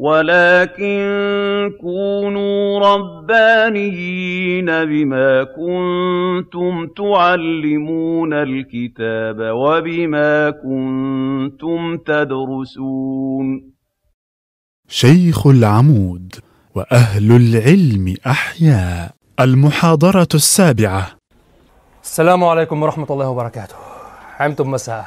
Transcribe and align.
وَلَٰكِن 0.00 1.02
كُونُوا 1.80 2.78
رَبَّانِيِّينَ 2.78 4.66
بِمَا 4.66 5.44
كُنتُمْ 5.44 6.86
تُعَلِّمُونَ 6.96 8.32
الْكِتَابَ 8.32 9.40
وَبِمَا 9.40 10.50
كُنتُمْ 10.50 11.96
تَدْرُسُونَ. 11.96 13.72
شيخ 14.88 15.46
العمود 15.46 16.34
وأهل 16.74 17.32
العلم 17.32 18.14
أحياء 18.26 19.10
المحاضرة 19.40 20.28
السابعة. 20.34 21.06
السلام 22.02 22.44
عليكم 22.44 22.82
ورحمة 22.82 23.06
الله 23.10 23.28
وبركاته. 23.28 23.76
عمتم 24.40 24.70
مساء. 24.70 25.06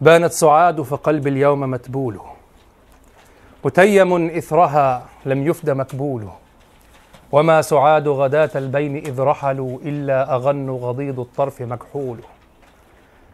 بانت 0.00 0.32
سعاد 0.32 0.80
فقلبي 0.80 1.30
اليوم 1.30 1.60
متبول. 1.60 2.37
متيم 3.64 4.30
إثرها 4.30 5.02
لم 5.26 5.46
يفد 5.46 5.70
مكبول 5.70 6.28
وما 7.32 7.62
سعاد 7.62 8.08
غداة 8.08 8.50
البين 8.54 8.96
إذ 8.96 9.20
رحلوا 9.20 9.78
إلا 9.84 10.34
أغن 10.34 10.70
غضيض 10.70 11.20
الطرف 11.20 11.62
مكحول 11.62 12.18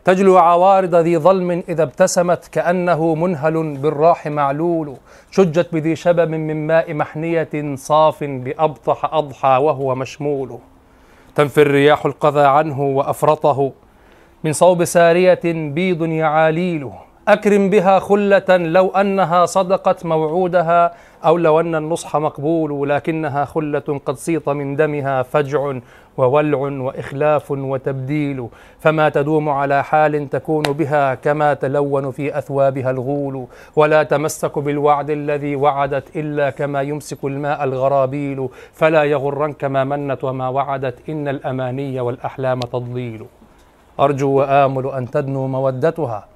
تجلو 0.04 0.38
عوارض 0.38 0.94
ذي 0.94 1.18
ظلم 1.18 1.62
إذا 1.68 1.82
ابتسمت 1.82 2.48
كأنه 2.52 3.14
منهل 3.14 3.76
بالراح 3.76 4.26
معلول. 4.26 4.96
شجت 5.30 5.68
بذي 5.72 5.96
شبب 5.96 6.30
من 6.30 6.66
ماء 6.66 6.94
محنية 6.94 7.74
صاف 7.74 8.24
بأبطح 8.24 9.14
أضحى 9.14 9.58
وهو 9.62 9.94
مشمول. 9.94 10.58
تنفي 11.34 11.62
الرياح 11.62 12.06
القذى 12.06 12.46
عنه 12.46 12.82
وأفرطه. 12.82 13.72
من 14.44 14.52
صوب 14.52 14.84
سارية 14.84 15.40
بيض 15.44 16.02
يعاليل 16.02 16.90
أكرم 17.28 17.70
بها 17.70 17.98
خلة 17.98 18.44
لو 18.48 18.88
أنها 18.88 19.46
صدقت 19.46 20.06
موعودها 20.06 20.92
أو 21.24 21.36
لو 21.36 21.60
أن 21.60 21.74
النصح 21.74 22.16
مقبول 22.16 22.88
لكنها 22.88 23.44
خلة 23.44 24.00
قد 24.06 24.16
سيط 24.16 24.48
من 24.48 24.76
دمها 24.76 25.22
فجع 25.22 25.72
وولع 26.16 26.58
وإخلاف 26.58 27.50
وتبديل 27.50 28.48
فما 28.80 29.08
تدوم 29.08 29.48
على 29.48 29.84
حال 29.84 30.30
تكون 30.30 30.62
بها 30.62 31.14
كما 31.14 31.54
تلون 31.54 32.10
في 32.10 32.38
أثوابها 32.38 32.90
الغول 32.90 33.46
ولا 33.76 34.02
تمسك 34.02 34.58
بالوعد 34.58 35.10
الذي 35.10 35.56
وعدت 35.56 36.16
إلا 36.16 36.50
كما 36.50 36.82
يمسك 36.82 37.24
الماء 37.24 37.64
الغرابيل 37.64 38.48
فلا 38.72 39.04
يغرنك 39.04 39.64
ما 39.64 39.84
منت 39.84 40.24
وما 40.24 40.48
وعدت 40.48 41.08
إن 41.08 41.28
الأماني 41.28 42.00
والأحلام 42.00 42.60
تضليل 42.60 43.26
أرجو 44.00 44.30
وآمل 44.30 44.86
أن 44.86 45.10
تدنو 45.10 45.46
مودتها 45.46 46.33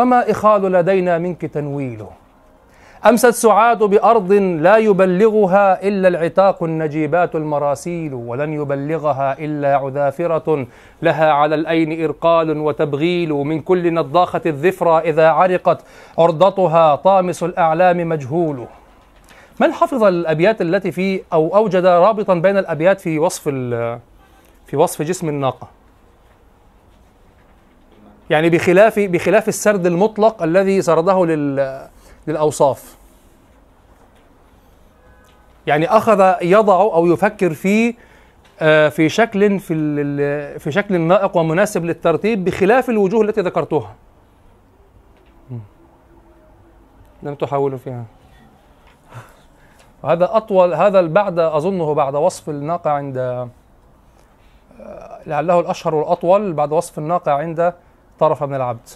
وما 0.00 0.30
إخال 0.30 0.62
لدينا 0.62 1.18
منك 1.18 1.40
تنويل 1.46 2.04
أمست 3.06 3.26
سعاد 3.30 3.78
بأرض 3.78 4.32
لا 4.32 4.76
يبلغها 4.76 5.88
إلا 5.88 6.08
العتاق 6.08 6.62
النجيبات 6.62 7.34
المراسيل 7.34 8.14
ولن 8.14 8.52
يبلغها 8.52 9.38
إلا 9.38 9.76
عذافرة 9.76 10.66
لها 11.02 11.32
على 11.32 11.54
الأين 11.54 12.04
إرقال 12.04 12.58
وتبغيل 12.58 13.30
من 13.32 13.60
كل 13.60 13.94
نضاخة 13.94 14.40
الذفرى 14.46 14.98
إذا 14.98 15.28
عرقت 15.28 15.80
عرضتها 16.18 16.94
طامس 16.94 17.42
الأعلام 17.42 18.08
مجهول. 18.08 18.66
من 19.60 19.72
حفظ 19.72 20.04
الأبيات 20.04 20.60
التي 20.60 20.92
في 20.92 21.20
أو 21.32 21.56
أوجد 21.56 21.86
رابطا 21.86 22.34
بين 22.34 22.58
الأبيات 22.58 23.00
في 23.00 23.18
وصف 23.18 23.48
في 24.66 24.76
وصف 24.76 25.02
جسم 25.02 25.28
الناقة؟ 25.28 25.79
يعني 28.30 28.50
بخلاف 28.50 28.98
بخلاف 28.98 29.48
السرد 29.48 29.86
المطلق 29.86 30.42
الذي 30.42 30.82
سرده 30.82 31.26
لل 31.26 31.88
للأوصاف. 32.26 32.96
يعني 35.66 35.86
أخذ 35.86 36.34
يضع 36.42 36.80
أو 36.80 37.06
يفكر 37.06 37.54
في 37.54 37.94
في 38.90 39.08
شكل 39.08 39.58
في 39.58 39.74
في 40.58 40.72
شكل 40.72 41.00
نائق 41.00 41.36
ومناسب 41.36 41.84
للترتيب 41.84 42.44
بخلاف 42.44 42.90
الوجوه 42.90 43.22
التي 43.22 43.40
ذكرتها. 43.40 43.94
لم 47.22 47.34
تحاولوا 47.34 47.78
فيها. 47.78 48.04
وهذا 50.02 50.36
أطول 50.36 50.74
هذا 50.74 51.00
بعد 51.00 51.38
أظنه 51.38 51.94
بعد 51.94 52.14
وصف 52.14 52.48
الناقة 52.48 52.90
عند 52.90 53.48
لعله 55.26 55.60
الأشهر 55.60 55.94
والأطول 55.94 56.52
بعد 56.52 56.72
وصف 56.72 56.98
الناقة 56.98 57.32
عند 57.32 57.74
طرف 58.20 58.42
من 58.42 58.54
العبد. 58.54 58.88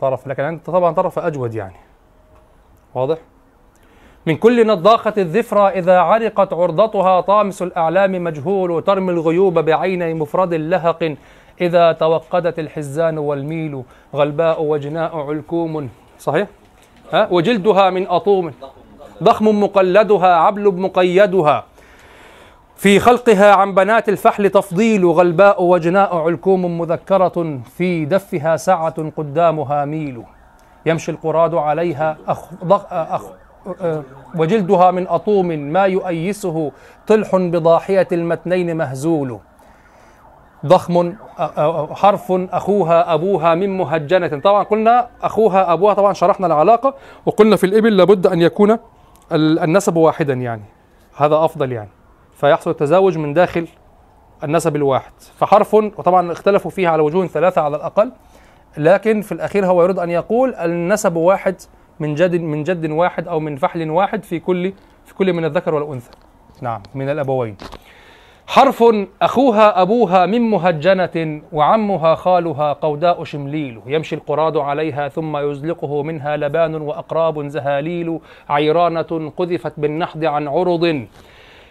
طرف 0.00 0.26
لكن 0.26 0.42
عند 0.42 0.60
طبعا 0.66 0.94
طرف 0.94 1.18
أجود 1.18 1.54
يعني. 1.54 1.76
واضح؟ 2.94 3.18
من 4.26 4.36
كل 4.36 4.66
نضاخة 4.66 5.14
الذفرى 5.18 5.68
إذا 5.68 5.98
عرقت 5.98 6.52
عرضتها 6.52 7.20
طامس 7.20 7.62
الأعلام 7.62 8.24
مجهول 8.24 8.82
ترمي 8.82 9.12
الغيوب 9.12 9.58
بعين 9.58 10.16
مفرد 10.16 10.54
لهق. 10.54 11.16
إذا 11.60 11.92
توقدت 11.92 12.58
الحزان 12.58 13.18
والميل 13.18 13.82
غلباء 14.14 14.62
وجناء 14.62 15.16
علكوم. 15.16 15.90
صحيح؟ 16.18 16.48
ها؟ 17.12 17.28
وجلدها 17.30 17.90
من 17.90 18.06
أطوم. 18.06 18.52
ضخم 19.22 19.62
مقلدها 19.62 20.34
عبل 20.34 20.80
مقيدها. 20.80 21.64
في 22.80 23.00
خلقها 23.00 23.54
عن 23.54 23.74
بنات 23.74 24.08
الفحل 24.08 24.50
تفضيل 24.50 25.06
غلباء 25.06 25.62
وجناء 25.62 26.16
علكوم 26.16 26.78
مذكرة 26.78 27.60
في 27.76 28.04
دفها 28.04 28.56
سعة 28.56 29.10
قدامها 29.16 29.84
ميل. 29.84 30.22
يمشي 30.86 31.10
القراد 31.10 31.54
عليها 31.54 32.16
أخ 32.28 32.38
أخ 32.90 33.22
وجلدها 34.34 34.90
من 34.90 35.08
أطوم 35.08 35.46
ما 35.46 35.84
يؤيسه 35.84 36.72
طلح 37.06 37.36
بضاحية 37.36 38.08
المتنين 38.12 38.76
مهزول. 38.76 39.38
ضخم 40.66 41.14
حرف 41.90 42.32
أخوها 42.32 43.14
أبوها 43.14 43.54
من 43.54 43.78
مهجنة. 43.78 44.40
طبعا 44.40 44.62
قلنا 44.62 45.08
أخوها 45.22 45.72
أبوها 45.72 45.94
طبعا 45.94 46.12
شرحنا 46.12 46.46
العلاقة 46.46 46.94
وقلنا 47.26 47.56
في 47.56 47.64
الإبل 47.64 47.96
لابد 47.96 48.26
أن 48.26 48.40
يكون 48.40 48.78
النسب 49.32 49.96
واحدا 49.96 50.34
يعني. 50.34 50.64
هذا 51.16 51.44
أفضل 51.44 51.72
يعني. 51.72 51.90
فيحصل 52.40 52.70
التزاوج 52.70 53.18
من 53.18 53.34
داخل 53.34 53.68
النسب 54.44 54.76
الواحد. 54.76 55.12
فحرف 55.36 55.74
وطبعا 55.74 56.32
اختلفوا 56.32 56.70
فيها 56.70 56.90
على 56.90 57.02
وجوه 57.02 57.26
ثلاثة 57.26 57.60
على 57.60 57.76
الأقل 57.76 58.12
لكن 58.76 59.20
في 59.20 59.32
الأخير 59.32 59.66
هو 59.66 59.82
يريد 59.82 59.98
أن 59.98 60.10
يقول 60.10 60.54
النسب 60.54 61.16
واحد 61.16 61.56
من 62.00 62.14
جد 62.14 62.40
من 62.40 62.62
جد 62.62 62.90
واحد 62.90 63.28
أو 63.28 63.40
من 63.40 63.56
فحل 63.56 63.90
واحد 63.90 64.24
في 64.24 64.38
كل 64.38 64.72
في 65.04 65.14
كل 65.14 65.32
من 65.32 65.44
الذكر 65.44 65.74
والأنثى. 65.74 66.10
نعم 66.62 66.82
من 66.94 67.08
الأبوين. 67.08 67.56
حرف 68.46 68.84
أخوها 69.22 69.82
أبوها 69.82 70.26
من 70.26 70.40
مهجنة 70.40 71.42
وعمها 71.52 72.14
خالها 72.14 72.72
قوداء 72.72 73.24
شمليل. 73.24 73.80
يمشي 73.86 74.14
القراد 74.14 74.56
عليها 74.56 75.08
ثم 75.08 75.36
يزلقه 75.36 76.02
منها 76.02 76.36
لبان 76.36 76.74
وأقراب 76.74 77.48
زهاليل. 77.48 78.20
عيرانة 78.48 79.32
قذفت 79.36 79.72
بالنحض 79.76 80.24
عن 80.24 80.48
عرض. 80.48 81.06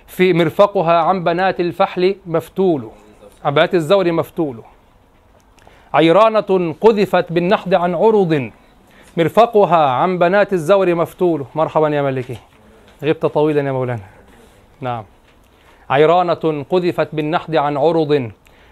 في 0.09 0.33
مرفقها 0.33 0.93
عن 0.93 1.23
بنات 1.23 1.59
الفحل 1.59 2.15
مفتول. 2.25 2.89
عن 3.45 3.53
بنات 3.53 3.75
الزور 3.75 4.11
مفتول. 4.11 4.61
عيرانة 5.93 6.75
قذفت 6.81 7.31
بالنحض 7.31 7.73
عن 7.73 7.95
عرض. 7.95 8.51
مرفقها 9.17 9.89
عن 9.89 10.19
بنات 10.19 10.53
الزور 10.53 10.95
مفتول. 10.95 11.45
مرحبا 11.55 11.89
يا 11.89 12.01
ملكي. 12.01 12.37
غبت 13.03 13.25
طويلا 13.25 13.61
يا 13.61 13.71
مولانا. 13.71 14.01
نعم. 14.81 15.03
عيرانة 15.89 16.65
قذفت 16.69 17.15
بالنحض 17.15 17.55
عن 17.55 17.77
عرض. 17.77 18.31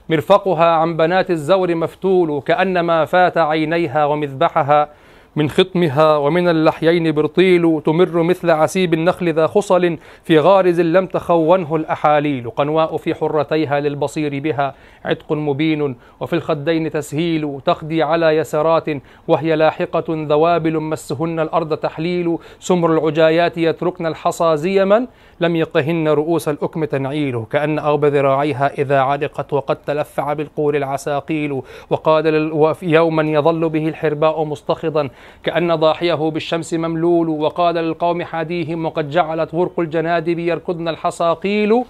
مرفقها 0.09 0.65
عن 0.65 0.97
بنات 0.97 1.31
الزور 1.31 1.75
مفتول. 1.75 2.41
كأنما 2.41 3.05
فات 3.05 3.37
عينيها 3.37 4.05
ومذبحها. 4.05 4.89
من 5.37 5.49
خطمها 5.49 6.17
ومن 6.17 6.47
اللحيين 6.47 7.11
برطيل 7.11 7.81
تمر 7.85 8.23
مثل 8.23 8.49
عسيب 8.49 8.93
النخل 8.93 9.33
ذا 9.33 9.47
خصل 9.47 9.97
في 10.23 10.39
غارز 10.39 10.81
لم 10.81 11.05
تخونه 11.05 11.75
الأحاليل. 11.75 12.49
قنواء 12.49 12.97
في 12.97 13.15
حرتيها 13.15 13.79
للبصير 13.79 14.39
بها 14.39 14.75
عتق 15.05 15.33
مبين 15.33 15.95
وفي 16.19 16.33
الخدين 16.33 16.91
تسهيل 16.91 17.59
تخدي 17.65 18.03
على 18.03 18.37
يسرات 18.37 18.85
وهي 19.27 19.55
لاحقة 19.55 20.05
ذوابل 20.09 20.79
مسهن 20.79 21.39
الأرض 21.39 21.77
تحليل. 21.77 22.37
سمر 22.59 22.93
العجايات 22.93 23.57
يتركن 23.57 24.05
الحصى 24.05 24.57
زيما 24.57 25.07
لم 25.39 25.55
يقهن 25.55 26.07
رؤوس 26.07 26.49
الأكم 26.49 26.85
تنعيل. 26.85 27.43
كأن 27.51 27.79
أغب 27.79 28.05
ذراعيها 28.05 28.71
إذا 28.77 28.99
علقت 28.99 29.53
وقد 29.53 29.75
تلفع 29.75 30.33
بالقول 30.33 30.75
العساقيل. 30.75 31.61
وقال 31.89 32.51
يوما 32.81 33.23
يظل 33.23 33.69
به 33.69 33.87
الحرباء 33.87 34.43
مستخضا 34.43 35.09
كأن 35.43 35.75
ضاحيه 35.75 36.29
بالشمس 36.29 36.73
مملول 36.73 37.29
وقال 37.29 37.75
للقوم 37.75 38.23
حاديهم 38.23 38.85
وقد 38.85 39.09
جعلت 39.09 39.55
غرق 39.55 39.79
الجنادب 39.79 40.39
يركضن 40.39 40.87
الحصاقيل. 40.87 41.83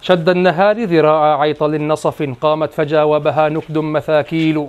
شد 0.00 0.28
النهار 0.28 0.84
ذراع 0.84 1.40
عيطل 1.40 1.86
نصف 1.86 2.34
قامت 2.40 2.72
فجاوبها 2.72 3.48
نكد 3.48 3.78
مثاكيل. 3.78 4.66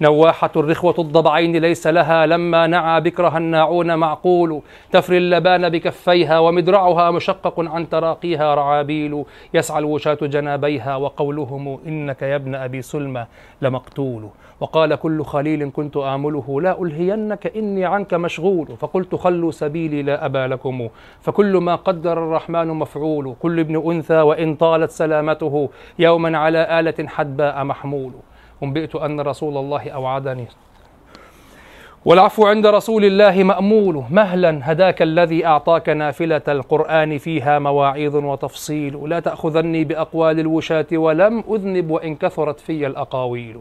نواحة 0.00 0.50
الرخوة 0.56 0.94
الضبعين 0.98 1.56
ليس 1.56 1.86
لها 1.86 2.26
لما 2.26 2.66
نعى 2.66 3.00
بكرها 3.00 3.38
الناعون 3.38 3.94
معقول. 3.94 4.60
تفري 4.92 5.18
اللبان 5.18 5.68
بكفيها 5.68 6.38
ومدرعها 6.38 7.10
مشقق 7.10 7.60
عن 7.60 7.88
تراقيها 7.88 8.54
رعابيل 8.54 9.24
يسعى 9.54 9.78
الوشاة 9.78 10.18
جنابيها 10.22 10.96
وقولهم 10.96 11.78
إنك 11.86 12.22
يا 12.22 12.36
ابن 12.36 12.54
أبي 12.54 12.82
سلمى 12.82 13.26
لمقتول. 13.62 14.28
وقال 14.60 14.94
كل 14.94 15.24
خليل 15.24 15.70
كنت 15.70 15.96
آمله 15.96 16.60
لا 16.60 16.82
ألهينك 16.82 17.56
إني 17.56 17.84
عنك 17.84 18.14
مشغول. 18.14 18.76
فقلت 18.78 19.14
خلوا 19.14 19.50
سبيلي 19.50 20.02
لا 20.02 20.24
أبا 20.24 20.46
لكم. 20.46 20.88
فكل 21.20 21.56
ما 21.56 21.74
قدر 21.74 22.12
الرحمن 22.12 22.66
مفعول. 22.66 23.34
كل 23.40 23.60
ابن 23.60 23.90
أنثى 23.92 24.20
وإن 24.20 24.54
طالت 24.54 24.90
سلامته 24.90 25.68
يوما 25.98 26.38
على 26.38 26.80
آلة 26.80 27.08
حدباء 27.08 27.64
محمول. 27.64 28.12
أنبئت 28.62 28.96
أن 28.96 29.20
رسول 29.20 29.56
الله 29.56 29.90
أوعدني. 29.90 30.46
والعفو 32.04 32.46
عند 32.46 32.66
رسول 32.66 33.04
الله 33.04 33.42
مأمول. 33.42 34.02
مهلا 34.10 34.72
هداك 34.72 35.02
الذي 35.02 35.46
أعطاك 35.46 35.88
نافلة 35.88 36.42
القرآن 36.48 37.18
فيها 37.18 37.58
مواعيظ 37.58 38.16
وتفصيل. 38.16 39.08
لا 39.08 39.20
تأخذني 39.20 39.84
بأقوال 39.84 40.40
الوشاة 40.40 40.86
ولم 40.92 41.44
أذنب 41.50 41.90
وإن 41.90 42.14
كثرت 42.14 42.60
في 42.60 42.86
الأقاويل. 42.86 43.60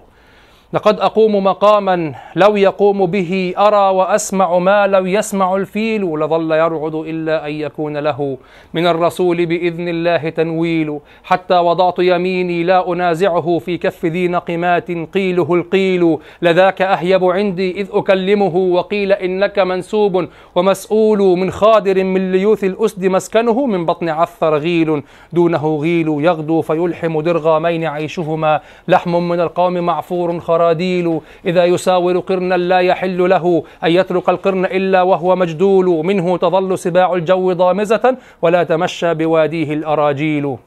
لقد 0.73 0.99
أقوم 0.99 1.43
مقاما 1.43 2.13
لو 2.35 2.55
يقوم 2.55 3.05
به 3.05 3.53
أرى 3.57 3.95
وأسمع 3.95 4.57
ما 4.57 4.87
لو 4.87 5.05
يسمع 5.05 5.55
الفيل 5.55 6.01
لظل 6.01 6.51
يرعد 6.51 6.95
إلا 6.95 7.47
أن 7.47 7.51
يكون 7.51 7.97
له 7.97 8.37
من 8.73 8.87
الرسول 8.87 9.45
بإذن 9.45 9.87
الله 9.87 10.29
تنويل. 10.29 10.99
حتى 11.23 11.57
وضعت 11.57 11.99
يميني 11.99 12.63
لا 12.63 12.93
أنازعه 12.93 13.59
في 13.59 13.77
كف 13.77 14.05
ذي 14.05 14.27
نقمات 14.27 14.91
قيله 14.91 15.53
القيل. 15.53 16.17
لذاك 16.41 16.81
أهيب 16.81 17.23
عندي 17.23 17.81
إذ 17.81 17.87
أكلمه 17.91 18.55
وقيل 18.55 19.11
إنك 19.11 19.59
منسوب 19.59 20.27
ومسؤول 20.55 21.19
من 21.19 21.51
خادر 21.51 22.03
من 22.03 22.31
ليوث 22.31 22.63
الأسد 22.63 23.05
مسكنه 23.05 23.65
من 23.65 23.85
بطن 23.85 24.09
عثر 24.09 24.57
غيل. 24.57 25.03
دونه 25.33 25.75
غيل 25.81 26.07
يغدو 26.19 26.61
فيلحم 26.61 27.21
درغامين 27.21 27.85
عيشهما. 27.85 28.61
لحم 28.87 29.29
من 29.29 29.39
القوم 29.39 29.73
معفور 29.73 30.39
خراديل 30.55 31.19
إذا 31.45 31.65
يساور 31.65 32.19
قرنا 32.19 32.55
لا 32.55 32.79
يحل 32.79 33.29
له 33.29 33.63
أن 33.83 33.91
يترك 33.91 34.29
القرن 34.29 34.65
إلا 34.65 35.01
وهو 35.01 35.35
مجدول 35.35 36.05
منه 36.05 36.37
تظل 36.37 36.77
سباع 36.77 37.13
الجو 37.13 37.53
ضامزة 37.53 38.17
ولا 38.41 38.63
تمشى 38.63 39.13
بواديه 39.13 39.73
الأراجيل. 39.73 40.57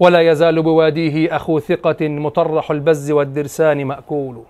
ولا 0.00 0.20
يزال 0.20 0.62
بواديه 0.62 1.36
أخو 1.36 1.58
ثقة 1.58 2.08
مطرح 2.08 2.70
البز 2.70 3.10
والدرسان 3.10 3.84
مأكول. 3.84 4.42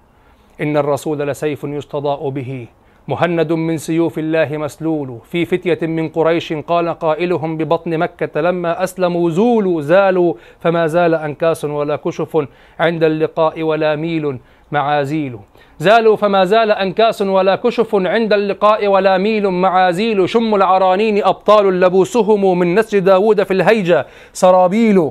إن 0.61 0.77
الرسول 0.77 1.19
لسيف 1.19 1.65
يستضاء 1.65 2.29
به. 2.29 2.67
مهند 3.09 3.53
من 3.53 3.77
سيوف 3.77 4.19
الله 4.19 4.57
مسلول. 4.57 5.19
في 5.25 5.45
فتية 5.45 5.87
من 5.87 6.09
قريش 6.09 6.53
قال 6.53 6.89
قائلهم 6.89 7.57
ببطن 7.57 7.99
مكة 7.99 8.41
لما 8.41 8.85
أسلموا 8.85 9.31
زولوا 9.31 9.81
زالوا 9.81 10.35
فما 10.61 10.87
زال 10.87 11.15
أنكاس 11.15 11.65
ولا 11.65 11.97
كشف 11.97 12.47
عند 12.81 13.05
اللقاء 13.05 13.63
ولا 13.63 13.97
ميل 13.97 14.39
معازيل. 14.73 15.39
زالوا 15.79 16.17
فما 16.17 16.45
زال 16.45 16.71
أنكاس 16.71 17.23
ولا 17.23 17.57
كشف 17.57 17.95
عند 17.95 18.33
اللقاء 18.33 18.87
ولا 18.87 19.19
ميل 19.19 19.49
معازيل. 19.49 20.29
شم 20.29 20.55
العرانين 20.55 21.25
أبطال 21.25 21.81
لبوسهم 21.81 22.59
من 22.59 22.75
نسج 22.75 22.99
داود 22.99 23.43
في 23.43 23.51
الهيجة. 23.51 24.07
سرابيل 24.33 25.11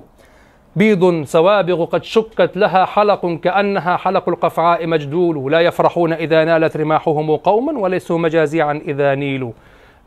بيض 0.75 1.23
سوابغ 1.25 1.85
قد 1.85 2.03
شكت 2.03 2.57
لها 2.57 2.85
حلق 2.85 3.25
كأنها 3.25 3.97
حلق 3.97 4.29
القفعاء 4.29 4.87
مجدول 4.87 5.51
لا 5.51 5.59
يفرحون 5.59 6.13
إذا 6.13 6.43
نالت 6.43 6.77
رماحهم 6.77 7.35
قوما 7.35 7.79
وليسوا 7.79 8.17
مجازيعا 8.17 8.81
إذا 8.87 9.15
نيلوا. 9.15 9.51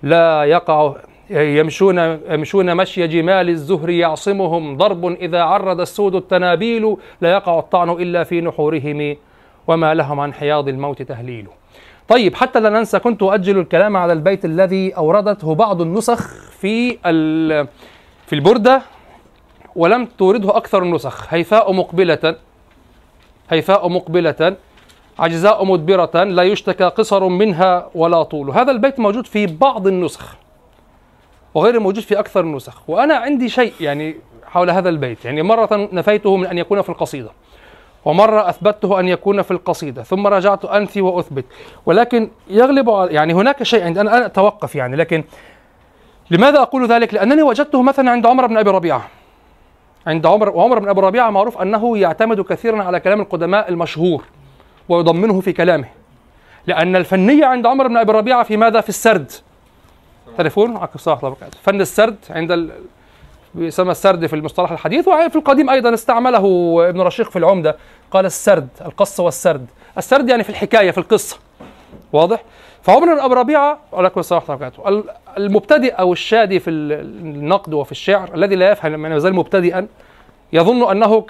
لا 0.03 0.45
يقع 0.45 0.95
يمشون 1.31 2.19
يمشون 2.31 2.77
مشي 2.77 3.07
جمال 3.07 3.49
الزهر 3.49 3.91
يعصمهم. 3.91 4.77
ضرب 4.77 5.05
إذا 5.05 5.43
عرض 5.43 5.81
السود 5.81 6.15
التنابيل 6.15 6.97
لا 7.21 7.33
يقع 7.33 7.59
الطعن 7.59 7.91
إلا 7.91 8.25
في 8.25 8.41
نحورهم. 8.41 9.17
وما 9.67 9.95
لهم 9.95 10.21
عن 10.21 10.33
حياض 10.33 10.69
الموت 10.69 11.03
تهليل. 11.03 11.47
طيب 12.09 12.35
حتى 12.35 12.61
لا 12.61 12.71
ننسى 12.71 12.99
كنت 12.99 13.23
أؤجل 13.23 13.59
الكلام 13.59 13.97
على 13.97 14.13
البيت 14.13 14.45
الذي 14.45 14.97
أوردته 14.97 15.55
بعض 15.55 15.81
النسخ 15.81 16.51
في 16.51 16.97
في 18.27 18.33
البردة. 18.33 18.83
ولم 19.77 20.09
تورده 20.19 20.57
أكثر 20.57 20.83
النسخ. 20.83 21.35
هيفاء 21.35 21.73
مقبلة. 21.73 22.37
هيفاء 23.51 23.89
مقبلة. 23.89 24.57
عجزاء 25.19 25.65
مدبرة. 25.65 26.25
لا 26.25 26.43
يشتكى 26.43 26.85
قصر 26.85 27.29
منها 27.29 27.91
ولا 27.95 28.23
طول. 28.23 28.51
هذا 28.51 28.71
البيت 28.71 29.01
موجود 29.01 29.27
في 29.27 29.47
بعض 29.47 29.87
النسخ 29.87 30.37
وغير 31.55 31.81
موجود 31.81 32.03
في 32.03 32.19
أكثر 32.19 32.41
النسخ. 32.41 32.91
وأنا 32.91 33.15
عندي 33.15 33.49
شيء 33.49 33.73
يعني 33.81 34.17
حول 34.47 34.71
هذا 34.71 34.89
البيت. 34.89 35.25
يعني 35.25 35.43
مرة 35.43 35.69
نفيته 35.93 36.37
من 36.37 36.47
أن 36.47 36.59
يكون 36.59 36.83
في 36.83 36.89
القصيدة. 36.89 37.31
ومرة 38.05 38.49
أثبته 38.49 39.01
أن 39.01 39.09
يكون 39.09 39.43
في 39.43 39.51
القصيدة. 39.51 40.03
ثم 40.03 40.27
رجعت 40.27 40.65
أنفي 40.65 41.01
وأثبت. 41.01 41.45
ولكن 41.87 42.31
يغلب 42.49 43.09
يعني 43.11 43.35
هناك 43.35 43.63
شيء 43.63 43.85
عندي. 43.85 44.01
أنا 44.01 44.27
أتوقف 44.27 44.75
يعني. 44.75 44.97
لكن 44.97 45.25
لماذا 46.31 46.63
أقول 46.63 46.87
ذلك؟ 46.87 47.15
لأنني 47.15 47.43
وجدته 47.43 47.83
مثلا 47.83 48.11
عند 48.11 48.27
عمر 48.27 48.47
بن 48.47 48.57
أبي 48.57 48.71
ربيعة. 48.71 49.09
عند 50.07 50.27
عمر 50.27 50.49
وعمر 50.49 50.79
بن 50.79 50.89
أبي 50.89 51.01
ربيعة 51.01 51.31
معروف 51.31 51.59
أنه 51.63 51.99
يعتمد 51.99 52.41
كثيرا 52.41 52.83
على 52.83 53.01
كلام 53.01 53.21
القدماء 53.21 53.69
المشهور 53.69 54.25
ويضمنه 54.89 55.41
في 55.41 55.53
كلامه 55.53 55.89
لأن 56.67 56.97
الفنية 56.97 57.47
عند 57.47 57.67
عمر 57.67 57.89
بن 57.89 57.97
أبي 57.97 58.13
ربيعة 58.13 58.43
في 58.43 58.57
ماذا؟ 58.57 58.81
في 58.81 58.89
السرد 58.89 59.33
تعرفون؟ 60.37 60.77
فن 61.63 61.81
السرد 61.81 62.17
عند 62.31 62.53
ال... 62.53 62.71
يسمى 63.55 63.91
السرد 63.91 64.27
في 64.27 64.37
المصطلح 64.37 64.73
الحديث 64.73 65.09
وفي 65.09 65.37
القديم 65.37 65.71
أيضا 65.71 65.95
استعمله 65.95 66.77
ابن 66.89 67.01
رشيق 67.01 67.31
في 67.31 67.39
العمدة 67.39 67.77
قال 68.11 68.27
السرد 68.27 68.69
القص 68.85 69.21
والسرد 69.21 69.67
السرد 69.99 70.29
يعني 70.29 70.45
في 70.45 70.51
الحكاية 70.51 70.91
في 70.91 70.99
القصة 70.99 71.39
واضح؟ 72.13 72.43
فعمر 72.85 73.15
بن 73.15 73.21
ابي 73.21 73.35
ربيعه 73.35 73.79
عليكم 73.93 74.21
السلام 74.21 74.43
ورحمه 74.49 74.73
الله 74.87 75.05
المبتدئ 75.37 75.93
أو 75.93 76.13
الشادي 76.13 76.61
في 76.61 76.71
النقد 76.71 77.75
وفي 77.75 77.93
الشعر 77.93 78.35
الذي 78.35 78.55
لا 78.55 78.71
يفهم 78.71 78.93
من 78.93 79.13
يزال 79.13 79.35
مبتدئا 79.35 79.87
يظن 80.53 80.91
أنه 80.91 81.21
ك 81.21 81.29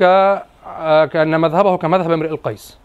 كأن 1.13 1.41
مذهبه 1.41 1.77
كمذهب 1.77 2.11
امرئ 2.11 2.29
القيس. 2.29 2.79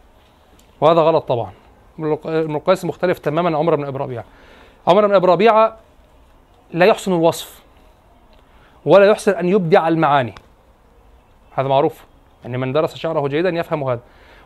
وهذا 0.81 1.01
غلط 1.01 1.23
طبعا. 1.27 1.51
ابن 1.99 2.55
القيس 2.55 2.85
مختلف 2.85 3.19
تماما 3.19 3.49
عن 3.49 3.55
عمر 3.55 3.75
بن 3.75 3.85
ابي 3.85 3.97
ربيعه 3.97 4.23
عمر 4.87 5.07
بن 5.07 5.15
ابي 5.15 5.27
ربيعه 5.27 5.77
لا 6.73 6.85
يحسن 6.85 7.13
الوصف 7.13 7.61
ولا 8.85 9.05
يحسن 9.05 9.31
أن 9.31 9.49
يبدع 9.49 9.87
المعاني. 9.87 10.35
هذا 11.51 11.67
معروف. 11.67 12.05
يعني 12.43 12.57
من 12.57 12.73
درس 12.73 12.95
شعره 12.95 13.27
جيدا 13.27 13.49
يفهم 13.49 13.83
هذا. 13.83 13.99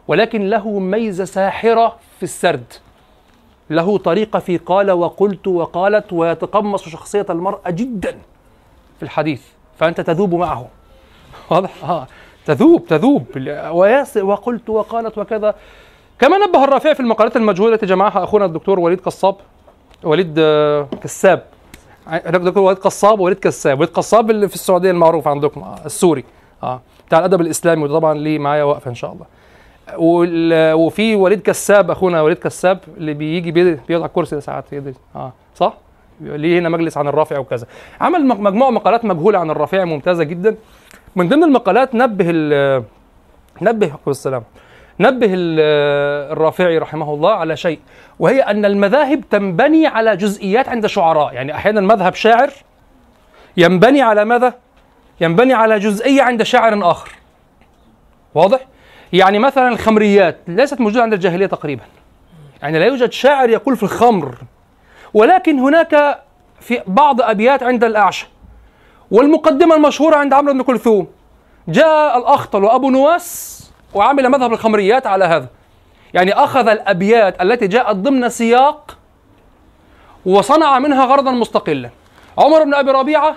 ولكن 0.08 0.50
له 0.50 0.80
ميزة 0.80 1.26
ساحرة 1.26 1.96
في 2.18 2.24
السرد. 2.24 2.74
له 3.70 3.98
طريقة 3.98 4.40
في 4.40 4.58
قال 4.58 4.92
وقلت 4.92 5.48
وقالت 5.48 6.14
ويتقمص 6.14 6.90
شخصية 6.90 7.26
المرأة 7.30 7.70
جدا 7.70 8.18
في 8.98 9.04
الحديث. 9.04 9.42
فأنت 9.78 10.02
تذوب 10.02 10.36
معه. 10.36 10.68
واضح؟ 11.52 11.84
آه. 11.84 12.08
تذوب 12.46 12.86
تذوب. 12.88 13.26
وقلت 14.22 14.70
وقالت 14.70 15.18
وكذا. 15.18 15.56
كما 16.20 16.38
نبه 16.38 16.64
الرافعي 16.64 16.96
في 16.96 17.00
المقالات 17.00 17.38
المجهولة 17.38 17.74
التي 17.74 17.86
جمعها 17.86 18.24
أخونا 18.24 18.46
الدكتور 18.46 18.80
وليد 18.80 19.02
قصاب 19.02 19.36
وليد 20.04 20.36
آه، 20.40 20.88
كساب. 21.04 21.44
الدكتور 22.12 22.64
وليد 22.64 22.78
قصاب 22.78 23.20
ووليد 23.20 23.40
كساب. 23.40 23.80
وليد 23.80 23.90
قصاب 23.90 24.32
اللي 24.32 24.48
في 24.48 24.56
السعودية 24.56 24.92
المعروف 24.92 25.28
عندكم 25.28 25.62
آه، 25.62 25.76
السوري. 25.86 26.24
آه. 26.64 26.82
بتاع 27.08 27.20
الأدب 27.20 27.42
الإسلامي. 27.42 27.84
وده 27.84 27.94
طبعا 27.94 28.14
ليه 28.14 28.40
معايا 28.40 28.64
وقفة 28.64 28.90
إن 28.90 28.96
شاء 28.96 29.14
الله. 29.14 29.26
وفي 29.98 31.16
وليد 31.16 31.42
كساب 31.42 31.92
أخونا 31.92 32.22
وليد 32.22 32.38
كساب 32.38 32.80
اللي 32.98 33.14
بيجي 33.14 33.52
بيقعد 33.52 33.84
على 33.92 34.06
الكرسي 34.06 34.42
ساعات 34.42 34.66
آه 35.16 35.34
صح؟ 35.56 35.74
ليه 36.22 36.60
هنا 36.60 36.70
مجلس 36.70 36.98
عن 36.98 37.08
الرافع 37.08 37.38
وكذا 37.40 37.68
عمل 38.02 38.26
مجموعة 38.26 38.70
مقالات 38.70 39.06
مجهولة 39.06 39.40
عن 39.40 39.52
الرافع 39.52 39.86
ممتازة 39.86 40.24
جدا 40.24 40.56
من 41.16 41.30
ضمن 41.30 41.44
المقالات 41.44 41.96
نبه 41.96 42.26
ال 42.30 42.84
نبه 43.62 43.92
السلام 44.08 44.44
نبه 45.00 45.32
الرافعي 45.34 46.78
رحمه 46.78 47.14
الله 47.14 47.32
على 47.32 47.58
شيء 47.58 47.80
وهي 48.20 48.42
أن 48.42 48.66
المذاهب 48.66 49.24
تنبني 49.32 49.88
على 49.88 50.18
جزئيات 50.18 50.70
عند 50.70 50.86
شعراء 50.86 51.34
يعني 51.34 51.56
أحيانا 51.56 51.82
مذهب 51.82 52.16
شاعر 52.16 52.50
ينبني 53.58 54.02
على 54.02 54.26
ماذا؟ 54.26 54.54
ينبني 55.22 55.54
على 55.54 55.80
جزئية 55.80 56.22
عند 56.22 56.44
شاعر 56.44 56.92
آخر 56.92 57.12
واضح؟ 58.36 58.60
يعني 59.14 59.40
مثلا 59.40 59.68
الخمريات 59.68 60.38
ليست 60.48 60.82
موجودة 60.82 61.04
عند 61.04 61.14
الجاهلية 61.14 61.46
تقريبا. 61.46 61.84
يعني 62.62 62.80
لا 62.80 62.86
يوجد 62.86 63.12
شاعر 63.12 63.50
يقول 63.50 63.78
في 63.78 63.84
الخمر. 63.84 64.36
ولكن 65.14 65.60
هناك 65.60 66.20
في 66.60 66.82
بعض 66.88 67.22
أبيات 67.22 67.64
عند 67.64 67.84
الأعشى. 67.84 68.28
والمقدمة 69.12 69.76
المشهورة 69.76 70.16
عند 70.16 70.34
عمرو 70.34 70.54
بن 70.54 70.62
كلثوم. 70.62 71.08
جاء 71.68 72.18
الأخطل 72.18 72.64
وأبو 72.64 72.90
نواس 72.90 73.60
وعمل 73.94 74.30
مذهب 74.30 74.54
الخمريات 74.54 75.08
على 75.08 75.26
هذا. 75.26 75.48
يعني 76.14 76.34
أخذ 76.34 76.68
الأبيات 76.68 77.42
التي 77.42 77.68
جاءت 77.68 77.96
ضمن 77.96 78.30
سياق 78.30 78.98
وصنع 80.26 80.80
منها 80.80 81.06
غرضا 81.06 81.32
مستقلا. 81.32 81.90
عمر 82.38 82.64
بن 82.64 82.74
أبي 82.74 82.92
ربيعة 82.92 83.36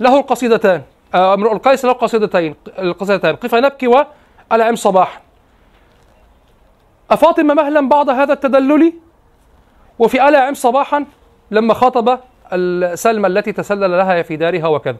له 0.00 0.18
القصيدتان 0.18 0.82
آه، 1.14 1.34
امرؤ 1.34 1.52
القيس 1.52 1.84
له 1.84 1.92
قصيدتين 1.92 2.54
القصيدتان 2.78 3.36
قف 3.36 3.54
نبكي 3.54 3.86
والعم 4.52 4.76
صباحا 4.76 5.20
أفاطمة 7.10 7.54
مهلا 7.54 7.88
بعد 7.88 8.10
هذا 8.10 8.32
التدلل 8.32 8.92
وفي 9.98 10.28
ألا 10.28 10.40
عم 10.40 10.54
صباحا 10.54 11.04
لما 11.50 11.74
خاطب 11.74 12.18
السلمى 12.52 13.26
التي 13.26 13.52
تسلل 13.52 13.90
لها 13.90 14.22
في 14.22 14.36
دارها 14.36 14.66
وكذا. 14.66 14.96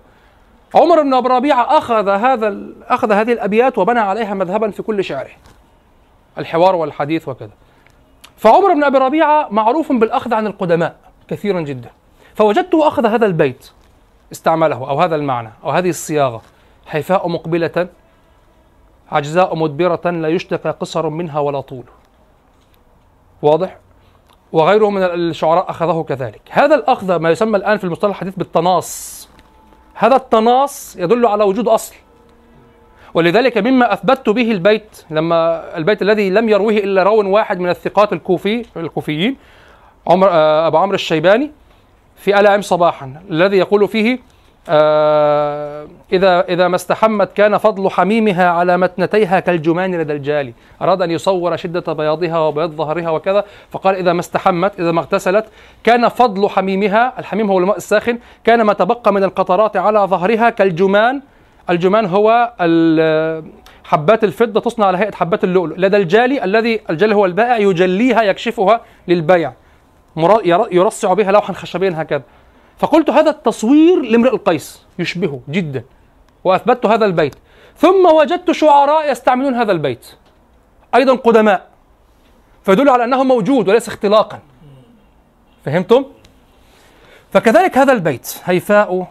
عمر 0.75 1.03
بن 1.03 1.15
أبي 1.15 1.29
ربيعة 1.29 1.79
أخذ 1.79 2.09
هذا 2.09 2.59
أخذ 2.83 3.13
هذه 3.13 3.33
الأبيات 3.33 3.79
وبنى 3.79 4.01
عليها 4.01 4.35
مذهبا 4.35 4.71
في 4.71 4.83
كل 4.83 5.05
شعره. 5.05 5.31
الحوار 6.39 6.77
والحديث 6.77 7.29
وكذا. 7.29 7.51
فعمر 8.37 8.75
بن 8.75 8.85
أبي 8.85 8.99
ربيعة 8.99 9.49
معروف 9.51 9.93
بالأخذ 9.93 10.35
عن 10.35 10.47
القدماء 10.47 10.97
كثيرا 11.29 11.61
جدا. 11.61 11.91
فوجدته 12.35 12.89
أخذ 12.89 13.07
هذا 13.07 13.27
البيت 13.27 13.71
استعمله 14.33 14.77
أو 14.77 15.01
هذا 15.01 15.17
المعنى 15.17 15.51
أو 15.65 15.71
هذه 15.71 15.89
الصياغة 15.89 16.43
حيفاء 16.87 17.29
مقبلة 17.29 17.89
عجزاء 19.13 19.57
مدبرة 19.57 20.11
لا 20.11 20.29
يشتكى 20.29 20.69
قصر 20.69 21.09
منها 21.09 21.41
ولا 21.41 21.61
طول. 21.61 21.85
واضح؟ 23.43 23.79
وغيره 24.53 24.91
من 24.91 25.03
الشعراء 25.03 25.71
أخذه 25.71 26.05
كذلك. 26.09 26.41
هذا 26.51 26.75
الأخذ 26.75 27.17
ما 27.17 27.31
يسمى 27.31 27.57
الآن 27.57 27.79
في 27.79 27.85
المصطلح 27.85 28.11
الحديث 28.11 28.35
بالتناص. 28.35 29.29
هذا 29.95 30.17
التناص 30.17 30.97
يدل 30.97 31.27
على 31.27 31.45
وجود 31.45 31.69
أصل. 31.69 31.95
ولذلك 33.15 33.59
مما 33.59 33.93
أثبتت 33.93 34.29
به 34.29 34.51
البيت 34.51 35.05
لما 35.11 35.63
البيت 35.77 36.03
الذي 36.03 36.31
لم 36.31 36.49
يروه 36.49 36.73
إلا 36.73 37.03
راو 37.03 37.31
واحد 37.31 37.61
من 37.61 37.69
الثقات 37.69 38.13
الكوفي 38.13 38.65
الكوفيين 38.77 39.37
عمر 40.07 40.29
آه، 40.31 40.67
أبو 40.67 40.77
عمرو 40.77 40.95
الشيباني 40.95 41.51
في 42.17 42.41
ألا 42.41 42.51
عم 42.51 42.61
صباحا 42.63 43.23
الذي 43.31 43.57
يقول 43.57 43.89
فيه 43.89 44.19
إذا 44.69 46.41
إذا 46.49 46.69
ما 46.69 46.77
استحمت 46.77 47.33
كان 47.33 47.59
فضل 47.59 47.91
حميمها 47.91 48.49
على 48.49 48.77
متنتيها 48.77 49.41
كالجمان 49.41 49.95
لدى 49.95 50.13
الجالي 50.13 50.55
أراد 50.83 51.03
أن 51.03 51.11
يصور 51.11 51.57
شدة 51.57 51.93
بياضها 51.93 52.39
وبياض 52.39 52.71
ظهرها 52.71 53.11
وكذا 53.11 53.45
فقال 53.71 53.97
إذا 53.97 54.13
ما 54.13 54.21
استحمت 54.21 54.81
إذا 54.81 54.93
ما 54.93 55.01
اغتسلت 55.01 55.45
كان 55.85 56.09
فضل 56.09 56.49
حميمها 56.49 57.13
الحميم 57.19 57.51
هو 57.51 57.59
الماء 57.59 57.77
الساخن 57.77 58.19
كان 58.45 58.63
ما 58.63 58.73
تبقى 58.73 59.13
من 59.13 59.25
القطرات 59.25 59.77
على 59.77 59.99
ظهرها 59.99 60.51
كالجمان. 60.51 61.23
الجمان 61.71 62.07
هو 62.07 62.53
حبات 63.85 64.25
الفضة 64.25 64.61
تصنع 64.61 64.87
على 64.87 64.99
هيئة 64.99 65.13
حبات 65.13 65.45
اللؤلؤ. 65.45 65.77
لدى 65.77 65.97
الجالي 65.97 66.45
الذي 66.45 66.81
الجالي 66.91 67.15
هو 67.15 67.27
البائع 67.27 67.57
يجليها 67.57 68.23
يكشفها 68.23 68.81
للبيع. 69.09 69.53
يرصع 70.73 71.13
بها 71.13 71.33
لوحا 71.33 71.53
خشبيا 71.53 71.95
هكذا. 71.97 72.23
فقلت 72.83 73.11
هذا 73.11 73.31
التصوير 73.31 74.03
لامرئ 74.03 74.35
القيس 74.35 74.83
يشبهه 74.99 75.41
جدا 75.49 75.85
وأثبتت 76.45 76.87
هذا 76.87 77.07
البيت. 77.07 77.35
ثم 77.77 78.07
وجدت 78.07 78.51
شعراء 78.51 79.11
يستعملون 79.11 79.55
هذا 79.55 79.73
البيت 79.73 80.07
أيضا 80.95 81.15
قدماء 81.15 81.69
فيدل 82.65 82.89
على 82.89 83.05
أنه 83.05 83.25
موجود 83.25 83.69
وليس 83.69 83.89
اختلاقا. 83.89 84.39
فهمتم؟ 85.65 86.05
فكذلك 87.33 87.79
هذا 87.79 87.93
البيت 87.93 88.37
هيفاء 88.45 89.07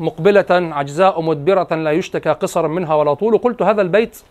مقبلة 0.00 0.46
عجزاء 0.50 1.22
مدبرة 1.22 1.74
لا 1.74 1.90
يشتكى 1.90 2.30
قصرا 2.30 2.68
منها 2.68 2.94
ولا 2.94 3.14
طول. 3.14 3.38
قلت 3.38 3.62
هذا 3.62 3.82
البيت 3.82 4.22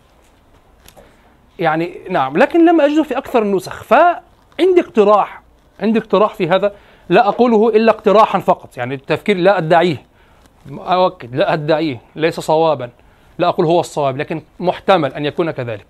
يعني 1.60 2.00
نعم 2.10 2.38
لكن 2.38 2.66
لم 2.66 2.82
أجده 2.82 3.04
في 3.04 3.18
أكثر 3.18 3.42
النسخ. 3.42 3.84
فعندي 3.84 4.82
اقتراح 4.82 5.42
عندي 5.80 6.00
اقتراح 6.00 6.34
في 6.34 6.50
هذا. 6.50 6.76
لا 7.10 7.28
أقوله 7.28 7.70
إلا 7.70 7.92
اقتراحا 7.92 8.40
فقط 8.40 8.78
يعني 8.78 8.96
التفكير 8.96 9.38
لا 9.38 9.58
أدعيه. 9.58 10.06
أؤكد 10.72 11.36
لا 11.36 11.54
أدعيه 11.54 12.02
ليس 12.16 12.40
صوابا 12.40 12.90
لا 13.38 13.48
أقول 13.48 13.66
هو 13.66 13.80
الصواب 13.80 14.18
لكن 14.18 14.42
محتمل 14.60 15.14
أن 15.14 15.26
يكون 15.26 15.52
كذلك. 15.52 15.86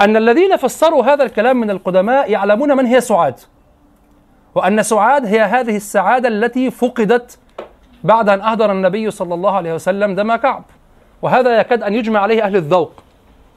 أن 0.00 0.16
الذين 0.16 0.56
فسروا 0.56 1.04
هذا 1.04 1.24
الكلام 1.24 1.56
من 1.56 1.70
القدماء 1.70 2.30
يعلمون 2.30 2.76
من 2.76 2.86
هي 2.86 3.00
سعاد 3.00 3.40
وأن 4.54 4.82
سعاد 4.82 5.26
هي 5.26 5.40
هذه 5.40 5.76
السعادة 5.76 6.28
التي 6.28 6.70
فقدت 6.70 7.38
بعد 8.04 8.28
أن 8.28 8.40
أهدر 8.40 8.72
النبي 8.72 9.10
صلى 9.10 9.34
الله 9.34 9.56
عليه 9.56 9.74
وسلم 9.74 10.14
دم 10.14 10.36
كعب. 10.36 10.64
وهذا 11.22 11.60
يكاد 11.60 11.82
أن 11.82 11.94
يجمع 11.94 12.20
عليه 12.20 12.42
أهل 12.42 12.56
الذوق. 12.56 12.92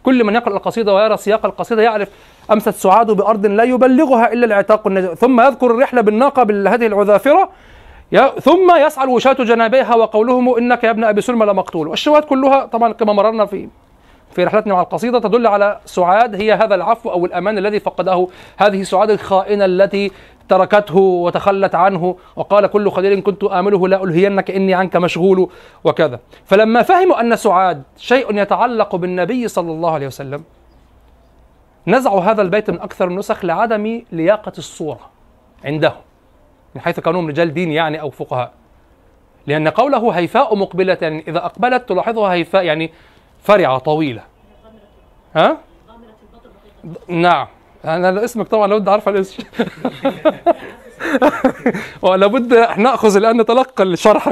كل 0.03 0.23
من 0.23 0.35
يقرأ 0.35 0.57
القصيدة 0.57 0.93
ويرى 0.93 1.17
سياق 1.17 1.45
القصيدة 1.45 1.81
يعرف 1.81 2.09
أمست 2.51 2.69
سعاد 2.69 3.11
بأرض 3.11 3.45
لا 3.45 3.63
يبلغها 3.63 4.33
إلا 4.33 4.45
العتاق 4.45 4.87
النجم 4.87 5.13
ثم 5.13 5.41
يذكر 5.41 5.71
الرحلة 5.71 6.01
بالناقة 6.01 6.43
بهذه 6.43 6.85
العذافرة. 6.85 7.49
ثم 8.41 8.75
يسعى 8.85 9.05
الوشاة 9.05 9.33
جنابيها 9.33 9.95
وقولهم 9.95 10.57
إنك 10.57 10.83
يا 10.83 10.89
ابن 10.89 11.03
أبي 11.03 11.21
سلمى 11.21 11.45
لمقتول. 11.45 11.87
والشواهد 11.87 12.23
كلها 12.23 12.65
طبعا 12.65 12.93
كما 12.93 13.13
مررنا 13.13 13.45
في 13.45 13.67
في 14.31 14.43
رحلتنا 14.43 14.73
مع 14.73 14.81
القصيدة 14.81 15.19
تدل 15.19 15.47
على 15.47 15.79
سعاد 15.85 16.35
هي 16.35 16.53
هذا 16.53 16.75
العفو 16.75 17.11
أو 17.11 17.25
الأمان 17.25 17.57
الذي 17.57 17.79
فقده 17.79 18.27
هذه 18.57 18.83
سعاد 18.83 19.09
الخائنة 19.09 19.65
التي 19.65 20.11
تركته 20.49 20.97
وتخلت 20.97 21.75
عنه. 21.75 22.15
وقال 22.35 22.67
كل 22.67 22.91
خليل 22.91 23.21
كنت 23.21 23.43
آمله 23.43 23.87
لا 23.87 24.03
ألهينك 24.03 24.51
إني 24.51 24.73
عنك 24.73 24.95
مشغول 24.95 25.49
وكذا. 25.83 26.19
فلما 26.45 26.81
فهموا 26.81 27.21
أن 27.21 27.35
سعاد 27.35 27.83
شيء 27.97 28.37
يتعلق 28.37 28.95
بالنبي 28.95 29.47
صلى 29.47 29.71
الله 29.71 29.91
عليه 29.91 30.07
وسلم 30.07 30.43
نزعوا 31.87 32.21
هذا 32.21 32.41
البيت 32.41 32.69
من 32.69 32.79
أكثر 32.79 33.07
النسخ 33.07 33.45
لعدم 33.45 34.01
لياقة 34.11 34.51
الصورة 34.57 35.09
عندهم 35.65 36.01
من 36.75 36.81
حيث 36.81 36.99
كونهم 36.99 37.27
رجال 37.27 37.53
دين 37.53 37.71
يعني 37.71 38.01
أو 38.01 38.09
فقهاء. 38.09 38.51
لأن 39.47 39.67
قوله 39.67 40.11
هيفاء 40.11 40.55
مقبلة 40.55 40.97
يعني 41.01 41.23
إذا 41.27 41.45
أقبلت 41.45 41.89
تلاحظها 41.89 42.33
هيفاء 42.33 42.63
يعني 42.63 42.91
فرعة 43.43 43.77
طويلة. 43.77 44.23
ها؟ 45.35 45.57
نعم. 47.07 47.47
أنا 47.85 48.23
اسمك 48.23 48.47
طبعا 48.47 48.67
لابد 48.67 48.87
أعرف 48.87 49.09
الاسم. 49.09 49.43
ولابد 52.01 52.53
نأخذ 52.77 53.15
الآن 53.15 53.41
نتلقى 53.41 53.83
الشرح. 53.83 54.29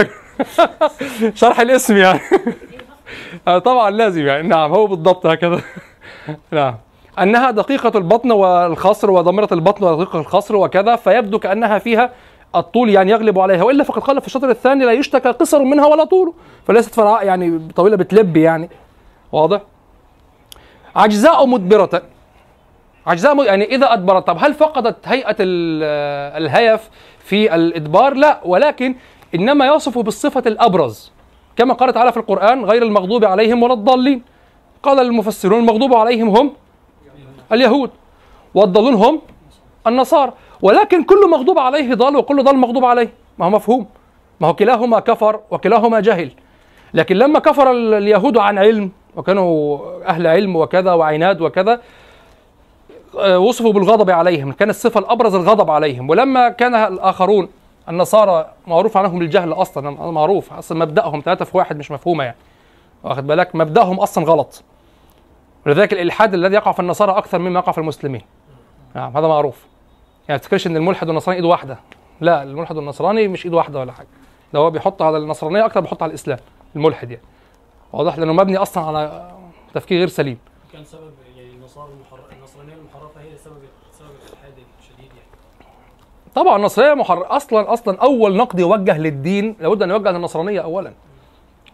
شرح 1.41 1.59
الاسم 1.59 1.97
يعني. 1.97 2.19
طبعا 3.65 3.89
لازم 3.89 4.27
يعني. 4.27 4.47
نعم 4.47 4.71
هو 4.71 4.87
بالضبط 4.87 5.25
هكذا. 5.25 5.61
نعم. 6.51 6.75
أنها 7.21 7.51
دقيقة 7.51 7.97
البطن 7.97 8.31
والخصر 8.31 9.11
وضميرة 9.11 9.47
البطن 9.51 9.83
ودقيقة 9.83 10.19
الخصر 10.19 10.55
وكذا 10.55 10.95
فيبدو 10.95 11.39
كأنها 11.39 11.79
فيها 11.79 12.09
الطول 12.55 12.89
يعني 12.89 13.11
يغلب 13.11 13.39
عليها 13.39 13.63
وإلا 13.63 13.83
فقد 13.83 14.01
قال 14.01 14.21
في 14.21 14.27
الشطر 14.27 14.49
الثاني 14.49 14.85
لا 14.85 14.91
يشتكى 14.91 15.29
قصر 15.29 15.63
منها 15.63 15.85
ولا 15.85 16.03
طول 16.03 16.33
فليست 16.67 16.95
فراء 16.95 17.25
يعني 17.25 17.61
طويلة 17.75 17.95
بتلب 17.95 18.37
يعني. 18.37 18.69
واضح؟ 19.31 19.61
عجزاء 20.95 21.45
مدبرة. 21.45 22.01
عجزاء 23.07 23.43
يعني 23.45 23.75
إذا 23.75 23.93
أدبرت 23.93 24.27
طب 24.27 24.37
هل 24.39 24.53
فقدت 24.53 25.07
هيئة 25.07 25.35
الهيف 25.39 26.89
في 27.19 27.55
الإدبار؟ 27.55 28.13
لا 28.13 28.39
ولكن 28.45 28.95
إنما 29.35 29.65
يصف 29.67 29.97
بالصفة 29.97 30.43
الأبرز 30.47 31.11
كما 31.55 31.73
قال 31.73 31.93
تعالى 31.93 32.11
في 32.11 32.17
القرآن 32.17 32.65
غير 32.65 32.83
المغضوب 32.83 33.25
عليهم 33.25 33.63
ولا 33.63 33.73
الضالين. 33.73 34.21
قال 34.83 34.99
المفسرون 34.99 35.59
المغضوب 35.59 35.93
عليهم 35.93 36.29
هم 36.29 36.53
اليهود 37.53 37.89
والضالون 38.55 38.93
هم 38.93 39.21
النصارى. 39.87 40.33
ولكن 40.61 41.03
كل 41.03 41.29
مغضوب 41.31 41.59
عليه 41.59 41.93
ضال 41.93 42.15
وكل 42.17 42.43
ضال 42.43 42.55
مغضوب 42.55 42.85
عليه. 42.85 43.09
ما 43.37 43.45
هو 43.45 43.49
مفهوم. 43.49 43.85
ما 44.39 44.47
هو 44.47 44.53
كلاهما 44.53 44.99
كفر 44.99 45.39
وكلاهما 45.51 45.99
جهل. 45.99 46.31
لكن 46.93 47.15
لما 47.15 47.39
كفر 47.39 47.71
اليهود 47.71 48.37
عن 48.37 48.57
علم 48.57 48.91
وكانوا 49.15 49.79
أهل 50.05 50.27
علم 50.27 50.55
وكذا 50.55 50.93
وعناد 50.93 51.41
وكذا 51.41 51.81
آه، 53.19 53.39
وصفوا 53.39 53.73
بالغضب 53.73 54.09
عليهم. 54.09 54.51
كان 54.51 54.69
الصفة 54.69 54.99
الأبرز 54.99 55.35
الغضب 55.35 55.71
عليهم. 55.71 56.09
ولما 56.09 56.49
كان 56.49 56.75
الآخرون 56.75 57.49
النصارى 57.89 58.49
معروف 58.67 58.97
عنهم 58.97 59.21
الجهل 59.21 59.53
أصلا 59.53 60.11
معروف 60.11 60.53
أصلا 60.53 60.79
مبدأهم 60.85 61.21
ثلاثة 61.25 61.45
في 61.45 61.57
واحد 61.57 61.77
مش 61.77 61.91
مفهومة 61.91 62.23
يعني. 62.23 62.37
واخد 63.03 63.27
بالك؟ 63.27 63.55
مبدأهم 63.55 63.99
أصلا 63.99 64.25
غلط. 64.25 64.63
ولذلك 65.65 65.93
الإلحاد 65.93 66.33
الذي 66.33 66.55
يقع 66.55 66.71
في 66.71 66.79
النصارى 66.79 67.11
أكثر 67.17 67.39
مما 67.39 67.59
يقع 67.59 67.71
في 67.71 67.77
المسلمين. 67.77 68.21
نعم 68.95 69.17
هذا 69.17 69.27
معروف. 69.27 69.65
يعني 70.29 70.39
تفكرش 70.39 70.67
إن 70.67 70.77
الملحد 70.77 71.07
والنصراني 71.07 71.37
إيد 71.37 71.45
واحدة. 71.45 71.79
لا 72.21 72.43
الملحد 72.43 72.77
والنصراني 72.77 73.27
مش 73.27 73.45
إيد 73.45 73.53
واحدة 73.53 73.79
ولا 73.79 73.91
حاجة. 73.91 74.07
ده 74.53 74.59
هو 74.59 74.69
بيحط 74.69 75.01
على 75.01 75.17
النصرانية 75.17 75.65
أكثر 75.65 75.79
بيحط 75.79 76.03
على 76.03 76.09
الإسلام 76.09 76.39
الملحد 76.75 77.11
يعني. 77.11 77.23
واضح؟ 77.93 78.17
لأنه 78.17 78.33
مبني 78.33 78.57
أصلا 78.57 78.83
على 78.83 79.31
تفكير 79.73 79.97
غير 79.97 80.07
سليم. 80.07 80.37
كان 80.73 80.83
سبب 80.83 81.11
يعني 81.37 81.49
النصارى 81.49 81.89
النصرانية 82.39 82.73
المحرفة 82.73 83.21
هي 83.21 83.37
سبب 83.37 83.61
سبب 83.91 84.09
الإلحاد 84.09 84.53
الشديد 84.79 85.05
يعني. 85.05 85.29
طبعا 86.35 86.57
النصرانية 86.57 86.93
محر... 86.93 87.35
أصلا 87.35 87.73
أصلا 87.73 88.01
أول 88.01 88.35
نقد 88.37 88.59
يوجه 88.59 88.97
للدين 88.97 89.55
لابد 89.59 89.83
أن 89.83 89.89
يوجه 89.89 90.11
للنصرانية 90.11 90.59
اولا. 90.61 90.93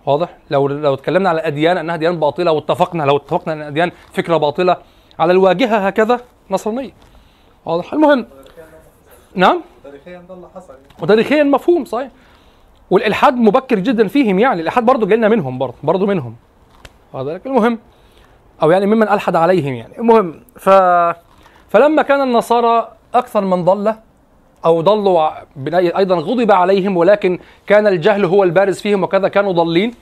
واضح؟ 0.08 0.38
لو 0.50 0.68
لو 0.68 0.94
اتكلمنا 0.94 1.30
على 1.30 1.42
الاديان 1.42 1.78
أنها 1.78 1.96
أديان 1.96 2.20
باطلة 2.20 2.52
واتفقنا 2.52 3.04
لو 3.04 3.18
اتفقنا 3.18 3.54
أن 3.54 3.62
الاديان 3.62 3.92
فكرة 4.14 4.38
باطلة 4.38 4.78
على 5.20 5.32
الواجهة 5.32 5.88
هكذا 5.88 6.20
نصرانية. 6.52 6.92
واضح؟ 7.66 7.94
المهم 7.94 8.26
نعم؟ 9.36 9.62
تاريخيا 9.84 10.24
ده 10.30 10.34
اللي 10.34 10.48
حصل. 10.56 10.74
وتاريخيا 11.02 11.44
مفهوم 11.44 11.86
صحيح. 11.86 12.10
والإلحاد 12.92 13.34
مبكر 13.34 13.80
جدا 13.80 14.08
فيهم 14.08 14.40
يعني 14.40 14.62
الإلحاد 14.62 14.86
برضه 14.86 15.08
جالنا 15.08 15.28
منهم 15.28 15.58
برضه 15.58 15.76
برضه 15.84 16.06
منهم. 16.06 16.36
بالك 17.14 17.46
المهم 17.46 17.80
أو 18.64 18.72
يعني 18.72 18.86
ممن 18.86 19.10
ألحد 19.10 19.36
عليهم 19.36 19.74
يعني. 19.74 19.98
المهم 19.98 20.42
ف 20.56 20.70
فلما 21.70 22.02
كان 22.02 22.22
النصارى 22.22 22.92
أكثر 23.14 23.42
من 23.42 23.66
ضل 23.66 23.94
أو 24.66 24.82
ضلوا 24.82 25.30
أيضا 25.74 26.16
غضب 26.16 26.52
عليهم 26.52 26.98
ولكن 26.98 27.40
كان 27.68 27.88
الجهل 27.88 28.26
هو 28.26 28.44
البارز 28.44 28.80
فيهم 28.80 29.04
وكذا 29.04 29.28
كانوا 29.28 29.52
ضالين. 29.52 29.94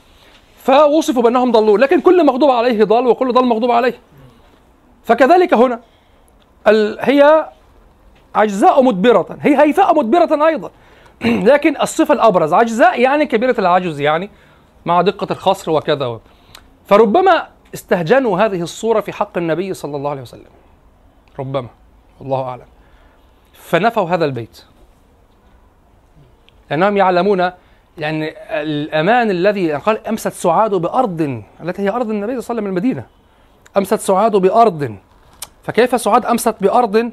فوصفوا 0.58 1.24
بأنهم 1.24 1.52
ضلوا 1.52 1.78
لكن 1.78 2.02
كل 2.02 2.26
مغضوب 2.26 2.50
عليه 2.50 2.84
ضال 2.84 3.08
وكل 3.08 3.34
ضال 3.34 3.46
مغضوب 3.46 3.72
عليه. 3.72 3.94
فكذلك 5.04 5.54
هنا. 5.54 5.80
هي 7.00 7.50
عجزاء 8.36 8.84
مدبرة 8.84 9.38
هي 9.42 9.62
هيفاء 9.62 9.98
مدبرة 9.98 10.48
أيضا. 10.48 10.72
لكن 11.52 11.82
الصفة 11.82 12.14
الأبرز 12.14 12.54
عجزاء 12.54 13.02
يعني 13.02 13.26
كبيرة 13.26 13.56
العجز 13.60 14.00
يعني 14.00 14.30
مع 14.86 15.02
دقة 15.02 15.28
الخصر 15.32 15.72
وكذا. 15.72 16.20
فربما 16.86 17.48
استهجنوا 17.74 18.40
هذه 18.40 18.62
الصورة 18.62 19.00
في 19.00 19.12
حق 19.14 19.38
النبي 19.38 19.74
صلى 19.74 19.98
الله 19.98 20.10
عليه 20.10 20.22
وسلم. 20.22 20.52
ربما 21.40 21.68
والله 22.20 22.42
أعلم. 22.42 22.75
فنفوا 23.66 24.10
هذا 24.10 24.26
البيت. 24.26 24.64
لأنهم 26.70 26.98
يعلمون 26.98 27.52
لأن 27.98 28.24
الأمان 28.50 29.30
الذي 29.32 29.74
قال 29.74 30.08
أمست 30.08 30.28
سعاد 30.34 30.72
بأرض 30.76 31.44
التي 31.64 31.82
هي 31.82 31.90
أرض 31.90 32.10
النبي 32.10 32.26
صلى 32.26 32.30
الله 32.30 32.30
عليه 32.30 32.38
وسلم 32.38 32.66
المدينة. 32.66 33.06
أمست 33.78 34.00
سعاد 34.00 34.32
بأرض. 34.36 34.96
فكيف 35.64 36.02
سعاد 36.02 36.26
أمست 36.26 36.56
بأرض؟ 36.62 37.12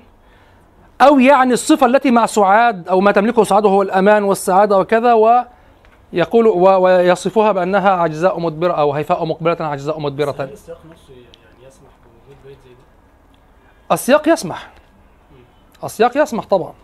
أو 1.00 1.18
يعني 1.18 1.52
الصفة 1.52 1.86
التي 1.86 2.10
مع 2.10 2.26
سعاد 2.26 2.88
أو 2.88 3.00
ما 3.00 3.12
تملكه 3.12 3.44
سعاد 3.44 3.66
هو 3.66 3.82
الأمان 3.82 4.24
والسعادة 4.24 4.78
وكذا 4.78 5.12
ويقول 5.12 6.46
و- 6.46 6.80
ويصفها 6.82 7.52
بأنها 7.52 7.90
عجزاء 7.90 8.40
مدبرة 8.40 8.72
أو 8.72 8.92
هيفاء 8.92 9.24
مقبلة 9.24 9.56
عجزاء 9.60 10.00
مدبرة. 10.00 10.30
السياق 10.44 10.80
نفسه 10.90 11.12
يعني 11.12 11.66
يسمح 11.66 11.90
بوجود 12.04 12.36
بيت 12.46 12.58
زي 12.64 12.70
ده؟ 12.70 13.94
السياق 13.94 14.28
يسمح. 14.28 14.70
السياق 15.84 16.16
يسمح 16.16 16.44
طبعا. 16.44 16.74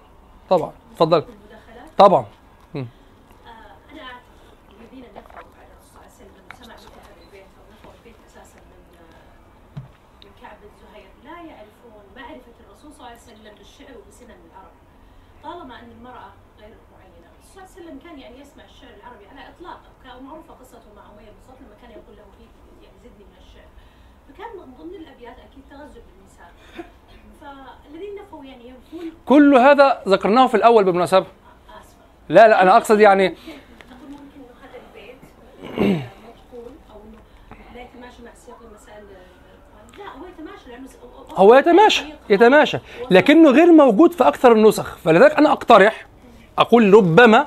طبعا. 0.50 0.72
تفضل. 0.96 1.24
طبعا 1.98 2.26
آه، 2.76 2.86
أنا 3.92 4.02
أعتقد 4.02 4.80
الذين 4.80 5.04
نفوا 5.16 5.32
على 5.58 5.72
الرسول 5.72 5.90
صلى 5.90 5.98
الله 5.98 6.04
عليه 6.04 6.14
وسلم 6.14 6.32
وسمع 6.52 6.74
مثل 6.74 6.88
هذا 6.88 7.22
البيت 7.26 7.46
أو 7.58 7.64
نفوا 7.72 7.90
البيت 7.98 8.16
أساسا 8.26 8.60
من 8.60 8.96
آه، 8.98 9.80
من 10.24 10.30
كعب 10.42 10.56
بن 10.62 10.70
زهير 10.82 11.10
لا 11.24 11.42
يعرفون 11.50 12.04
معرفة 12.16 12.56
الرسول 12.66 12.92
صلى 12.92 12.98
الله 13.00 13.06
عليه 13.10 13.20
وسلم 13.22 13.54
بالشعر 13.58 13.94
وبسنن 13.98 14.40
العرب 14.50 14.74
طالما 15.42 15.80
أن 15.80 15.90
المرأة 15.90 16.30
غير 16.58 16.74
معينة 16.92 17.26
الرسول 17.32 17.52
صلى 17.54 17.62
الله 17.62 17.70
عليه 17.76 17.82
وسلم 17.82 17.98
كان 17.98 18.18
يعني 18.18 18.40
يسمع 18.40 18.64
الشعر 18.64 18.94
العربي 18.94 19.26
على 19.26 19.48
إطلاق 19.48 19.80
وكان 20.00 20.22
معروفة 20.24 20.54
قصته 20.54 20.92
مع 20.96 21.02
أمية 21.12 21.30
بن 21.30 21.40
صلت 21.48 21.60
لما 21.60 21.76
كان 21.82 21.90
يقول 21.90 22.16
له 22.16 22.24
في 22.38 22.44
يعني 22.84 22.96
زدني 23.04 23.24
من 23.24 23.36
الشعر 23.38 23.70
فكان 24.28 24.50
من 24.56 24.74
ضمن 24.78 24.94
الأبيات 24.94 25.36
أكيد 25.38 25.64
تغزل 25.70 26.02
بالنساء 26.08 26.52
فالذين 27.40 28.14
نفوا 28.22 28.44
يعني 28.44 28.68
ينفون 28.68 29.12
كل 29.28 29.54
هذا 29.54 30.02
ذكرناه 30.08 30.46
في 30.46 30.54
الأول 30.56 30.84
بالمناسبة. 30.84 31.20
آسفة 31.20 31.96
لا 32.28 32.48
لا 32.48 32.62
أنا 32.62 32.76
أقصد 32.76 33.00
يعني 33.00 33.34
هو 41.36 41.54
يتماشى 41.54 42.04
يتماشى 42.30 42.78
لكنه 43.10 43.50
غير 43.50 43.72
موجود 43.72 44.12
في 44.12 44.28
أكثر 44.28 44.52
النسخ. 44.52 44.96
فلذلك 44.96 45.32
أنا 45.32 45.52
أقترح 45.52 46.06
أقول 46.58 46.94
ربما 46.94 47.46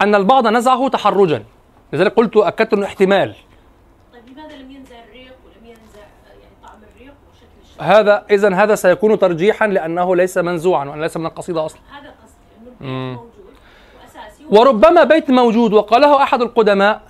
أن 0.00 0.14
البعض 0.14 0.46
نزعه 0.46 0.88
تحرجا. 0.88 1.44
لذلك 1.92 2.14
قلت 2.14 2.36
أكدت 2.36 2.72
أنه 2.72 2.86
احتمال 2.86 3.34
طيب 4.12 4.22
لماذا 4.28 4.56
لم 4.56 4.70
ينزع 4.70 5.04
الريق 5.04 5.34
ولم 5.44 5.66
ينزع 5.66 6.00
يعني 6.28 6.54
طعم 6.62 6.78
الريق 6.94 7.14
وشكل 7.30 7.46
الشعر 7.62 7.63
هذا 7.80 8.24
إذا 8.30 8.54
هذا 8.54 8.74
سيكون 8.74 9.18
ترجيحا 9.18 9.66
لأنه 9.66 10.16
ليس 10.16 10.38
منزوعا 10.38 10.84
وأنه 10.84 11.02
ليس 11.02 11.16
من 11.16 11.26
القصيدة 11.26 11.66
أصلا. 11.66 11.80
هذا 11.90 12.14
قصدي 12.22 13.16
وأساسي 14.02 14.44
وربما 14.50 15.04
بيت 15.04 15.30
موجود 15.30 15.72
وقاله 15.72 16.22
أحد 16.22 16.42
القدماء 16.42 17.00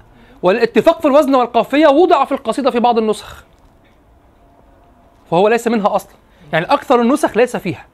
والاتفاق 0.43 1.01
في 1.01 1.09
الوزن 1.09 1.35
والقافية 1.35 1.87
وضع 1.87 2.25
في 2.25 2.33
القصيدة 2.33 2.71
في 2.71 2.81
بعض 2.81 2.99
النسخ. 2.99 3.45
فهو 5.31 5.49
ليس 5.49 5.69
منها 5.69 5.97
أصلا. 5.97 6.13
يعني 6.53 6.67
أكثر 6.67 7.01
النسخ 7.01 7.37
ليس 7.37 7.57
فيها. 7.57 7.87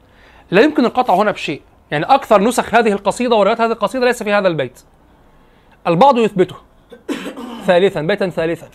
لا 0.51 0.61
يمكن 0.61 0.85
القطع 0.85 1.13
هنا 1.13 1.31
بشيء. 1.31 1.61
يعني 1.91 2.05
أكثر 2.05 2.41
نسخ 2.41 2.75
هذه 2.75 2.91
القصيدة 2.91 3.35
وروايات 3.35 3.61
هذه 3.61 3.71
القصيدة 3.71 4.05
ليس 4.05 4.23
في 4.23 4.33
هذا 4.33 4.47
البيت. 4.47 4.79
البعض 5.87 6.17
يثبته. 6.17 6.55
ثالثا 7.67 8.01
بيتا 8.01 8.29
ثالثا. 8.29 8.67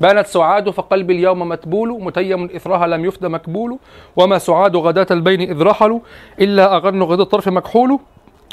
بانت 0.00 0.26
سعاد 0.26 0.70
فقلبي 0.70 1.12
اليوم 1.12 1.48
متبول 1.48 2.02
متيم 2.02 2.44
إثرها 2.44 2.86
لم 2.86 3.04
يفد 3.04 3.26
مكبول. 3.26 3.78
وما 4.16 4.38
سعاد 4.38 4.76
غداة 4.76 5.06
البين 5.10 5.40
إذ 5.40 5.62
رحلوا 5.62 6.00
إلا 6.40 6.76
أغن 6.76 7.02
غد 7.02 7.20
الطرف 7.20 7.48
مكحول. 7.48 7.98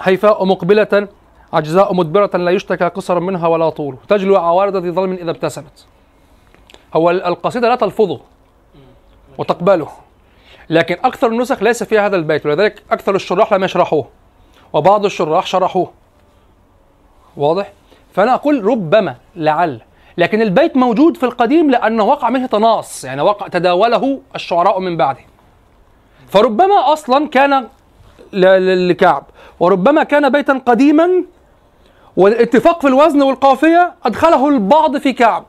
هيفاء 0.01 0.45
مقبلة 0.45 1.07
عجزاء 1.53 1.93
مدبرة 1.93 2.37
لا 2.37 2.51
يشتكى 2.51 2.85
قصر 2.85 3.19
منها 3.19 3.47
ولا 3.47 3.69
طول. 3.69 3.95
تجلو 4.07 4.35
عوارض 4.35 4.75
ذي 4.75 4.91
ظلم 4.91 5.13
إذا 5.13 5.31
ابتسمت. 5.31 5.85
هو 6.93 7.09
ال- 7.09 7.23
القصيدة 7.23 7.69
لا 7.69 7.75
تلفظه 7.75 8.19
وتقبله 9.37 9.89
لكن 10.69 10.97
أكثر 11.03 11.27
النسخ 11.27 11.63
ليس 11.63 11.83
فيها 11.83 12.05
هذا 12.05 12.15
البيت. 12.15 12.45
ولذلك 12.45 12.83
أكثر 12.91 13.15
الشراح 13.15 13.53
لم 13.53 13.63
يشرحوه 13.63 14.07
وبعض 14.73 15.05
الشراح 15.05 15.45
شرحوه. 15.45 15.91
واضح؟ 17.37 17.71
فأنا 18.13 18.33
أقول 18.33 18.65
ربما 18.65 19.15
لعل 19.35 19.81
لكن 20.17 20.41
البيت 20.41 20.77
موجود 20.77 21.17
في 21.17 21.23
القديم 21.23 21.71
لأنه 21.71 22.03
وقع 22.03 22.29
منه 22.29 22.45
تناص 22.47 23.05
يعني 23.05 23.21
وقع 23.21 23.47
تداوله 23.47 24.19
الشعراء 24.35 24.79
من 24.79 24.97
بعده. 24.97 25.19
فربما 26.29 26.93
أصلا 26.93 27.27
كان 27.29 27.67
ل- 28.33 28.45
ل- 28.45 28.89
لكعب 28.89 29.23
وربما 29.59 30.03
كان 30.03 30.29
بيتا 30.29 30.61
قديما 30.65 31.23
والاتفاق 32.17 32.81
في 32.81 32.87
الوزن 32.87 33.21
والقافية 33.21 33.93
أدخله 34.05 34.47
البعض 34.49 34.97
في 34.97 35.13
كعب 35.13 35.45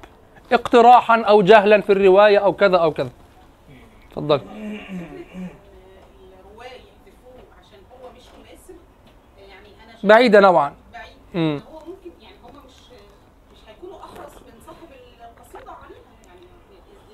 اقتراحا 0.52 1.22
أو 1.22 1.42
جهلا 1.42 1.80
في 1.80 1.92
الرواية 1.92 2.38
أو 2.38 2.52
كذا 2.52 2.76
أو 2.76 2.90
كذا. 2.92 3.10
تفضل. 4.10 4.34
الرواية 4.36 4.78
يحذفوه 6.68 7.34
عشان 7.60 7.78
هو 7.92 8.08
مش 8.16 8.22
مناسب. 8.38 8.76
يعني 9.48 9.68
بعيدة 10.04 10.40
نوعا. 10.40 10.74
بعيد 10.92 11.12
مم. 11.34 11.60
هو 11.72 11.78
ممكن 11.78 12.10
يعني 12.22 12.34
هم 12.44 12.50
مش 12.66 12.72
مش 13.52 13.58
هيكونوا 13.68 13.96
اخرس 13.98 14.32
من 14.46 14.52
صاحب 14.66 14.88
القصيده 14.92 15.72
عنها 15.72 16.00
يعني 16.26 16.46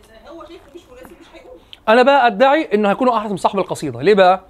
اذا 0.04 0.30
هو 0.30 0.44
شايفه 0.44 0.64
مش 0.74 0.80
مناسب 0.92 1.16
مش 1.20 1.28
أنا 1.88 2.02
بقى 2.02 2.26
أدعي 2.26 2.68
أنه 2.74 2.90
هيكون 2.90 3.08
أحرص 3.08 3.30
من 3.30 3.36
صاحب 3.36 3.58
القصيدة 3.58 4.02
ليه 4.02 4.14
بقى؟ 4.14 4.40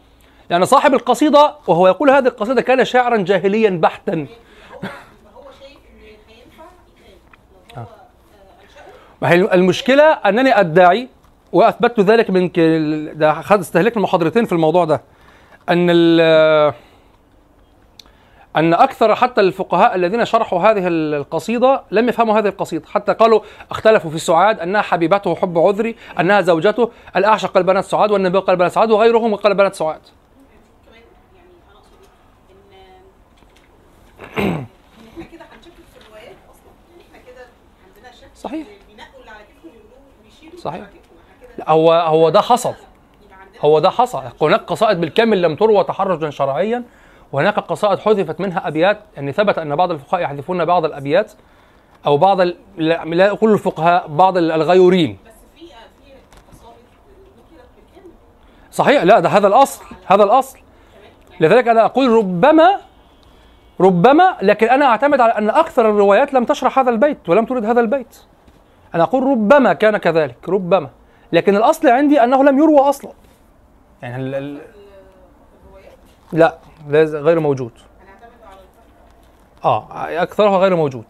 لأن 0.50 0.64
صاحب 0.64 0.94
القصيدة 0.94 1.54
وهو 1.66 1.88
يقول 1.88 2.10
هذه 2.10 2.26
القصيدة 2.26 2.62
كان 2.62 2.84
شاعرا 2.84 3.16
جاهليا 3.16 3.70
بحتا 3.70 4.12
ان 4.12 4.26
آه، 7.76 7.86
ما 9.22 9.30
هي 9.30 9.34
المشكلة 9.34 10.02
أنني 10.04 10.60
أدعي 10.60 11.08
وأثبتت 11.52 12.00
ذلك 12.00 12.30
من. 12.30 12.50
ده 13.18 13.40
استهلكنا 13.60 14.02
محاضرتين 14.02 14.44
في 14.44 14.52
الموضوع 14.52 14.84
ده 14.84 15.02
أن 15.68 15.86
ال... 15.90 16.74
أن 18.56 18.74
أكثر 18.74 19.14
حتى 19.14 19.40
الفقهاء 19.40 19.94
الذين 19.94 20.24
شرحوا 20.24 20.60
هذه 20.60 20.88
القصيدة 20.88 21.82
لم 21.90 22.08
يفهموا 22.08 22.38
هذه 22.38 22.48
القصيدة. 22.48 22.86
حتى 22.86 23.12
قالوا 23.12 23.40
اختلفوا 23.70 24.10
في 24.10 24.18
سعاد 24.18 24.60
أنها 24.60 24.82
حبيبته 24.82 25.34
حب 25.34 25.58
عذري 25.58 25.96
أنها 26.20 26.40
زوجته 26.40 26.90
الأعشى 27.16 27.46
قال 27.46 27.62
بنات 27.62 27.84
سعاد 27.84 28.10
والنبي 28.10 28.38
قال 28.38 28.56
بنات 28.56 28.72
سعاد 28.72 28.90
وغيرهم 28.90 29.34
قال 29.34 29.54
بنات 29.54 29.74
سعاد. 29.74 30.00
صحيح. 38.34 38.66
صحيح. 40.56 40.84
هو 41.68 41.92
هو 41.92 42.28
ده 42.28 42.40
حصل. 42.40 42.74
هو 43.60 43.78
ده 43.78 43.90
حصل. 43.90 44.22
هناك 44.42 44.60
قصائد 44.60 45.00
بالكامل 45.00 45.42
لم 45.42 45.56
تروى 45.56 45.84
تحرجا 45.84 46.30
شرعيا. 46.30 46.84
وهناك 47.32 47.58
قصائد 47.58 47.98
حذفت 47.98 48.40
منها 48.40 48.68
أبيات 48.68 49.00
يعني 49.16 49.32
ثبت 49.32 49.58
أن 49.58 49.76
بعض 49.76 49.90
الفقهاء 49.90 50.22
يحذفون 50.22 50.64
بعض 50.64 50.84
الأبيات 50.84 51.32
أو 52.06 52.16
بعض 52.16 52.40
ال... 52.40 52.56
لا 52.78 53.30
أقول 53.30 53.52
الفقهاء 53.52 54.08
بعض 54.08 54.36
ال- 54.36 54.52
الغيورين. 54.52 55.18
صحيح 58.72 59.02
لا 59.02 59.20
ده 59.20 59.28
هذا 59.28 59.46
الأصل 59.46 59.84
هذا 60.06 60.24
الأصل. 60.24 60.58
لذلك 61.40 61.68
أنا 61.68 61.84
أقول 61.84 62.10
ربما 62.10 62.80
ربما 63.80 64.36
لكن 64.42 64.68
أنا 64.68 64.86
أعتمد 64.86 65.20
على 65.20 65.32
أن 65.32 65.50
أكثر 65.50 65.90
الروايات 65.90 66.34
لم 66.34 66.44
تشرح 66.44 66.78
هذا 66.78 66.90
البيت 66.90 67.28
ولم 67.28 67.44
ترد 67.44 67.64
هذا 67.64 67.80
البيت. 67.80 68.18
أنا 68.94 69.02
أقول 69.02 69.22
ربما 69.22 69.72
كان 69.72 69.96
كذلك 69.96 70.48
ربما. 70.48 70.90
لكن 71.32 71.56
الأصل 71.56 71.88
عندي 71.88 72.24
أنه 72.24 72.44
لم 72.44 72.58
يروى 72.58 72.78
أصلا. 72.80 73.10
يعني 74.02 74.38
ال- 74.38 74.60
لا. 76.32 76.58
لاز- 76.88 77.14
غير 77.14 77.40
موجود. 77.40 77.70
آه 79.64 79.86
أكثرها 80.22 80.58
غير 80.58 80.76
موجود. 80.76 81.04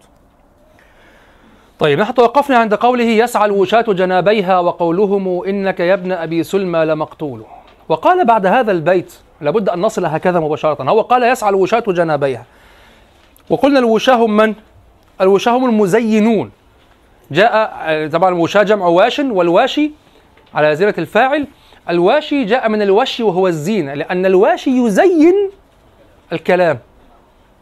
طيب 1.79 1.99
نحن 1.99 2.15
توقفنا 2.15 2.59
عند 2.59 2.75
قوله 2.75 3.05
يسعى 3.05 3.45
الوشاة 3.45 3.83
جنابيها 3.89 4.59
وقولهم 4.61 5.45
إنك 5.45 5.81
يا 5.81 5.95
ابن 5.95 6.13
أبي 6.13 6.43
سلمى 6.43 6.85
لمقتول. 6.85 7.43
وقال 7.89 8.25
بعد 8.27 8.47
هذا 8.47 8.73
البيت 8.73 9.15
لابد 9.41 9.69
أن 9.69 9.81
نصل 9.81 10.07
هكذا 10.07 10.41
مباشرة. 10.41 10.83
هو 10.91 11.01
قال 11.01 11.23
يسعى 11.23 11.51
الوشاة 11.51 11.85
جنابيها. 11.89 12.45
وقلنا 13.51 13.79
الوشاة 13.79 14.15
هم 14.15 14.37
من؟ 14.37 14.55
الوشاة 15.21 15.53
هم 15.53 15.65
المزينون. 15.65 16.51
جاء 17.31 18.09
طبعا 18.09 18.29
الوشاة 18.29 18.63
جمع 18.63 18.87
واش 18.87 19.19
والواشي 19.19 19.91
على 20.55 20.77
زينة 20.77 20.95
الفاعل. 20.99 21.47
الواشي 21.91 22.45
جاء 22.45 22.69
من 22.69 22.83
الوشي 22.83 23.23
وهو 23.23 23.49
الزينة 23.49 23.95
لأن 23.95 24.27
الواشي 24.27 24.71
يزين 24.71 25.51
الكلام. 26.33 26.79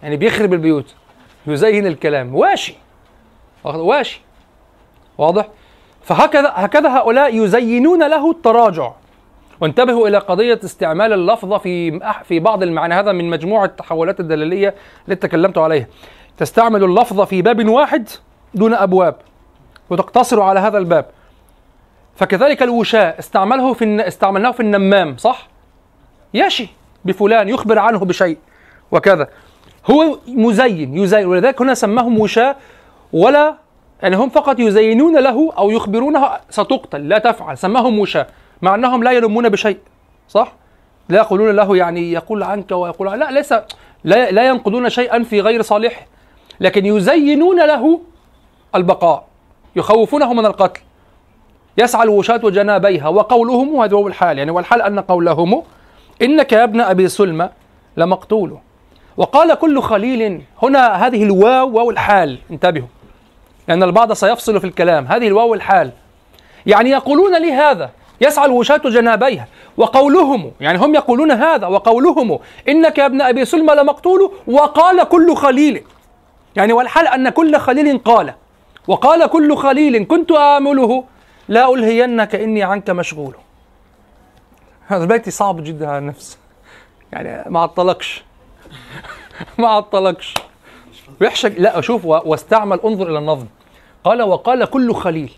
يعني 0.03 0.17
بيخرب 0.17 0.53
البيوت. 0.53 0.95
يزين 1.47 1.87
الكلام. 1.87 2.35
واشي. 2.35 2.75
واشي. 3.65 4.21
واضح؟ 5.19 5.49
فهكذا 6.03 6.53
هكذا 6.55 6.99
هؤلاء 6.99 7.37
يزينون 7.37 8.07
له 8.07 8.31
التراجع. 8.31 8.93
وانتبهوا 9.61 10.09
إلى 10.09 10.19
قضية 10.19 10.61
استعمال 10.65 11.13
اللفظ 11.13 11.55
في 11.55 12.01
في 12.25 12.39
بعض 12.41 12.63
المعاني 12.63 12.95
هذا 12.95 13.13
من 13.13 13.31
مجموعه 13.31 13.65
التحولات 13.65 14.21
الدلالية 14.21 14.75
التي 15.09 15.29
تكلمت 15.29 15.59
عليها. 15.59 15.87
تستعمل 16.39 16.85
اللفظ 16.85 17.21
في 17.21 17.43
باب 17.43 17.69
واحد 17.69 18.09
دون 18.55 18.75
أبواب. 18.75 19.17
وتقتصر 19.91 20.41
على 20.41 20.61
هذا 20.61 20.79
الباب. 20.79 21.07
فكذلك 22.17 22.63
الوشاء. 22.63 23.19
استعمله 23.19 23.73
في 23.73 24.09
استعملناه 24.09 24.51
في 24.51 24.61
النمام 24.61 25.17
صح؟ 25.17 25.49
يشي. 26.35 26.69
بفلان 27.05 27.49
يخبر 27.49 27.79
عنه 27.79 27.99
بشيء. 27.99 28.39
وكذا. 28.93 29.29
هو 29.91 30.19
مزين 30.29 30.99
يزين. 30.99 31.27
ولذلك 31.27 31.61
هنا 31.63 31.75
سماهم 31.75 32.19
وشاة 32.21 32.57
ولا 33.13 33.55
يعني 34.03 34.17
هم 34.17 34.29
فقط 34.29 34.59
يزينون 34.61 35.19
له 35.19 35.53
أو 35.59 35.71
يخبرونه 35.71 36.31
ستقتل. 36.51 37.09
لا 37.09 37.19
تفعل. 37.19 37.59
سماهم 37.59 37.99
وشاة 37.99 38.27
مع 38.63 38.75
أنهم 38.75 39.05
لا 39.05 39.13
يلمون 39.13 39.49
بشيء. 39.49 39.79
صح؟ 40.29 40.53
لا 41.09 41.19
يقولون 41.19 41.57
له 41.57 41.77
يعني 41.77 42.13
يقول 42.13 42.43
عنك 42.43 42.73
ويقول 42.73 43.21
لا 43.21 43.31
ليس 43.31 43.53
لا, 44.05 44.31
لا 44.31 44.49
ينقضون 44.49 44.89
شيئا 44.91 45.23
في 45.23 45.41
غير 45.41 45.63
صالحه. 45.63 46.07
لكن 46.61 46.87
يزينون 46.87 47.67
له 47.67 48.01
البقاء. 48.75 49.25
يخوفونه 49.77 50.33
من 50.33 50.47
القتل. 50.47 50.81
يسعى 51.79 52.03
الوشاة 52.03 52.37
جنابيها 52.37 53.09
وقولهم 53.09 53.75
وهذا 53.75 53.97
هو 53.97 54.09
الحال. 54.09 54.39
يعني 54.39 54.51
والحال 54.51 54.83
أن 54.83 55.01
قولهم 55.01 55.63
إنك 56.23 56.53
يا 56.53 56.65
ابن 56.65 56.81
أبي 56.81 57.09
سلمى 57.09 57.49
لمقتول. 57.97 58.59
وقال 59.17 59.55
كل 59.55 59.83
خليل 59.83 60.43
هنا 60.63 61.07
هذه 61.07 61.23
الواو 61.23 61.71
واو 61.71 61.91
الحال. 61.91 62.39
انتبهوا. 62.51 62.89
لأن 63.69 63.83
البعض 63.83 64.13
سيفصل 64.13 64.61
في 64.61 64.67
الكلام. 64.67 65.07
هذه 65.07 65.29
الواو 65.29 65.55
الحال. 65.55 65.91
يعني 66.67 66.91
يقولون 66.91 67.43
لي 67.43 67.53
هذا. 67.53 67.91
يسعى 68.21 68.47
الوشاة 68.47 68.77
جنابيها. 68.85 69.47
وقولهم 69.77 70.53
يعني 70.61 70.79
هم 70.79 70.95
يقولون 70.95 71.31
هذا. 71.31 71.67
وقولهم 71.67 72.39
إنك 72.69 72.99
يا 72.99 73.07
ابن 73.07 73.21
أبي 73.21 73.45
سلمى 73.45 73.75
لمقتول. 73.75 74.33
وقال 74.47 75.05
كل 75.05 75.37
خليل. 75.37 75.83
يعني 76.57 76.73
والحال 76.73 77.09
أن 77.09 77.29
كل 77.29 77.59
خليل 77.59 77.99
قال. 77.99 78.35
وقال 78.89 79.27
كل 79.27 79.57
خليل 79.57 80.05
كنت 80.05 80.33
آمله. 80.33 81.05
لا 81.49 81.75
ألهينك 81.75 82.35
إني 82.35 82.63
عنك 82.63 82.91
مشغول. 82.91 83.35
هذا 84.87 85.03
البيت 85.03 85.29
صعب 85.29 85.65
جدا 85.65 85.89
على 85.89 85.99
النفس. 85.99 86.39
يعني 87.13 87.51
ما 87.51 87.61
عطلكش 87.61 88.25
ما 89.59 89.69
عطلكش. 89.69 90.35
ويحشك 91.21 91.55
لا 91.59 91.81
شوف 91.81 92.05
واستعمل 92.05 92.81
انظر 92.85 93.11
إلى 93.11 93.19
النظم. 93.19 93.47
قال 94.05 94.23
وقال 94.23 94.65
كل 94.65 94.95
خليل. 94.95 95.33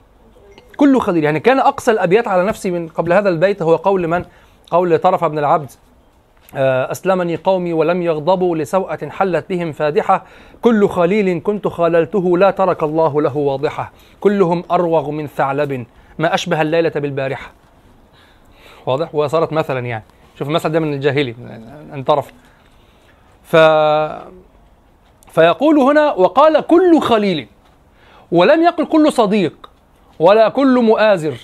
كل 0.76 1.00
خليل. 1.00 1.24
يعني 1.24 1.40
كان 1.40 1.58
أقصى 1.58 1.90
الأبيات 1.90 2.28
على 2.28 2.44
نفسي 2.44 2.70
من 2.70 2.88
قبل 2.88 3.12
هذا 3.12 3.28
البيت 3.28 3.62
هو 3.62 3.76
قول 3.76 4.08
من؟ 4.08 4.24
قول 4.70 4.98
طرف 4.98 5.24
بن 5.24 5.38
العبد. 5.38 5.70
آه، 6.56 6.90
أسلمني 6.90 7.36
قومي 7.36 7.72
ولم 7.72 8.02
يغضبوا 8.02 8.56
لسوءة 8.56 9.08
حلت 9.08 9.48
بهم 9.48 9.72
فادحة. 9.72 10.24
كل 10.62 10.88
خليل 10.88 11.40
كنت 11.40 11.68
خاللته 11.68 12.38
لا 12.38 12.50
ترك 12.50 12.82
الله 12.82 13.22
له 13.22 13.36
واضحة. 13.36 13.92
كلهم 14.20 14.64
أروغ 14.70 15.10
من 15.10 15.26
ثعلب. 15.26 15.86
ما 16.18 16.34
أشبه 16.34 16.62
الليلة 16.62 16.92
بالبارحة. 16.94 17.52
واضح؟ 18.86 19.14
وصارت 19.14 19.52
مثلا 19.52 19.86
يعني. 19.86 20.04
شوف 20.38 20.48
المثل 20.48 20.68
ده 20.68 20.80
من 20.80 20.94
الجاهلي 20.94 21.34
عن 21.92 22.02
طرف 22.02 22.32
ف 23.44 23.56
فيقول 25.30 25.78
هنا 25.78 26.12
وقال 26.12 26.60
كل 26.60 27.00
خليل 27.00 27.46
ولم 28.32 28.62
يقل 28.62 28.84
كل 28.84 29.12
صديق 29.12 29.70
ولا 30.18 30.48
كل 30.48 30.82
مؤازر 30.82 31.36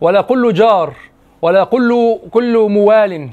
ولا 0.00 0.20
كل 0.20 0.54
جار 0.54 0.94
ولا 1.42 1.64
كل 1.64 2.18
كل 2.30 2.68
موال 2.68 3.30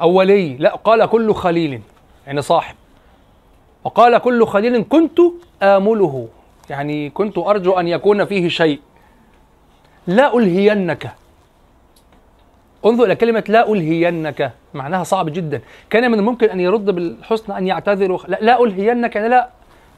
أو 0.00 0.10
ولي 0.10 0.56
لا 0.56 0.74
قال 0.74 1.06
كل 1.06 1.34
خليل 1.34 1.80
يعني 2.26 2.42
صاحب. 2.42 2.74
وقال 3.84 4.18
كل 4.18 4.46
خليل 4.46 4.84
كنت 4.84 5.18
آمله 5.62 6.28
يعني 6.70 7.10
كنت 7.10 7.38
أرجو 7.38 7.72
أن 7.72 7.88
يكون 7.88 8.24
فيه 8.24 8.48
شيء. 8.48 8.80
لا 10.06 10.38
ألهينك. 10.38 11.12
انظر 12.86 13.04
إلى 13.04 13.16
كلمة 13.16 13.44
لا 13.48 13.72
ألهينك. 13.72 14.52
معناها 14.74 15.04
صعب 15.04 15.30
جدا. 15.32 15.60
كان 15.90 16.10
من 16.10 16.18
الممكن 16.18 16.50
أن 16.50 16.60
يرد 16.60 16.84
بالحسن 16.84 17.52
أن 17.52 17.66
يعتذر 17.66 18.12
وخ- 18.12 18.30
لا, 18.30 18.38
لا 18.40 18.64
ألهينك 18.64 19.16
يعني 19.16 19.28
لا 19.28 19.48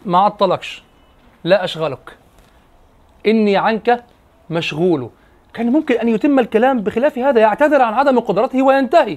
ما 0.06 0.18
عطلكش. 0.18 0.82
لا 1.44 1.64
أشغلك. 1.64 2.16
إني 3.26 3.56
عنك 3.56 4.04
مشغول. 4.50 5.10
كان 5.54 5.72
ممكن 5.72 5.94
أن 5.94 6.08
يتم 6.08 6.38
الكلام 6.38 6.80
بخلاف 6.80 7.18
هذا 7.18 7.40
يعتذر 7.40 7.82
عن 7.82 7.94
عدم 7.94 8.20
قدرته 8.20 8.62
وينتهي. 8.62 9.16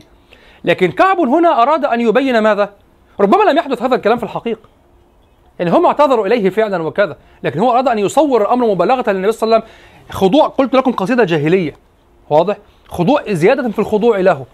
لكن 0.63 0.91
كعب 0.91 1.19
هنا 1.19 1.61
أراد 1.61 1.85
أن 1.85 2.01
يبين 2.01 2.39
ماذا؟ 2.39 2.73
ربما 3.19 3.43
لم 3.43 3.57
يحدث 3.57 3.81
هذا 3.81 3.95
الكلام 3.95 4.17
في 4.17 4.23
الحقيقة. 4.23 4.69
يعني 5.59 5.71
هم 5.71 5.85
اعتذروا 5.85 6.27
إليه 6.27 6.49
فعلا 6.49 6.83
وكذا 6.83 7.17
لكن 7.43 7.59
هو 7.59 7.71
أراد 7.71 7.87
أن 7.87 7.99
يصور 7.99 8.41
الأمر 8.41 8.67
مبالغة 8.67 9.11
للنبي 9.11 9.31
صلى 9.31 9.47
الله 9.47 9.55
عليه 9.55 9.65
وسلم. 9.65 9.77
خضوع 10.09 10.47
قلت 10.47 10.75
لكم 10.75 10.91
قصيدة 10.91 11.23
جاهلية. 11.23 11.73
واضح؟ 12.29 12.57
خضوع 12.93 13.23
زيادة 13.27 13.69
في 13.69 13.79
الخضوع 13.79 14.19
له. 14.19 14.45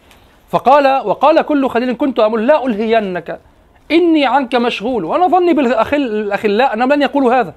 فقال 0.50 1.08
وقال 1.08 1.42
كل 1.42 1.70
خليل 1.70 1.96
كنت 1.96 2.20
أمل 2.20 2.48
لا 2.48 2.66
ألهينك 2.66 3.40
إني 3.92 4.26
عنك 4.26 4.56
مشغول 4.56 5.06
وأنا 5.06 5.28
ظني 5.28 5.54
بالأخل 5.54 5.98
الأخلاء 5.98 6.74
أنهم 6.74 6.94
لن 6.94 7.02
يقولوا 7.02 7.34
هذا. 7.34 7.54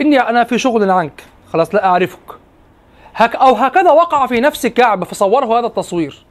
إني 0.00 0.20
أنا 0.20 0.44
في 0.44 0.58
شغل 0.58 0.90
عنك 0.90 1.24
خلاص 1.52 1.74
لا 1.74 1.84
أعرفك. 1.84 2.18
هك 3.14 3.36
أو 3.36 3.54
هكذا 3.54 3.90
وقع 3.90 4.26
في 4.26 4.40
نفس 4.40 4.66
كعب 4.66 5.04
فصوره 5.04 5.58
هذا 5.58 5.66
التصوير. 5.66 6.24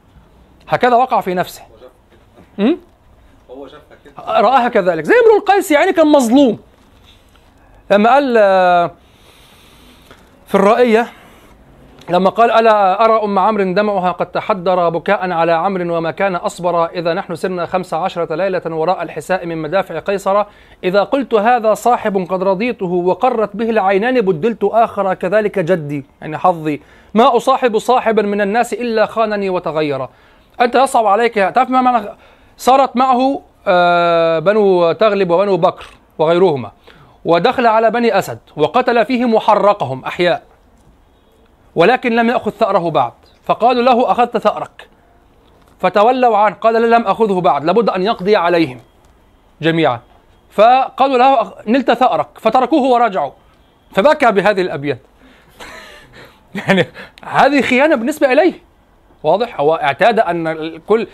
هكذا 0.68 0.96
وقع 0.96 1.20
في 1.20 1.34
نفسه. 1.34 1.62
م? 2.58 2.74
هو 3.50 3.68
شافها 3.68 3.96
كده. 4.04 4.40
رآها 4.40 4.68
كذلك. 4.68 5.04
زي 5.04 5.14
امرؤ 5.14 5.36
القيس 5.38 5.70
يعني 5.70 5.92
كان 5.92 6.06
مظلوم. 6.06 6.58
لما 7.90 8.10
قال 8.10 8.34
آه، 8.38 8.90
في 10.46 10.54
الرائية 10.54 11.12
لما 12.10 12.30
قال 12.30 12.50
ألا 12.50 13.04
أرى 13.04 13.24
أم 13.24 13.38
عمرو 13.38 13.72
دمعها 13.72 14.12
قد 14.12 14.26
تحدر 14.26 14.88
بكاء 14.88 15.30
على 15.30 15.52
عمرو 15.52 15.96
وما 15.96 16.10
كان 16.10 16.36
أصبر 16.36 16.86
إذا 16.86 17.14
نحن 17.14 17.34
سرنا 17.34 17.66
خمس 17.66 17.94
عشرة 17.94 18.34
ليلة 18.34 18.62
وراء 18.66 19.02
الحساء 19.02 19.46
من 19.46 19.58
مدافع 19.58 19.98
قيصر. 19.98 20.44
إذا 20.84 21.02
قلت 21.02 21.34
هذا 21.34 21.74
صاحب 21.74 22.26
قد 22.30 22.42
رضيته 22.42 22.86
وقرت 22.86 23.56
به 23.56 23.70
العينان 23.70 24.20
بدلت 24.20 24.64
آخر 24.64 25.14
كذلك 25.14 25.58
جدي 25.58 26.04
يعني 26.20 26.38
حظي. 26.38 26.80
ما 27.14 27.36
أصاحب 27.36 27.78
صاحبا 27.78 28.22
من 28.22 28.40
الناس 28.40 28.72
إلا 28.72 29.06
خانني 29.06 29.50
وتغير. 29.50 30.08
أنت 30.60 30.74
يصعب 30.74 31.06
عليك 31.06 31.34
تعرف 31.34 31.70
ما 31.70 31.80
معنى 31.80 32.06
صارت 32.56 32.96
معه 32.96 33.40
آه، 33.66 34.38
بنو 34.38 34.92
تغلب 34.92 35.30
وبنو 35.30 35.56
بكر 35.56 35.86
وغيرهما 36.18 36.70
ودخل 37.24 37.66
على 37.66 37.90
بني 37.90 38.18
أسد 38.18 38.38
وقتل 38.56 39.04
فيهم 39.04 39.34
وحرقهم 39.34 40.04
أحياء. 40.04 40.42
ولكن 41.78 42.12
لم 42.16 42.28
يأخذ 42.28 42.50
ثأره 42.50 42.90
بعد. 42.90 43.12
فقالوا 43.44 43.82
له 43.82 44.12
أخذت 44.12 44.36
ثأرك. 44.36 44.88
فتولوا 45.80 46.36
عنه 46.36 46.54
قال 46.54 46.90
لم 46.90 47.06
أخذه 47.06 47.40
بعد. 47.40 47.64
لابد 47.64 47.88
أن 47.90 48.02
يقضي 48.02 48.36
عليهم 48.36 48.80
جميعا. 49.62 50.00
فقالوا 50.50 51.18
له 51.18 51.52
نلت 51.66 51.92
ثأرك. 51.92 52.26
فتركوه 52.34 52.82
ورجعوا. 52.82 53.30
فبكى 53.92 54.32
بهذه 54.32 54.60
الأبيات. 54.60 54.98
يعني 56.66 56.86
هذه 57.24 57.60
خيانة 57.60 57.94
بالنسبة 57.94 58.32
إليه. 58.32 58.52
واضح؟ 59.22 59.60
هو 59.60 59.74
اعتاد 59.74 60.20
أن 60.20 60.46
الكل 60.46 61.06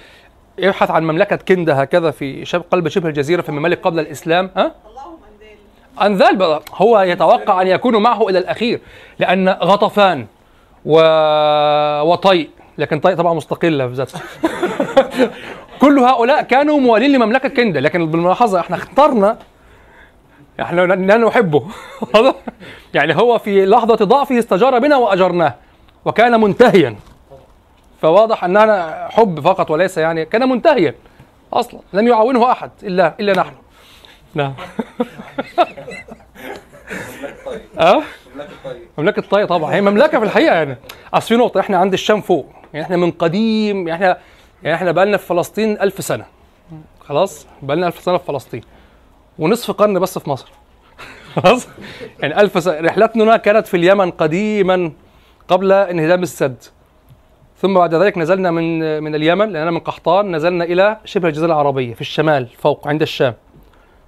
يبحث 0.59 0.90
عن 0.90 1.03
مملكة 1.05 1.37
كندة 1.37 1.74
هكذا 1.74 2.11
في 2.11 2.44
قلب 2.70 2.88
شبه 2.88 3.09
الجزيرة 3.09 3.42
في 3.42 3.48
الممالك 3.48 3.81
قبل 3.81 4.00
الإسلام. 4.00 4.50
ها؟ 4.57 4.74
أنذال. 6.03 6.61
هو 6.74 7.00
يتوقع 7.00 7.62
أن 7.62 7.66
يكونوا 7.66 8.00
معه 8.00 8.29
إلى 8.29 8.38
الأخير 8.38 8.81
لأن 9.18 9.48
غطفان. 9.48 10.27
و... 10.85 11.01
وطيء. 12.03 12.51
لكن 12.79 13.01
طي 13.01 13.16
طبعا 13.16 13.35
مستقله 13.35 13.88
في 13.88 13.94
ذاتها 13.94 14.20
كل 15.81 15.99
هؤلاء 15.99 16.42
كانوا 16.42 16.81
موالين 16.81 17.12
لمملكة 17.12 17.49
كندا. 17.49 17.81
لكن 17.81 18.07
بالملاحظة 18.11 18.61
إحنا 18.61 18.77
اخترنا 18.77 19.38
إحنا 20.61 20.81
لا 20.81 21.16
نحبه؟ 21.16 21.66
يعني 22.94 23.16
هو 23.16 23.38
في 23.38 23.66
لحظة 23.66 23.94
ضعفه 23.94 24.38
استجار 24.38 24.79
بنا 24.79 24.97
وأجرناه. 24.97 25.55
وكان 26.05 26.40
منتهيا. 26.40 26.97
فواضح 28.03 28.44
أننا 28.44 29.09
حب 29.11 29.40
فقط 29.40 29.70
وليس 29.70 29.99
يعني 29.99 30.25
كان 30.25 30.49
منتهيا. 30.49 30.94
أصلا 31.53 31.81
لم 31.92 32.09
يعاونه 32.09 32.53
أحد 32.53 32.70
الا 32.83 33.14
إلا 33.20 33.33
نحن. 33.33 33.53
نعم. 34.35 34.55
أه؟ 37.79 38.03
مملكة 38.99 39.23
طي 39.23 39.47
طبعا. 39.47 39.75
هي 39.75 39.81
مملكة 39.81 40.18
في 40.18 40.25
الحقيقة 40.25 40.55
يعني. 40.55 40.77
أصل 41.14 41.29
في 41.29 41.37
نقطة 41.37 41.61
إحنا 41.61 41.77
عند 41.77 41.92
الشام 41.92 42.20
فوق. 42.20 42.47
يعني 42.73 42.85
إحنا 42.85 42.97
من 42.97 43.11
قديم 43.11 43.88
يعني 43.88 44.05
إحنا 44.05 44.18
يعني 44.62 44.77
إحنا 44.77 44.92
بقالنا 44.92 45.16
في 45.16 45.27
فلسطين 45.27 45.81
ألف 45.81 46.05
سنة. 46.05 46.25
خلاص؟ 47.01 47.47
بقالنا 47.62 47.87
ألف 47.87 48.01
سنة 48.01 48.18
في 48.18 48.25
فلسطين. 48.25 48.62
ونصف 49.38 49.70
قرن 49.70 49.99
بس 49.99 50.18
في 50.18 50.31
مصر. 50.31 50.49
خلاص؟ 51.37 51.68
يعني 52.20 52.40
ألف 52.40 52.62
سنة. 52.62 52.81
رحلتنا 52.81 53.37
كانت 53.37 53.66
في 53.66 53.77
اليمن 53.77 54.11
قديما 54.11 54.92
قبل 55.49 55.73
انهدام 55.73 56.23
السد. 56.23 56.62
ثم 57.59 57.75
بعد 57.75 57.94
ذلك 57.94 58.18
نزلنا 58.18 58.51
من 58.51 59.03
من 59.03 59.14
اليمن 59.14 59.49
لأننا 59.49 59.70
من 59.70 59.79
قحطان 59.79 60.37
نزلنا 60.37 60.64
إلى 60.64 60.97
شبه 61.05 61.29
الجزيرة 61.29 61.47
العربية 61.47 61.94
في 61.94 62.01
الشمال 62.01 62.47
فوق 62.47 62.88
عند 62.88 63.03
الشام. 63.03 63.35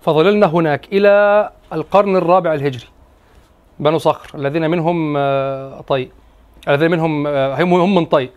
فظللنا 0.01 0.47
هناك 0.47 0.87
إلى 0.93 1.51
القرن 1.73 2.17
الرابع 2.17 2.55
الهجري. 2.55 2.87
بنو 3.79 3.99
صخر 3.99 4.39
الذين 4.39 4.71
منهم 4.71 5.15
آه، 5.17 5.81
طي 5.81 6.09
الذين 6.69 6.91
منهم 6.91 7.27
آه، 7.27 7.62
هم 7.62 7.95
من 7.95 8.05
طي 8.05 8.31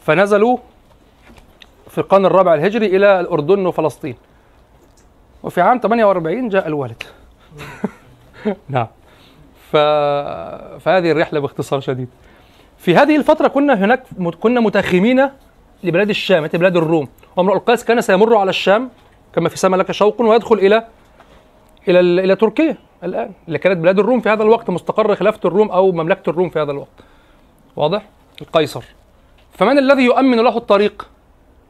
فنزلوا 0.00 0.58
في 1.90 1.98
القرن 1.98 2.26
الرابع 2.26 2.54
الهجري 2.54 2.86
إلى 2.86 3.20
الأردن 3.20 3.66
وفلسطين. 3.66 4.16
وفي 5.42 5.60
عام 5.60 5.78
48 5.78 6.48
جاء 6.48 6.66
الوالد. 6.66 7.02
نعم. 8.68 8.86
ف... 9.70 9.76
فهذه 10.80 11.10
الرحلة 11.10 11.40
باختصار 11.40 11.80
شديد. 11.80 12.08
في 12.78 12.96
هذه 12.96 13.16
الفترة 13.16 13.48
كنا 13.48 13.74
هناك 13.74 14.02
كنا 14.40 14.60
متخمين 14.60 15.28
لبلاد 15.84 16.08
الشام 16.08 16.46
بلاد 16.46 16.76
الروم. 16.76 17.08
وامرؤ 17.36 17.56
القيس 17.56 17.84
كان 17.84 18.00
سيمر 18.00 18.36
على 18.36 18.50
الشام 18.50 18.90
كما 19.34 19.48
في 19.48 19.58
سما 19.58 19.76
لك 19.76 19.92
شوقٌ 19.92 20.22
ويدخل 20.22 20.54
إلى 20.54 20.86
إلى 21.88 22.00
إلى 22.00 22.36
تركيا. 22.36 22.76
الآن 23.04 23.32
اللي 23.48 23.58
كانت 23.58 23.76
بلاد 23.78 23.98
الروم 23.98 24.20
في 24.20 24.28
هذا 24.28 24.42
الوقت 24.42 24.70
مستقر 24.70 25.14
خلافة 25.14 25.40
الروم 25.44 25.70
أو 25.70 25.92
مملكة 25.92 26.30
الروم 26.30 26.48
في 26.50 26.58
هذا 26.60 26.72
الوقت 26.72 27.04
واضح؟ 27.76 28.08
القيصر 28.40 28.84
فمن 29.52 29.78
الذي 29.78 30.02
يؤمن 30.02 30.36
له 30.36 30.56
الطريق 30.56 31.08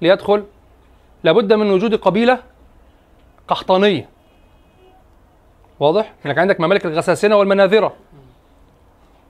ليدخل؟ 0.00 0.44
لابد 1.24 1.52
من 1.52 1.70
وجود 1.70 1.94
قبيلة 1.94 2.38
قحطانية 3.48 4.08
واضح؟ 5.80 6.14
انك 6.26 6.38
عندك 6.38 6.60
ممالك 6.60 6.86
الغساسنة 6.86 7.36
والمناذرة 7.36 7.92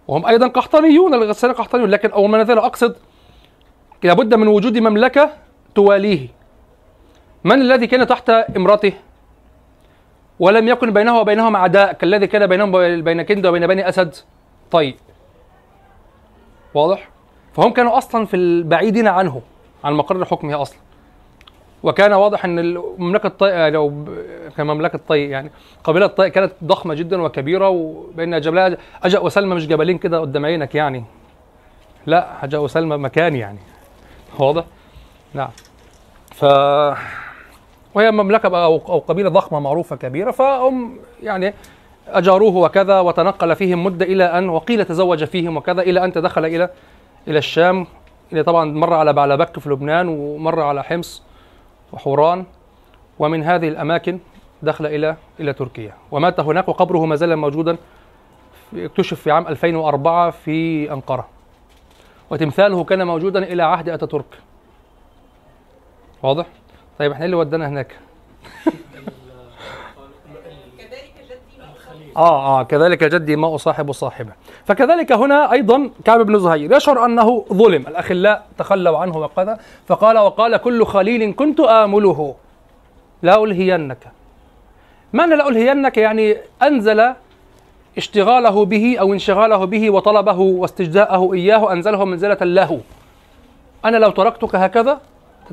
وهم 0.08 0.26
أيضا 0.26 0.48
قحطانيون 0.48 1.14
الغساسنة 1.14 1.52
قحطانيون 1.52 1.90
لكن 1.90 2.10
أو 2.10 2.26
المناذرة 2.26 2.66
أقصد 2.66 2.96
لابد 4.02 4.34
من 4.34 4.48
وجود 4.48 4.78
مملكة 4.78 5.30
تواليه 5.74 6.28
من 7.44 7.60
الذي 7.60 7.86
كان 7.86 8.06
تحت 8.06 8.30
امرته 8.30 8.92
ولم 10.40 10.68
يكن 10.68 10.92
بينه 10.92 11.18
وبينهم 11.18 11.56
عداء 11.56 11.92
كالذي 11.92 12.26
كان 12.26 12.46
بينهم 12.46 13.02
بين 13.02 13.22
كند 13.22 13.46
وبين 13.46 13.66
بني 13.66 13.88
أسد. 13.88 14.14
طيب. 14.70 14.94
واضح؟ 16.74 17.08
فهم 17.52 17.72
كانوا 17.72 17.98
أصلا 17.98 18.26
في 18.26 18.36
البعيدين 18.36 19.08
عنه 19.08 19.42
عن 19.84 19.92
مقر 19.92 20.24
حكمه 20.24 20.62
أصلا. 20.62 20.78
وكان 21.82 22.12
واضح 22.12 22.44
إن 22.44 22.76
مملكة 22.98 23.28
طي 23.28 23.70
لو 23.70 24.04
كمملكه 24.56 25.00
طي 25.08 25.28
يعني 25.28 25.50
قبيلة 25.84 26.06
طي 26.06 26.30
كانت 26.30 26.52
ضخمة 26.64 26.94
جدا 26.94 27.22
وكبيرة 27.22 27.68
وبين 27.68 28.40
جبلها 28.40 28.76
اجا 29.02 29.18
وسلمى 29.18 29.54
مش 29.54 29.66
جبلين 29.66 29.98
كده 29.98 30.20
قدام 30.20 30.46
عينك 30.46 30.74
يعني. 30.74 31.04
لا 32.06 32.44
اجا 32.44 32.58
وسلمى 32.58 32.96
مكان 32.96 33.36
يعني. 33.36 33.58
واضح؟ 34.38 34.64
نعم. 35.34 35.50
ف 36.34 36.44
وهي 37.94 38.08
أو 38.44 38.82
أو 38.88 38.98
قبيلة 38.98 39.28
ضخمة 39.28 39.60
معروفة 39.60 39.96
كبيرة 39.96 40.30
فهم 40.30 40.98
يعني 41.22 41.54
أجاروه 42.08 42.56
وكذا 42.56 43.00
وتنقل 43.00 43.56
فيهم 43.56 43.84
مدة 43.84 44.04
إلى 44.04 44.24
ان 44.24 44.48
وقيل 44.48 44.84
تزوج 44.84 45.24
فيهم 45.24 45.56
وكذا 45.56 45.82
إلى 45.82 46.04
أن 46.04 46.12
تدخل 46.12 46.44
إلى 46.44 46.70
إلى 47.28 47.38
الشام 47.38 47.86
اللي 48.32 48.42
طبعا 48.42 48.64
مر 48.64 48.94
على 48.94 49.12
بعلبك 49.12 49.58
في 49.58 49.68
لبنان 49.70 50.08
ومر 50.08 50.60
على 50.60 50.84
حمص 50.84 51.22
وحوران 51.92 52.44
ومن 53.18 53.42
هذه 53.42 53.68
الأماكن 53.68 54.18
دخل 54.62 54.86
إلى 54.86 55.16
إلى 55.40 55.52
تركيا. 55.52 55.94
ومات 56.10 56.40
هناك 56.40 56.68
وقبره 56.68 57.06
ما 57.06 57.16
زال 57.16 57.36
موجودا 57.36 57.76
اكتشف 58.76 59.20
في 59.20 59.30
عام 59.30 59.48
2004 59.48 60.30
في 60.30 60.92
أنقرة. 60.92 61.28
وتمثاله 62.30 62.84
كان 62.84 63.06
موجودا 63.06 63.42
إلى 63.42 63.62
عهد 63.62 63.88
أتاتورك. 63.88 64.38
واضح؟ 66.22 66.46
طيب 67.00 67.12
إحنا 67.12 67.24
إيه 67.24 67.26
اللي 67.26 67.36
ودانا 67.36 67.68
هناك؟ 67.68 67.96
آه 72.16 72.60
آه 72.60 72.62
كذلك 72.62 73.04
جدي 73.04 73.36
ما 73.36 73.54
اصاحب 73.54 73.92
صاحبه. 73.92 74.32
فكذلك 74.64 75.12
هنا 75.12 75.52
أيضا 75.52 75.90
كعب 76.04 76.20
بن 76.20 76.38
زهير. 76.38 76.76
يشعر 76.76 77.04
أنه 77.04 77.44
ظلم. 77.52 77.86
الأخلاء 77.86 78.46
تخلوا 78.58 78.98
عنه 78.98 79.18
وكذا 79.18 79.58
فقال 79.86 80.18
وقال 80.18 80.56
كل 80.56 80.86
خليل 80.86 81.32
كنت 81.32 81.60
آمله. 81.60 82.34
لا 83.22 83.44
ألهينك. 83.44 84.12
معنى 85.12 85.36
لا 85.36 85.48
ألهينك؟ 85.48 85.96
يعني 85.98 86.36
أنزل 86.62 87.14
اشتغاله 87.96 88.64
به 88.64 88.96
أو 89.00 89.12
انشغاله 89.12 89.64
به 89.64 89.90
وطلبه 89.90 90.38
واستجداءه 90.38 91.34
إياه 91.34 91.72
انزله 91.72 92.04
منزلة 92.04 92.38
له. 92.40 92.80
أنا 93.84 93.96
لو 93.96 94.10
تركتك 94.10 94.54
هكذا 94.54 95.00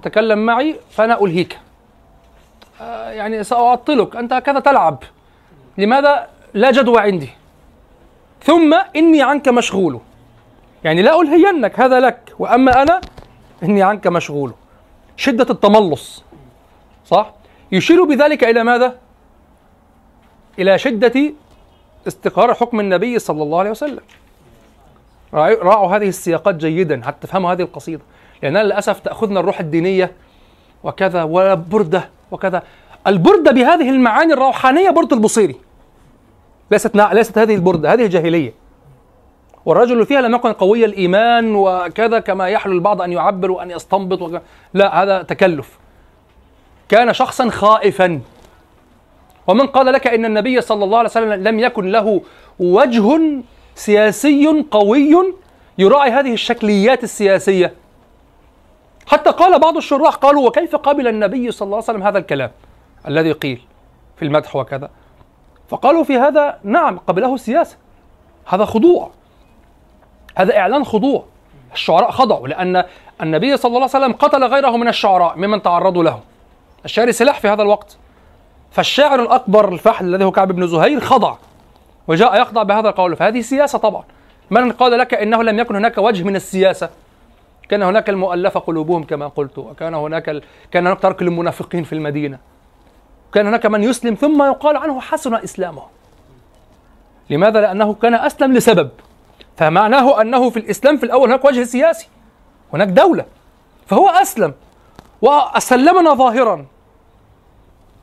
تتكلم 0.02 0.46
معي 0.46 0.80
فأنا 0.92 1.22
ألهيك. 1.22 1.60
آه 2.82 3.12
يعني 3.12 3.44
سأعطلك. 3.44 4.16
أنت 4.16 4.34
هكذا 4.34 4.60
تلعب. 4.60 5.04
لماذا 5.78 6.28
لا 6.54 6.72
جدوى 6.72 7.02
عندي؟ 7.02 7.30
ثم 8.44 8.74
إني 8.96 9.22
عنك 9.22 9.48
مشغول. 9.48 10.00
يعني 10.84 11.02
لا 11.02 11.22
ألهينك 11.22 11.80
هذا 11.80 12.00
لك. 12.00 12.34
وأما 12.40 12.82
أنا 12.82 13.02
إني 13.64 13.84
عنك 13.84 14.08
مشغول. 14.08 14.54
شدة 15.18 15.48
التملص. 15.50 16.24
صح؟ 17.06 17.34
يشير 17.72 18.04
بذلك 18.04 18.44
إلى 18.44 18.64
ماذا؟ 18.64 18.98
إلى 20.60 20.78
شدة 20.78 21.34
استقرار 22.08 22.54
حكم 22.54 22.80
النبي 22.80 23.20
صلى 23.20 23.44
الله 23.44 23.60
عليه 23.60 23.72
وسلم. 23.72 24.04
راعوا 25.34 25.64
راعوا 25.64 25.96
هذه 25.96 26.08
السياقات 26.08 26.56
جيدا 26.56 27.02
حتى 27.06 27.28
تفهموا 27.28 27.52
هذه 27.52 27.62
القصيدة. 27.62 28.02
لأننا 28.44 28.64
للأسف 28.64 29.00
تأخذنا 29.00 29.40
الروح 29.40 29.60
الدينية 29.60 30.12
وكذا 30.84 31.24
وبردة 31.24 32.10
وكذا. 32.32 32.64
البردة 33.08 33.52
بهذه 33.52 33.90
المعاني 33.90 34.34
الروحانية 34.34 34.90
بردة 34.90 35.16
البصيري. 35.16 35.56
ليست 36.72 36.96
نا... 36.96 37.10
ليست 37.14 37.38
هذه 37.38 37.56
البردة 37.56 37.94
هذه 37.94 38.08
جاهلية 38.08 38.54
والرجل 39.66 40.06
فيها 40.06 40.22
لم 40.22 40.36
يكن 40.36 40.54
قوي 40.54 40.86
الإيمان 40.86 41.56
وكذا 41.56 42.20
كما 42.20 42.48
يحلو 42.48 42.74
البعض 42.74 43.02
أن 43.02 43.12
يعبر 43.12 43.52
وأن 43.52 43.72
يستنبط 43.72 44.22
وك... 44.22 44.42
لا 44.74 45.04
هذا 45.04 45.22
تكلف. 45.22 45.80
كان 46.90 47.14
شخصا 47.14 47.50
خائفا. 47.50 48.20
ومن 49.48 49.68
قال 49.68 49.86
لك 49.86 50.08
إن 50.08 50.26
النبي 50.26 50.62
صلى 50.62 50.84
الله 50.84 50.98
عليه 50.98 51.10
وسلم 51.10 51.34
لم 51.34 51.60
يكن 51.60 51.92
له 51.92 52.22
وجه 52.60 53.20
سياسي 53.76 54.66
قوي 54.72 55.34
يراعي 55.78 56.12
هذه 56.12 56.34
الشكليات 56.34 57.04
السياسية. 57.04 57.74
حتى 59.08 59.30
قال 59.30 59.60
بعض 59.60 59.78
الشراح 59.78 60.16
قالوا 60.16 60.48
وكيف 60.48 60.76
قبل 60.76 61.08
النبي 61.08 61.52
صلى 61.52 61.66
الله 61.66 61.76
عليه 61.76 61.84
وسلم 61.84 62.04
هذا 62.04 62.18
الكلام 62.18 62.52
الذي 63.08 63.32
قيل 63.32 63.62
في 64.18 64.26
المدح 64.26 64.56
وكذا؟ 64.56 64.90
فقالوا 65.70 66.04
في 66.04 66.18
هذا 66.18 66.60
نعم 66.64 66.98
قبله 66.98 67.36
السياسة. 67.36 67.78
هذا 68.46 68.66
خضوع. 68.66 69.12
هذا 70.36 70.58
إعلان 70.58 70.84
خضوع. 70.84 71.26
الشعراء 71.74 72.12
خضعوا 72.12 72.48
لأن 72.48 72.84
النبي 73.22 73.58
صلى 73.58 73.70
الله 73.70 73.90
عليه 73.94 74.06
وسلم 74.06 74.14
قتل 74.14 74.44
غيره 74.44 74.78
من 74.78 74.88
الشعراء 74.88 75.38
ممن 75.38 75.62
تعرضوا 75.62 76.04
له 76.04 76.20
الشعر 76.86 77.12
سلاح 77.12 77.40
في 77.40 77.48
هذا 77.48 77.62
الوقت. 77.62 77.98
فالشاعر 78.72 79.22
الأكبر 79.22 79.74
الفحل 79.74 80.06
الذي 80.06 80.24
هو 80.24 80.32
كعب 80.32 80.52
بن 80.52 80.68
زهير 80.68 81.00
خضع 81.00 81.36
وجاء 82.08 82.42
يخضع 82.42 82.64
بهذا 82.64 82.90
القول. 82.90 83.16
فهذه 83.16 83.42
سياسة 83.42 83.80
طبعا. 83.80 84.04
من 84.50 84.72
قال 84.72 84.98
لك 84.98 85.14
إنه 85.14 85.44
لم 85.44 85.60
يكن 85.60 85.76
هناك 85.76 85.98
وجه 85.98 86.24
من 86.24 86.36
السياسة؟ 86.36 86.90
كان 87.70 87.84
هناك 87.84 88.10
المؤلفة 88.10 88.60
قلوبهم 88.60 89.04
كما 89.04 89.28
قلت 89.28 89.58
وكان 89.58 89.94
هناك 89.94 90.30
ال... 90.30 90.44
كان 90.72 90.88
هناك 90.88 91.00
ترك 91.00 91.24
للمنافقين 91.24 91.84
في 91.84 91.94
المدينة. 91.94 92.40
كان 93.34 93.48
هناك 93.48 93.66
من 93.66 93.84
يسلم 93.84 94.14
ثم 94.14 94.44
يقال 94.44 94.78
عنه 94.78 95.02
حسن 95.02 95.36
إسلامه. 95.36 95.84
لماذا؟ 97.30 97.62
لأنه 97.62 97.94
كان 97.94 98.14
أسلم 98.14 98.54
لسبب. 98.54 98.90
فمعناه 99.58 100.22
أنه 100.22 100.50
في 100.50 100.58
الإسلام 100.58 100.98
في 100.98 101.04
الأول 101.04 101.28
هناك 101.28 101.46
وجه 101.46 101.64
سياسي 101.64 102.08
هناك 102.74 102.88
دولة. 102.88 103.26
فهو 103.88 104.10
أسلم 104.10 104.54
وأسلمنا 105.22 106.14
ظاهرا. 106.14 106.66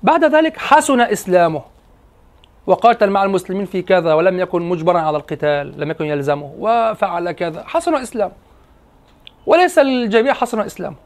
بعد 0.03 0.25
ذلك 0.25 0.59
حسن 0.59 1.01
إسلامه. 1.01 1.63
وقاتل 2.67 3.11
مع 3.11 3.25
المسلمين 3.25 3.67
في 3.67 3.83
كذا 3.83 4.15
ولم 4.15 4.41
يكن 4.41 4.63
مجبرا 4.63 5.01
على 5.01 5.17
القتال 5.17 5.81
لم 5.81 5.91
يكن 5.91 6.05
يلزمه 6.05 6.55
وفعل 6.59 7.33
كذا. 7.33 7.65
حسن 7.67 7.95
إسلامه 7.95 8.33
وليس 9.47 9.79
الجميع 9.79 10.33
حسن 10.33 10.61
إسلامه 10.61 10.97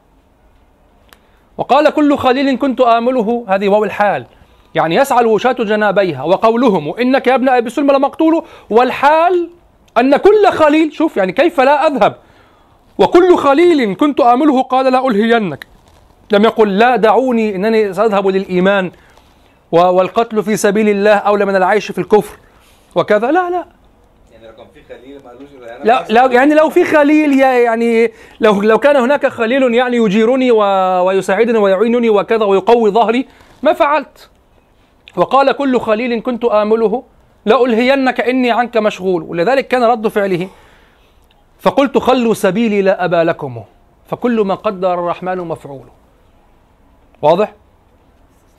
وقال 1.59 1.91
كل 1.91 2.17
خليل 2.17 2.59
كنت 2.59 2.81
آمله 2.81 3.45
هذه 3.49 3.69
واو 3.69 3.85
الحال. 3.85 4.27
يعني 4.75 4.95
يسعى 4.95 5.21
الوشاة 5.21 5.53
جنابيها 5.53 6.23
وقولهم 6.23 6.95
إنك 6.95 7.27
يا 7.27 7.35
ابن 7.35 7.49
أبي 7.49 7.71
سلمى 7.71 7.95
لمقتول. 7.95 8.43
والحال 8.71 9.51
أن 9.99 10.17
كل 10.17 10.47
خليل 10.47 10.93
شوف 10.93 11.17
يعني 11.17 11.33
كيف 11.33 11.61
لا 11.61 11.87
أذهب. 11.87 12.17
وكل 12.99 13.37
خليل 13.37 13.97
كنت 13.97 14.21
آمله 14.21 14.63
قال 14.63 14.93
لا 14.93 15.09
ألهينك. 15.09 15.67
لم 16.33 16.45
يقل 16.45 16.79
لا 16.79 16.97
دعوني 16.97 17.57
إنني 17.57 17.95
سأذهب 17.95 18.29
للإيمان. 18.29 18.91
والقتل 19.73 20.43
في 20.43 20.57
سبيل 20.57 20.89
الله 20.89 21.15
أولى 21.15 21.45
من 21.45 21.57
العيش 21.57 21.93
في 21.93 21.99
الكفر. 21.99 22.39
وكذا. 22.95 23.31
لا 23.31 23.51
لا. 23.51 23.65
كان 24.59 24.67
في 24.75 24.95
خليل 24.95 25.21
ما 25.25 25.31
قالوش 25.31 25.49
لا 25.85 26.05
لا 26.09 26.33
يعني 26.33 26.55
لو 26.55 26.71
في 26.71 26.85
خليل 26.85 27.41
يعني 27.41 28.13
لو 28.41 28.63
لو 28.63 28.79
كان 28.79 28.97
هناك 28.97 29.27
خليل 29.27 29.75
يعني 29.75 29.97
يجيرني 29.97 30.51
و- 30.51 31.05
ويساعدني 31.07 31.59
ويعينني 31.59 32.11
وكذا 32.11 32.45
ويقوي 32.45 32.91
ظهري 32.91 33.27
ما 33.63 33.73
فعلت. 33.73 34.31
وقال 35.17 35.53
كل 35.53 35.81
خليل 35.81 36.23
كنت 36.23 36.45
آمله 36.45 37.03
لألهينك 37.47 38.21
إني 38.21 38.51
عنك 38.51 38.77
مشغول. 38.77 39.23
ولذلك 39.23 39.69
كان 39.69 39.83
رد 39.85 40.09
فعله. 40.09 40.49
فقلت 41.61 41.99
خلوا 41.99 42.35
سبيلي 42.35 42.83
لا 42.83 43.05
أبا 43.05 43.25
لكم. 43.25 43.63
فكل 44.07 44.41
ما 44.41 44.55
قدر 44.55 44.95
الرحمن 44.95 45.39
مفعول 45.39 45.87
واضح؟ 47.23 47.53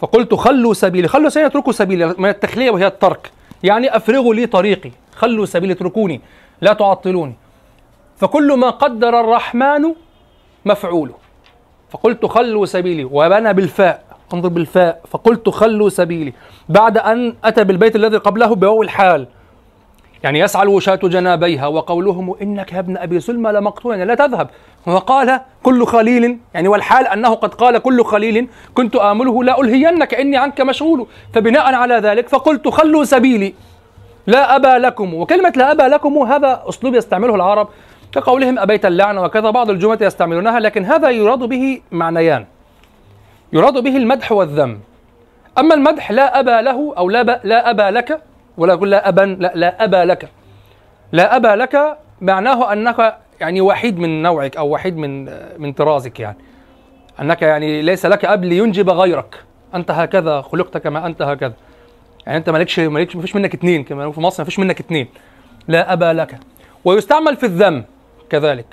فقلت 0.01 0.33
خلوا 0.33 0.73
سبيلي. 0.73 1.07
خلوا 1.07 1.29
سبيلي 1.29 1.47
اتركوا 1.47 1.71
سبيلي 1.71 2.15
من 2.17 2.29
التخلية 2.29 2.71
وهي 2.71 2.87
الترك. 2.87 3.31
يعني 3.63 3.95
أفرغوا 3.95 4.33
لي 4.33 4.45
طريقي. 4.45 4.91
خلوا 5.19 5.45
سبيلي 5.45 5.73
اتركوني 5.73 6.21
لا 6.61 6.73
تعطلوني. 6.73 7.35
فكل 8.17 8.53
ما 8.53 8.69
قدر 8.69 9.19
الرحمن 9.19 9.83
مفعول 10.65 11.11
فقلت 11.89 12.25
خلوا 12.25 12.65
سبيلي 12.65 13.03
وبنى 13.03 13.53
بالفاء 13.53 14.03
انظر 14.33 14.49
بالفاء. 14.49 15.01
فقلت 15.11 15.49
خلوا 15.49 15.89
سبيلي. 15.89 16.33
بعد 16.69 16.97
أن 16.97 17.35
أتى 17.43 17.63
بالبيت 17.63 17.95
الذي 17.95 18.17
قبله 18.17 18.55
بواو 18.55 18.83
الحال. 18.83 19.27
يعني 20.23 20.39
يسعى 20.39 20.63
الوشاة 20.63 20.95
جنابيها 21.03 21.67
وقولهم 21.67 22.35
إنك 22.41 22.73
يا 22.73 22.79
ابن 22.79 22.97
أبي 22.97 23.19
سلمى 23.19 23.51
لمقتول 23.51 23.91
يعني 23.91 24.05
لا 24.05 24.15
تذهب. 24.15 24.49
وقال 24.87 25.41
كل 25.63 25.85
خليل 25.85 26.37
يعني 26.53 26.67
والحال 26.67 27.07
أنه 27.07 27.33
قد 27.33 27.53
قال 27.53 27.77
كل 27.77 28.03
خليل 28.03 28.47
كنت 28.73 28.95
آمله 28.95 29.43
لا 29.43 29.61
ألهينك 29.61 30.13
إني 30.13 30.37
عنك 30.37 30.61
مشغول. 30.61 31.07
فبناء 31.33 31.73
على 31.75 31.95
ذلك 31.95 32.29
فقلت 32.29 32.67
خلوا 32.67 33.03
سبيلي. 33.03 33.53
لا 34.27 34.55
أبا 34.55 34.79
لكم. 34.79 35.13
وكلمة 35.13 35.53
لا 35.55 35.71
أبا 35.71 35.83
لكم 35.83 36.17
هذا 36.17 36.63
أسلوب 36.69 36.95
يستعمله 36.95 37.35
العرب 37.35 37.67
كقولهم 38.11 38.59
أبيت 38.59 38.85
اللعنة 38.85 39.23
وكذا 39.23 39.49
بعض 39.49 39.69
الجمل 39.69 39.97
يستعملونها 40.01 40.59
لكن 40.59 40.85
هذا 40.85 41.09
يراد 41.09 41.39
به 41.39 41.81
معنيان. 41.91 42.45
يراد 43.53 43.83
به 43.83 43.97
المدح 43.97 44.31
والذم. 44.31 44.79
أما 45.57 45.75
المدح 45.75 46.11
لا 46.11 46.39
أبا 46.39 46.61
له 46.61 46.93
أو 46.97 47.09
لا, 47.09 47.21
ب... 47.21 47.39
لا 47.43 47.69
أبا 47.69 47.91
لك 47.91 48.21
ولا 48.57 48.73
يقول 48.73 48.91
لا 48.91 49.09
أبا 49.09 49.21
لا, 49.21 49.51
لا 49.55 49.83
أبا 49.83 50.05
لك. 50.05 50.29
لا 51.11 51.35
أبا 51.35 51.47
لك 51.47 51.97
معناه 52.21 52.73
أنك 52.73 53.17
يعني 53.41 53.61
وحيد 53.61 53.99
من 53.99 54.21
نوعك 54.21 54.57
أو 54.57 54.69
وحيد 54.69 54.97
من 54.97 55.25
من 55.61 55.73
طرازك 55.73 56.19
يعني. 56.19 56.37
أنك 57.21 57.41
يعني 57.41 57.81
ليس 57.81 58.05
لك 58.05 58.25
أب 58.25 58.43
لينجب 58.43 58.89
غيرك. 58.89 59.43
أنت 59.75 59.91
هكذا 59.91 60.41
خلقت 60.41 60.77
كما 60.77 61.05
أنت 61.05 61.21
هكذا. 61.21 61.53
يعني 62.25 62.37
أنت 62.37 62.49
مالكش 62.49 62.79
مالكش 62.79 63.15
مفيش 63.15 63.35
منك 63.35 63.53
اثنين 63.53 63.83
كما 63.83 64.11
في 64.11 64.21
مصر 64.21 64.43
مفيش 64.43 64.59
منك 64.59 64.79
اثنين 64.79 65.07
لا 65.67 65.93
أبا 65.93 66.13
لك. 66.13 66.39
ويستعمل 66.85 67.35
في 67.35 67.45
الذم 67.45 67.83
كذلك. 68.29 68.65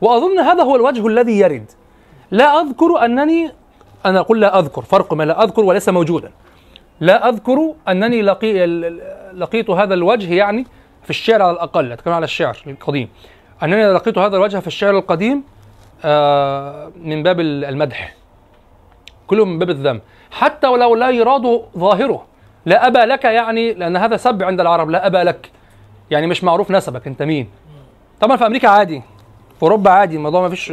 وأظن 0.00 0.38
هذا 0.38 0.62
هو 0.62 0.76
الوجه 0.76 1.06
الذي 1.06 1.38
يرد. 1.38 1.70
لا 2.30 2.60
أذكر 2.60 3.04
أنني 3.04 3.52
أنا 4.06 4.20
أقول 4.20 4.40
لا 4.40 4.58
أذكر 4.58 4.82
فرق 4.82 5.14
ما 5.14 5.24
لا 5.24 5.44
أذكر 5.44 5.64
وليس 5.64 5.88
موجودا. 5.88 6.30
لا 7.00 7.28
أذكر 7.28 7.74
أنني 7.88 8.22
لقي 8.22 8.66
لقيت 9.34 9.70
هذا 9.70 9.94
الوجه 9.94 10.34
يعني 10.34 10.66
في 11.02 11.10
الشعر 11.10 11.42
على 11.42 11.50
الأقل 11.50 11.92
أتكلم 11.92 12.14
على 12.14 12.24
الشعر 12.24 12.62
القديم. 12.66 13.08
أنني 13.62 13.92
لقيت 13.92 14.18
هذا 14.18 14.36
الوجه 14.36 14.58
في 14.58 14.66
الشعر 14.66 14.98
القديم 14.98 15.42
آه، 16.04 16.92
من 16.96 17.22
باب 17.22 17.40
المدح. 17.40 18.14
كله 19.26 19.44
من 19.44 19.58
باب 19.58 19.70
الذم. 19.70 20.00
حتى 20.30 20.66
ولو 20.66 20.94
لا 20.94 21.10
يراد 21.10 21.62
ظاهره. 21.78 22.29
لا 22.66 22.86
أبا 22.86 22.98
لك 22.98 23.24
يعني 23.24 23.74
لأن 23.74 23.96
هذا 23.96 24.16
سب 24.16 24.42
عند 24.42 24.60
العرب 24.60 24.90
لا 24.90 25.06
أبا 25.06 25.18
لك. 25.18 25.50
يعني 26.10 26.26
مش 26.26 26.44
معروف 26.44 26.70
نسبك 26.70 27.06
أنت 27.06 27.22
مين؟ 27.22 27.48
طبعا 28.20 28.36
في 28.36 28.46
أمريكا 28.46 28.68
عادي 28.68 29.02
في 29.56 29.62
أوروبا 29.62 29.90
عادي 29.90 30.16
الموضوع 30.16 30.40
ما 30.42 30.48
فيش 30.48 30.72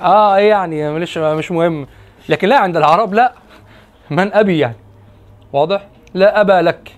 آه 0.00 0.36
إيه 0.36 0.48
يعني 0.48 0.92
مش 0.92 1.18
مش 1.18 1.50
مهم. 1.52 1.86
لكن 2.28 2.48
لا 2.48 2.58
عند 2.58 2.76
العرب 2.76 3.14
لا. 3.14 3.32
من 4.10 4.32
أبي 4.32 4.58
يعني. 4.58 4.76
واضح؟ 5.52 5.86
لا 6.14 6.40
أبا 6.40 6.62
لك. 6.62 6.96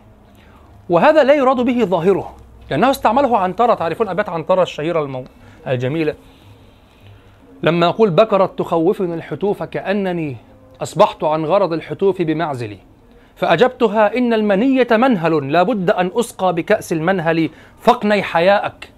وهذا 0.89 1.25
لا 1.25 1.35
يراد 1.35 1.57
به 1.57 1.85
ظاهره 1.85 2.35
لأنه 2.71 2.91
استعمله 2.91 3.39
عنترة. 3.39 3.75
تعرفون 3.75 4.09
أبيات 4.09 4.29
عنترة 4.29 4.63
الشهيرة 4.63 5.03
المو... 5.03 5.25
الجميلة؟ 5.67 6.15
لما 7.63 7.89
أقول 7.89 8.11
بكرت 8.11 8.59
تخوفني 8.59 9.15
الحتوف 9.15 9.63
كأنني 9.63 10.37
أصبحت 10.83 11.25
عن 11.25 11.45
غرض 11.45 11.73
الحتوف 11.73 12.23
بمعزلي. 12.23 12.79
فأجبتها 13.37 14.17
إن 14.19 14.33
المنية 14.33 14.89
منهل 14.91 15.53
لا 15.53 15.63
بد 15.63 15.91
أن 15.91 16.11
أسقى 16.15 16.55
بكأس 16.55 16.93
المنهل. 16.93 17.51
فقني 17.81 18.23
حياءك. 18.23 18.89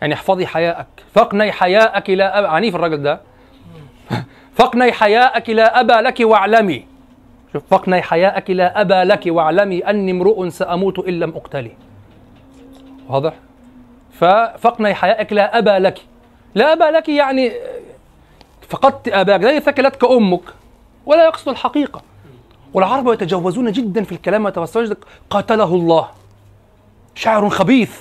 يعني 0.00 0.14
احفظي 0.14 0.46
حياءك. 0.46 0.86
فقني 1.14 1.52
حياءك 1.52 2.10
لا 2.10 2.38
أب... 2.38 2.44
عنيف 2.44 2.74
الراجل 2.74 3.02
ده. 3.02 3.20
فقني 4.58 4.92
حياءك 4.92 5.50
لا 5.50 5.80
أبا 5.80 5.92
لك 5.92 6.16
واعلمي. 6.20 6.86
شوف 7.52 7.62
فقني 7.70 8.02
حياءك 8.02 8.50
لا 8.50 8.80
أبا 8.80 9.04
لك 9.04 9.22
واعلمي 9.26 9.78
أني 9.78 10.10
امرؤ 10.10 10.48
سأموت 10.48 10.98
إن 10.98 11.20
لم 11.20 11.30
أقتلي. 11.36 11.72
واضح؟ 13.08 13.34
ففقني 14.12 14.94
حياءك 14.94 15.32
لا 15.32 15.58
أبا 15.58 15.78
لك. 15.78 15.98
لا 16.54 16.72
أبا 16.72 16.84
لك 16.84 17.08
يعني 17.08 17.52
فقدت 18.68 19.08
أباك. 19.08 19.40
لا 19.40 19.58
ثكلتك 19.58 20.04
أمك. 20.04 20.42
ولا 21.06 21.24
يقصد 21.24 21.48
الحقيقة. 21.48 22.09
والعرب 22.74 23.08
يتجوزون 23.12 23.72
جدا 23.72 24.04
في 24.04 24.12
الكلام 24.12 24.44
ويتوسعون 24.44 24.90
قاتله 25.30 25.74
الله. 25.74 26.08
شعر 27.14 27.48
خبيث. 27.48 28.00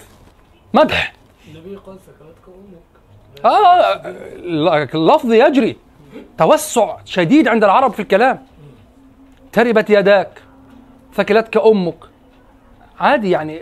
مدح. 0.73 1.13
النبي 1.47 1.75
قال 1.75 1.97
سكرتك 1.99 2.47
أمك 2.47 3.45
آه 3.45 4.01
اللفظ 4.95 5.33
يجري. 5.33 5.77
توسع 6.37 6.97
شديد 7.05 7.47
عند 7.47 7.63
العرب 7.63 7.93
في 7.93 7.99
الكلام. 8.01 8.39
تربت 9.51 9.89
يداك 9.89 10.41
ثكلتك 11.15 11.57
أمك. 11.57 11.95
عادي 12.99 13.29
يعني 13.29 13.61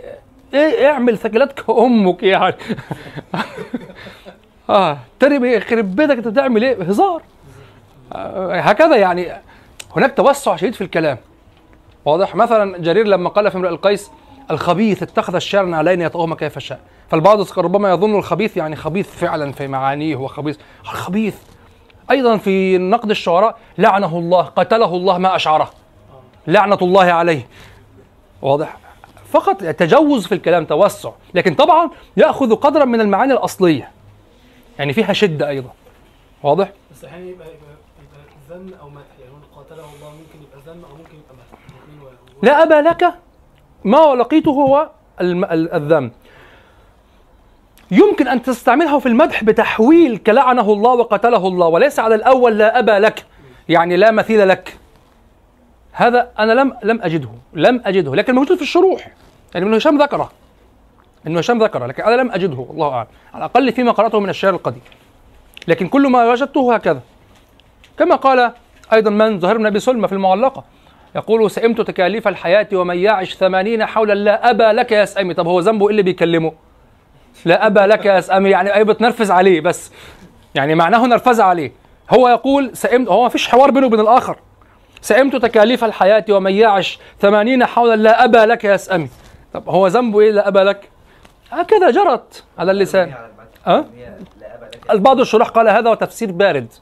إيه 0.54 0.90
اعمل 0.90 1.18
ثكلتك 1.18 1.70
أمك 1.70 2.22
يعني. 2.22 2.54
آه 4.70 4.98
ترب 5.20 5.44
يخرب 5.44 5.96
بيتك 5.96 6.16
أنت 6.16 6.28
بتعمل 6.28 6.64
إيه؟ 6.64 6.82
هزار. 6.82 7.22
آه 8.12 8.60
هكذا 8.60 8.96
يعني. 8.96 9.32
هناك 9.96 10.16
توسع 10.16 10.56
شديد 10.56 10.74
في 10.74 10.80
الكلام. 10.80 11.18
واضح. 12.04 12.34
مثلا 12.34 12.78
جرير 12.78 13.06
لما 13.06 13.28
قال 13.28 13.50
في 13.50 13.56
امرئ 13.56 13.68
القيس 13.68 14.10
الخبيث 14.50 15.02
اتخذ 15.02 15.34
الشر 15.34 15.74
علينا 15.74 16.04
يطؤهما 16.04 16.36
كيف 16.36 16.58
شاء. 16.58 16.80
فالبعض 17.10 17.58
ربما 17.58 17.90
يظن 17.90 18.18
الخبيث 18.18 18.56
يعني 18.56 18.76
خبيث 18.76 19.10
فعلا 19.10 19.52
في 19.52 19.66
معانيه 19.68 20.16
وخبيث 20.16 20.58
الخبيث. 20.82 21.36
أيضا 22.10 22.36
في 22.36 22.78
نقد 22.78 23.10
الشعراء 23.10 23.58
لعنه 23.78 24.18
الله 24.18 24.42
قتله 24.42 24.94
الله 24.96 25.18
ما 25.18 25.36
أشعره. 25.36 25.70
لعنة 26.46 26.78
الله 26.82 27.04
عليه. 27.04 27.46
واضح. 28.42 28.76
فقط 29.30 29.56
تجوز 29.64 30.26
في 30.26 30.32
الكلام 30.34 30.64
توسع. 30.64 31.10
لكن 31.34 31.54
طبعا 31.54 31.90
يأخذ 32.16 32.54
قدرا 32.54 32.84
من 32.84 33.00
المعاني 33.00 33.32
الأصلية. 33.32 33.90
يعني 34.78 34.92
فيها 34.92 35.12
شدة 35.12 35.48
أيضا. 35.48 35.70
واضح. 36.42 36.72
بس 36.92 37.04
أحيانا 37.04 37.26
يبقى 37.30 37.46
يبقى 37.48 37.68
ذم 38.50 38.74
أو 38.80 38.88
مدح 38.88 39.02
يعني 39.20 39.32
هو 39.32 39.56
قاتله 39.60 39.84
الله 39.96 40.10
ممكن 40.10 40.38
يبقى 40.48 40.58
ذم 40.74 40.84
أو 40.84 40.96
ممكن 40.96 41.14
يبقى 41.14 41.34
مدح 41.34 41.58
الاثنين 41.68 42.00
و- 42.02 42.27
لا 42.42 42.62
أبا 42.62 42.88
لك. 42.88 43.14
ما 43.84 43.96
لقيته 43.96 44.50
هو 44.50 44.90
الذم 45.20 46.10
يمكن 47.90 48.28
أن 48.28 48.42
تستعملها 48.42 48.98
في 48.98 49.06
المدح 49.06 49.44
بتحويل 49.44 50.16
كلعنه 50.16 50.72
الله 50.72 50.90
وقتله 50.90 51.48
الله 51.48 51.66
وليس 51.66 51.98
على 51.98 52.14
الأول 52.14 52.58
لا 52.58 52.78
أبا 52.78 52.92
لك 52.92 53.26
يعني 53.68 53.96
لا 53.96 54.10
مثيل 54.10 54.48
لك. 54.48 54.76
هذا 55.92 56.30
أنا 56.38 56.52
لم 56.52 56.76
لم 56.82 57.02
أجده 57.02 57.28
لم 57.52 57.82
أجده 57.86 58.14
لكن 58.14 58.34
موجود 58.34 58.56
في 58.56 58.62
الشروح. 58.62 59.08
يعني 59.54 59.66
ابن 59.66 59.74
هشام 59.74 60.02
ذكره. 60.02 60.30
ابن 61.26 61.38
هشام 61.38 61.62
ذكره 61.62 61.86
لكن 61.86 62.02
أنا 62.02 62.22
لم 62.22 62.30
أجده 62.30 62.56
والله 62.56 62.88
أعلم. 62.88 63.08
على 63.34 63.44
الأقل 63.44 63.72
فيما 63.72 63.92
قرأته 63.92 64.20
من 64.20 64.28
الشعر 64.28 64.54
القديم. 64.54 64.82
لكن 65.68 65.88
كل 65.88 66.08
ما 66.08 66.30
وجدته 66.30 66.74
هكذا. 66.74 67.00
كما 67.98 68.14
قال 68.14 68.52
أيضا 68.92 69.10
من 69.10 69.40
زهير 69.40 69.58
بن 69.58 69.66
أبي 69.66 69.80
سلمى 69.80 70.08
في 70.08 70.14
المعلقة. 70.14 70.64
يقول 71.16 71.50
سئمت 71.50 71.80
تكاليف 71.80 72.28
الحياة 72.28 72.68
ومن 72.72 72.98
يعش 72.98 73.34
ثمانين 73.34 73.86
حولا. 73.86 74.14
لا 74.14 74.50
أبا 74.50 74.72
لك 74.72 74.92
يا 74.92 75.04
سأمي 75.04 75.34
طب 75.34 75.46
هو 75.46 75.60
ذنبه 75.60 75.86
إيه 75.86 75.90
اللي 75.90 76.02
بيكلمه؟ 76.02 76.52
لا 77.44 77.66
أبا 77.66 77.80
لك 77.80 78.06
يا 78.06 78.20
سأمي 78.20 78.50
يعني 78.50 78.74
أي 78.74 78.84
بتنرفز 78.84 79.30
عليه 79.30 79.60
بس. 79.60 79.92
يعني 80.54 80.74
معناه 80.74 81.06
نرفز 81.06 81.40
عليه. 81.40 81.72
هو 82.10 82.28
يقول 82.28 82.70
سئمت. 82.76 83.08
هو 83.08 83.22
ما 83.22 83.28
فيش 83.28 83.48
حوار 83.48 83.70
بينه 83.70 83.86
وبين 83.86 84.00
الآخر. 84.00 84.36
سئمت 85.00 85.36
تكاليف 85.36 85.84
الحياة 85.84 86.24
ومن 86.30 86.52
يعش 86.52 86.98
ثمانين 87.20 87.66
حولا. 87.66 87.96
لا 87.96 88.24
أبا 88.24 88.46
لك 88.46 88.64
يا 88.64 88.76
سأمي 88.76 89.08
طب 89.52 89.68
هو 89.68 89.86
ذنبه 89.86 90.20
إيه؟ 90.20 90.30
لا 90.30 90.48
أبا 90.48 90.58
لك. 90.58 90.88
هكذا 91.50 91.90
جرت 91.90 92.44
على 92.58 92.70
اللسان. 92.72 93.14
أه؟ 93.66 93.84
البعض 94.90 95.20
الشراح 95.20 95.48
قال 95.48 95.68
هذا 95.68 95.90
وتفسير 95.90 96.32
بارد. 96.32 96.72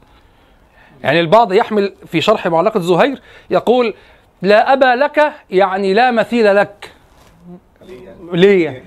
يعني 1.02 1.20
البعض 1.20 1.52
يحمل 1.52 1.94
في 2.06 2.20
شرح 2.20 2.46
معلقة 2.46 2.80
زهير 2.80 3.22
يقول 3.50 3.94
لا 4.42 4.72
أبا 4.72 4.96
لك 4.96 5.32
يعني 5.50 5.94
لا 5.94 6.10
مثيل 6.10 6.56
لك. 6.56 6.92
ليه 8.32 8.84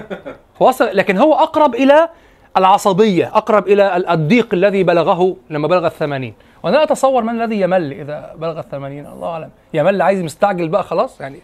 وصل 0.60 0.90
لكن 0.92 1.18
هو 1.18 1.34
أقرب 1.34 1.74
إلى 1.74 2.08
العصبية 2.56 3.36
أقرب 3.36 3.68
إلى 3.68 3.96
الضيق 3.96 4.54
الذي 4.54 4.82
بلغه 4.82 5.36
لما 5.50 5.68
بلغ 5.68 5.86
الثمانين. 5.86 6.34
وأنا 6.62 6.82
أتصور 6.82 7.22
من 7.22 7.42
الذي 7.42 7.60
يمل 7.60 7.92
إذا 7.92 8.34
بلغ 8.36 8.58
الثمانين 8.58 9.06
الله 9.06 9.28
أعلم. 9.28 9.50
يمل 9.74 10.02
عايز 10.02 10.22
مستعجل 10.22 10.68
بقى 10.68 10.82
خلاص 10.82 11.20
يعني 11.20 11.40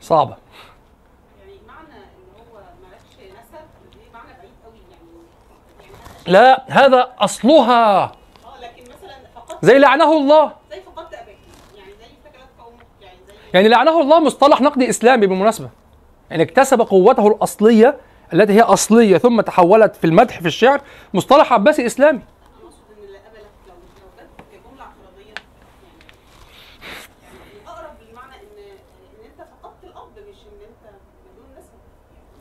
صعبة. 0.00 0.36
يعني 1.40 1.52
يعني 5.80 6.32
لا 6.32 6.64
هذا 6.68 7.12
أصلها. 7.18 8.12
لكن 8.62 8.82
مثلا 8.82 9.16
فقدت 9.34 9.64
زي 9.64 9.78
لعنه 9.78 10.16
الله 10.16 10.52
زي 10.70 10.80
فقدت 10.80 11.14
اباك 11.14 11.36
يعني 11.76 11.90
زي 12.00 12.06
ثكلت 12.24 12.48
قومك 12.58 12.86
يعني 13.54 13.68
لعنه 13.68 14.00
الله 14.00 14.20
مصطلح 14.20 14.60
نقدي 14.60 14.90
إسلامي 14.90 15.26
بالمناسبة. 15.26 15.68
يعني 16.30 16.42
اكتسب 16.42 16.80
قوته 16.80 17.28
الأصلية 17.28 17.96
التي 18.34 18.52
هي 18.52 18.60
أصلية 18.60 19.18
ثم 19.18 19.40
تحولت 19.40 19.96
في 19.96 20.04
المدح 20.04 20.40
في 20.40 20.46
الشعر 20.46 20.80
مصطلح 21.14 21.52
عباسي 21.52 21.86
إسلامي. 21.86 22.20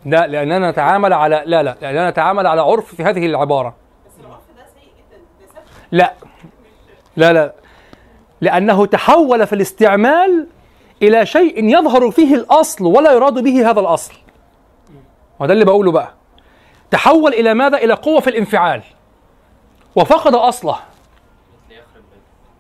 لا 0.06 0.28
لأننا 0.28 0.72
نتعامل 0.72 1.14
على 1.14 1.44
لا 1.46 1.64
لا 1.64 1.78
لأننا 1.82 2.10
نتعامل 2.10 2.48
على 2.48 2.62
عرف 2.62 2.96
في 2.96 3.04
هذه 3.04 3.26
العبارة. 3.26 3.76
بس 4.06 4.26
العرف 4.26 4.42
ده 4.58 4.64
سيء 4.74 4.90
جدا 4.98 5.22
لا. 5.92 6.14
لا 7.18 7.34
لا. 7.34 7.54
لأنه 8.42 8.86
تحول 8.86 9.48
في 9.48 9.54
الاستعمال 9.54 10.48
إلى 11.02 11.26
شيء 11.26 11.66
يظهر 11.66 12.12
فيه 12.12 12.36
الأصل 12.36 12.86
ولا 12.86 13.12
يراد 13.12 13.34
به 13.44 13.70
هذا 13.70 13.80
الأصل. 13.80 14.14
وده 15.40 15.54
اللي 15.54 15.66
بقوله 15.66 15.92
بقى. 15.92 16.14
تحول 16.92 17.34
إلى 17.34 17.54
ماذا؟ 17.54 17.78
إلى 17.78 17.94
قوة 17.94 18.20
في 18.20 18.30
الانفعال. 18.30 18.82
وفقد 19.96 20.36
أصله. 20.36 20.76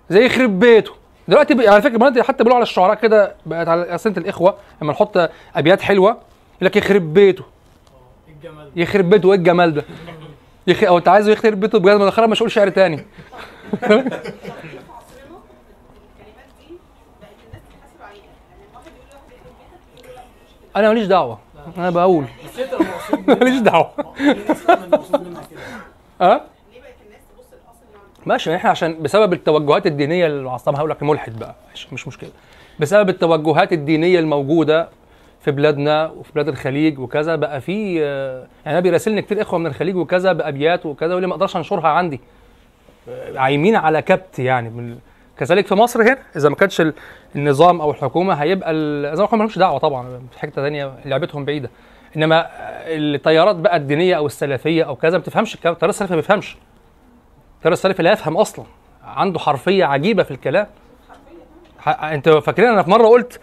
زي 0.10 0.26
يخرب 0.26 0.60
بيته. 0.60 0.92
دلوقتي 1.28 1.54
بقى 1.54 1.68
على 1.68 1.82
فكرة 1.82 2.24
حتى 2.24 2.38
بيقولوا 2.38 2.56
على 2.56 2.64
الشعراء 2.64 2.96
كده 2.96 3.36
بقت 3.46 3.68
على 3.68 3.98
سنه 3.98 4.14
الإخوة 4.18 4.56
لما 4.82 4.92
نحط 4.92 5.30
أبيات 5.56 5.82
حلوة 5.82 6.10
يقول 6.10 6.22
لك 6.62 6.76
يخرب 6.76 7.14
بيته. 7.14 7.44
يخرب 8.76 9.10
بيته 9.10 9.32
إيه 9.32 9.38
الجمال 9.38 9.74
ده؟ 9.74 9.86
يخ... 10.68 10.84
أو 10.84 10.98
أنت 10.98 11.08
عايزه 11.08 11.32
يخرب 11.32 11.60
بيته 11.60 11.80
بجد؟ 11.80 11.96
ما 11.96 12.12
خلاص 12.12 12.30
مش 12.30 12.40
هقول 12.42 12.52
شعر 12.52 12.70
تاني 12.70 12.98
في 13.70 13.86
عصرنا 13.86 14.10
الكلمات 16.20 16.50
دي 16.60 16.78
بقت 17.22 17.32
الناس 17.48 17.62
تتحاسب 17.70 18.02
عليها 18.02 18.24
يعني 18.24 18.66
واحد 18.74 18.88
يقول 18.88 19.08
لواحد 19.12 19.32
يخرب 19.32 19.56
بيتك 19.62 19.82
يقول 19.98 20.08
له 20.08 20.16
لا 20.16 20.22
مش 20.22 20.52
كده 20.62 20.69
أنا 20.80 20.88
ماليش 20.88 21.08
دعوة. 21.08 21.40
أنا 21.78 21.90
بقول. 21.90 22.26
بس 22.46 22.60
انت 22.60 22.74
المقصود 22.74 23.28
ماليش 23.44 23.60
دعوة. 23.60 23.92
أه؟ 24.22 24.82
لاصل 24.92 25.22
المعنى 25.22 26.42
ماشي 28.26 28.56
إحنا 28.56 28.70
عشان 28.70 29.02
بسبب 29.02 29.34
التوجهات 29.34 29.88
الدينية 29.88 30.28
اللي 30.28 30.50
عصبها 30.50 30.80
هقول 30.80 30.90
لك 30.90 31.04
ملحد 31.04 31.40
بقى. 31.40 31.56
مش, 31.74 31.94
مش 31.94 32.08
مشكلة. 32.08 32.30
بسبب 32.80 33.10
التوجهات 33.10 33.74
الدينية 33.74 34.20
الموجودة 34.20 34.90
في 35.42 35.52
بلادنا 35.52 36.08
وفي 36.08 36.32
بلاد 36.34 36.48
الخليج 36.48 37.00
وكذا 37.00 37.36
بقى 37.36 37.62
في 37.62 38.04
آه، 38.04 38.38
يعني 38.66 38.78
أنا 38.78 38.80
بيراسلني 38.80 39.22
كتير 39.22 39.42
إخوة 39.42 39.60
من 39.60 39.68
الخليج 39.68 39.96
وكذا 39.96 40.34
بأبيات 40.34 40.86
وكذا 40.86 41.10
يقول 41.10 41.22
لي 41.22 41.28
ما 41.28 41.34
أقدرش 41.34 41.56
أنشرها 41.56 41.88
عندي. 41.88 42.20
آه، 43.10 43.40
عايمين 43.40 43.76
على 43.76 44.02
كبت 44.02 44.40
يعني 44.40 44.70
من 44.70 44.98
كذلك 45.40 45.68
في 45.68 45.76
مصر 45.76 46.02
هنا 46.02 46.18
إذا 46.36 46.50
ما 46.50 46.56
كانش 46.56 46.82
ال- 46.82 46.94
النظام 47.36 47.82
أو 47.82 47.92
الحكومة 47.92 48.34
هيبقى 48.34 48.72
ال- 48.72 49.18
زي 49.18 49.24
ما 49.24 49.30
ما 49.32 49.38
لهمش 49.38 49.58
دعوة 49.58 49.78
طبعا 49.80 50.22
في 50.32 50.40
حتة 50.40 50.62
ثانية 50.62 50.94
لعبتهم 51.06 51.46
بعيدة. 51.46 51.70
إنما 52.18 52.50
التيارات 52.88 53.56
بقى 53.56 53.78
الدينية 53.78 54.18
أو 54.18 54.26
السلفية 54.26 54.84
أو 54.84 54.96
كذا 54.96 55.12
ما 55.12 55.18
بتفهمش 55.18 55.56
الكلام 55.56 55.74
التيار 55.74 55.90
السلفي 55.90 56.14
ما 56.14 56.16
بيفهمش. 56.16 56.58
التيار 57.58 57.74
السلفي 57.74 58.04
لا 58.04 58.12
يفهم 58.12 58.38
أصلا 58.38 58.66
عنده 59.04 59.40
حرفية 59.40 59.86
عجيبة 59.86 60.24
في 60.24 60.32
الكلام. 60.32 60.68
أنت 61.88 62.30
فاكرين 62.30 62.70
أنا 62.70 62.84
في 62.84 62.90
مرة 62.90 63.08
قلت 63.08 63.40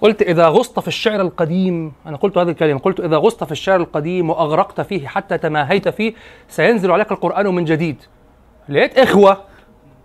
قلت 0.00 0.22
إذا 0.22 0.48
غصت 0.48 0.80
في 0.80 0.88
الشعر 0.88 1.20
القديم 1.20 1.92
أنا 2.06 2.16
قلت 2.16 2.38
هذه 2.38 2.48
الكلمة 2.48 2.78
قلت 2.78 3.00
إذا 3.00 3.16
غصت 3.16 3.44
في 3.44 3.52
الشعر 3.52 3.80
القديم 3.80 4.30
وأغرقت 4.30 4.80
فيه 4.80 5.06
حتى 5.08 5.38
تماهيت 5.38 5.88
فيه 5.88 6.14
سينزل 6.48 6.90
عليك 6.90 7.12
القرآن 7.12 7.46
من 7.46 7.64
جديد. 7.64 8.02
لقيت 8.68 8.98
إخوة 8.98 9.38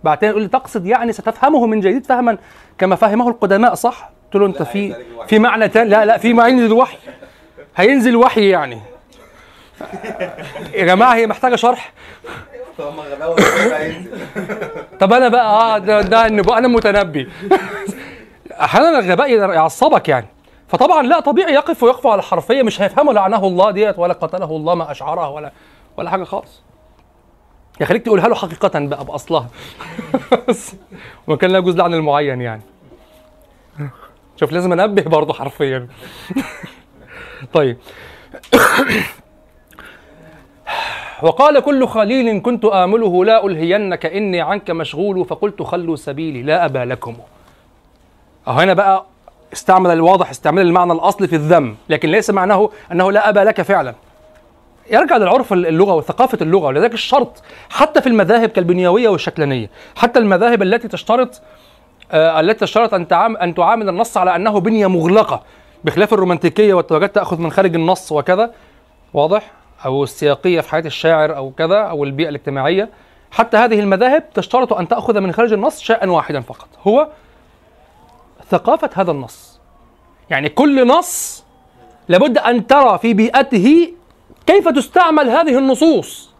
بعدين 0.04 0.30
يقول 0.30 0.42
لي 0.42 0.48
تقصد 0.48 0.86
يعني 0.86 1.12
ستفهمه 1.12 1.66
من 1.66 1.80
جديد 1.80 2.06
فهما 2.06 2.38
كما 2.78 2.96
فهمه 2.96 3.28
القدماء 3.28 3.74
صح؟ 3.74 4.10
قلت 4.24 4.36
له 4.42 4.46
أنت 4.46 4.62
في. 4.62 4.94
في 5.28 5.38
معنى 5.38 5.68
تاني 5.68 5.90
لا 5.90 6.04
لا 6.04 6.18
في 6.18 6.32
ما 6.32 6.48
ينزل 6.48 6.72
وحي. 6.72 6.96
هينزل 7.76 8.16
وحي 8.16 8.48
يعني. 8.48 8.80
يا 10.74 10.84
جماعة 10.84 11.14
هي 11.14 11.26
محتاجة 11.26 11.56
شرح؟ 11.56 11.92
طب 15.00 15.12
أنا 15.12 15.28
بقى 15.28 15.46
آه 15.46 15.78
ده, 15.78 16.00
ده 16.00 16.26
النبوة 16.26 16.58
أنا 16.58 16.68
متنبي. 16.68 17.28
أحيانا 18.60 18.98
الغباء 18.98 19.30
يعصبك 19.30 20.08
يعني. 20.08 20.26
فطبعا 20.68 21.02
لا 21.02 21.20
طبيعي 21.20 21.54
يقف 21.54 21.82
ويقف 21.82 22.06
على 22.06 22.18
الحرفيه 22.18 22.62
مش 22.62 22.82
هيفهموا 22.82 23.12
لعنه 23.12 23.46
الله 23.46 23.70
ديت 23.70 23.98
ولا 23.98 24.12
قتله 24.12 24.56
الله 24.56 24.74
ما 24.74 24.90
اشعرها 24.90 25.28
ولا 25.28 25.50
ولا 25.96 26.10
حاجة 26.10 26.24
خالص. 26.24 26.62
يخليك 27.80 28.02
تقولها 28.02 28.28
له 28.28 28.34
حقيقة 28.34 28.78
بقى 28.86 29.04
بأصلها. 29.04 29.48
وما 31.26 31.36
كان 31.36 31.50
لا 31.50 31.58
يجوز 31.58 31.76
لعن 31.76 31.94
المعين 31.94 32.40
يعني. 32.40 32.62
شوف 34.36 34.52
لازم 34.52 34.72
أنبه 34.72 35.02
برضه 35.02 35.32
حرفيا. 35.32 35.88
طيب. 37.54 37.76
وقال 41.22 41.60
كل 41.60 41.86
خليل 41.88 42.40
كنت 42.40 42.64
آمله 42.64 43.24
لا 43.24 43.46
ألهينك 43.46 44.06
إني 44.06 44.40
عنك 44.40 44.70
مشغول 44.70 45.24
فقلت 45.24 45.62
خلوا 45.62 45.96
سبيلي 45.96 46.42
لا 46.42 46.64
أبا 46.64 46.78
لكم. 46.78 47.16
هنا 48.46 48.74
بقى 48.74 49.06
استعمل 49.52 49.90
الواضح 49.90 50.30
استعمال 50.30 50.66
المعنى 50.66 50.92
الأصلي 50.92 51.28
في 51.28 51.36
الذم 51.36 51.76
لكن 51.88 52.08
ليس 52.08 52.30
معناه 52.30 52.70
أنه 52.92 53.12
لا 53.12 53.28
أبا 53.28 53.40
لك 53.40 53.62
فعلا. 53.62 53.94
يرجع 54.90 55.16
للعرف 55.16 55.52
اللغة 55.52 55.94
وثقافة 55.94 56.38
اللغة 56.42 56.66
ولذلك 56.66 56.94
الشرط 56.94 57.42
حتى 57.70 58.00
في 58.00 58.06
المذاهب 58.06 58.48
كالبنيوية 58.48 59.08
والشكلانية 59.08 59.70
حتى 59.96 60.18
المذاهب 60.18 60.62
التي 60.62 60.88
تشترط 60.88 61.42
آه 62.12 62.40
التي 62.40 62.60
تشترط 62.60 62.94
تعامل 63.06 63.36
أن 63.36 63.54
تعامل 63.54 63.88
النص 63.88 64.16
على 64.16 64.36
أنه 64.36 64.60
بنية 64.60 64.86
مغلقة 64.86 65.42
بخلاف 65.84 66.14
الرومانتيكية 66.14 66.74
والتوجهات 66.74 67.14
تأخذ 67.14 67.38
من 67.38 67.52
خارج 67.52 67.74
النص 67.74 68.12
وكذا 68.12 68.50
واضح؟ 69.14 69.50
أو 69.84 70.04
السياقية 70.04 70.60
في 70.60 70.70
حياة 70.70 70.82
الشاعر 70.86 71.36
أو 71.36 71.50
كذا 71.50 71.78
أو 71.78 72.04
البيئة 72.04 72.28
الاجتماعية. 72.28 72.88
حتى 73.30 73.56
هذه 73.56 73.80
المذاهب 73.80 74.30
تشترط 74.34 74.72
أن 74.72 74.88
تأخذ 74.88 75.20
من 75.20 75.32
خارج 75.32 75.52
النص 75.52 75.80
شيئا 75.80 76.10
واحدا 76.10 76.40
فقط. 76.40 76.68
هو 76.86 77.08
ثقافة 78.50 78.90
هذا 78.94 79.10
النص. 79.10 79.60
يعني 80.30 80.48
كل 80.48 80.86
نص 80.86 81.44
لابد 82.08 82.38
أن 82.38 82.66
ترى 82.66 82.98
في 82.98 83.14
بيئته 83.14 83.92
كيف 84.46 84.68
تستعمل 84.68 85.28
هذه 85.30 85.58
النصوص؟ 85.58 86.30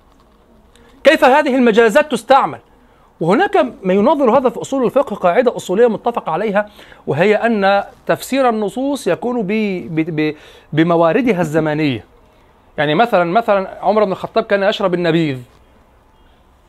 كيف 1.05 1.25
هذه 1.25 1.55
المجازات 1.57 2.13
تستعمل؟ 2.13 2.59
وهناك 3.21 3.67
ما 3.83 3.95
ينظر 3.95 4.39
هذا 4.39 4.49
في 4.49 4.61
أصول 4.61 4.85
الفقه 4.85 5.17
قاعدة 5.17 5.57
أصولية 5.57 5.87
متفق 5.87 6.29
عليها 6.29 6.71
وهي 7.07 7.35
أن 7.35 7.85
تفسير 8.07 8.49
النصوص 8.49 9.07
يكون 9.07 9.43
ب- 9.43 9.47
ب- 9.95 10.35
بمواردها 10.73 11.41
الزمانية. 11.41 12.05
يعني 12.79 12.95
مثلا 12.95 13.25
مثلا 13.33 13.79
عمر 13.83 14.05
بن 14.05 14.13
الخطاب 14.13 14.45
كان 14.45 14.63
يشرب 14.63 14.95
النبيذ. 14.95 15.39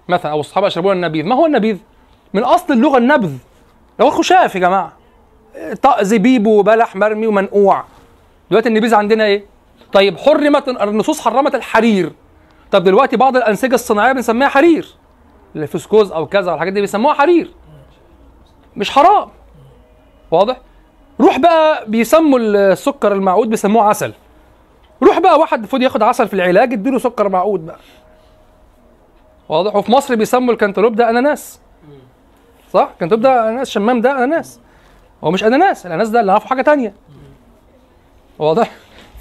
مثلا 0.08 0.32
أو 0.32 0.40
الصحابة 0.40 0.68
يشربون 0.68 0.96
النبيذ. 0.96 1.26
ما 1.26 1.36
هو 1.36 1.46
النبيذ؟ 1.46 1.78
من 2.34 2.44
أصل 2.44 2.74
اللغة 2.74 2.98
النبذ. 2.98 3.34
هو 4.02 4.10
خشاف 4.10 4.56
يا 4.56 4.60
جماعة. 4.60 4.94
زبيب 6.02 6.48
وبلح 6.48 6.96
مرمي 6.96 7.28
ومنقوع. 7.28 7.84
دلوقتي 8.50 8.70
النبيذ 8.70 8.96
عندنا 8.96 9.24
إيه؟ 9.26 9.46
طيب 9.94 10.18
حرمت 10.18 10.68
النصوص 10.68 11.22
حرمت 11.22 11.56
الحرير. 11.56 12.14
طب 12.72 12.84
دلوقتي 12.84 13.18
بعض 13.18 13.38
الأنسجة 13.38 13.76
الصناعية 13.76 14.12
بنسميها 14.14 14.48
حرير. 14.48 14.96
الفسكوز 15.56 16.12
أو 16.12 16.26
كذا 16.28 16.52
والحاجات 16.52 16.74
دي 16.74 16.82
بيسموها 16.82 17.14
حرير. 17.14 17.54
مش 18.76 18.92
حرام. 18.92 19.30
واضح؟ 20.32 20.58
روح 21.20 21.40
بقى 21.40 21.86
بيسموا 21.88 22.40
السكر 22.40 23.14
المعود 23.14 23.50
بيسموه 23.50 23.84
عسل. 23.84 24.14
روح 25.04 25.20
بقى 25.20 25.40
واحد 25.40 25.58
المفروض 25.58 25.82
ياخد 25.82 26.04
عسل 26.04 26.28
في 26.28 26.34
العلاج 26.34 26.74
اديله 26.74 27.00
سكر 27.00 27.30
معود 27.30 27.66
بقى. 27.66 27.80
واضح؟ 29.50 29.76
وفي 29.76 29.92
مصر 29.92 30.16
بيسموا 30.16 30.54
الكنتالوب 30.54 30.96
ده 30.96 31.10
أناناس. 31.10 31.60
صح؟ 32.74 32.90
الكنتالوب 32.94 33.22
ده 33.22 33.44
أناناس 33.50 33.70
شمام 33.70 34.02
ده 34.02 34.12
أناناس. 34.12 34.60
هو 35.24 35.32
مش 35.32 35.44
أناناس 35.44 35.86
الأناناس 35.86 36.10
ده 36.10 36.20
اللي 36.20 36.32
عارفه 36.32 36.48
حاجة 36.48 36.62
تانية. 36.62 36.94
واضح؟ 38.40 38.72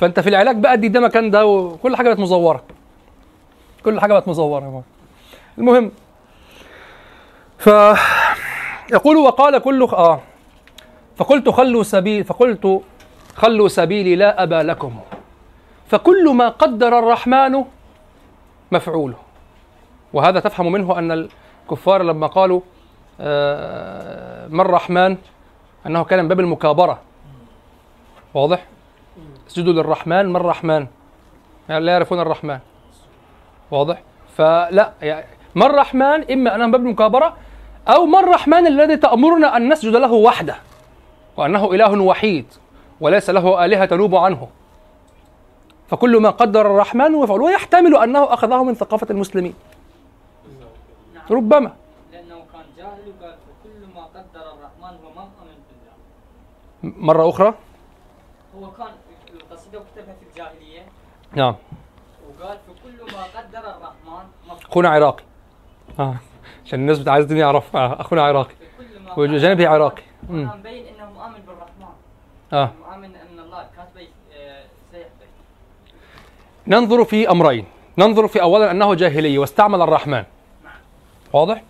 فانت 0.01 0.21
في 0.21 0.29
العلاج 0.29 0.57
بقى 0.57 0.73
ادي 0.73 0.89
ده 0.89 1.01
مكان 1.01 1.31
ده 1.31 1.47
وكل 1.47 1.97
حاجة 1.97 2.09
بقت 2.09 2.19
مزورة. 2.19 2.63
كل 3.85 4.01
حاجة 4.01 4.13
بقت 4.13 4.29
مزورة. 4.29 4.83
المهم 5.59 5.93
ف 7.59 7.67
يقول 8.93 9.17
وقال 9.17 9.59
كل 9.59 9.83
آه. 9.83 10.21
فقلت 11.17 11.49
خلوا 11.49 11.83
سبيل 11.83 12.25
فقلت 12.25 12.83
خلوا 13.37 13.69
سبيلي 13.69 14.17
لا 14.17 14.43
أبا 14.43 14.63
لكم. 14.63 15.01
فكل 15.89 16.35
ما 16.35 16.49
قدر 16.49 16.99
الرحمن 16.99 17.65
مفعوله. 18.73 19.17
وهذا 20.13 20.41
تفهم 20.41 20.73
منه 20.73 20.99
أن 20.99 21.29
الكفار 21.67 22.03
لما 22.03 22.27
قالوا 22.27 22.61
آه، 23.21 24.49
ما 24.49 24.63
الرحمن؟ 24.63 25.17
أنه 25.87 26.05
كان 26.05 26.23
من 26.23 26.29
باب 26.29 26.41
المكابرة. 26.41 26.99
واضح؟ 28.35 28.67
اسجدوا 29.51 29.73
للرحمن 29.73 30.27
ما 30.27 30.39
الرحمن؟ 30.39 30.87
يعني 31.69 31.85
لا 31.85 31.93
يعرفون 31.93 32.21
الرحمن. 32.21 32.59
واضح؟ 33.71 34.03
فلا 34.37 34.93
يعني 35.03 35.27
ما 35.55 35.67
الرحمن؟ 35.67 36.23
أنه 36.23 36.57
من 36.57 36.71
باب 36.71 36.81
المكابرة 36.81 37.37
أو 37.89 38.07
ما 38.07 38.21
الرحمن 38.21 38.67
الذي 38.67 38.97
تأمرنا 38.97 39.57
أن 39.57 39.73
نسجد 39.73 39.97
له 39.97 40.13
وحده؟ 40.13 40.57
وأنه 41.37 41.75
إله 41.75 42.03
وحيد 42.03 42.47
وليس 43.01 43.31
له 43.31 43.65
آلهة 43.65 43.85
تنوب 43.85 44.15
عنه. 44.15 44.49
فكل 45.89 46.17
ما 46.23 46.31
قدر 46.31 46.61
الرحمن 46.61 47.15
ويفعل 47.15 47.41
ويحتمل 47.41 47.97
أنه 47.97 48.35
أخذه 48.35 48.65
من 48.65 48.75
ثقافة 48.75 49.07
المسلمين. 49.11 49.55
ربما. 51.31 51.73
لأنه 52.13 52.39
كان 52.53 52.65
جاهل 52.77 53.13
وقال 53.21 53.35
فكل 53.35 53.95
ما 53.95 54.05
قدر 54.05 54.45
الرحمن 54.55 54.99
هو 55.05 55.23
أمن 55.23 55.59
بالله. 56.83 56.97
مرة 56.99 57.29
أخرى. 57.31 57.55
هو 58.59 58.71
كان 58.71 58.93
القصيدة 59.35 59.79
كتبها 59.79 60.15
في 60.15 60.25
الجاهلية 60.31 60.83
نعم. 61.33 61.55
وقال 62.41 62.59
فكل 62.59 63.17
ما 63.17 63.23
قدر 63.23 63.59
الرحمن 63.59 64.27
أخونا 64.71 64.89
عراقي. 64.89 65.23
آه. 65.99 66.15
عشان 66.67 66.81
الناس 66.81 66.99
بتاع 66.99 67.13
عايزين 67.13 67.37
يعرف 67.37 67.77
آه. 67.77 68.01
أخونا 68.01 68.23
عراقي. 68.23 68.55
وجانبه 69.17 69.69
عراقي. 69.69 70.03
مبين 70.29 70.87
إنه 70.87 71.11
مؤمن 71.13 71.41
بالرحمن. 71.47 71.95
آه. 72.53 72.71
مؤمن 72.81 73.05
إن 73.05 73.39
الله 73.39 73.67
كاتب 73.77 74.09
آه، 74.33 74.65
سيحدث 74.93 75.11
ننظر 76.67 77.05
في 77.05 77.31
أمرين. 77.31 77.65
ننظر 77.99 78.29
في 78.29 78.43
أولا 78.43 78.71
أنه 78.71 78.95
جاهلي 78.95 79.39
واستعمل 79.39 79.83
الرحمن. 79.83 80.25
واضح؟ 81.33 81.63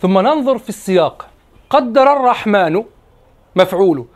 ثم 0.00 0.18
ننظر 0.18 0.58
في 0.58 0.68
السياق. 0.68 1.28
قدر 1.70 2.12
الرحمن 2.12 2.84
مفعوله. 3.56 4.06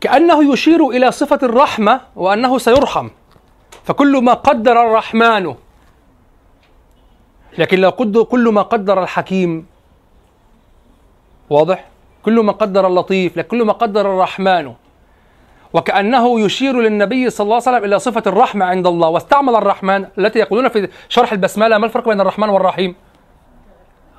كأنه 0.00 0.52
يشير 0.52 0.88
إلى 0.88 1.12
صفة 1.12 1.38
الرحمة 1.42 2.00
وأنه 2.16 2.58
سيرحم. 2.58 3.08
فكل 3.84 4.22
ما 4.22 4.34
قدر 4.34 4.86
الرحمن. 4.86 5.54
لكن 7.58 7.78
لو 7.80 7.90
قد 7.90 8.18
كل 8.18 8.48
ما 8.48 8.62
قدر 8.62 9.02
الحكيم. 9.02 9.66
واضح؟ 11.50 11.84
كل 12.24 12.40
ما 12.40 12.52
قدر 12.52 12.86
اللطيف 12.86 13.36
لكن 13.36 13.48
كل 13.48 13.64
ما 13.64 13.72
قدر 13.72 14.00
الرحمن. 14.00 14.74
وكأنه 15.72 16.40
يشير 16.40 16.80
للنبي 16.80 17.30
صلى 17.30 17.44
الله 17.44 17.54
عليه 17.54 17.62
وسلم 17.62 17.84
إلى 17.84 17.98
صفة 17.98 18.22
الرحمة 18.26 18.64
عند 18.64 18.86
الله. 18.86 19.08
واستعمل 19.08 19.54
الرحمن 19.56 20.06
التي 20.18 20.38
يقولون 20.38 20.68
في 20.68 20.88
شرح 21.08 21.32
البسملة 21.32 21.78
ما 21.78 21.86
الفرق 21.86 22.08
بين 22.08 22.20
الرحمن 22.20 22.48
والرحيم؟ 22.48 22.94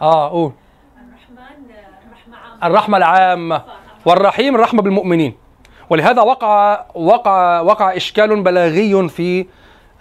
آه 0.01 0.29
قول. 0.29 0.51
الرحمن 0.97 2.63
الرحمة 2.63 2.97
العامة. 2.97 3.61
والرحيم 4.05 4.55
الرحمة 4.55 4.81
بالمؤمنين. 4.81 5.44
ولهذا 5.89 6.21
وقع 6.21 6.85
وقع 6.95 7.59
وقع 7.59 7.95
إشكال 7.95 8.43
بلاغي 8.43 9.09
في 9.09 9.45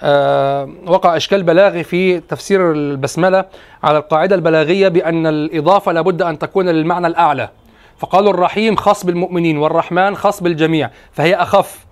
آه 0.02 0.68
وقع 0.86 1.16
إشكال 1.16 1.42
بلاغي 1.42 1.84
في 1.84 2.20
تفسير 2.20 2.72
البسملة 2.72 3.44
على 3.82 3.98
القاعدة 3.98 4.34
البلاغية 4.34 4.88
بأن 4.88 5.26
الإضافة 5.26 5.92
لابد 5.92 6.22
أن 6.22 6.38
تكون 6.38 6.68
للمعنى 6.68 7.06
الأعلى. 7.06 7.48
فقالوا 7.98 8.30
الرحيم 8.30 8.76
خاص 8.76 9.06
بالمؤمنين 9.06 9.58
والرحمن 9.58 10.16
خاص 10.16 10.42
بالجميع 10.42 10.90
فهي 11.12 11.34
أخف. 11.34 11.86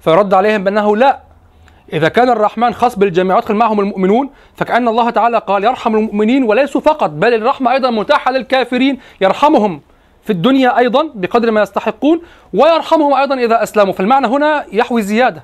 فيرد 0.00 0.34
عليهم 0.34 0.64
بأنه 0.64 0.96
لا. 0.96 1.18
إذا 1.92 2.08
كان 2.08 2.30
الرحمن 2.30 2.74
خاص 2.74 2.98
بالجميع 2.98 3.36
ويدخل 3.36 3.54
معهم 3.54 3.80
المؤمنون 3.80 4.30
فكأن 4.54 4.88
الله 4.88 5.10
تعالى 5.10 5.38
قال 5.38 5.64
يرحم 5.64 5.96
المؤمنين 5.96 6.42
وليسوا 6.44 6.80
فقط 6.80 7.10
بل 7.10 7.34
الرحمة 7.34 7.72
أيضا 7.72 7.90
متاحة 7.90 8.32
للكافرين 8.32 8.98
يرحمهم. 9.20 9.80
في 10.24 10.30
الدنيا 10.30 10.78
أيضا 10.78 11.10
بقدر 11.14 11.50
ما 11.50 11.62
يستحقون 11.62 12.22
ويرحمهم 12.54 13.14
أيضا 13.14 13.34
إذا 13.34 13.62
أسلموا. 13.62 13.92
فالمعنى 13.92 14.26
هنا 14.26 14.64
يحوي 14.72 15.02
زيادة. 15.02 15.42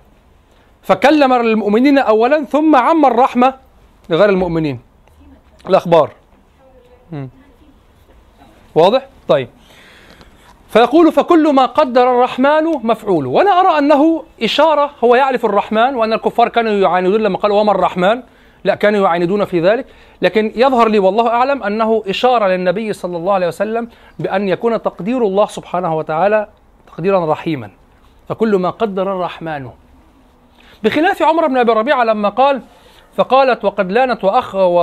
فكلم 0.82 1.32
المؤمنين 1.32 1.98
أولا 1.98 2.44
ثم 2.44 2.76
عم 2.76 3.06
الرحمة 3.06 3.54
لغير 4.10 4.28
المؤمنين. 4.28 4.80
الأخبار. 5.68 6.10
واضح؟ 8.74 9.06
طيب. 9.28 9.48
فيقول 10.68 11.12
فكل 11.12 11.52
ما 11.52 11.66
قدر 11.66 12.10
الرحمن 12.10 12.64
مفعول 12.64 13.26
وأنا 13.26 13.60
أرى 13.60 13.78
أنه 13.78 14.24
إشارة 14.42 14.90
هو 15.04 15.14
يعرف 15.14 15.44
الرحمن 15.44 15.94
وأن 15.94 16.12
الكفار 16.12 16.48
كانوا 16.48 16.72
يعاندون 16.72 17.20
لما 17.20 17.38
قالوا 17.38 17.60
وما 17.60 17.72
الرحمن؟ 17.72 18.22
لا 18.64 18.74
كانوا 18.74 19.04
يعاندون 19.04 19.44
في 19.44 19.60
ذلك. 19.60 19.86
لكن 20.24 20.52
يظهر 20.56 20.88
لي 20.88 20.98
والله 20.98 21.28
أعلم 21.28 21.62
أنه 21.62 22.02
إشارة 22.06 22.46
للنبي 22.46 22.92
صلى 22.92 23.16
الله 23.16 23.32
عليه 23.32 23.46
وسلم 23.46 23.88
بأن 24.18 24.48
يكون 24.48 24.82
تقدير 24.82 25.26
الله 25.26 25.46
سبحانه 25.46 25.96
وتعالى 25.96 26.48
تقديرا 26.86 27.32
رحيما. 27.32 27.70
فكل 28.28 28.56
ما 28.56 28.70
قدر 28.70 29.12
الرحمن. 29.12 29.70
بخلاف 30.82 31.22
عمر 31.22 31.46
بن 31.46 31.56
أبي 31.56 31.72
ربيعة 31.72 32.04
لما 32.04 32.28
قال 32.28 32.62
فقالت 33.16 33.64
وقد 33.64 33.92
لانت 33.92 34.24
وأخ 34.24 34.54
و... 34.54 34.78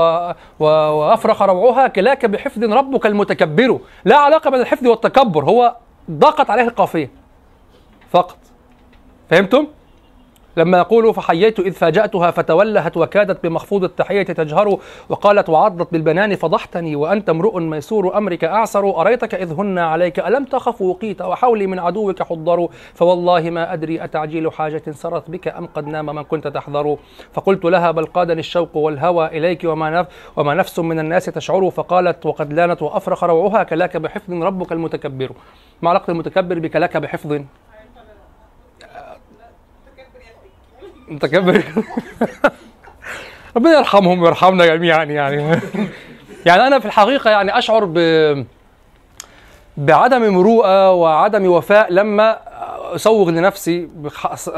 و... 0.60 0.66
وأفرخ 0.66 1.42
روعها 1.42 1.88
كلاك 1.88 2.26
بحفظ 2.26 2.64
ربك 2.64 3.06
المتكبر. 3.06 3.80
لا 4.06 4.18
علاقة 4.18 4.50
بين 4.50 4.62
الحفظ 4.62 4.88
والتكبر 4.88 5.46
هو 5.46 5.76
ضاقت 6.12 6.50
عليه 6.50 6.64
القافية. 6.64 7.12
فقط. 8.10 8.38
فهمتم؟ 9.30 9.68
لما 10.58 10.78
يقول 10.78 11.14
فحييت 11.14 11.60
إذ 11.60 11.72
فاجأتها 11.72 12.32
فتولهت 12.32 12.98
وكادت 12.98 13.44
بمخفوض 13.44 13.84
التحية 13.84 14.24
تجهر 14.24 14.80
وقالت 15.10 15.50
وعضت 15.50 15.92
بالبنان 15.92 16.36
فضحتني 16.36 16.96
وأنت 16.96 17.30
امرؤ 17.30 17.60
ميسور 17.60 18.18
أمرك 18.18 18.44
أعسر 18.44 19.02
أريتك 19.02 19.36
إذ 19.36 19.54
هن 19.54 19.78
عليك 19.78 20.20
ألم 20.20 20.46
تخف 20.46 20.82
وقيت 20.82 21.22
وحولي 21.22 21.68
من 21.68 21.80
عدوك 21.80 22.24
حضر 22.24 22.68
فوالله 22.94 23.50
ما 23.50 23.74
أدري 23.74 24.04
أتعجيل 24.04 24.52
حاجة 24.52 24.84
سرت 24.92 25.30
بك 25.30 25.48
أم 25.48 25.66
قد 25.66 25.88
نام 25.88 26.06
من 26.06 26.24
كنت 26.24 26.48
تحذر 26.48 26.98
فقلت 27.34 27.66
لها 27.66 27.92
بل 27.92 28.06
قادني 28.06 28.40
الشوق 28.40 28.78
والهوى 28.78 29.28
إليك 29.28 29.64
وما, 29.64 29.90
نف 29.90 30.08
وما 30.38 30.54
نفس 30.54 30.80
من 30.80 31.00
الناس 31.00 31.26
تشعر 31.26 31.70
فقالت 31.70 32.26
وقد 32.26 32.54
لانت 32.54 32.82
وأفرخ 32.82 33.24
روعها 33.24 33.64
كلاك 33.64 33.98
بحفظ 33.98 34.34
ربك 34.34 34.72
المتكبر 34.72 35.32
ما 35.82 35.90
علاقة 35.90 36.12
المتكبر 36.12 36.60
بكلاك 36.60 36.98
بحفظ؟ 36.98 37.42
متكبر. 41.12 41.64
ربنا 43.56 43.78
يرحمهم 43.78 44.22
ويرحمنا 44.22 44.66
جميعا 44.66 45.04
يعني. 45.04 45.60
يعني 46.46 46.68
أنا 46.68 46.80
في 46.80 46.86
الحقيقة 46.86 47.30
يعني 47.30 47.58
أشعر 47.58 47.86
ب 47.86 47.98
بعدم 49.78 50.34
مروءة 50.34 50.92
وعدم 50.92 51.46
وفاء 51.46 51.94
لما 51.94 52.38
اسوغ 52.96 53.30
لنفسي 53.30 53.90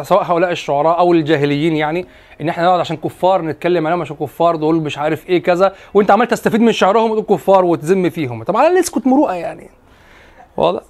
سواء 0.02 0.24
هؤلاء 0.24 0.52
الشعراء 0.52 1.00
أو 1.00 1.14
الجاهليين 1.14 1.76
يعني 1.76 2.06
إن 2.42 2.50
إحنا 2.50 2.64
نقعد 2.66 2.80
عشان 2.80 2.98
كفار 2.98 3.42
نتكلم 3.42 3.88
عليهم 3.88 4.02
عشان 4.02 4.16
كفار 4.16 4.56
دول 4.56 4.76
مش 4.76 4.98
عارف 4.98 5.30
إيه 5.30 5.44
كذا 5.44 5.76
وأنت 5.94 6.12
عمال 6.12 6.28
تستفيد 6.28 6.62
من 6.62 6.72
شعرهم 6.72 7.12
وتقول 7.12 7.38
كفار 7.38 7.66
وتذم 7.66 8.10
فيهم. 8.10 8.44
طب 8.44 8.58
على 8.58 8.80
اسكت 8.80 9.08
مروءة 9.08 9.34
يعني. 9.34 9.70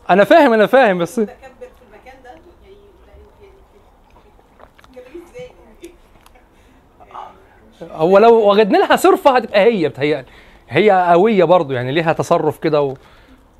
أنا 0.10 0.24
فاهم 0.24 0.54
أنا 0.54 0.66
فاهم 0.66 0.98
بس 0.98 1.20
متكبر 1.20 1.36
في 1.60 1.66
المكان 1.88 2.24
ده 2.24 2.30
يعني 2.30 2.42
جميل 4.96 5.24
إزاي 5.32 5.44
يعني 5.44 5.94
هو 7.92 8.18
لو 8.18 8.52
وجدنا 8.52 8.78
لها 8.78 8.96
صرفة 8.96 9.36
هتبقى 9.36 9.60
هي 9.60 9.90
بتهيألي. 9.90 10.26
هي 10.70 11.08
قوية 11.12 11.44
برضو 11.44 11.74
يعني 11.74 11.92
ليها 11.92 12.14
تصرف 12.14 12.60
كده 12.60 12.82
و... 12.82 12.94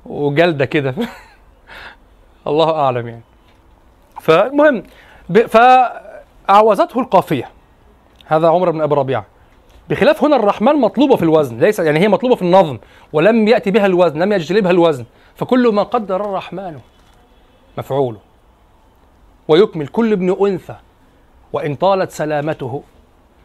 وجلدة 0.06 0.64
كده. 0.64 0.94
الله 2.46 2.70
أعلم 2.70 3.08
يعني. 3.08 3.22
فالمهم 4.20 4.82
ب... 5.28 5.38
فأعوزته 5.46 7.00
القافية. 7.00 7.48
هذا 8.26 8.48
عمر 8.48 8.70
بن 8.70 8.80
أبي 8.80 8.94
ربيعة. 8.94 9.26
بخلاف 9.88 10.24
هنا 10.24 10.36
الرحمن 10.36 10.74
مطلوبة 10.74 11.16
في 11.16 11.22
الوزن 11.22 11.58
ليس 11.58 11.78
يعني 11.78 11.98
هي 12.00 12.08
مطلوبة 12.08 12.34
في 12.36 12.42
النظم 12.42 12.78
ولم 13.12 13.48
يأتي 13.48 13.70
بها 13.70 13.86
الوزن 13.86 14.22
لم 14.22 14.32
يجلبها 14.32 14.70
الوزن. 14.70 15.04
فكل 15.36 15.68
ما 15.68 15.82
قدر 15.82 16.16
الرحمن 16.24 16.78
مفعوله. 17.78 18.18
ويكمل 19.48 19.86
كل 19.86 20.12
ابن 20.12 20.36
أنثى 20.46 20.76
وإن 21.52 21.74
طالت 21.74 22.10
سلامته 22.10 22.82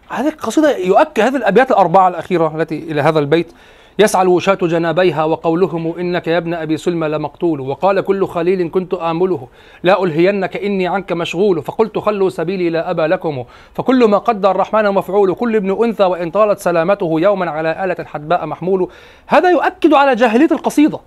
هذه 0.10 0.28
القصيدة 0.28 0.78
يؤكد 0.78 1.20
هذه 1.20 1.36
الأبيات 1.36 1.72
الأربعة 1.72 2.08
الأخيرة 2.08 2.54
التي 2.56 2.78
إلى 2.78 3.02
هذا 3.02 3.20
البيت. 3.20 3.52
يسعى 4.00 4.22
الوشاة 4.22 4.58
جنابيها 4.62 5.24
وقولهم 5.24 6.00
إنك 6.00 6.28
يا 6.28 6.38
ابن 6.38 6.54
أبي 6.54 6.78
سلمى 6.78 7.08
لمقتول. 7.08 7.60
وقال 7.60 8.02
كل 8.02 8.28
خليل 8.28 8.70
كنت 8.70 8.94
آمله 8.94 9.48
لا 9.84 10.04
ألهينك 10.04 10.58
إني 10.58 10.88
عنك 10.88 11.12
مشغول. 11.12 11.62
فقلت 11.64 11.98
خلوا 11.98 12.30
سبيلي 12.30 12.70
لا 12.70 12.92
أبا 12.92 13.02
لكم. 13.02 13.44
فكل 13.74 14.06
ما 14.06 14.18
قدر 14.18 14.52
الرحمن 14.52 14.92
مفعول. 14.92 15.34
كل 15.34 15.56
ابن 15.56 15.84
أنثى 15.84 16.04
وإن 16.04 16.32
طالت 16.32 16.60
سلامته 16.60 17.20
يوما 17.20 17.52
على 17.52 17.84
آلة 17.84 18.06
حدباء 18.06 18.46
محمول. 18.46 18.90
هذا 19.28 19.50
يؤكد 19.50 19.94
على 19.94 20.16
جاهلية 20.16 20.52
القصيدة. 20.52 21.00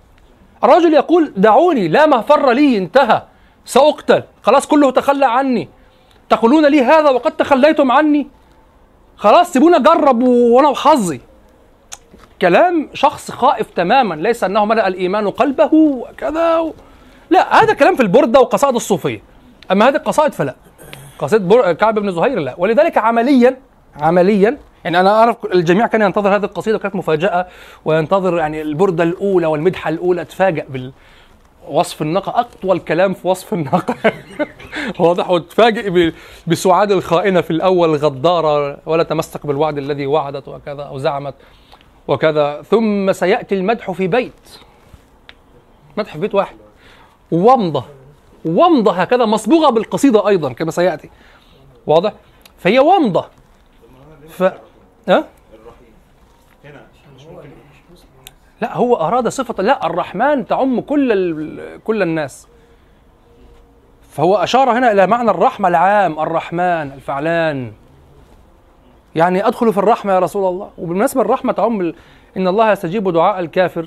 الرجل 0.63 0.93
يقول 0.93 1.33
دعوني 1.37 1.87
لا 1.87 2.05
مفر 2.05 2.51
لي 2.51 2.77
انتهى. 2.77 3.21
سأقتل. 3.65 4.23
خلاص 4.41 4.67
كله 4.67 4.91
تخلى 4.91 5.25
عني. 5.25 5.69
تقولون 6.29 6.65
لي 6.65 6.81
هذا 6.81 7.09
وقد 7.09 7.31
تخليتم 7.31 7.91
عني؟ 7.91 8.27
خلاص 9.23 9.53
سيبوني 9.53 9.75
اجرب 9.75 10.23
وأنا 10.23 10.69
وحظي. 10.69 11.21
كلام 12.41 12.89
شخص 12.93 13.31
خائف 13.31 13.69
تماما 13.69 14.15
ليس 14.15 14.43
أنه 14.43 14.65
ملأ 14.65 14.87
الإيمان 14.87 15.29
قلبه 15.29 15.69
وكذا 15.73 16.57
و... 16.59 16.73
لا 17.29 17.63
هذا 17.63 17.73
كلام 17.73 17.95
في 17.95 18.03
البردة 18.03 18.39
وقصائد 18.39 18.75
الصوفية. 18.75 19.21
أما 19.71 19.89
هذه 19.89 19.95
القصائد 19.95 20.33
فلا. 20.33 20.55
قصيدة 21.19 21.45
بر... 21.45 21.73
كعب 21.73 21.99
بن 21.99 22.11
زهير 22.11 22.39
لا. 22.39 22.55
ولذلك 22.57 22.97
عمليا 22.97 23.57
عمليا 24.01 24.57
يعني 24.83 24.99
أنا 24.99 25.09
أعرف 25.09 25.45
الجميع 25.45 25.87
كان 25.87 26.01
ينتظر 26.01 26.35
هذه 26.35 26.43
القصيدة 26.43 26.77
كانت 26.77 26.95
مفاجأة 26.95 27.47
وينتظر 27.85 28.37
يعني 28.37 28.61
البردة 28.61 29.03
الأولى 29.03 29.47
والمدحة 29.47 29.89
الأولى 29.89 30.25
تفاجأ 30.25 30.65
بال 30.69 30.91
وصف 31.67 32.01
الناقة 32.01 32.39
أطول 32.39 32.79
كلام 32.79 33.13
في 33.13 33.27
وصف 33.27 33.53
الناقة 33.53 33.95
واضح 34.99 35.29
وتفاجئ 35.29 36.11
بسعاد 36.47 36.91
الخائنة 36.91 37.41
في 37.41 37.51
الأول 37.51 37.95
غدارة 37.95 38.77
ولا 38.85 39.03
تمسك 39.03 39.45
بالوعد 39.45 39.77
الذي 39.77 40.05
وعدت 40.05 40.47
وكذا 40.47 40.83
أو 40.83 40.97
زعمت 40.97 41.35
وكذا. 42.07 42.61
ثم 42.61 43.11
سيأتي 43.13 43.55
المدح 43.55 43.91
في 43.91 44.07
بيت. 44.07 44.59
مدح 45.97 46.13
في 46.13 46.19
بيت 46.19 46.35
واحد. 46.35 46.55
ومضة 47.31 47.83
ومضة 48.45 48.91
هكذا 48.91 49.25
مصبوغة 49.25 49.69
بالقصيدة 49.69 50.27
أيضا 50.27 50.53
كما 50.53 50.71
سيأتي. 50.71 51.09
واضح؟ 51.87 52.13
فهي 52.57 52.79
ومضة 52.79 53.25
ف... 54.29 54.43
أه؟ 55.09 55.25
لا 58.63 58.77
هو 58.77 58.95
أراد 58.95 59.27
صفة 59.27 59.63
لا 59.63 59.85
الرحمن 59.85 60.47
تعم 60.47 60.81
كل. 60.81 61.59
كل 61.83 62.01
الناس. 62.01 62.47
فهو 64.11 64.35
أشار 64.35 64.71
هنا 64.71 64.91
إلى 64.91 65.07
معنى 65.07 65.31
الرحمة 65.31 65.67
العام 65.67 66.19
الرحمن 66.19 66.91
الفعلان. 66.95 67.71
يعني 69.15 69.47
أدخل 69.47 69.73
في 69.73 69.77
الرحمة 69.77 70.13
يا 70.13 70.19
رسول 70.19 70.49
الله. 70.49 70.69
وبالمناسبة 70.77 71.21
الرحمة 71.21 71.53
تعم. 71.53 71.93
إن 72.37 72.47
الله 72.47 72.71
يستجيب 72.71 73.09
دعاء 73.09 73.39
الكافر. 73.39 73.85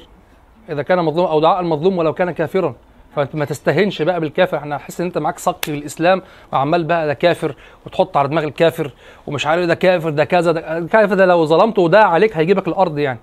إذا 0.70 0.82
كان 0.82 0.98
مظلوم 1.04 1.26
أو 1.26 1.40
دعاء 1.40 1.60
المظلوم 1.60 1.98
ولو 1.98 2.12
كان 2.12 2.30
كافرا. 2.30 2.74
فأنت 3.16 3.36
ما 3.36 3.44
تستهينش 3.44 4.02
بقى 4.02 4.20
بالكافر. 4.20 4.56
إحنا 4.56 4.78
حاسس 4.78 5.00
إن 5.00 5.06
أنت 5.06 5.18
معاك 5.18 5.38
صك 5.38 5.64
في 5.64 5.74
الاسلام 5.74 6.22
وعمال 6.52 6.84
بقى 6.84 7.06
ده 7.06 7.14
كافر 7.14 7.54
وتحط 7.86 8.16
على 8.16 8.28
دماغ 8.28 8.44
الكافر 8.44 8.90
ومش 9.26 9.46
عارف 9.46 9.64
ده 9.66 9.74
كافر 9.74 10.10
ده 10.10 10.24
كذا 10.24 10.52
ده 10.52 10.78
الكافر 10.78 11.14
ده 11.14 11.26
لو 11.26 11.46
ظلمته 11.46 11.82
وده 11.82 12.04
عليك 12.04 12.36
هيجيبك 12.36 12.68
الأرض 12.68 12.98
يعني. 12.98 13.18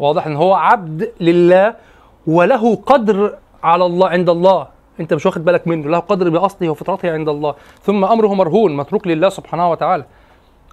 واضح 0.00 0.26
إن 0.26 0.36
هو 0.36 0.54
عبد 0.54 1.12
لله 1.20 1.74
وله 2.26 2.76
قدر 2.76 3.36
على 3.62 3.86
الله 3.86 4.08
عند 4.08 4.30
الله. 4.30 4.66
أنت 5.00 5.14
مش 5.14 5.26
واخد 5.26 5.44
بالك 5.44 5.68
منه. 5.68 5.88
له 5.88 5.98
قدر 5.98 6.28
بأصله 6.28 6.68
وفطرته 6.68 7.12
عند 7.12 7.28
الله. 7.28 7.54
ثم 7.82 8.04
أمره 8.04 8.34
مرهون 8.34 8.76
متروك 8.76 9.06
لله 9.06 9.28
سبحانه 9.28 9.70
وتعالى. 9.70 10.04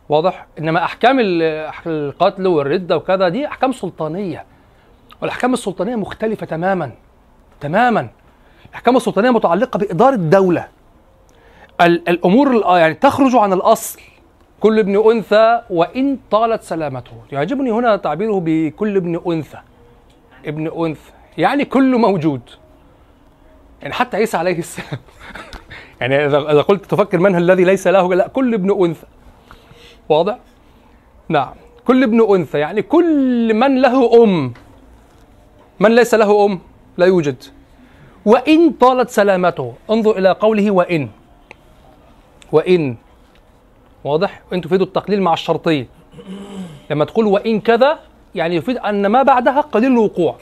واضح 0.10 0.48
انما 0.60 0.84
أحكام 0.84 1.20
ال- 1.20 1.72
القتل 1.88 2.48
والردة 2.48 2.98
وكذا 2.98 3.30
دي 3.30 3.48
أحكام 3.48 3.72
سلطانية. 3.72 4.46
والأحكام 5.22 5.54
السلطانية 5.54 5.96
مختلفة 5.96 6.46
تماما. 6.46 6.92
تماما. 7.62 8.08
الأحكام 8.70 8.98
السلطانية 8.98 9.30
متعلقة 9.30 9.78
بإدارة 9.78 10.16
الدولة. 10.16 10.68
ال- 11.82 12.10
الأمور 12.10 12.52
ال- 12.52 12.80
يعني 12.80 12.94
تخرج 12.94 13.36
عن 13.36 13.54
الأصل. 13.54 14.00
كل 14.60 14.80
ابن 14.80 15.12
أنثى 15.12 15.62
وإن 15.70 16.18
طالت 16.32 16.64
سلامته. 16.64 17.14
يعجبني 17.32 17.72
هنا 17.72 17.96
تعبيره 17.96 18.42
بكل 18.46 18.96
ابن 18.98 19.22
أنثى. 19.28 19.58
ابن 20.46 20.86
أنثى. 20.86 21.12
يعني 21.38 21.66
كل 21.66 21.98
موجود. 21.98 22.42
يعني 23.82 23.94
حتى 23.94 24.18
عيسى 24.18 24.38
عليه 24.38 24.60
السلام. 24.60 25.00
يعني 26.02 26.26
اذا 26.26 26.62
قلت 26.62 26.86
تفكر 26.86 27.18
من 27.18 27.36
الذي 27.36 27.64
ليس 27.64 27.88
له 27.88 28.14
لا 28.16 28.28
كل 28.28 28.54
ابن 28.54 28.86
أنثى. 28.86 29.08
واضح؟ 30.10 30.40
نعم. 31.30 31.54
كل 31.88 32.04
ابن 32.04 32.36
أنثى. 32.36 32.60
يعني 32.60 32.82
كل 32.82 33.54
من 33.54 33.82
له 33.82 34.24
أم. 34.24 34.54
من 35.80 35.96
ليس 35.96 36.14
له 36.14 36.46
أم؟ 36.46 36.60
لا 36.98 37.06
يوجد. 37.06 37.44
وإن 38.26 38.72
طالت 38.72 39.10
سلامته. 39.10 39.74
انظر 39.90 40.18
إلى 40.18 40.32
قوله 40.32 40.72
وإن. 40.72 41.10
وإن. 42.52 42.96
واضح؟ 44.04 44.42
ان 44.54 44.62
تفيد 44.62 44.82
التقليل 44.82 45.22
مع 45.22 45.34
الشرطيه 45.34 45.88
لما 46.90 47.06
تقول 47.06 47.26
وإن 47.26 47.62
كذا 47.62 48.00
يعني 48.36 48.56
يفيد 48.56 48.78
أن 48.78 49.06
ما 49.06 49.24
بعدها 49.24 49.62
قليل 49.62 49.92
الوقوع. 49.92 50.36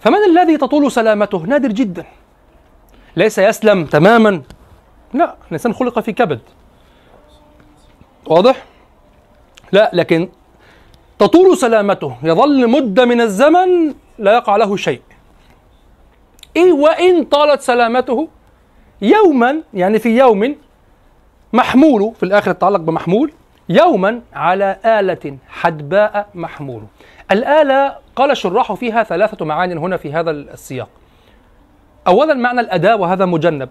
فمن 0.00 0.18
الذي 0.30 0.56
تطول 0.56 0.92
سلامته؟ 0.92 1.38
نادر 1.38 1.68
جدا. 1.68 2.04
ليس 3.16 3.38
يسلم 3.38 3.84
تماما. 3.84 4.42
لا 5.14 5.34
الإنسان 5.46 5.74
خلق 5.74 6.00
في 6.00 6.12
كبد. 6.12 6.40
واضح؟ 8.26 8.64
لا 9.72 9.90
لكن 9.92 10.28
تطول 11.18 11.56
سلامته 11.56 12.16
يظل 12.22 12.70
مدة 12.70 13.04
من 13.04 13.20
الزمن 13.20 13.94
لا 14.18 14.32
يقع 14.32 14.56
له 14.56 14.76
شيء. 14.76 15.02
إيه 16.56 16.72
وإن 16.72 17.24
طالت 17.24 17.60
سلامته؟ 17.60 18.28
يوما 19.02 19.62
يعني 19.74 19.98
في 19.98 20.18
يوم 20.18 20.56
محمول 21.52 22.14
في 22.14 22.22
الآخر 22.22 22.50
يتعلق 22.50 22.80
بمحمول 22.80 23.32
يوما 23.68 24.20
على 24.32 24.76
آلة 24.84 25.36
حدباء 25.48 26.28
محمول. 26.34 26.82
الآلة 27.30 27.96
قال 28.16 28.30
الشراح 28.30 28.72
فيها 28.72 29.02
ثلاثة 29.02 29.44
معان 29.44 29.78
هنا 29.78 29.96
في 29.96 30.12
هذا 30.12 30.30
السياق. 30.30 30.88
أولا 32.06 32.34
معنى 32.34 32.60
الأداة 32.60 32.96
وهذا 32.96 33.24
مجنب. 33.24 33.68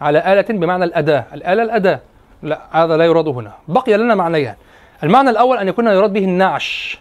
على 0.00 0.32
آلة 0.32 0.58
بمعنى 0.58 0.84
الأداة. 0.84 1.24
الآلة 1.34 1.62
الأداة. 1.62 2.00
لا 2.42 2.60
هذا 2.70 2.96
لا 2.96 3.04
يراد 3.04 3.28
هنا. 3.28 3.52
بقي 3.68 3.96
لنا 3.96 4.14
معنيان. 4.14 4.54
المعنى 5.02 5.30
الأول 5.30 5.58
أن 5.58 5.68
يكون 5.68 5.86
يراد 5.86 6.12
به 6.12 6.24
النعش. 6.24 7.00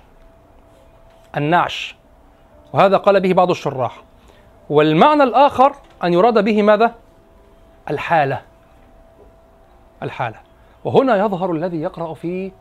النعش. 1.37 1.95
وهذا 2.73 2.97
قال 2.97 3.19
به 3.19 3.33
بعض 3.33 3.49
الشراح. 3.49 4.03
والمعنى 4.69 5.23
الآخر 5.23 5.73
أن 6.03 6.13
يراد 6.13 6.43
به 6.43 6.61
ماذا؟ 6.61 6.95
الحالة. 7.89 8.41
الحالة 10.03 10.37
وهنا 10.85 11.17
يظهر 11.25 11.51
الذي 11.51 11.81
يقرأ 11.81 12.13
في 12.13 12.51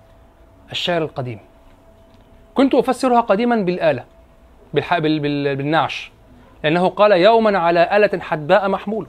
الشعر 0.72 1.02
القديم 1.02 1.38
كنت 2.54 2.74
أفسرها 2.74 3.20
قديما 3.20 3.56
بالآلة. 3.56 4.04
بالنعش 4.72 6.12
لأنه 6.64 6.88
قال 6.88 7.12
يوما 7.12 7.58
على 7.58 7.96
آلة 7.96 8.20
حدباء 8.20 8.68
محمول 8.68 9.06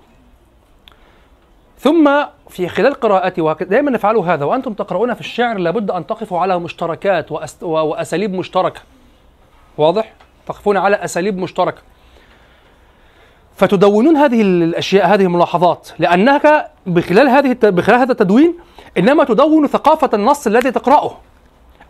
ثم 1.77 2.25
في 2.49 2.67
خلال 2.67 2.93
قراءتي 2.93 3.41
ودائما 3.41 3.91
نفعل 3.91 4.17
هذا 4.17 4.45
وأنتم 4.45 4.73
تقرؤون 4.73 5.13
في 5.13 5.21
الشعر 5.21 5.57
لابد 5.57 5.91
أن 5.91 6.07
تقفوا 6.07 6.39
على 6.39 6.59
مشتركات. 6.59 7.31
وأساليب 7.61 8.33
مشتركة 8.33 8.81
واضح؟ 9.77 10.13
تقفون 10.47 10.77
على 10.77 10.95
أساليب 10.95 11.37
مشتركة 11.37 11.81
فتدونون 13.57 14.17
هذه 14.17 14.41
الأشياء 14.41 15.07
هذه 15.13 15.21
الملاحظات 15.23 15.89
لأنك 15.99 16.67
بخلال 16.85 17.27
هذه 17.29 17.57
بخلال 17.63 17.99
هذا 17.99 18.11
التدوين 18.11 18.55
إنما 18.97 19.23
تدون 19.23 19.67
ثقافة 19.67 20.09
النص 20.13 20.47
الذي 20.47 20.71
تقرأه. 20.71 21.11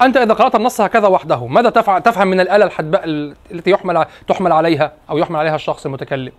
أنت 0.02 0.18
إذا 0.18 0.34
قرأت 0.34 0.56
النص 0.56 0.82
هكذا 0.82 1.08
وحده 1.08 1.46
ماذا 1.48 1.70
تفهم 2.00 2.28
من 2.28 2.40
الآلة 2.40 2.66
الحدباء 2.66 3.04
ال- 3.06 3.36
التي 3.52 3.72
يحمل 3.72 4.06
تحمل 4.28 4.52
عليها 4.52 4.92
أو 5.10 5.18
يحمل 5.18 5.40
عليها 5.40 5.56
الشخص 5.56 5.86
المتكلم؟ 5.86 6.32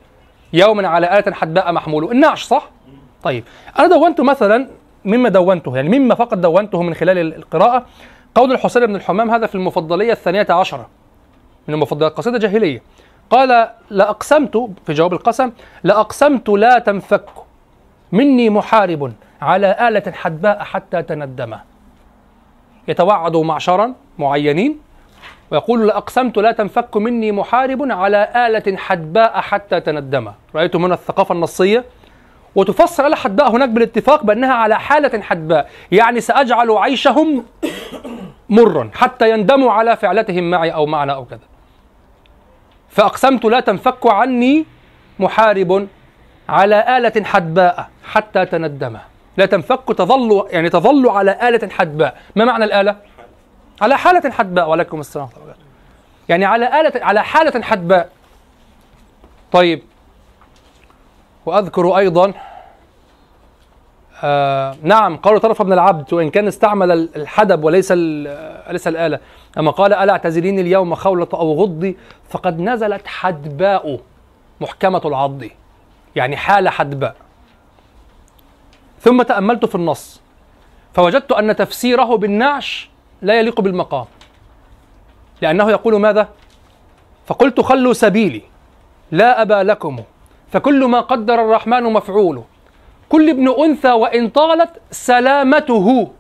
يوما 0.53 0.89
على 0.89 1.19
آلة 1.19 1.33
حدباء 1.35 1.73
محمول. 1.73 2.11
النعش 2.13 2.43
صح؟ 2.45 2.71
طيب 3.23 3.45
أنا 3.79 3.89
دونت 3.89 4.21
مثلا 4.21 4.69
مما 5.05 5.29
دونته 5.29 5.77
يعني 5.77 5.99
مما 5.99 6.15
فقط 6.15 6.35
دونته 6.35 6.83
من 6.83 6.95
خلال 6.95 7.19
ال- 7.19 7.35
القراءة 7.35 7.87
قول 8.35 8.53
الحسين 8.53 8.87
بن 8.87 8.97
الحمام 8.97 9.31
هذا 9.31 9.47
في 9.47 9.55
المفضلية 9.55 10.13
الثانية 10.13 10.47
عشرة 10.51 10.89
من 11.69 11.75
المفضلات 11.75 12.13
قصيدة 12.13 12.39
جاهلية. 12.39 12.83
قال 13.31 13.69
لأقسمت 13.91 14.71
في 14.87 14.93
جواب 14.93 15.13
القسم 15.13 15.51
لأقسمت 15.85 16.49
لا 16.49 16.79
تنفك 16.79 17.25
مني 18.13 18.51
محارب 18.51 19.13
على 19.43 19.89
آلة 19.89 20.13
حدباء 20.13 20.59
حتى 20.59 21.03
تندم. 21.03 21.57
يتوعد 22.89 23.37
معشرا 23.37 23.95
معينين 24.19 24.81
ويقول 25.51 25.87
لأقسمت 25.87 26.37
لا 26.37 26.53
تنفك 26.53 26.97
مني 26.97 27.33
محارب 27.33 27.93
على 27.93 28.47
آلة 28.47 28.77
حدباء 28.77 29.41
حتى 29.41 29.81
تندم. 29.81 30.33
رأيتم 30.55 30.85
هنا 30.85 30.95
الثقافة 30.95 31.35
النصية؟ 31.35 31.85
وتفسر 32.55 33.07
آلة 33.07 33.17
حدباء 33.17 33.51
هناك 33.51 33.69
بالاتفاق 33.69 34.25
بأنها 34.25 34.55
على 34.55 34.79
حالة 34.79 35.23
حدباء 35.23 35.71
يعني 35.93 36.21
سأجعل 36.21 36.71
عيشهم 36.71 37.45
مرا 38.49 38.91
حتى 38.95 39.31
يندموا 39.31 39.73
على 39.73 39.97
فعلتهم 39.97 40.51
معي 40.51 40.71
أو 40.71 40.87
معنا 40.87 41.13
أو 41.13 41.25
كذا. 41.25 41.58
فأقسمت 42.89 43.45
لا 43.45 43.61
تنفك 43.61 44.07
عني 44.07 44.67
محارب 45.19 45.89
على 46.49 46.99
آلة 46.99 47.25
حدباء 47.25 47.91
حتى 48.05 48.47
تندم. 48.47 48.97
لا 49.37 49.47
تنفك 49.47 49.89
تظل 49.89 50.47
يعني 50.51 50.71
تظل 50.71 51.09
على 51.09 51.49
آلة 51.49 51.69
حدباء. 51.69 52.17
ما 52.37 52.45
معنى 52.45 52.65
الآلة؟ 52.65 52.97
على 53.83 53.99
حالة 53.99 54.31
حدباء. 54.31 54.69
وعليكم 54.69 55.01
السلام. 55.01 55.29
يعني 56.29 56.45
على 56.45 56.81
آلة 56.81 57.05
على 57.05 57.25
حالة 57.25 57.63
حدباء. 57.63 58.11
طيب. 59.53 59.83
وأذكر 61.47 61.99
أيضا 61.99 62.33
آه 64.25 64.77
نعم 64.83 65.17
قول 65.17 65.41
طرف 65.41 65.63
بن 65.63 65.73
العبد 65.73 66.13
وإن 66.13 66.31
كان 66.31 66.47
استعمل 66.47 66.93
الحدب 66.93 67.65
وليس 67.65 67.93
ليس 67.93 68.89
الآلة. 68.89 69.19
أما 69.59 69.71
قال 69.71 69.95
ألا 69.95 70.13
اعتذريني 70.13 70.61
اليوم 70.61 70.95
خولة 70.95 71.29
أو 71.35 71.63
غضي 71.63 71.97
فقد 72.29 72.61
نزلت 72.61 73.07
حدباء 73.07 74.01
محكمة 74.61 75.03
العض. 75.05 75.43
يعني 76.17 76.37
حال 76.37 76.69
حدباء. 76.69 77.17
ثم 79.01 79.23
تأملت 79.23 79.65
في 79.65 79.75
النص. 79.75 80.21
فوجدت 80.95 81.33
أن 81.33 81.57
تفسيره 81.57 82.17
بالنعش 82.17 82.91
لا 83.23 83.39
يليق 83.39 83.61
بالمقام. 83.61 84.07
لأنه 85.43 85.71
يقول 85.71 86.01
ماذا؟ 86.01 86.29
فقلت 87.27 87.61
خلوا 87.61 87.93
سبيلي 87.93 88.43
لا 89.11 89.43
أبا 89.43 89.63
لكم. 89.63 90.03
فكل 90.53 90.85
ما 90.85 91.01
قدر 91.01 91.35
الرحمن 91.35 91.83
مفعول 91.83 92.43
كل 93.09 93.31
ابن 93.31 93.65
أنثى 93.65 93.93
وإن 93.93 94.29
طالت 94.29 94.71
سلامته. 94.91 96.11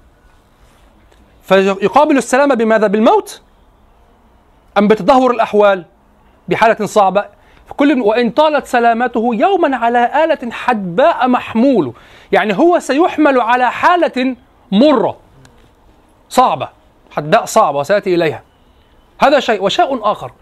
فيقابل 1.49 2.17
السلامة 2.17 2.55
بماذا؟ 2.55 2.87
بالموت. 2.87 3.43
أم 4.79 4.89
بتدهور 4.89 5.31
الأحوال 5.31 5.85
بحالة 6.49 6.87
صعبة؟ 6.87 7.25
فكل 7.67 8.01
وإن 8.01 8.31
طالت 8.31 8.67
سلامته 8.67 9.31
يوما 9.35 9.77
على 9.77 10.25
آلة 10.25 10.53
حدباء 10.53 11.29
محمول. 11.29 11.93
يعني 12.33 12.59
هو 12.59 12.79
سيحمل 12.79 13.41
على 13.41 13.71
حالة 13.71 14.37
مرة. 14.73 15.17
صعبة. 16.29 16.69
حداء 17.11 17.45
صعبة 17.45 17.79
وسيأتي 17.79 18.15
إليها. 18.15 18.43
هذا 19.21 19.41
شيء 19.41 19.63
وشيء 19.63 19.99
آخر. 20.03 20.33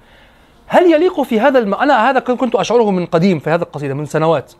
هل 0.66 0.92
يليق 0.92 1.22
في 1.22 1.40
هذا 1.40 1.58
الم... 1.58 1.74
أنا 1.74 2.10
هذا 2.10 2.20
كنت 2.20 2.54
أشعره 2.54 2.90
من 2.90 3.06
قديم 3.06 3.38
في 3.38 3.50
هذه 3.50 3.62
القصيدة 3.62 3.94
من 3.94 4.06
سنوات. 4.06 4.52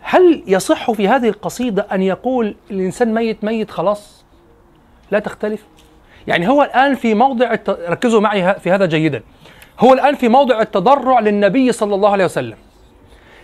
هل 0.00 0.42
يصح 0.46 0.90
في 0.90 1.08
هذه 1.08 1.28
القصيدة 1.28 1.86
أن 1.92 2.02
يقول 2.02 2.56
الإنسان 2.70 3.14
ميت 3.14 3.44
ميت 3.44 3.70
خلاص؟ 3.70 4.17
لا 5.10 5.18
تختلف. 5.18 5.64
يعني 6.26 6.48
هو 6.48 6.62
الآن 6.62 6.94
في 6.94 7.14
موضع 7.14 7.52
الت... 7.52 7.70
ركزوا 7.70 8.20
معي 8.20 8.54
في 8.54 8.70
هذا 8.70 8.86
جيدا. 8.86 9.22
هو 9.80 9.92
الآن 9.92 10.14
في 10.14 10.28
موضع 10.28 10.60
التضرع 10.60 11.20
للنبي 11.20 11.72
صلى 11.72 11.94
الله 11.94 12.10
عليه 12.10 12.24
وسلم. 12.24 12.56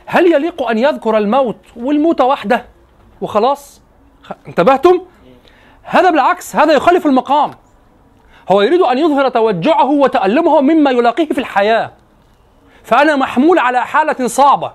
هل 0.07 0.33
يليق 0.33 0.63
أن 0.63 0.79
يذكر 0.79 1.19
الموت 1.19 1.59
والموت 1.77 2.21
وحده 2.21 2.65
وخلاص؟ 3.21 3.83
انتبهتم؟ 4.49 5.01
هذا 5.83 6.11
بالعكس 6.11 6.57
هذا 6.57 6.73
يخالف 6.73 7.07
المقام. 7.07 7.51
هو 8.51 8.63
يريد 8.63 8.81
أن 8.81 8.99
يظهر 8.99 9.29
توجعه 9.29 9.91
وتألمه 9.91 10.61
مما 10.61 10.91
يلاقيه 10.91 11.29
في 11.29 11.39
الحياة. 11.39 11.91
فأنا 12.83 13.17
محمول 13.17 13.59
على 13.59 13.87
حالة 13.87 14.27
صعبة. 14.27 14.73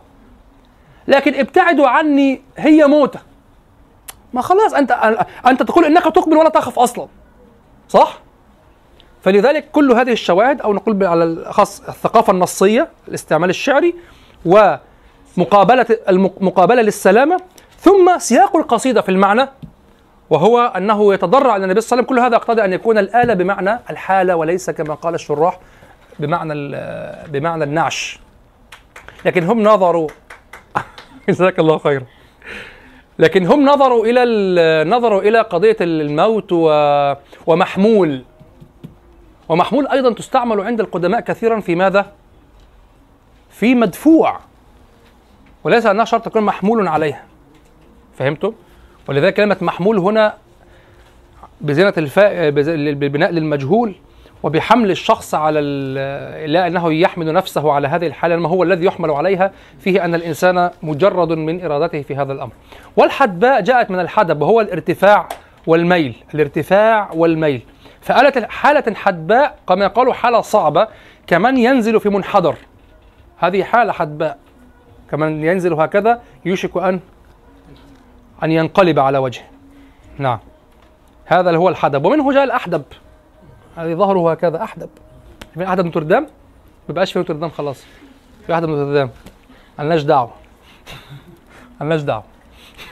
لكن 1.08 1.36
ابتعدوا 1.36 1.88
عني 1.88 2.42
هي 2.58 2.88
موتة. 2.88 3.20
ما 4.34 4.42
خلاص 4.42 4.74
أنت 4.74 4.92
أنت 5.48 5.64
تقول 5.64 5.86
إنك 5.86 6.04
تقبل 6.04 6.38
ولا 6.38 6.50
تخف 6.50 6.80
أصلا. 6.80 7.08
صح؟ 7.90 8.20
فلذلك 9.22 9.72
كل 9.72 9.92
هذه 9.92 10.12
الشواهد 10.12 10.62
أو 10.62 10.74
نقول 10.74 11.04
على 11.04 11.24
الأخص 11.24 11.82
الثقافة 11.88 12.34
النصية 12.34 12.88
الاستعمال 13.08 13.50
الشعري 13.50 13.96
ومقابلة 14.46 15.86
المقابلة 16.10 16.82
للسلامة 16.82 17.40
ثم 17.80 18.20
سياق 18.20 18.56
القصيدة 18.56 19.02
في 19.02 19.10
المعنى 19.10 19.48
وهو 20.30 20.60
أنه 20.60 21.14
يتضرع 21.14 21.56
إلى 21.56 21.64
النبي 21.64 21.82
صلى 21.82 22.00
الله 22.00 22.10
عليه 22.10 22.14
وسلم. 22.14 22.18
كل 22.18 22.26
هذا 22.26 22.36
يقتضي 22.36 22.66
أن 22.66 22.74
يكون 22.74 22.98
الآلة 22.98 23.34
بمعنى 23.34 23.80
الحالة 23.90 24.36
وليس 24.36 24.70
كما 24.70 24.94
قال 24.94 25.16
الشراح 25.16 25.60
بمعنى 26.20 26.54
بمعنى 27.28 27.64
النعش. 27.64 28.20
لكن 29.26 29.44
هم 29.44 29.64
نظروا. 29.64 30.08
جزاك 31.30 31.60
الله 31.60 31.78
خيرا. 31.78 32.06
لكن 33.20 33.46
هم 33.46 33.66
نظروا 33.66 34.06
إلى 34.06 34.24
ال- 34.24 34.90
نظروا 34.90 35.22
إلى 35.22 35.40
قضية 35.42 35.78
الموت 35.82 36.52
و- 36.52 37.14
ومحمول 37.48 38.24
ومحمول 39.50 39.88
أيضا 39.88 40.14
تستعمل 40.14 40.62
عند 40.62 40.80
القدماء 40.80 41.20
كثيرا 41.22 41.60
في 41.60 41.76
ماذا؟ 41.76 42.12
في 43.50 43.76
مدفوع 43.76 44.40
وليس 45.64 45.86
أنها 45.86 46.06
شرط 46.06 46.26
تكون 46.26 46.42
محمول 46.44 46.88
عليها 46.88 47.24
فهمتم؟ 48.18 48.54
ولذلك 49.10 49.34
كلمة 49.34 49.58
محمول 49.62 49.98
هنا 49.98 50.34
بزينة 51.62 51.94
الفاء 51.98 52.50
بز- 52.50 52.70
بالبناء 52.70 53.32
للمجهول 53.32 53.96
وبحمل 54.44 54.92
الشخص 54.92 55.36
على 55.36 55.62
لا 56.48 56.68
أنه 56.68 56.94
يحمل 56.94 57.34
نفسه 57.34 57.72
على 57.72 57.88
هذه 57.88 58.08
الحالة 58.08 58.36
ما 58.36 58.50
هو 58.50 58.64
الذي 58.64 58.86
يحمل 58.86 59.12
عليها 59.12 59.52
فيه 59.80 60.06
أن 60.06 60.16
الإنسان 60.16 60.70
مجرد 60.84 61.32
من 61.32 61.66
إرادته 61.66 62.02
في 62.02 62.16
هذا 62.16 62.34
الأمر. 62.34 62.52
والحدباء 62.98 63.62
جاءت 63.62 63.92
من 63.92 64.00
الحدب 64.00 64.42
وهو 64.42 64.62
الارتفاع 64.62 65.30
والميل، 65.68 66.16
الارتفاع 66.34 67.10
والميل. 67.14 67.62
فآلة 68.02 68.48
حالة 68.48 68.96
حدباء 68.96 69.56
كما 69.68 69.88
قالوا 69.88 70.14
حالة 70.14 70.42
صعبة 70.42 70.88
كمن 71.28 71.58
ينزل 71.58 72.00
في 72.00 72.10
منحدر. 72.10 72.56
هذه 73.38 73.64
حالة 73.64 73.92
حدباء 73.92 74.38
كمن 75.12 75.44
ينزل 75.44 75.74
هكذا 75.74 76.22
يوشك 76.46 76.78
ان 76.78 77.00
أن 78.44 78.52
ينقلب 78.52 79.00
على 79.00 79.18
وجهه 79.18 79.44
نعم 80.18 80.40
هذا 81.26 81.56
هو 81.56 81.70
الحدب 81.70 82.06
ومنه 82.06 82.34
جاء 82.34 82.44
الأحدب 82.44 82.84
هذه 83.78 83.94
ظهره 83.94 84.32
هكذا 84.32 84.64
أحدب. 84.64 84.90
من 85.56 85.64
أحدب 85.64 85.86
نوتردام 85.86 86.28
ما 86.90 86.94
بقاش 86.94 87.14
في 87.14 87.20
نوتردام 87.20 87.50
خلاص. 87.50 87.84
في 88.48 88.54
أحدب 88.54 88.70
نوتردام 88.70 89.10
ملناش 89.80 90.02
دعوة 90.02 90.32
ملناش 91.82 92.02
دعوة. 92.02 92.24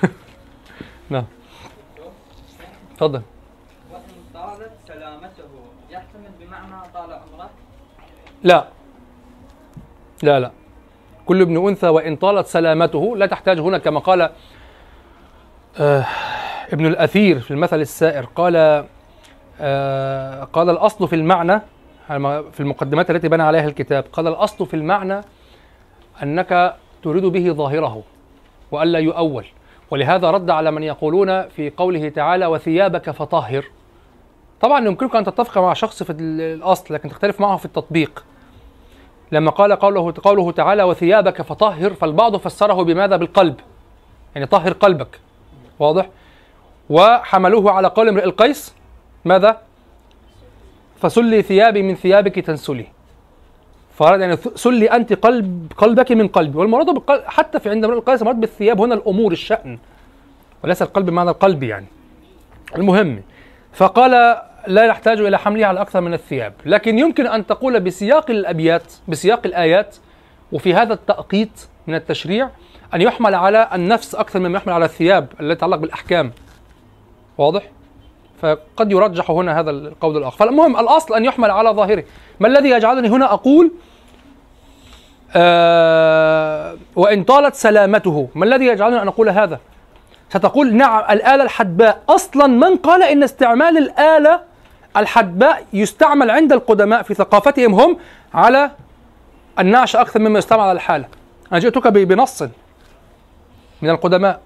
نعم 1.09 1.25
اتفضل 2.93 3.21
وإن 3.91 4.01
طالت 4.33 4.71
سلامته 4.87 5.43
يحتمل 5.89 6.31
بمعنى 6.39 6.83
طال 6.93 7.13
عمره 7.13 7.49
لا. 8.43 8.67
لا 10.23 10.39
لا. 10.39 10.51
كل 11.25 11.41
ابن 11.41 11.67
أنثى 11.67 11.87
وإن 11.87 12.15
طالت 12.15 12.47
سلامته 12.47 13.17
لا 13.17 13.25
تحتاج 13.25 13.59
هنا 13.59 13.77
كما 13.77 13.99
قال 13.99 14.29
آه 15.79 16.05
ابن 16.73 16.85
الأثير 16.85 17.39
في 17.39 17.51
المثل 17.51 17.79
السائر. 17.81 18.25
قال 18.35 18.85
قال 20.53 20.69
الأصل 20.69 21.07
في 21.07 21.15
المعنى 21.15 21.61
في 22.51 22.59
المقدمات 22.59 23.11
التي 23.11 23.27
بنى 23.27 23.43
عليها 23.43 23.67
الكتاب 23.67 24.05
قال 24.13 24.27
الأصل 24.27 24.65
في 24.65 24.73
المعنى 24.73 25.21
أنك 26.23 26.75
تريد 27.03 27.25
به 27.25 27.51
ظاهره 27.51 28.03
وألا 28.71 28.99
يؤول. 28.99 29.45
ولهذا 29.91 30.31
رد 30.31 30.49
على 30.49 30.71
من 30.71 30.83
يقولون 30.83 31.47
في 31.47 31.69
قوله 31.69 32.09
تعالى 32.09 32.45
وثيابك 32.45 33.11
فطهر. 33.11 33.65
طبعا 34.61 34.85
يمكنك 34.85 35.15
أن 35.15 35.23
تتفق 35.23 35.57
مع 35.57 35.73
شخص 35.73 36.03
في 36.03 36.13
الأصل 36.21 36.93
لكن 36.93 37.09
تختلف 37.09 37.41
معه 37.41 37.57
في 37.57 37.65
التطبيق. 37.65 38.25
لما 39.31 39.51
قال 39.51 39.75
قوله 39.75 40.13
قوله 40.23 40.51
تعالى 40.51 40.83
وثيابك 40.83 41.41
فطهر 41.41 41.93
فالبعض 41.93 42.35
فسره 42.35 42.83
بماذا؟ 42.83 43.17
بالقلب. 43.17 43.55
يعني 44.35 44.47
طهر 44.47 44.73
قلبك. 44.73 45.19
واضح؟ 45.79 46.09
وحملوه 46.89 47.71
على 47.71 47.87
قول 47.87 48.07
امرئ 48.07 48.23
القيس 48.23 48.75
ماذا؟ 49.25 49.61
فسلي 51.01 51.41
ثيابي 51.41 51.81
من 51.81 51.95
ثيابك 51.95 52.39
تنسلي. 52.39 52.85
فأراد 53.93 54.21
يعني 54.21 54.37
سلي 54.55 54.91
أنت 54.91 55.13
قلب 55.13 55.71
قلبك 55.77 56.11
من 56.11 56.27
قلبي. 56.27 56.57
والمراد 56.57 56.85
بالقلب 56.85 57.23
حتى 57.25 57.59
في 57.59 57.69
عند 57.69 57.85
امرئ 57.85 57.97
القيس 57.97 58.21
المراد 58.21 58.39
بالثياب 58.39 58.81
هنا 58.81 58.95
الأمور 58.95 59.31
الشأن. 59.31 59.79
وليس 60.63 60.81
القلب 60.81 61.05
بمعنى 61.05 61.29
القلب 61.29 61.63
يعني. 61.63 61.85
المهم 62.75 63.21
فقال 63.73 64.41
لا 64.67 64.87
نحتاج 64.87 65.19
إلى 65.19 65.39
حمله 65.39 65.65
على 65.65 65.81
أكثر 65.81 66.01
من 66.01 66.13
الثياب. 66.13 66.53
لكن 66.65 66.99
يمكن 66.99 67.27
أن 67.27 67.45
تقول 67.47 67.79
بسياق 67.79 68.31
الأبيات 68.31 68.93
بسياق 69.07 69.41
الآيات 69.45 69.95
وفي 70.51 70.73
هذا 70.73 70.93
التأقيت 70.93 71.61
من 71.87 71.95
التشريع 71.95 72.49
أن 72.93 73.01
يحمل 73.01 73.35
على 73.35 73.69
النفس 73.73 74.15
أكثر 74.15 74.39
مما 74.39 74.57
يحمل 74.57 74.73
على 74.73 74.85
الثياب 74.85 75.27
التي 75.39 75.55
تتعلق 75.55 75.75
بالأحكام. 75.77 76.31
واضح؟ 77.37 77.63
فقد 78.41 78.91
يرجح 78.91 79.31
هنا 79.31 79.59
هذا 79.59 79.71
القول 79.71 80.17
الآخر. 80.17 80.37
فالمهم 80.37 80.79
الأصل 80.79 81.15
أن 81.15 81.25
يحمل 81.25 81.51
على 81.51 81.69
ظاهره. 81.69 82.03
ما 82.39 82.47
الذي 82.47 82.69
يجعلني 82.69 83.09
هنا 83.09 83.33
أقول؟ 83.33 83.71
آه 85.35 86.77
وإن 86.95 87.23
طالت 87.23 87.55
سلامته. 87.55 88.29
ما 88.35 88.45
الذي 88.45 88.65
يجعلني 88.65 89.01
أن 89.01 89.07
أقول 89.07 89.29
هذا؟ 89.29 89.59
ستقول 90.29 90.75
نعم 90.75 91.11
الآلة 91.11 91.43
الحدباء. 91.43 92.03
أصلا 92.09 92.47
من 92.47 92.75
قال 92.75 93.03
إن 93.03 93.23
استعمال 93.23 93.77
الآلة 93.77 94.41
الحدباء 94.97 95.65
يستعمل 95.73 96.31
عند 96.31 96.53
القدماء 96.53 97.01
في 97.01 97.13
ثقافتهم 97.13 97.75
هم 97.75 97.97
على 98.33 98.71
النعش 99.59 99.95
أكثر 99.95 100.19
مما 100.19 100.39
يستعمل 100.39 100.61
على 100.61 100.71
الحالة؟ 100.71 101.05
أنا 101.51 101.59
جئتك 101.59 101.87
بنص 101.87 102.43
من 103.81 103.89
القدماء. 103.89 104.41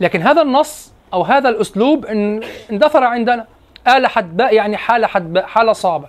لكن 0.00 0.22
هذا 0.22 0.42
النص 0.42 0.93
أو 1.14 1.22
هذا 1.22 1.48
الأسلوب 1.48 2.06
ان- 2.06 2.40
اندثر 2.72 3.04
عندنا. 3.04 3.46
آلة 3.96 4.08
حدباء 4.08 4.54
يعني 4.54 4.76
حالة 4.76 5.06
حدباء 5.06 5.46
حالة 5.46 5.72
صعبة 5.72 6.06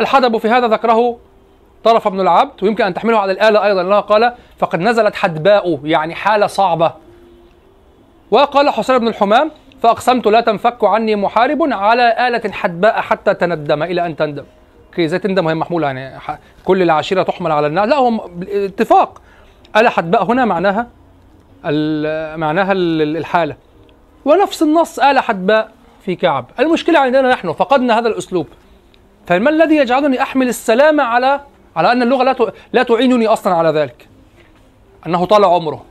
الحدب 0.00 0.38
في 0.38 0.48
هذا 0.48 0.68
ذكره 0.68 1.18
طرف 1.84 2.08
بن 2.08 2.20
العبد 2.20 2.62
ويمكن 2.62 2.84
أن 2.84 2.94
تحمله 2.94 3.18
على 3.18 3.32
الآلة 3.32 3.64
أيضا. 3.64 3.80
الله 3.80 4.00
قال 4.00 4.32
فقد 4.58 4.80
نزلت 4.80 5.14
حدباء 5.14 5.80
يعني 5.84 6.14
حالة 6.14 6.46
صعبة 6.46 6.92
وقال 8.30 8.70
حسين 8.70 8.98
بن 8.98 9.08
الحمام 9.08 9.50
فأقسمت 9.82 10.26
لا 10.26 10.40
تنفك 10.40 10.84
عني 10.84 11.16
محارب 11.16 11.58
على 11.72 12.28
آلة 12.28 12.52
حدباء 12.52 13.00
حتى 13.00 13.34
تندم 13.34 13.82
إلى 13.82 14.06
أن 14.06 14.16
تندم. 14.16 14.44
أوكي 14.90 15.04
إزاي 15.04 15.18
تندم 15.18 15.46
وهي 15.46 15.54
محمولة 15.54 15.86
يعني 15.86 16.18
كل 16.64 16.82
العشيرة 16.82 17.22
تحمل 17.22 17.52
على 17.52 17.66
الناس. 17.66 17.88
لا 17.88 17.96
هو 17.96 18.10
م- 18.10 18.20
اتفاق. 18.48 19.20
آلة 19.76 19.90
حدباء 19.90 20.24
هنا 20.24 20.44
معناها 20.44 20.86
معناها 22.36 22.72
ال- 22.72 23.16
الحالة. 23.16 23.56
ونفس 24.24 24.62
النص 24.62 24.98
آلة 24.98 25.20
حدباء 25.20 25.70
في 26.04 26.16
كعب. 26.16 26.46
المشكلة 26.60 26.98
عندنا 26.98 27.30
نحن 27.30 27.52
فقدنا 27.52 27.98
هذا 27.98 28.08
الأسلوب. 28.08 28.46
فما 29.26 29.50
الذي 29.50 29.76
يجعلني 29.76 30.22
أحمل 30.22 30.48
السلامة 30.48 31.02
على 31.02 31.40
على 31.76 31.92
أن 31.92 32.02
اللغة 32.02 32.52
لا 32.72 32.82
تعينني 32.82 33.26
أصلا 33.26 33.54
على 33.54 33.68
ذلك؟ 33.68 34.08
أنه 35.06 35.24
طال 35.24 35.44
عمره. 35.44 35.84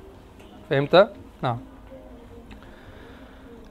فهمت؟ 0.69 1.09
نعم. 1.41 1.57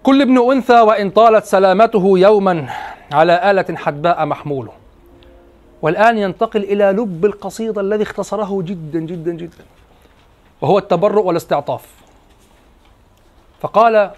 كل 0.03 0.23
ابن 0.23 0.51
أنثى 0.53 0.81
وإن 0.81 1.11
طالت 1.11 1.45
سلامته 1.45 2.19
يوما 2.19 2.69
على 3.13 3.51
آلة 3.51 3.77
حدباء 3.77 4.25
محموله 4.27 4.73
والآن 5.83 6.19
ينتقل 6.19 6.63
إلى 6.63 6.85
لب 6.85 7.25
القصيدة 7.25 7.81
الذي 7.81 8.03
اختصره 8.03 8.63
جدا 8.63 9.01
جدا 9.01 9.33
جدا. 9.33 9.65
وهو 10.63 10.79
التبرؤ 10.79 11.25
والاستعطاف. 11.25 11.87
فقال 13.61 14.11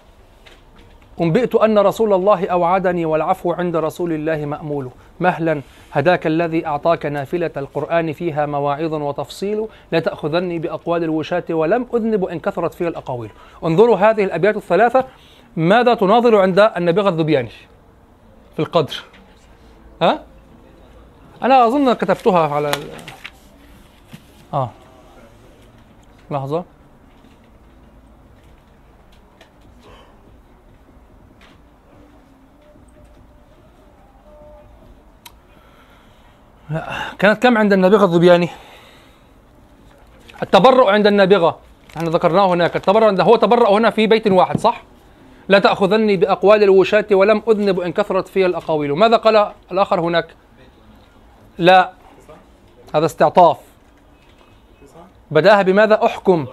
أنبئت 1.21 1.55
أن 1.55 1.79
رسول 1.79 2.13
الله 2.13 2.47
أوعدني 2.47 3.05
والعفو 3.05 3.51
عند 3.51 3.75
رسول 3.75 4.13
الله 4.13 4.45
مأمول. 4.45 4.89
مهلا 5.19 5.61
هداك 5.91 6.27
الذي 6.27 6.65
أعطاك 6.65 7.05
نافلة 7.05 7.51
القرآن 7.57 8.13
فيها 8.13 8.45
مواعظ 8.45 8.93
وتفصيل. 8.93 9.67
لا 9.91 9.99
تأخذني 9.99 10.59
بأقوال 10.59 11.03
الوشاة 11.03 11.43
ولم 11.49 11.87
أذنب 11.93 12.25
إن 12.25 12.39
كثرت 12.39 12.73
فيها 12.73 12.87
الأقاويل. 12.87 13.29
انظروا 13.63 13.97
هذه 13.97 14.23
الأبيات 14.23 14.57
الثلاثة 14.57 15.05
ماذا 15.55 15.93
تناظر 15.93 16.35
عند 16.35 16.59
النبغة 16.77 17.09
الذبياني 17.09 17.51
في 18.55 18.59
القدر؟ 18.59 19.03
ها؟ 20.01 20.23
أنا 21.43 21.67
أظن 21.67 21.93
كتبتها 21.93 22.47
على. 22.55 22.71
آه. 24.53 24.69
لحظة 26.31 26.65
كانت 37.19 37.43
كم 37.43 37.57
عند 37.57 37.73
النابغة 37.73 38.05
الذبياني؟ 38.05 38.49
التبرؤ 40.43 40.89
عند 40.89 41.07
النابغة 41.07 41.59
إحنا 41.97 42.09
ذكرناه 42.09 42.45
هناك 42.53 42.75
التبرؤ 42.75 43.07
عند 43.07 43.21
هو 43.21 43.35
تبرأ 43.35 43.69
هنا 43.69 43.89
في 43.89 44.07
بيت 44.07 44.27
واحد 44.27 44.59
صح؟ 44.59 44.83
لا 45.47 45.59
تأخذني 45.59 46.17
بأقوال 46.17 46.63
الوشاة 46.63 47.05
ولم 47.11 47.41
أذنب 47.49 47.79
إن 47.79 47.91
كثرت 47.91 48.27
في 48.27 48.45
الأقاويل 48.45 48.91
ماذا 48.91 49.17
قال 49.17 49.51
الآخر 49.71 49.99
هناك؟ 49.99 50.27
لا 51.57 51.91
هذا 52.95 53.05
استعطاف 53.05 53.57
بداها 55.31 55.61
بماذا؟ 55.61 56.05
أحكم. 56.05 56.45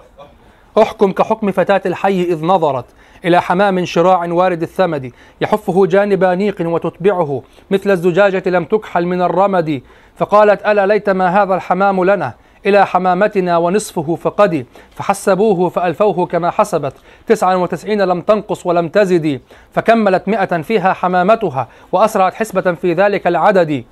أحكم 0.81 1.11
كحكم 1.11 1.51
فتاة 1.51 1.81
الحي 1.85 2.21
إذ 2.21 2.45
نظرت 2.45 2.85
إلى 3.25 3.41
حمام 3.41 3.85
شراع 3.85 4.25
وارد 4.25 4.61
الثمد 4.61 5.11
يحفه 5.41 5.85
جانب 5.85 6.23
نيق 6.23 6.55
وتتبعه 6.61 7.43
مثل 7.71 7.91
الزجاجة 7.91 8.43
لم 8.49 8.65
تكحل 8.65 9.05
من 9.05 9.21
الرمد. 9.21 9.81
فقالت 10.15 10.65
ألا 10.65 10.85
ليت 10.85 11.09
ما 11.09 11.43
هذا 11.43 11.55
الحمام 11.55 12.03
لنا؟ 12.03 12.33
إلى 12.65 12.85
حمامتنا 12.85 13.57
ونصفه 13.57 14.15
فقد. 14.15 14.65
فحسبوه 14.95 15.69
فألفوه 15.69 16.25
كما 16.25 16.51
حسبت. 16.51 16.93
تسعا 17.27 17.55
وتسعين 17.55 18.01
لم 18.01 18.21
تنقص 18.21 18.65
ولم 18.65 18.89
تزد. 18.89 19.41
فكملت 19.71 20.27
مئة 20.27 20.61
فيها 20.61 20.93
حمامتها 20.93 21.67
وأسرعت 21.91 22.33
حسبة 22.33 22.73
في 22.73 22.93
ذلك 22.93 23.27
العدد. 23.27 23.83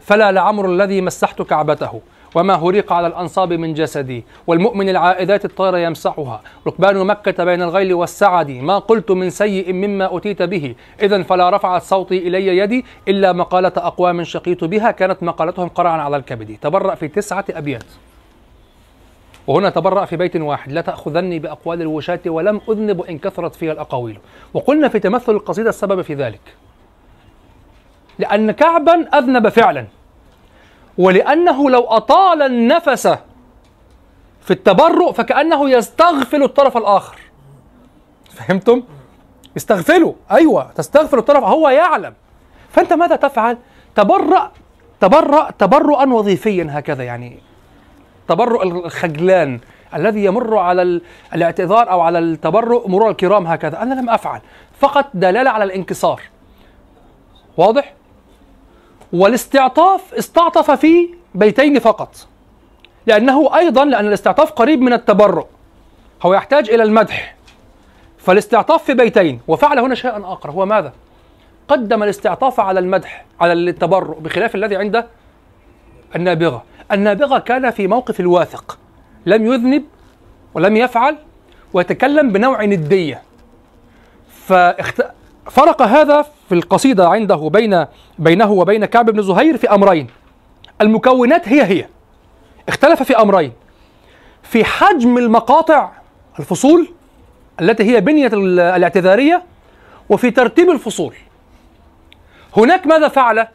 فلا 0.00 0.32
لعمر 0.32 0.66
الذي 0.66 1.00
مسحت 1.00 1.42
كعبته. 1.42 2.00
وما 2.38 2.54
هريق 2.54 2.92
على 2.92 3.06
الأنصاب 3.06 3.52
من 3.52 3.74
جسدي 3.74 4.24
والمؤمن 4.46 4.88
العائدات 4.88 5.44
الطير 5.44 5.76
يمسحها. 5.76 6.40
ركبان 6.66 7.06
مكة 7.06 7.44
بين 7.44 7.62
الغيل 7.62 7.94
والسعد 7.94 8.50
ما 8.50 8.78
قلت 8.78 9.10
من 9.10 9.30
سيء 9.30 9.72
مما 9.72 10.16
أتيت 10.16 10.42
به. 10.42 10.74
إذا 11.02 11.22
فلا 11.22 11.50
رفعت 11.50 11.82
صوتي 11.82 12.18
إلي 12.18 12.58
يدي 12.58 12.84
إلا 13.08 13.32
مقالة 13.32 13.72
أقوام 13.76 14.24
شقيت 14.24 14.64
بها 14.64 14.90
كانت 14.90 15.22
مقالتهم 15.22 15.68
قرعا 15.68 16.02
على 16.02 16.16
الكبد. 16.16 16.56
تبرأ 16.62 16.94
في 16.94 17.08
تسعة 17.08 17.44
أبيات. 17.50 17.84
وهنا 19.46 19.70
تبرأ 19.70 20.04
في 20.04 20.16
بيت 20.16 20.36
واحد. 20.36 20.72
لا 20.72 20.80
تأخذني 20.80 21.38
بأقوال 21.38 21.82
الوشاة 21.82 22.20
ولم 22.26 22.60
أذنب 22.68 23.02
إن 23.02 23.18
كثرت 23.18 23.54
فيها 23.54 23.72
الأقاويل. 23.72 24.18
وقلنا 24.54 24.88
في 24.88 24.98
تمثل 24.98 25.32
القصيدة 25.32 25.68
السبب 25.68 26.02
في 26.02 26.14
ذلك. 26.14 26.40
لأن 28.18 28.50
كعبا 28.50 29.18
أذنب 29.18 29.48
فعلا. 29.48 29.86
ولأنه 30.98 31.70
لو 31.70 31.80
أطال 31.84 32.42
النفس 32.42 33.06
في 34.40 34.50
التبرؤ 34.50 35.12
فكأنه 35.12 35.70
يستغفل 35.70 36.42
الطرف 36.42 36.76
الآخر 36.76 37.18
فهمتم؟ 38.34 38.82
يستغفله 39.56 40.14
أيوة 40.30 40.72
تستغفل 40.72 41.18
الطرف 41.18 41.44
هو 41.44 41.68
يعلم 41.68 42.14
فأنت 42.70 42.92
ماذا 42.92 43.16
تفعل؟ 43.16 43.58
تبرأ 43.96 44.52
تبرأ 45.00 45.50
تبرؤا 45.58 46.06
وظيفيا 46.12 46.66
هكذا 46.70 47.04
يعني 47.04 47.38
تبرؤ 48.28 48.62
الخجلان 48.62 49.60
الذي 49.94 50.24
يمر 50.24 50.58
على 50.58 50.82
ال- 50.82 51.02
الاعتذار 51.34 51.90
أو 51.90 52.00
على 52.00 52.18
التبرؤ 52.18 52.88
مرور 52.88 53.10
الكرام 53.10 53.46
هكذا 53.46 53.82
أنا 53.82 53.94
لم 53.94 54.10
أفعل 54.10 54.40
فقط 54.80 55.06
دلالة 55.14 55.50
على 55.50 55.64
الانكسار 55.64 56.22
واضح؟ 57.56 57.94
والاستعطاف 59.12 60.14
استعطف 60.14 60.70
في 60.70 61.08
بيتين 61.34 61.78
فقط. 61.78 62.26
لأنه 63.06 63.56
أيضا 63.56 63.84
لأن 63.84 64.06
الاستعطاف 64.06 64.52
قريب 64.52 64.80
من 64.80 64.92
التبرؤ. 64.92 65.46
هو 66.22 66.34
يحتاج 66.34 66.70
إلى 66.70 66.82
المدح. 66.82 67.36
فالاستعطاف 68.18 68.84
في 68.84 68.94
بيتين 68.94 69.40
وفعل 69.48 69.78
هنا 69.78 69.94
شيئا 69.94 70.32
آخر. 70.32 70.50
هو 70.50 70.66
ماذا؟ 70.66 70.92
قدم 71.68 72.02
الاستعطاف 72.02 72.60
على 72.60 72.80
المدح 72.80 73.24
على 73.40 73.52
التبرؤ 73.52 74.18
بخلاف 74.18 74.54
الذي 74.54 74.76
عند 74.76 75.06
النابغة. 76.16 76.64
النابغة 76.92 77.38
كان 77.38 77.70
في 77.70 77.86
موقف 77.86 78.20
الواثق. 78.20 78.78
لم 79.26 79.46
يذنب 79.52 79.84
ولم 80.54 80.76
يفعل 80.76 81.16
ويتكلم 81.72 82.32
بنوع 82.32 82.64
ندية. 82.64 83.22
فاخت... 84.46 85.02
فرق 85.50 85.82
هذا 85.82 86.22
في 86.48 86.54
القصيدة 86.54 87.08
عنده 87.08 87.36
بين 87.36 87.84
بينه 88.18 88.52
وبين 88.52 88.84
كعب 88.84 89.10
بن 89.10 89.22
زهير 89.22 89.56
في 89.56 89.70
أمرين. 89.70 90.06
المكونات 90.80 91.48
هي 91.48 91.62
هي. 91.62 91.86
اختلف 92.68 93.02
في 93.02 93.16
أمرين. 93.16 93.52
في 94.42 94.64
حجم 94.64 95.18
المقاطع 95.18 95.90
الفصول 96.38 96.88
التي 97.60 97.84
هي 97.84 98.00
بنية 98.00 98.26
ال- 98.26 98.60
الاعتذارية 98.60 99.42
وفي 100.08 100.30
ترتيب 100.30 100.70
الفصول. 100.70 101.14
هناك 102.56 102.86
ماذا 102.86 103.08
فعل؟ 103.08 103.46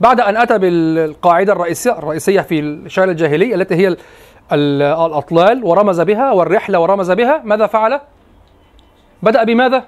بعد 0.00 0.20
أن 0.20 0.36
أتى 0.36 0.58
بالقاعدة 0.58 1.52
الرئيسية 1.52 1.98
الرئيسية 1.98 2.40
في 2.40 2.60
الشعر 2.60 3.08
الجاهلي 3.10 3.54
التي 3.54 3.74
هي 3.74 3.88
ال- 3.88 3.96
ال- 4.52 4.82
الأطلال 4.82 5.64
ورمز 5.64 6.00
بها 6.00 6.32
والرحلة 6.32 6.78
ورمز 6.80 7.10
بها 7.10 7.40
ماذا 7.44 7.66
فعل؟ 7.66 8.00
بدأ 9.22 9.44
بماذا؟ 9.44 9.84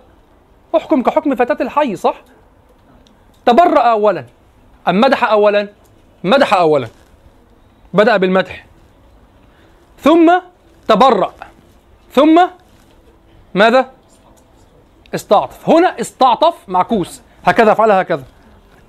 أحكم 0.77 1.03
كحكم 1.03 1.35
فتاة 1.35 1.65
الحي 1.65 1.97
صح؟ 1.97 2.15
تبرأ 3.47 3.81
أولا. 3.81 4.25
أم 4.89 5.01
مدح 5.01 5.25
أولا؟ 5.25 5.69
مدح 6.25 6.55
أولا. 6.55 6.89
بدأ 7.95 8.17
بالمدح. 8.17 8.67
ثم 9.99 10.41
تبرأ. 10.89 11.35
ثم 12.13 12.49
ماذا؟ 13.55 13.91
استعطف. 15.15 15.69
هنا 15.69 16.01
استعطف 16.01 16.55
معكوس. 16.69 17.23
هكذا 17.45 17.75
فعلها 17.75 18.03
هكذا. 18.03 18.25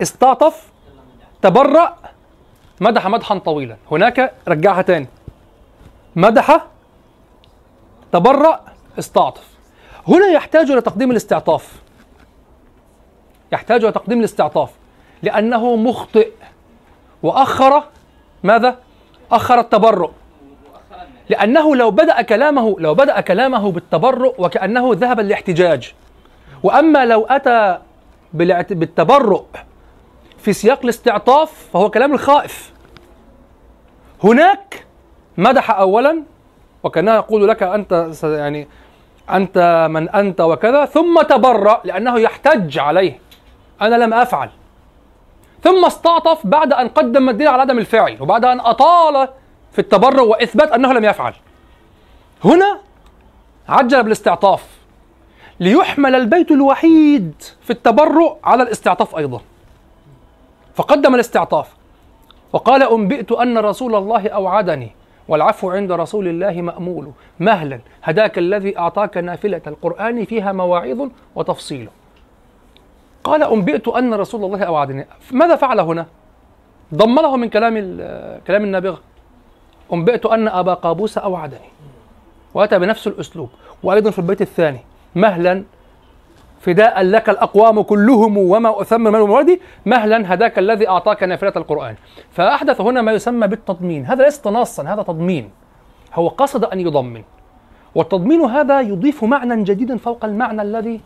استعطف 0.01 0.67
تبرأ 1.41 1.97
مدح 2.81 3.07
مدحا 3.07 3.37
طويلا. 3.37 3.77
هناك 3.91 4.33
رجعها 4.47 4.81
تاني. 4.81 5.07
مدح 6.15 6.65
تبرأ 8.11 8.65
استعطف. 8.99 9.58
هنا 10.07 10.27
يحتاج 10.27 10.71
إلى 10.71 10.81
تقديم 10.81 11.11
الاستعطاف. 11.11 11.81
يحتاج 13.51 13.83
إلى 13.83 13.91
تقديم 13.91 14.19
الاستعطاف. 14.19 14.69
لأنه 15.23 15.75
مخطئ. 15.75 16.31
وأخر 17.23 17.83
ماذا؟ 18.43 18.79
أخر 19.31 19.59
التبرؤ. 19.59 20.11
لأنه 21.29 21.75
لو 21.75 21.91
بدأ 21.91 22.21
كلامه 22.21 22.75
لو 22.79 22.93
بدأ 22.93 23.21
كلامه 23.21 23.71
بالتبرؤ 23.71 24.35
وكأنه 24.37 24.91
ذهب 24.93 25.19
للاحتجاج. 25.19 25.93
وأما 26.63 27.05
لو 27.05 27.25
أتى 27.25 27.79
بالتبرؤ 28.33 29.45
في 30.37 30.53
سياق 30.53 30.79
الاستعطاف 30.83 31.69
فهو 31.73 31.89
كلام 31.89 32.13
الخائف. 32.13 32.73
هناك 34.23 34.85
مدح 35.37 35.71
أولا 35.71 36.23
وكأنه 36.83 37.15
يقول 37.15 37.47
لك 37.47 37.63
أنت 37.63 38.11
يعني 38.23 38.67
أنت 39.31 39.87
من 39.91 40.09
أنت 40.09 40.41
وكذا 40.41 40.85
ثم 40.85 41.21
تبرأ 41.21 41.81
لأنه 41.83 42.19
يحتج 42.19 42.79
عليه. 42.79 43.19
أنا 43.81 43.95
لم 43.95 44.13
أفعل. 44.13 44.49
ثم 45.63 45.85
استعطف 45.85 46.47
بعد 46.47 46.73
أن 46.73 46.87
قدم 46.87 47.29
الدليل 47.29 47.47
على 47.47 47.61
عدم 47.61 47.77
الفعل 47.77 48.17
وبعد 48.19 48.45
أن 48.45 48.59
أطال 48.59 49.27
في 49.71 49.79
التبرؤ 49.79 50.27
وإثبات 50.27 50.71
أنه 50.71 50.93
لم 50.93 51.05
يفعل. 51.05 51.33
هنا 52.43 52.79
عجل 53.69 54.03
بالاستعطاف. 54.03 54.65
ليحمل 55.59 56.15
البيت 56.15 56.51
الوحيد 56.51 57.33
في 57.61 57.69
التبرؤ 57.69 58.37
على 58.43 58.63
الاستعطاف 58.63 59.15
أيضا. 59.15 59.41
فقدم 60.75 61.15
الاستعطاف. 61.15 61.67
وقال 62.53 62.83
أنبئت 62.83 63.31
أن 63.31 63.57
رسول 63.57 63.95
الله 63.95 64.29
أوعدني. 64.29 64.91
والعفو 65.29 65.69
عند 65.69 65.91
رسول 65.91 66.27
الله 66.27 66.61
مأمول. 66.61 67.11
مهلا. 67.39 67.79
هداك 68.03 68.37
الذي 68.37 68.77
أعطاك 68.77 69.17
نافلة. 69.17 69.61
القرآن 69.67 70.25
فيها 70.25 70.51
مواعظ 70.51 71.09
وتفصيل. 71.35 71.89
قال 73.23 73.43
أنبئت 73.43 73.87
أن 73.87 74.13
رسول 74.13 74.43
الله 74.43 74.63
أوعدني. 74.63 75.07
ماذا 75.31 75.55
فعل 75.55 75.79
هنا؟ 75.79 76.05
ضمنه 76.95 77.37
من 77.37 77.49
كلام 77.49 77.73
كلام 78.47 78.63
النابغة. 78.63 78.99
أنبئت 79.93 80.25
أن 80.25 80.47
أبا 80.47 80.73
قابوس 80.73 81.17
أوعدني. 81.17 81.69
وأتى 82.53 82.79
بنفس 82.79 83.07
الأسلوب. 83.07 83.49
وأيضا 83.83 84.11
في 84.11 84.19
البيت 84.19 84.41
الثاني. 84.41 84.79
مهلا. 85.15 85.63
فداء 86.69 87.01
لك 87.01 87.29
الأقوام 87.29 87.81
كلهم 87.81 88.37
وما 88.37 88.81
أثمر 88.81 89.11
من 89.11 89.29
ولدي 89.29 89.61
مهلا 89.85 90.33
هداك 90.33 90.59
الذي 90.59 90.89
أعطاك 90.89 91.23
نافلة 91.23 91.53
القرآن. 91.55 91.95
فأحدث 92.31 92.81
هنا 92.81 93.01
ما 93.01 93.11
يسمى 93.11 93.47
بالتضمين. 93.47 94.05
هذا 94.05 94.23
ليس 94.23 94.41
تنصا 94.41 94.83
هذا 94.83 95.01
تضمين. 95.01 95.49
هو 96.13 96.27
قصد 96.27 96.63
أن 96.63 96.79
يضمن. 96.79 97.23
والتضمين 97.95 98.41
هذا 98.41 98.81
يضيف 98.81 99.23
معنى 99.23 99.63
جديدا 99.63 99.97
فوق 99.97 100.25
المعنى 100.25 100.61
الذي 100.61 101.01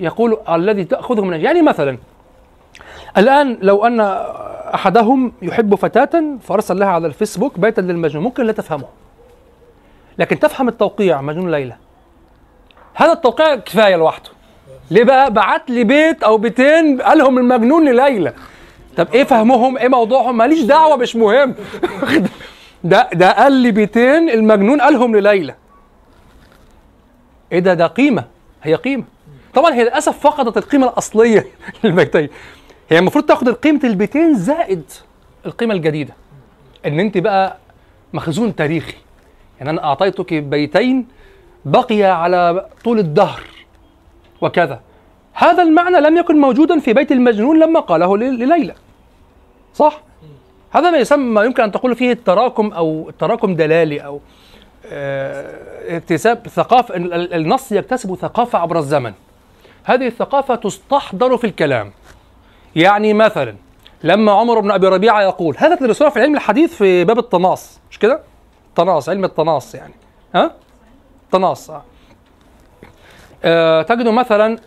يقول 0.00 0.38
الذي 0.48 0.84
تأخذه 0.84 1.24
من 1.24 1.40
يعني 1.40 1.62
مثلا 1.62 1.98
الآن 3.16 3.58
لو 3.62 3.86
أن 3.86 4.00
أحدهم 4.74 5.32
يحب 5.42 5.74
فتاة 5.74 6.38
فأرسل 6.40 6.78
لها 6.78 6.88
على 6.88 7.06
الفيسبوك 7.06 7.58
بيتا 7.58 7.80
للمجنون. 7.80 8.24
ممكن 8.24 8.44
لا 8.44 8.52
تفهمه. 8.52 8.86
لكن 10.18 10.38
تفهم 10.38 10.68
التوقيع 10.68 11.20
مجنون 11.20 11.50
ليلى. 11.50 11.76
هذا 12.98 13.12
التوقيع 13.12 13.54
كفاية 13.54 13.96
لوحده. 13.96 14.30
ليه 14.90 15.04
بقى؟ 15.04 15.32
بعت 15.32 15.70
لي 15.70 15.84
بيت 15.84 16.22
أو 16.22 16.38
بيتين 16.38 17.02
قالهم 17.02 17.38
المجنون 17.38 17.88
لليلى. 17.88 18.32
طب 18.96 19.08
إيه 19.14 19.24
فهمهم؟ 19.24 19.78
إيه 19.78 19.88
موضوعهم؟ 19.88 20.36
ماليش 20.36 20.60
دعوة 20.62 20.96
مش 20.96 21.16
مهم. 21.16 21.54
ده 22.84 23.08
ده 23.12 23.32
قال 23.32 23.52
لي 23.52 23.70
بيتين 23.70 24.30
المجنون 24.30 24.80
قالهم 24.80 25.16
لليلى. 25.16 25.54
إيه 27.52 27.58
ده؟ 27.58 27.74
ده 27.74 27.86
قيمة. 27.86 28.24
هي 28.62 28.74
قيمة. 28.74 29.04
طبعا 29.54 29.74
هي 29.74 29.82
للأسف 29.82 30.18
فقدت 30.18 30.56
القيمة 30.56 30.86
الأصلية 30.88 31.46
للبيتين. 31.84 32.28
هي 32.90 32.98
المفروض 32.98 33.24
تاخد 33.24 33.48
قيمة 33.48 33.80
البيتين 33.84 34.34
زائد 34.34 34.82
القيمة 35.46 35.74
الجديدة. 35.74 36.14
إن 36.86 37.00
أنت 37.00 37.18
بقى 37.18 37.56
مخزون 38.12 38.56
تاريخي. 38.56 38.94
يعني 39.58 39.70
أنا 39.70 39.84
أعطيتك 39.84 40.34
بيتين 40.34 41.17
بقي 41.64 42.02
على 42.02 42.66
طول 42.84 42.98
الدهر 42.98 43.40
وكذا. 44.40 44.80
هذا 45.32 45.62
المعنى 45.62 46.00
لم 46.00 46.16
يكن 46.16 46.36
موجودا 46.40 46.78
في 46.80 46.92
بيت 46.92 47.12
المجنون 47.12 47.58
لما 47.58 47.80
قاله 47.80 48.16
لليلى. 48.16 48.74
صح؟ 49.74 50.00
هذا 50.70 50.90
ما 50.90 50.98
يسمى 50.98 51.44
يمكن 51.44 51.62
أن 51.62 51.72
تقول 51.72 51.96
فيه 51.96 52.12
التراكم 52.12 52.72
أو 52.72 53.08
التراكم 53.08 53.54
دلالي 53.54 54.00
أو 54.00 54.20
آه، 54.86 55.96
اكتساب 55.96 56.48
ثقافه 56.48 56.96
ال- 56.96 57.12
ال- 57.14 57.34
النص 57.34 57.72
يكتسب 57.72 58.14
ثقافة 58.14 58.58
عبر 58.58 58.78
الزمن. 58.78 59.12
هذه 59.84 60.06
الثقافة 60.06 60.54
تستحضر 60.54 61.36
في 61.36 61.44
الكلام. 61.46 61.92
يعني 62.76 63.14
مثلا 63.14 63.54
لما 64.04 64.32
عمر 64.32 64.60
بن 64.60 64.70
أبي 64.70 64.86
ربيعة 64.88 65.22
يقول 65.22 65.54
هذا 65.58 65.74
تدرسوها 65.74 66.10
في 66.10 66.20
علم 66.20 66.34
الحديث 66.34 66.74
في 66.74 67.04
باب 67.04 67.18
التناص 67.18 67.80
مش 67.90 67.98
كده؟ 67.98 68.20
التناص 68.68 69.08
علم 69.08 69.24
التناص 69.24 69.74
يعني. 69.74 69.94
ها؟ 70.34 70.54
تناص 71.32 71.70
آه. 73.44 73.82
تجد 73.82 74.08
مثلا 74.08 74.58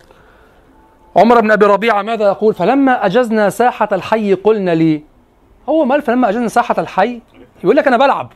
عمر 1.16 1.40
بن 1.40 1.50
أبي 1.50 1.66
ربيعة 1.66 2.02
ماذا 2.02 2.24
يقول؟ 2.24 2.54
فلما 2.54 3.06
أجزنا 3.06 3.50
ساحة 3.50 3.88
الحي 3.92 4.34
قلنا 4.34 4.70
لي 4.70 5.02
هو 5.68 5.84
مال 5.84 6.02
فلما 6.02 6.28
أجزنا 6.28 6.48
ساحة 6.48 6.74
الحي؟ 6.78 7.20
يقول 7.64 7.76
لك 7.76 7.86
أنا 7.86 7.96
بلعب. 7.96 8.32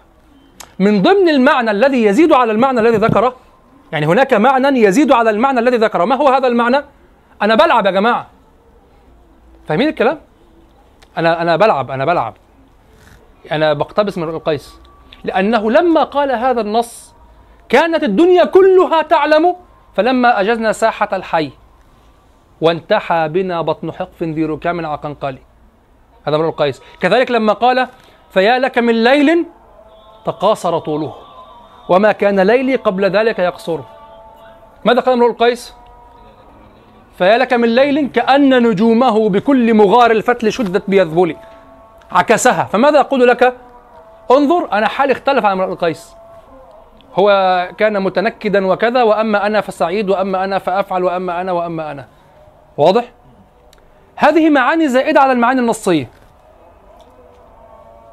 من 0.78 1.02
ضمن 1.02 1.28
المعنى 1.28 1.70
الذي 1.70 2.04
يزيد 2.04 2.32
على 2.32 2.52
المعنى 2.52 2.80
الذي 2.80 2.96
ذكره 2.96 3.36
يعني 3.92 4.06
هناك 4.06 4.34
معنى 4.34 4.80
يزيد 4.80 5.12
على 5.12 5.30
المعنى 5.30 5.60
الذي 5.60 5.76
ذكره. 5.76 6.04
ما 6.04 6.16
هو 6.16 6.28
هذا 6.28 6.46
المعنى؟ 6.46 6.84
أنا 7.42 7.54
بلعب 7.54 7.86
يا 7.86 7.90
جماعة. 7.90 8.26
فاهمين 9.68 9.88
الكلام؟ 9.88 10.20
أنا 11.18 11.42
أنا 11.42 11.56
بلعب 11.56 11.90
أنا 11.90 12.04
بلعب. 12.04 12.34
أنا 13.52 13.72
بقتبس 13.72 14.18
من 14.18 14.28
القيس. 14.28 14.78
لأنه 15.24 15.70
لما 15.70 16.04
قال 16.04 16.32
هذا 16.32 16.60
النص 16.60 17.05
كانت 17.68 18.02
الدنيا 18.02 18.44
كلها 18.44 19.02
تعلم 19.02 19.56
فلما 19.94 20.40
أجزنا 20.40 20.72
ساحة 20.72 21.08
الحي 21.12 21.50
وانتحى 22.60 23.28
بنا 23.28 23.62
بطن 23.62 23.92
حقف 23.92 24.22
ذي 24.22 24.44
ركام 24.44 24.86
عقنقلي. 24.86 25.38
هذا 26.26 26.36
امرؤ 26.36 26.48
القيس. 26.48 26.82
كذلك 27.00 27.30
لما 27.30 27.52
قال 27.52 27.88
فيا 28.30 28.58
لك 28.58 28.78
من 28.78 29.04
ليل 29.04 29.46
تقاصر 30.26 30.78
طوله 30.78 31.14
وما 31.88 32.12
كان 32.12 32.40
ليلي 32.40 32.76
قبل 32.76 33.04
ذلك 33.04 33.38
يقصر 33.38 33.80
ماذا 34.84 35.00
قال 35.00 35.14
امرؤ 35.14 35.30
القيس؟ 35.30 35.74
فيا 37.18 37.38
لك 37.38 37.52
من 37.52 37.74
ليل 37.74 38.08
كأن 38.08 38.62
نجومه 38.62 39.28
بكل 39.28 39.74
مغار 39.74 40.10
الفتل 40.10 40.52
شدت 40.52 40.90
بيذبلي. 40.90 41.36
عكسها. 42.12 42.64
فماذا 42.64 43.00
أقول 43.00 43.28
لك؟ 43.28 43.56
انظر 44.30 44.72
أنا 44.72 44.88
حالي 44.88 45.12
اختلف 45.12 45.44
عن 45.44 45.52
امرؤ 45.52 45.72
القيس. 45.72 46.14
هو 47.16 47.28
كان 47.78 48.02
متنكدا 48.02 48.66
وكذا 48.66 49.02
وأما 49.02 49.46
أنا 49.46 49.60
فسعيد 49.60 50.10
وأما 50.10 50.44
أنا 50.44 50.58
فأفعل 50.58 51.04
وأما 51.04 51.40
أنا 51.40 51.52
وأما 51.52 51.90
أنا. 51.90 52.06
واضح؟ 52.76 53.04
هذه 54.16 54.50
معاني 54.50 54.88
زائدة 54.88 55.20
على 55.20 55.32
المعاني 55.32 55.60
النصية. 55.60 56.08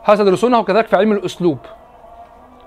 هذا 0.03 0.23
تدرسونه؟ 0.23 0.63
كذلك 0.63 0.87
في 0.87 0.95
علم 0.95 1.11
الأسلوب. 1.11 1.57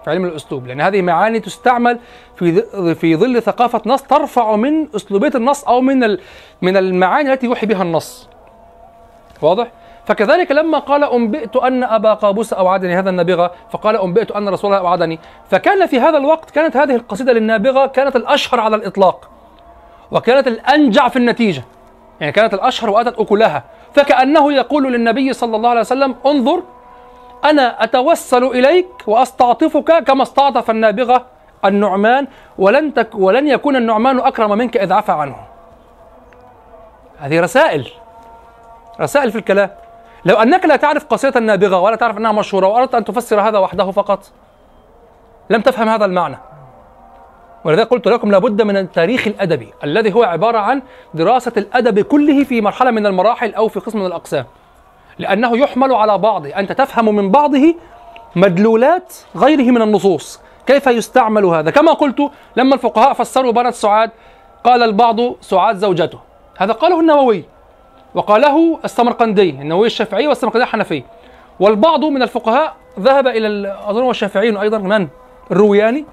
في 0.05 0.11
علم 0.11 0.25
الأسلوب. 0.25 0.67
لأن 0.67 0.81
هذه 0.81 1.03
معاني 1.03 1.41
تستعمل 1.41 1.99
في 2.37 2.63
في 2.95 3.17
ظل 3.17 3.43
ثقافة 3.43 3.83
نص 3.87 4.03
ترفع 4.03 4.57
من 4.57 4.89
أسلوبية 4.97 5.33
النص 5.35 5.65
أو 5.65 5.81
من 5.81 6.19
من 6.63 6.77
المعاني 6.77 7.33
التي 7.33 7.47
يوحي 7.47 7.67
بها 7.67 7.83
النص. 7.83 8.29
واضح؟ 9.43 9.69
فكذلك 10.07 10.53
لما 10.53 10.79
قال 10.79 11.05
أنبئت 11.05 11.57
أن 11.57 11.85
أبا 11.85 12.15
قابوس 12.15 12.53
أوعدني 12.53 12.99
هذا 12.99 13.11
النابغة 13.11 13.53
فقال 13.71 13.97
أنبئت 13.97 14.31
أن 14.31 14.49
رسول 14.49 14.71
الله 14.71 14.87
أوعدني. 14.87 15.21
فكان 15.51 15.87
في 15.87 16.01
هذا 16.01 16.19
الوقت 16.19 16.51
كانت 16.51 16.77
هذه 16.77 16.95
القصيدة 16.95 17.33
للنابغة 17.33 17.87
كانت 17.87 18.17
الأشهر 18.17 18.61
على 18.61 18.77
الإطلاق 18.77 19.31
وكانت 20.11 20.47
الأنجع 20.47 21.09
في 21.09 21.17
النتيجة. 21.17 21.65
يعني 22.21 22.33
كانت 22.33 22.55
الأشهر 22.55 22.91
وأتت 22.91 23.19
أكلها. 23.19 23.65
فكأنه 23.95 24.53
يقول 24.53 24.93
للنبي 24.93 25.33
صلى 25.33 25.57
الله 25.57 25.71
عليه 25.71 25.81
وسلم 25.81 26.15
انظر 26.27 26.63
أنا 27.45 27.85
أتوسل 27.85 28.45
إليك 28.45 28.89
وأستعطفك 29.07 30.05
كما 30.05 30.23
استعطف 30.23 30.71
النابغة 30.71 31.27
النعمان 31.65 32.27
ولن 32.59 32.95
تك 32.95 33.15
ولن 33.15 33.49
يكون 33.49 33.77
النعمان 33.77 34.19
أكرم 34.19 34.59
منك 34.59 34.77
إذ 34.77 34.93
عفى 34.93 35.13
عنه. 35.13 35.37
هذه 37.19 37.41
رسائل. 37.41 37.89
رسائل 39.01 39.33
في 39.33 39.39
الكلام. 39.39 39.71
لو 40.27 40.37
أنك 40.37 40.65
لا 40.65 40.77
تعرف 40.77 41.05
قصيدة 41.05 41.41
النابغة 41.41 41.81
ولا 41.81 41.97
تعرف 41.97 42.19
أنها 42.19 42.33
مشهورة 42.33 42.67
وأردت 42.67 42.95
أن 42.95 43.05
تفسر 43.05 43.41
هذا 43.41 43.59
وحده 43.59 43.91
فقط 43.91 44.33
لم 45.51 45.61
تفهم 45.61 45.89
هذا 45.89 46.05
المعنى. 46.05 46.39
ولذلك 47.65 47.89
قلت 47.89 48.09
لكم 48.09 48.31
لابد 48.31 48.63
من 48.63 48.77
التاريخ 48.77 49.27
الأدبي 49.27 49.73
الذي 49.85 50.15
هو 50.15 50.23
عبارة 50.23 50.59
عن 50.59 50.83
دراسة 51.15 51.53
الأدب 51.57 52.01
كله 52.01 52.45
في 52.45 52.61
مرحلة 52.61 52.91
من 52.91 53.07
المراحل 53.07 53.55
أو 53.55 53.69
في 53.69 53.81
قسم 53.81 53.99
من 53.99 54.07
الأقسام. 54.07 54.45
لأنه 55.19 55.59
يحمل 55.59 55.93
على 55.93 56.19
بعضه 56.19 56.49
أنت 56.49 56.73
تفهم 56.73 57.17
من 57.17 57.31
بعضه 57.31 57.75
مدلولات 58.37 59.15
غيره 59.37 59.71
من 59.71 59.83
النصوص. 59.83 60.41
كيف 60.67 60.87
يستعمل 60.87 61.45
هذا؟ 61.45 61.71
كما 61.71 61.93
قلت 61.93 62.31
لما 62.57 62.75
الفقهاء 62.75 63.13
فسروا 63.13 63.53
بنت 63.53 63.75
سعاد 63.75 64.11
قال 64.65 64.83
البعض 64.83 65.17
سعاد 65.41 65.77
زوجته. 65.77 66.19
هذا 66.59 66.73
قاله 66.73 67.01
النووي. 67.01 67.45
وقاله 68.17 68.79
السمرقندي 68.85 69.51
النووي 69.51 69.87
الشافعي 69.87 70.27
والسمرقندي 70.27 70.65
الحنفي. 70.65 71.03
والبعض 71.61 72.05
من 72.05 72.23
الفقهاء 72.23 72.75
ذهب 73.01 73.27
إلى 73.27 73.47
ال- 73.47 73.67
أظن 73.67 74.03
هو 74.03 74.11
الشافعي 74.11 74.61
أيضا 74.63 74.79
من؟ 74.79 75.09
الروياني. 75.51 76.05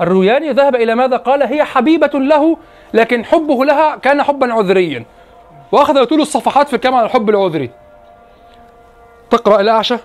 الروياني 0.00 0.50
ذهب 0.50 0.74
إلى 0.74 0.94
ماذا؟ 0.94 1.16
قال 1.16 1.42
هي 1.42 1.64
حبيبة 1.64 2.10
له 2.14 2.56
لكن 2.94 3.24
حبه 3.24 3.64
لها 3.64 3.96
كان 3.96 4.22
حبا 4.22 4.52
عذريا. 4.52 5.04
وأخذ 5.72 6.02
يطول 6.02 6.20
الصفحات 6.20 6.68
في 6.68 6.76
الكلام 6.76 6.94
عن 6.94 7.04
الحب 7.04 7.30
العذري. 7.30 7.70
تقرأ 9.30 9.60
الأعشى؟ 9.60 9.96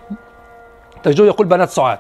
تجده 1.04 1.26
يقول 1.26 1.48
بنات 1.48 1.70
سعاد. 1.70 2.00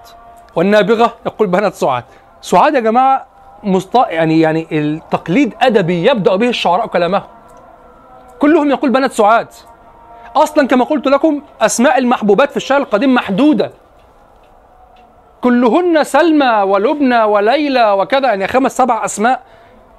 والنابغة؟ 0.55 1.13
يقول 1.25 1.47
بنات 1.47 1.73
سعاد. 1.73 2.03
سعاد 2.41 2.75
يا 2.75 2.79
جماعة 2.79 3.25
مست... 3.63 3.95
يعني 3.95 4.39
يعني 4.39 4.67
التقليد 4.71 5.53
أدبي 5.61 6.05
يبدأ 6.09 6.35
به 6.35 6.49
الشعراء 6.49 6.87
كلامهم 6.87 7.23
كلهم 8.39 8.69
يقول 8.69 8.89
بنات 8.89 9.11
سعاد. 9.11 9.47
أصلا 10.35 10.67
كما 10.67 10.85
قلت 10.85 11.07
لكم 11.07 11.41
أسماء 11.61 11.97
المحبوبات 11.97 12.51
في 12.51 12.57
الشعر 12.57 12.81
القديم 12.81 13.13
محدودة. 13.13 13.71
كلهن 15.41 16.03
سلمى 16.03 16.61
ولبنى 16.61 17.23
وليلى 17.23 17.91
وكذا 17.91 18.27
يعني 18.27 18.47
خمس 18.47 18.77
سبع 18.77 19.05
أسماء. 19.05 19.43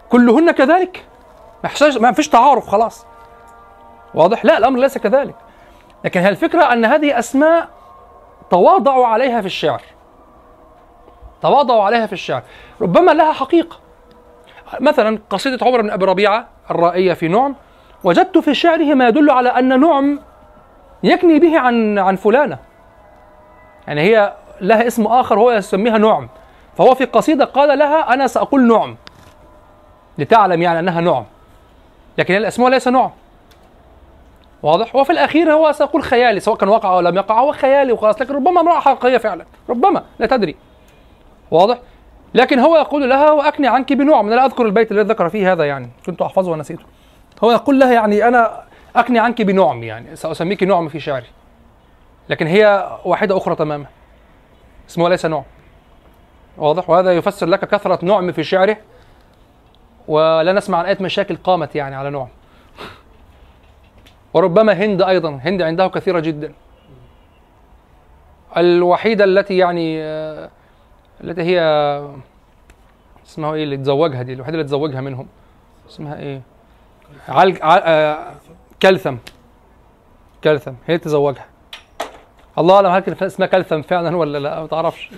كلهن 0.08 0.50
كذلك؟ 0.50 1.04
ما 2.00 2.12
فيش 2.12 2.28
تعارف 2.28 2.68
خلاص. 2.68 3.06
واضح؟ 4.14 4.44
لا 4.44 4.58
الأمر 4.58 4.78
ليس 4.78 4.98
كذلك. 4.98 5.34
لكن 6.04 6.20
هي 6.20 6.28
الفكرة 6.28 6.72
أن 6.72 6.84
هذه 6.84 7.18
أسماء 7.18 7.68
تواضعوا 8.50 9.06
عليها 9.06 9.40
في 9.40 9.46
الشعر. 9.46 9.82
تواضعوا 11.42 11.82
عليها 11.82 12.06
في 12.06 12.12
الشعر. 12.12 12.42
ربما 12.80 13.10
لها 13.10 13.32
حقيقة. 13.32 13.76
مثلا 14.80 15.18
قصيدة 15.30 15.66
عمر 15.66 15.80
بن 15.80 15.90
أبي 15.90 16.04
ربيعة 16.04 16.48
الرائية 16.70 17.12
في 17.12 17.28
نعم 17.28 17.54
وجدت 18.04 18.38
في 18.38 18.54
شعره 18.54 18.94
ما 18.94 19.08
يدل 19.08 19.30
على 19.30 19.48
أن 19.48 19.80
نعم 19.80 20.20
يكني 21.02 21.38
به 21.38 21.58
عن 21.58 21.98
عن 21.98 22.16
فلانة. 22.16 22.58
يعني 23.86 24.00
هي 24.00 24.32
لها 24.60 24.86
اسم 24.86 25.06
آخر 25.06 25.38
هو 25.38 25.50
يسميها 25.50 25.98
نعم. 25.98 26.28
فهو 26.76 26.94
في 26.94 27.04
قصيدة 27.04 27.44
قال 27.44 27.78
لها 27.78 28.14
أنا 28.14 28.26
سأقول 28.26 28.68
نعم. 28.68 28.96
لتعلم 30.18 30.62
يعني 30.62 30.78
أنها 30.78 31.00
نعم. 31.00 31.24
لكن 32.18 32.34
هي 32.34 32.38
الأسماء 32.38 32.70
ليس 32.70 32.88
نعم. 32.88 33.10
واضح؟ 34.62 34.96
وفي 34.96 35.12
الأخير 35.12 35.52
هو 35.52 35.72
سيقول 35.72 36.02
خيالي 36.02 36.40
سواء 36.40 36.56
كان 36.56 36.68
وقع 36.68 36.94
أو 36.94 37.00
لم 37.00 37.16
يقع 37.16 37.40
هو 37.40 37.52
خيالي 37.52 37.92
وخلاص. 37.92 38.20
لكن 38.20 38.34
ربما 38.34 38.60
امرأة 38.60 38.80
حقيقية 38.80 39.18
فعلا. 39.18 39.44
ربما 39.68 40.02
لا 40.18 40.26
تدري. 40.26 40.56
واضح؟ 41.50 41.78
لكن 42.34 42.58
هو 42.58 42.76
يقول 42.76 43.10
لها 43.10 43.30
وأكني 43.30 43.68
عنك 43.68 43.92
بنعم. 43.92 44.26
أنا 44.26 44.34
لا 44.34 44.46
أذكر 44.46 44.66
البيت 44.66 44.92
الذي 44.92 45.08
ذكر 45.08 45.28
فيه 45.28 45.52
هذا 45.52 45.64
يعني. 45.64 45.88
كنت 46.06 46.22
أحفظه 46.22 46.52
ونسيته. 46.52 46.84
هو 47.44 47.50
يقول 47.50 47.80
لها 47.80 47.92
يعني 47.92 48.28
أنا 48.28 48.62
اكني 48.96 49.18
عنك 49.18 49.42
بنعم 49.42 49.82
يعني 49.82 50.16
سأسميك 50.16 50.62
نعم 50.62 50.88
في 50.88 51.00
شعري. 51.00 51.26
لكن 52.28 52.46
هي 52.46 52.96
واحدة 53.04 53.36
أخرى 53.36 53.54
تماما. 53.54 53.86
اسمها 54.88 55.08
ليس 55.08 55.26
نعم. 55.26 55.42
واضح؟ 56.56 56.90
وهذا 56.90 57.12
يفسر 57.12 57.46
لك 57.46 57.68
كثرة 57.68 58.04
نعم 58.04 58.32
في 58.32 58.44
شعره. 58.44 58.76
ولا 60.08 60.52
نسمع 60.52 60.78
عن 60.78 60.84
آية 60.84 60.98
مشاكل 61.00 61.36
قامت 61.36 61.74
يعني 61.74 61.96
على 61.96 62.10
نعم. 62.10 62.28
وربما 64.34 64.72
هند 64.72 65.02
أيضا 65.02 65.40
هند 65.44 65.62
عنده 65.62 65.88
كثيرة 65.88 66.20
جدا. 66.20 66.52
الوحيدة 68.56 69.24
التي 69.24 69.56
يعني 69.56 70.00
التي 71.24 71.42
هي 71.42 71.60
اسمها 73.26 73.54
إيه 73.54 73.64
اللي 73.64 73.76
تزوجها 73.76 74.22
دي؟ 74.22 74.32
الوحيدة 74.32 74.54
اللي 74.54 74.64
تزوجها 74.64 75.00
منهم. 75.00 75.28
اسمها 75.88 76.18
إيه؟ 76.18 76.42
عل... 77.28 77.58
عل... 77.62 77.80
آه... 77.84 78.32
كلثم. 78.82 79.16
كلثم 80.44 80.70
هي 80.70 80.76
اللي 80.88 80.98
تزوجها. 80.98 81.46
الله 82.58 82.76
أعلم 82.76 82.86
هل 82.86 83.00
كان 83.00 83.26
اسمها 83.26 83.48
كلثم 83.48 83.82
فعلا 83.82 84.16
ولا 84.16 84.38
لا 84.38 84.60
ما 84.60 84.66
تعرفش. 84.66 85.10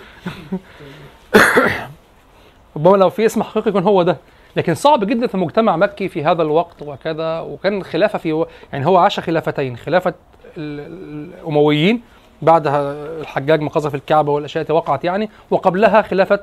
ربما 2.77 2.97
لو 2.97 3.11
في 3.11 3.27
اسم 3.27 3.43
حقيقي 3.43 3.71
يكون 3.71 3.83
هو 3.83 4.03
ده. 4.03 4.17
لكن 4.57 4.75
صعب 4.75 5.05
جدا 5.05 5.27
في 5.27 5.37
مجتمع 5.37 5.77
مكي 5.77 6.09
في 6.09 6.25
هذا 6.25 6.43
الوقت 6.43 6.83
وكذا 6.83 7.41
وكان 7.41 7.85
خلافة 7.85 8.19
في 8.19 8.47
يعني 8.73 8.87
هو 8.87 8.97
عاش 8.97 9.21
خلافتين 9.21 9.77
خلافة 9.77 10.15
ال- 10.57 10.81
ال- 10.81 11.35
الأمويين 11.35 12.03
بعدها 12.43 12.93
الحجاج 13.21 13.61
ما 13.61 13.71
قذف 13.71 13.95
الكعبة 13.95 14.33
والأشياء 14.33 14.63
التي 14.63 14.73
وقعت 14.73 15.05
يعني 15.05 15.31
وقبلها 15.51 16.03
خلافة 16.03 16.41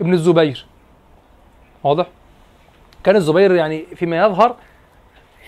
ابن 0.00 0.12
الزبير. 0.12 0.66
واضح؟ 1.84 2.06
كان 3.04 3.16
الزبير 3.16 3.54
يعني 3.54 3.86
فيما 3.96 4.16
يظهر 4.16 4.56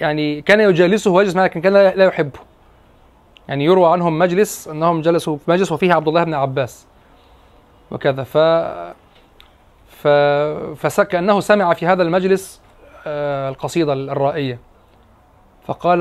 يعني 0.00 0.42
كان 0.42 0.60
يجالسه 0.60 1.10
ويجلس 1.10 1.36
معه 1.36 1.44
لكن 1.44 1.60
كان 1.60 1.72
لا 1.72 2.04
يحبه. 2.04 2.38
يعني 3.48 3.64
يروى 3.64 3.92
عنهم 3.92 4.18
مجلس 4.18 4.68
أنهم 4.68 5.00
جلسوا 5.00 5.36
في 5.36 5.50
مجلس 5.50 5.72
وفيه 5.72 5.94
عبد 5.94 6.08
الله 6.08 6.24
بن 6.24 6.34
عباس 6.34 6.86
وكذا. 7.90 8.22
ف 8.22 8.38
ف 9.88 10.08
فكأنه 10.86 11.40
سمع 11.40 11.74
في 11.74 11.86
هذا 11.86 12.02
المجلس 12.02 12.60
آه، 13.06 13.48
القصيدة 13.48 13.92
الرائية. 13.92 14.58
فقال 15.66 16.00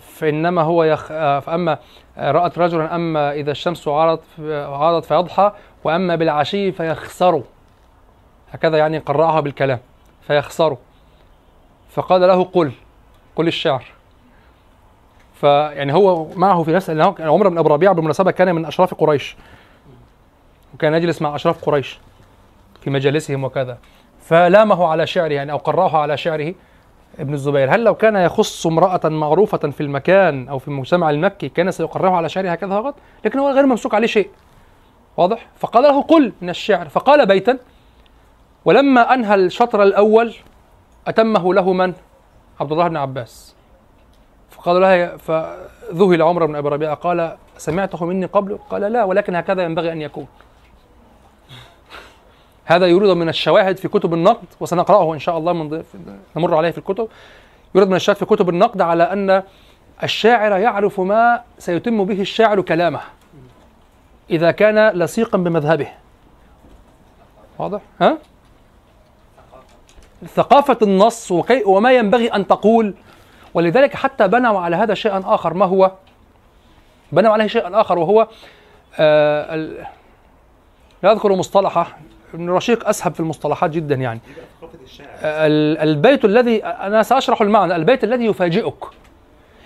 فإنما 0.00 0.62
هو 0.62 0.84
يخ... 0.84 1.08
آه، 1.12 1.40
فأما 1.40 1.78
آه، 2.18 2.30
رأت 2.30 2.58
رجلا 2.58 2.94
أما 2.94 3.32
إذا 3.32 3.50
الشمس 3.50 3.88
عارضت 3.88 4.22
عارضت 4.50 5.04
فيضحى 5.04 5.52
وأما 5.84 6.16
بالعشي 6.16 6.72
فيخسر. 6.72 7.42
هكذا 8.52 8.78
يعني 8.78 8.98
قرأها 8.98 9.40
بالكلام 9.40 9.78
فيخسر. 10.26 10.76
فقال 11.90 12.20
له 12.20 12.44
قل 12.44 12.72
قل 13.36 13.48
الشعر. 13.48 13.84
فيعني 15.40 15.92
هو 15.92 16.26
معه 16.36 16.62
في 16.62 16.72
نفس 16.72 16.90
لأنه 16.90 17.12
كان 17.12 17.28
عمر 17.28 17.48
بن 17.48 17.58
ابي 17.58 17.68
ربيعة 17.68 17.94
بالمناسبه 17.94 18.30
كان 18.30 18.54
من 18.54 18.64
أشراف 18.64 18.94
قريش. 18.94 19.36
وكان 20.74 20.94
يجلس 20.94 21.22
مع 21.22 21.34
أشراف 21.34 21.64
قريش 21.64 21.98
في 22.80 22.90
مجالسهم 22.90 23.44
وكذا. 23.44 23.78
فلامه 24.22 24.86
على 24.86 25.06
شعره 25.06 25.32
يعني 25.32 25.52
أو 25.52 25.56
قراه 25.56 25.96
على 25.96 26.16
شعره 26.16 26.54
ابن 27.18 27.34
الزبير. 27.34 27.74
هل 27.74 27.84
لو 27.84 27.94
كان 27.94 28.16
يخص 28.16 28.66
امرأة 28.66 29.00
معروفة 29.04 29.58
في 29.58 29.80
المكان 29.80 30.48
أو 30.48 30.58
في 30.58 30.68
المجتمع 30.68 31.10
المكي 31.10 31.48
كان 31.48 31.70
سيقرره 31.70 32.10
على 32.10 32.28
شعره 32.28 32.50
هكذا 32.50 32.82
فقط 32.82 32.94
لكن 33.24 33.38
هو 33.38 33.50
غير 33.50 33.66
ممسوك 33.66 33.94
عليه 33.94 34.06
شيء. 34.06 34.30
واضح؟ 35.16 35.46
فقال 35.56 35.82
له 35.82 36.02
قل 36.02 36.32
من 36.40 36.50
الشعر. 36.50 36.88
فقال 36.88 37.26
بيتا 37.26 37.58
ولما 38.64 39.14
أنهى 39.14 39.34
الشطر 39.34 39.82
الأول 39.82 40.34
أتمه 41.10 41.54
له 41.54 41.72
من؟ 41.72 41.94
عبد 42.60 42.72
الله 42.72 42.88
بن 42.88 42.96
عباس. 42.96 43.54
فقال 44.50 44.80
له 44.80 45.16
فذهل 45.16 46.22
عمر 46.22 46.46
بن 46.46 46.56
أبي 46.56 46.68
ربيعة 46.68 46.94
قال 46.94 47.36
سمعته 47.56 48.06
مني 48.06 48.26
قبل؟ 48.26 48.58
قال 48.70 48.82
لا 48.82 49.04
ولكن 49.04 49.34
هكذا 49.34 49.62
ينبغي 49.62 49.92
أن 49.92 50.02
يكون. 50.02 50.26
هذا 52.64 52.86
يريد 52.86 53.10
من 53.10 53.28
الشواهد 53.28 53.76
في 53.76 53.88
كتب 53.88 54.14
النقد 54.14 54.46
وسنقرأه 54.60 55.14
إن 55.14 55.18
شاء 55.18 55.38
الله 55.38 55.52
من 55.52 55.82
نمر 56.36 56.54
عليه 56.54 56.70
في 56.70 56.78
الكتب. 56.78 57.08
يريد 57.74 57.88
من 57.88 57.96
الشواهد 57.96 58.18
في 58.18 58.24
كتب 58.24 58.48
النقد 58.48 58.80
على 58.80 59.02
أن 59.02 59.42
الشاعر 60.02 60.58
يعرف 60.58 61.00
ما 61.00 61.42
سيتم 61.58 62.04
به 62.04 62.20
الشاعر 62.20 62.60
كلامه 62.60 63.00
إذا 64.30 64.50
كان 64.50 64.88
لصيقا 64.88 65.38
بمذهبه. 65.38 65.88
واضح؟ 67.58 67.80
ها؟ 68.00 68.18
ثقافة 70.26 70.78
النص 70.82 71.32
وكي 71.32 71.62
وما 71.66 71.92
ينبغي 71.92 72.28
أن 72.28 72.46
تقول. 72.46 72.94
ولذلك 73.54 73.94
حتى 73.94 74.28
بنوا 74.28 74.60
على 74.60 74.76
هذا 74.76 74.94
شيئا 74.94 75.22
آخر. 75.26 75.54
ما 75.54 75.66
هو؟ 75.66 75.92
بنوا 77.12 77.32
عليه 77.32 77.46
شيئا 77.46 77.80
آخر 77.80 77.98
وهو 77.98 78.28
آه. 78.98 79.56
لا 81.02 81.12
أذكر 81.12 81.32
مصطلحه. 81.36 81.98
ابن 82.34 82.50
رشيق 82.50 82.88
أسهب 82.88 83.14
في 83.14 83.20
المصطلحات 83.20 83.70
جدا 83.70 83.94
يعني. 83.94 84.20
آه 85.22 85.46
ال- 85.46 85.78
البيت 85.78 86.24
الذي 86.24 86.64
أنا 86.64 87.02
سأشرح 87.02 87.42
المعنى. 87.42 87.76
البيت 87.76 88.04
الذي 88.04 88.24
يفاجئك. 88.24 88.84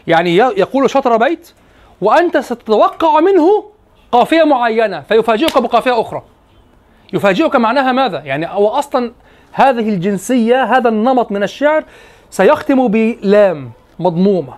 يعني 0.07 0.37
يقول 0.37 0.91
شطر 0.91 1.17
بيت 1.17 1.53
وأنت 2.01 2.39
ستتوقع 2.39 3.21
منه 3.21 3.65
قافية 4.13 4.45
معينة 4.45 5.01
فيفاجئك 5.01 5.59
بقافية 5.59 6.01
أخرى. 6.01 6.23
يفاجئك 7.13 7.57
معناها 7.57 7.93
ماذا؟ 7.93 8.19
يعني 8.19 8.47
هو 8.47 8.69
أصلا 8.69 9.13
هذه 9.55 9.89
الجنسية 9.89 10.65
هذا 10.65 10.89
النمط 10.89 11.33
من 11.33 11.43
الشعر 11.43 11.85
سيختم 12.31 12.89
بلام 12.89 13.71
مضمومة 13.99 14.55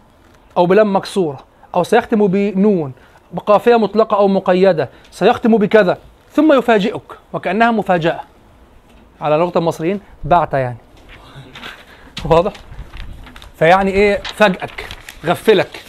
أو 0.56 0.66
بلام 0.66 0.96
مكسورة 0.96 1.38
أو 1.74 1.82
سيختم 1.82 2.26
بنون 2.26 2.92
بقافية 3.32 3.76
مطلقة 3.76 4.16
أو 4.16 4.28
مقيدة 4.28 4.88
سيختم 5.10 5.56
بكذا 5.56 5.98
ثم 6.32 6.52
يفاجئك 6.52 7.02
وكأنها 7.32 7.70
مفاجأة. 7.70 8.20
على 9.20 9.36
لغه 9.36 9.58
المصريين 9.58 10.00
بعتة 10.24 10.58
يعني. 10.58 10.76
واضح؟ 12.24 12.52
فيعني 13.58 13.90
إيه؟ 13.90 14.16
فاجئك 14.16 14.88
غفلك. 15.24 15.82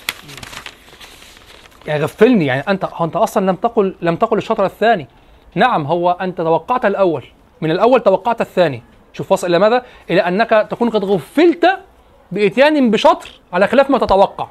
يعني 1.85 2.03
غفلني 2.03 2.45
يعني 2.45 2.63
أنت 2.67 2.89
أنت 3.01 3.15
أصلا 3.15 3.45
لم 3.45 3.55
تقل 3.55 3.95
لم 4.01 4.15
تقل 4.15 4.37
الشطر 4.37 4.65
الثاني. 4.65 5.07
نعم 5.55 5.85
هو 5.85 6.11
أنت 6.11 6.37
توقعت 6.37 6.85
الأول. 6.85 7.23
من 7.61 7.71
الأول 7.71 7.99
توقعت 7.99 8.41
الثاني. 8.41 8.83
شوف 9.17 9.31
وصل 9.31 9.47
إلى 9.47 9.59
ماذا؟ 9.59 9.85
إلى 10.09 10.21
أنك 10.21 10.67
تكون 10.69 10.89
قد 10.89 11.05
غفلت 11.05 11.79
بإتيان 12.31 12.91
بشطر 12.91 13.29
على 13.53 13.67
خلاف 13.67 13.89
ما 13.89 13.97
تتوقع. 13.97 14.47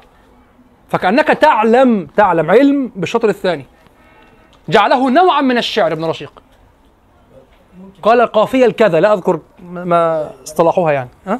فكأنك 0.89 1.27
تعلم 1.27 2.05
تعلم 2.05 2.51
علم 2.51 2.91
بالشطر 2.95 3.29
الثاني. 3.29 3.65
جعله 4.69 5.09
نوعا 5.09 5.41
من 5.41 5.57
الشعر 5.57 5.91
ابن 5.91 6.05
رشيق. 6.05 6.41
قال 8.03 8.21
القافية 8.21 8.65
الكذا 8.65 8.99
لا 8.99 9.13
أذكر 9.13 9.39
ما- 9.63 10.31
اصطلحوها 10.43 10.91
يعني. 10.91 11.09
ها؟ 11.27 11.39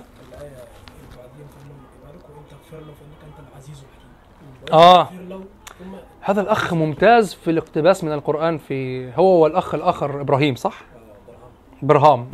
ثم 4.69 5.95
هذا 6.21 6.41
الأخ 6.41 6.73
ممتاز 6.73 7.33
في 7.33 7.51
الاقتباس 7.51 8.03
من 8.03 8.13
القرآن 8.13 8.57
في 8.57 9.09
هو 9.15 9.43
والأخ 9.43 9.75
الآخر 9.75 10.21
إبراهيم 10.21 10.55
صح؟ 10.55 10.81
برهام. 11.81 12.29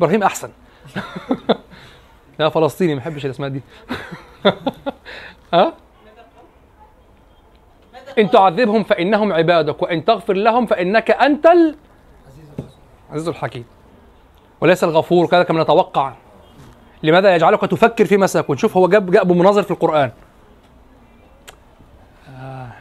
إبراهيم 0.00 0.22
أحسن. 0.22 0.50
لا 2.38 2.48
فلسطيني 2.48 2.94
ما 2.94 3.00
بحبش 3.00 3.24
الأسماء 3.24 3.48
دي. 3.50 3.60
ها؟ 5.54 5.72
إن 8.18 8.30
تعذبهم 8.30 8.82
فإنهم 8.84 9.32
عبادك 9.32 9.82
وإن 9.82 10.04
تغفر 10.04 10.34
لهم 10.34 10.66
فإنك 10.66 11.10
أنت 11.10 11.46
العزيز 13.10 13.28
الحكيم. 13.28 13.64
وليس 14.60 14.84
الغفور 14.84 15.26
كذا 15.26 15.42
كما 15.42 15.62
نتوقع. 15.62 16.12
لماذا 17.02 17.34
يجعلك 17.34 17.60
تفكر 17.60 18.04
فيما 18.04 18.26
سيكون 18.26 18.56
شوف 18.56 18.76
هو 18.76 18.88
جاب 18.88 19.10
جاب 19.10 19.32
مناظر 19.32 19.62
في 19.62 19.70
القرآن. 19.70 20.10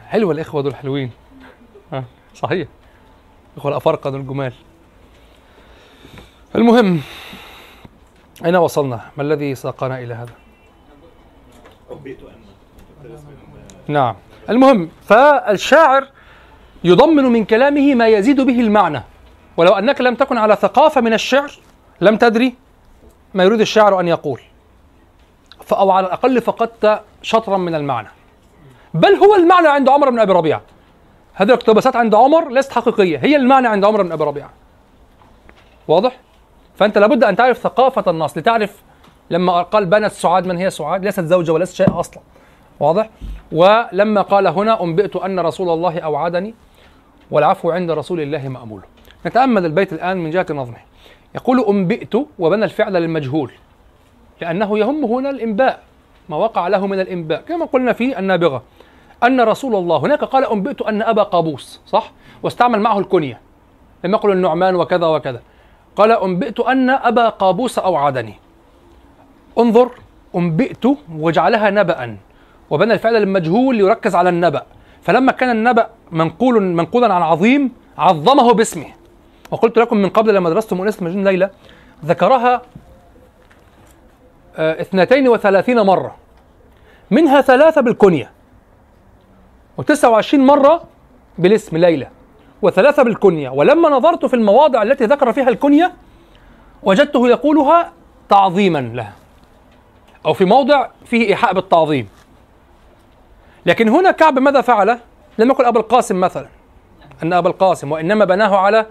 حلوة 0.07 0.31
الإخوة 0.31 0.61
دول 0.61 0.75
حلوين. 0.75 1.11
ها 1.93 2.03
صحيح. 2.35 2.67
الاخوه 3.53 3.71
الأفارقة 3.71 4.09
دول 4.09 4.27
جمال. 4.27 4.53
المهم 6.55 7.01
أين 8.45 8.55
وصلنا؟ 8.55 8.99
ما 9.17 9.23
الذي 9.23 9.55
ساقنا 9.55 9.99
إلى 9.99 10.13
هذا؟ 10.13 10.33
نعم. 13.87 14.15
المهم 14.49 14.89
فالشاعر 15.03 16.07
يضمن 16.83 17.23
من 17.23 17.45
كلامه 17.45 17.95
ما 17.95 18.07
يزيد 18.07 18.41
به 18.41 18.59
المعنى. 18.59 19.01
ولو 19.57 19.73
أنك 19.73 20.01
لم 20.01 20.15
تكن 20.15 20.37
على 20.37 20.55
ثقافة 20.55 21.01
من 21.01 21.13
الشعر 21.13 21.51
لم 22.01 22.17
تدري 22.17 22.55
ما 23.33 23.43
يريد 23.43 23.61
الشاعر 23.61 23.99
أن 23.99 24.07
يقول. 24.07 24.41
أو 25.71 25.91
على 25.91 26.07
الأقل 26.07 26.41
فقدت 26.41 27.01
شطرا 27.21 27.57
من 27.57 27.75
المعنى. 27.75 28.07
بل 28.93 29.13
هو 29.15 29.35
المعنى 29.35 29.67
عند 29.67 29.89
عمر 29.89 30.09
بن 30.09 30.19
أبي 30.19 30.33
ربيعة. 30.33 30.61
هذه 31.33 31.47
الاقتباسات 31.47 31.95
عند 31.95 32.15
عمر 32.15 32.49
ليست 32.49 32.71
حقيقية 32.71 33.17
هي 33.17 33.35
المعنى 33.35 33.67
عند 33.67 33.85
عمر 33.85 34.01
بن 34.01 34.11
أبي 34.11 34.23
ربيعة. 34.23 34.49
واضح؟ 35.87 36.19
فأنت 36.79 36.97
لابد 36.97 37.23
أن 37.23 37.35
تعرف 37.35 37.57
ثقافة 37.57 38.11
النص 38.11 38.37
لتعرف 38.37 38.83
لما 39.29 39.61
قال 39.61 39.85
بنت 39.85 40.11
سعاد 40.11 40.47
من 40.47 40.57
هي 40.57 40.69
سعاد؟ 40.69 41.05
ليست 41.05 41.19
زوجة 41.19 41.51
وليست 41.51 41.75
شيء 41.75 41.99
أصلا. 41.99 42.23
واضح؟ 42.79 43.09
ولما 43.51 44.21
قال 44.21 44.47
هنا 44.47 44.83
أنبئت 44.83 45.15
أن 45.15 45.39
رسول 45.39 45.69
الله 45.69 45.99
أوعدني 45.99 46.53
والعفو 47.31 47.71
عند 47.71 47.91
رسول 47.91 48.21
الله 48.21 48.49
مأمول. 48.49 48.81
نتأمل 49.25 49.65
البيت 49.65 49.93
الآن 49.93 50.17
من 50.17 50.29
جهة 50.29 50.45
نظمه. 50.49 50.77
يقول 51.35 51.65
أنبئت 51.69 52.15
وبنى 52.39 52.65
الفعل 52.65 52.93
للمجهول 52.93 53.51
لأنه 54.41 54.79
يهم 54.79 55.05
هنا 55.05 55.29
الإنباء 55.29 55.79
ما 56.29 56.37
وقع 56.37 56.67
له 56.67 56.87
من 56.87 56.99
الإنباء. 56.99 57.41
كما 57.41 57.65
قلنا 57.65 57.93
في 57.93 58.19
النابغة 58.19 58.63
أن 59.23 59.41
رسول 59.41 59.75
الله 59.75 59.97
هناك 59.97 60.23
قال 60.23 60.45
أنبئت 60.45 60.81
أن 60.81 61.01
أبا 61.01 61.23
قابوس 61.23 61.81
صح؟ 61.87 62.11
واستعمل 62.43 62.79
معه 62.79 62.99
الكنية. 62.99 63.41
لم 64.03 64.11
يقل 64.11 64.31
النعمان 64.31 64.75
وكذا 64.75 65.07
وكذا. 65.07 65.41
قال 65.95 66.11
أنبئت 66.11 66.59
أن 66.59 66.89
أبا 66.89 67.29
قابوس 67.29 67.79
أوعدني. 67.79 68.33
انظر 69.57 69.91
أنبئت 70.35 70.85
وجعلها 71.15 71.69
نبأ 71.69 72.17
وبنى 72.69 72.93
الفعل 72.93 73.15
المجهول 73.15 73.75
ليركز 73.75 74.15
على 74.15 74.29
النبأ. 74.29 74.63
فلما 75.01 75.31
كان 75.31 75.49
النبأ 75.49 75.89
منقول 76.11 76.61
منقولا 76.61 77.13
عن 77.13 77.21
عظيم 77.21 77.71
عظمه 77.97 78.53
باسمه. 78.53 78.85
وقلت 79.51 79.77
لكم 79.79 79.97
من 79.97 80.09
قبل 80.09 80.33
لما 80.33 80.49
درستم 80.49 80.81
أنس 80.81 81.01
مجنون 81.01 81.23
ليلى 81.23 81.49
ذكرها 82.05 82.61
آه، 84.57 84.81
اثنتين 84.81 85.27
وثلاثين 85.27 85.79
مرة. 85.81 86.15
منها 87.11 87.41
ثلاثة 87.41 87.81
بالكنية 87.81 88.31
وتسعة 89.77 90.09
وعشرين 90.09 90.45
مرة 90.45 90.83
بالاسم 91.37 91.77
ليلى. 91.77 92.07
وثلاثة 92.61 93.03
بالكنية. 93.03 93.49
ولما 93.49 93.89
نظرت 93.89 94.25
في 94.25 94.33
المواضع 94.33 94.81
التي 94.81 95.05
ذكر 95.05 95.33
فيها 95.33 95.49
الكنية 95.49 95.93
وجدته 96.83 97.27
يقولها 97.27 97.91
تعظيما 98.29 98.79
لها. 98.79 99.13
أو 100.25 100.33
في 100.33 100.45
موضع 100.45 100.87
فيه 101.05 101.27
إيحاء 101.27 101.53
بالتعظيم. 101.53 102.09
لكن 103.65 103.89
هنا 103.89 104.11
كعب 104.11 104.39
ماذا 104.39 104.61
فعل؟ 104.61 104.99
لم 105.37 105.49
يقل 105.49 105.65
أبا 105.65 105.79
القاسم 105.79 106.19
مثلا. 106.19 106.47
أن 107.23 107.33
أبا 107.33 107.49
القاسم 107.49 107.91
وإنما 107.91 108.25
بناه 108.25 108.57
على 108.57 108.85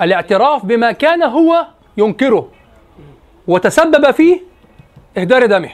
الاعتراف 0.00 0.66
بما 0.66 0.92
كان 0.92 1.22
هو 1.22 1.66
ينكره. 1.96 2.48
وتسبب 3.48 4.10
في 4.10 4.40
إهدار 5.18 5.46
دمه. 5.46 5.70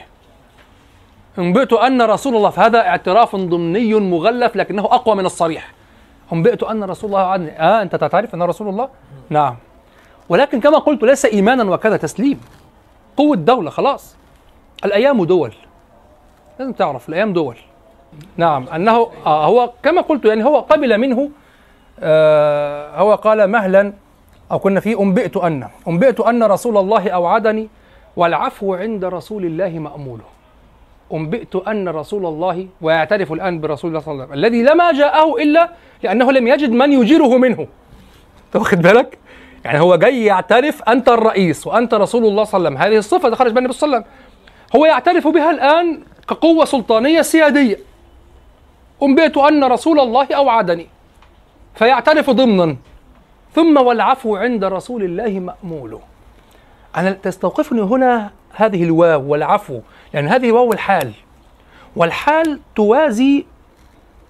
انبئت 1.37 1.73
أن 1.73 2.01
رسول 2.01 2.35
الله 2.35 2.49
فهذا 2.49 2.79
اعتراف 2.79 3.35
ضمني 3.35 3.93
مغلف 3.93 4.55
لكنه 4.55 4.85
أقوى 4.85 5.15
من 5.15 5.25
الصريح. 5.25 5.76
انبئت 6.33 6.63
أن 6.63 6.83
رسول 6.83 7.09
الله 7.09 7.25
عني 7.25 7.61
آه 7.61 7.81
أنت 7.81 7.95
تعرف 7.95 8.35
أن 8.35 8.41
رسول 8.43 8.69
الله؟ 8.69 8.89
نعم. 9.29 9.55
ولكن 10.29 10.59
كما 10.59 10.77
قلت 10.77 11.03
ليس 11.03 11.25
إيمانا 11.25 11.63
وكذا 11.63 11.97
تسليم. 11.97 12.41
قوة 13.17 13.35
دولة 13.35 13.69
خلاص. 13.69 14.15
الأيام 14.85 15.23
دول. 15.23 15.53
لازم 16.59 16.73
تعرف 16.73 17.09
الأيام 17.09 17.33
دول. 17.33 17.55
نعم. 18.37 18.67
أنه 18.67 19.09
آه 19.25 19.45
هو 19.45 19.71
كما 19.83 20.01
قلت 20.01 20.25
يعني 20.25 20.45
هو 20.45 20.59
قبل 20.59 20.97
منه 20.97 21.29
آه 21.99 22.99
هو 22.99 23.15
قال 23.15 23.47
مهلا 23.47 23.93
أو 24.51 24.59
كنا 24.59 24.79
فيه 24.79 25.01
أنبئت 25.01 25.37
أن. 25.37 25.67
أنبئت 25.87 26.19
أن 26.19 26.43
رسول 26.43 26.77
الله 26.77 27.09
أوعدني 27.09 27.69
والعفو 28.15 28.73
عند 28.73 29.05
رسول 29.05 29.45
الله 29.45 29.69
مأموله. 29.69 30.23
أنبئت 31.13 31.55
أن 31.55 31.89
رسول 31.89 32.25
الله 32.25 32.67
ويعترف 32.81 33.33
الآن 33.33 33.61
برسول 33.61 33.89
الله 33.89 33.99
صلى 33.99 34.11
الله 34.11 34.23
عليه 34.23 34.33
وسلم. 34.33 34.45
الذي 34.45 34.63
لما 34.63 34.91
جاءه 34.91 35.35
إلا 35.35 35.69
لأنه 36.03 36.31
لم 36.31 36.47
يجد 36.47 36.71
من 36.71 36.93
يجيره 36.93 37.37
منه. 37.37 37.67
واخد 38.55 38.81
بالك؟ 38.81 39.17
يعني 39.65 39.79
هو 39.79 39.95
جاي 39.95 40.25
يعترف 40.25 40.83
أنت 40.83 41.09
الرئيس 41.09 41.67
وأنت 41.67 41.93
رسول 41.93 42.25
الله 42.25 42.43
صلى 42.43 42.57
الله 42.57 42.69
عليه 42.69 42.77
وسلم. 42.77 42.91
هذه 42.93 42.99
الصفة 42.99 43.29
دخلت 43.29 43.49
بين 43.49 43.57
النبي 43.57 43.73
صلى 43.73 43.87
الله 43.87 43.97
عليه 43.97 44.07
وسلم. 44.07 44.17
هو 44.75 44.85
يعترف 44.85 45.27
بها 45.27 45.51
الآن 45.51 45.99
كقوة 46.29 46.65
سلطانية 46.65 47.21
سيادية. 47.21 47.79
أنبئت 49.03 49.37
أن 49.37 49.63
رسول 49.63 49.99
الله 49.99 50.27
أوعدني. 50.35 50.87
فيعترف 51.75 52.29
ضمنا. 52.29 52.75
ثم 53.53 53.77
والعفو 53.77 54.35
عند 54.35 54.63
رسول 54.63 55.03
الله 55.03 55.39
مأمول 55.39 55.99
أنا 56.97 57.11
تستوقفني 57.11 57.81
هنا 57.81 58.31
هذه 58.55 58.83
الواو 58.83 59.31
والعفو. 59.31 59.79
لأن 60.17 60.27
هذه 60.27 60.51
واو 60.51 60.73
الحال. 60.73 61.11
والحال 61.95 62.59
توازي 62.75 63.45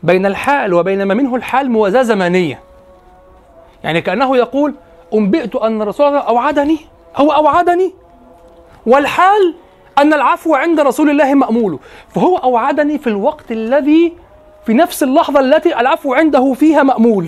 بين 0.04 0.26
الحال 0.26 0.74
وبين 0.74 1.04
ما 1.04 1.14
منه 1.14 1.36
الحال 1.36 1.72
موازاة 1.72 2.02
زمنية. 2.02 2.60
يعني 3.84 4.02
كأنه 4.02 4.38
يقول 4.38 4.74
أنبئت 5.14 5.56
أن 5.56 5.82
رسول 5.82 6.08
الله 6.08 6.20
أوعدني 6.20 6.78
هو 7.16 7.32
أوعدني. 7.32 7.94
والحال 8.86 9.56
أن 9.98 10.14
العفو 10.14 10.56
عند 10.56 10.80
رسول 10.80 11.10
الله 11.10 11.34
مأمول. 11.34 11.80
فهو 12.10 12.38
أوعدني 12.38 12.98
في 12.98 13.08
الوقت 13.08 13.52
الذي 13.52 14.14
في 14.66 14.74
نفس 14.74 15.04
اللحظة 15.04 15.40
التي 15.40 15.80
العفو 15.80 16.14
عنده 16.14 16.54
فيها 16.54 16.84
مأمول. 16.84 17.28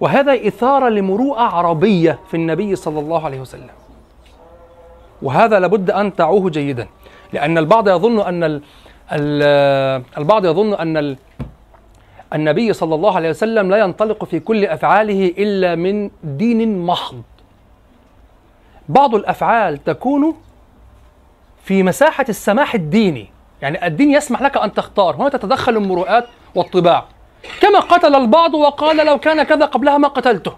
وهذا 0.00 0.48
إثارة 0.48 0.88
لمروءة 0.88 1.42
عربية 1.42 2.18
في 2.30 2.36
النبي 2.36 2.76
صلى 2.76 3.00
الله 3.00 3.24
عليه 3.24 3.40
وسلم. 3.40 3.70
وهذا 5.22 5.58
لابد 5.58 5.90
أن 5.90 6.16
تعوه 6.16 6.50
جيدا. 6.50 6.88
لأن 7.32 7.58
البعض 7.58 7.88
يظن 7.88 8.20
أن 8.20 8.44
ال 8.44 8.62
ال 9.12 9.42
البعض 10.18 10.46
يظن 10.46 10.74
أن 10.74 10.96
ال 10.96 11.16
النبي 12.34 12.72
صلى 12.72 12.94
الله 12.94 13.16
عليه 13.16 13.30
وسلم 13.30 13.70
لا 13.70 13.76
ينطلق 13.76 14.24
في 14.24 14.40
كل 14.40 14.64
أفعاله 14.64 15.34
إلا 15.38 15.74
من 15.74 16.10
دين 16.22 16.86
محض. 16.86 17.22
بعض 18.88 19.14
الأفعال 19.14 19.84
تكون 19.84 20.34
في 21.64 21.82
مساحة 21.82 22.24
السماح 22.28 22.74
الديني. 22.74 23.28
يعني 23.62 23.86
الدين 23.86 24.10
يسمح 24.10 24.42
لك 24.42 24.56
أن 24.56 24.72
تختار. 24.72 25.16
هنا 25.16 25.28
تتدخل 25.28 25.76
المروءات 25.76 26.26
والطباع. 26.54 27.04
كما 27.60 27.80
قتل 27.80 28.14
البعض 28.14 28.54
وقال 28.54 29.06
لو 29.06 29.18
كان 29.18 29.42
كذا 29.42 29.64
قبلها 29.64 29.98
ما 29.98 30.08
قتلته. 30.08 30.52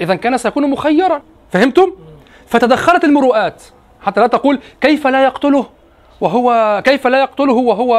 إذا 0.00 0.14
كان 0.14 0.38
سيكون 0.38 0.70
مخيرا. 0.70 1.22
فهمتم؟ 1.50 1.92
فتدخلت 2.46 3.04
المروءات. 3.04 3.62
حتى 4.02 4.20
لا 4.20 4.26
تقول 4.26 4.60
كيف 4.80 5.06
لا 5.06 5.24
يقتله؟ 5.24 5.66
وهو 6.20 6.82
كيف 6.84 7.06
لا 7.06 7.20
يقتله 7.20 7.52
وهو 7.52 7.96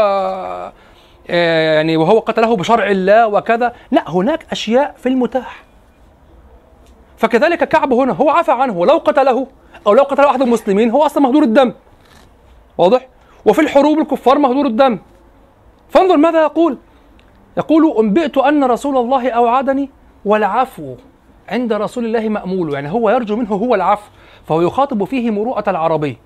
آه، 1.30 1.76
يعني 1.76 1.98
وهو 1.98 2.20
قتله 2.20 2.56
بشرع 2.56 2.90
الله 2.90 3.28
وكذا. 3.28 3.74
لا 3.92 4.10
هناك 4.10 4.46
أشياء 4.52 4.96
في 4.98 5.10
المتاح. 5.10 5.64
فكذلك 7.18 7.64
كعب 7.68 7.94
هنا 7.94 8.14
هو 8.14 8.30
عفى 8.30 8.52
عنه. 8.52 8.86
لو 8.86 8.98
قتله 8.98 9.48
أو 9.88 9.94
لو 9.94 10.04
قتل 10.04 10.24
أحد 10.24 10.42
المسلمين 10.42 10.90
هو 10.90 11.06
أصلا 11.06 11.24
مهدور 11.24 11.44
الدم. 11.44 11.74
واضح؟ 12.78 13.08
وفي 13.46 13.62
الحروب 13.62 14.00
الكفار 14.00 14.38
مهدور 14.38 14.66
الدم. 14.66 15.00
فانظر 15.90 16.18
ماذا 16.18 16.42
يقول. 16.42 16.78
يقول 17.58 17.98
أنبئت 18.00 18.38
أن 18.38 18.64
رسول 18.64 18.98
الله 18.98 19.30
أوعدني 19.30 19.90
والعفو 20.26 20.96
عند 21.50 21.74
رسول 21.74 22.06
الله 22.06 22.30
مأمول. 22.30 22.74
يعني 22.74 22.92
هو 22.92 23.10
يرجو 23.10 23.36
منه 23.36 23.50
هو 23.50 23.76
العفو 23.76 24.10
فهو 24.48 24.62
يخاطب 24.62 25.04
فيه 25.04 25.32
مروءة 25.32 25.70
العربي 25.70 26.18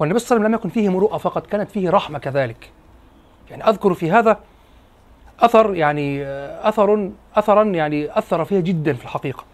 والنبي 0.00 0.18
صلى 0.18 0.36
الله 0.36 0.46
عليه 0.46 0.56
وسلم 0.56 0.68
لم 0.68 0.70
يكن 0.70 0.80
فيه 0.80 0.88
مروءة 0.88 1.16
فقط 1.16 1.46
كانت 1.46 1.70
فيه 1.70 1.90
رحمة 1.90 2.18
كذلك. 2.18 2.70
يعني 3.50 3.68
أذكر 3.68 3.94
في 3.94 4.10
هذا 4.10 4.38
أثر 5.40 5.74
يعني 5.74 6.24
آه، 6.24 6.68
أثر 6.68 7.10
أثرا 7.34 7.64
يعني 7.64 8.18
أثر 8.18 8.44
فيه 8.44 8.60
جدا 8.60 8.92
في 8.92 9.04
الحقيقة. 9.04 9.44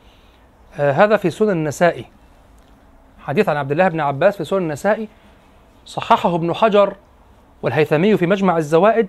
آه، 0.78 0.93
هذا 0.93 1.16
في 1.16 1.31
سنن 1.31 1.51
النسائي. 1.51 2.05
حديث 3.18 3.48
عن 3.48 3.56
عبد 3.56 3.70
الله 3.70 3.89
بن 3.89 4.01
عباس 4.01 4.36
في 4.36 4.44
سنن 4.44 4.59
النسائي 4.59 5.09
صححه 5.86 6.35
ابن 6.35 6.55
حجر 6.55 6.94
والهيثمي 7.62 8.16
في 8.16 8.27
مجمع 8.27 8.56
الزوائد 8.56 9.06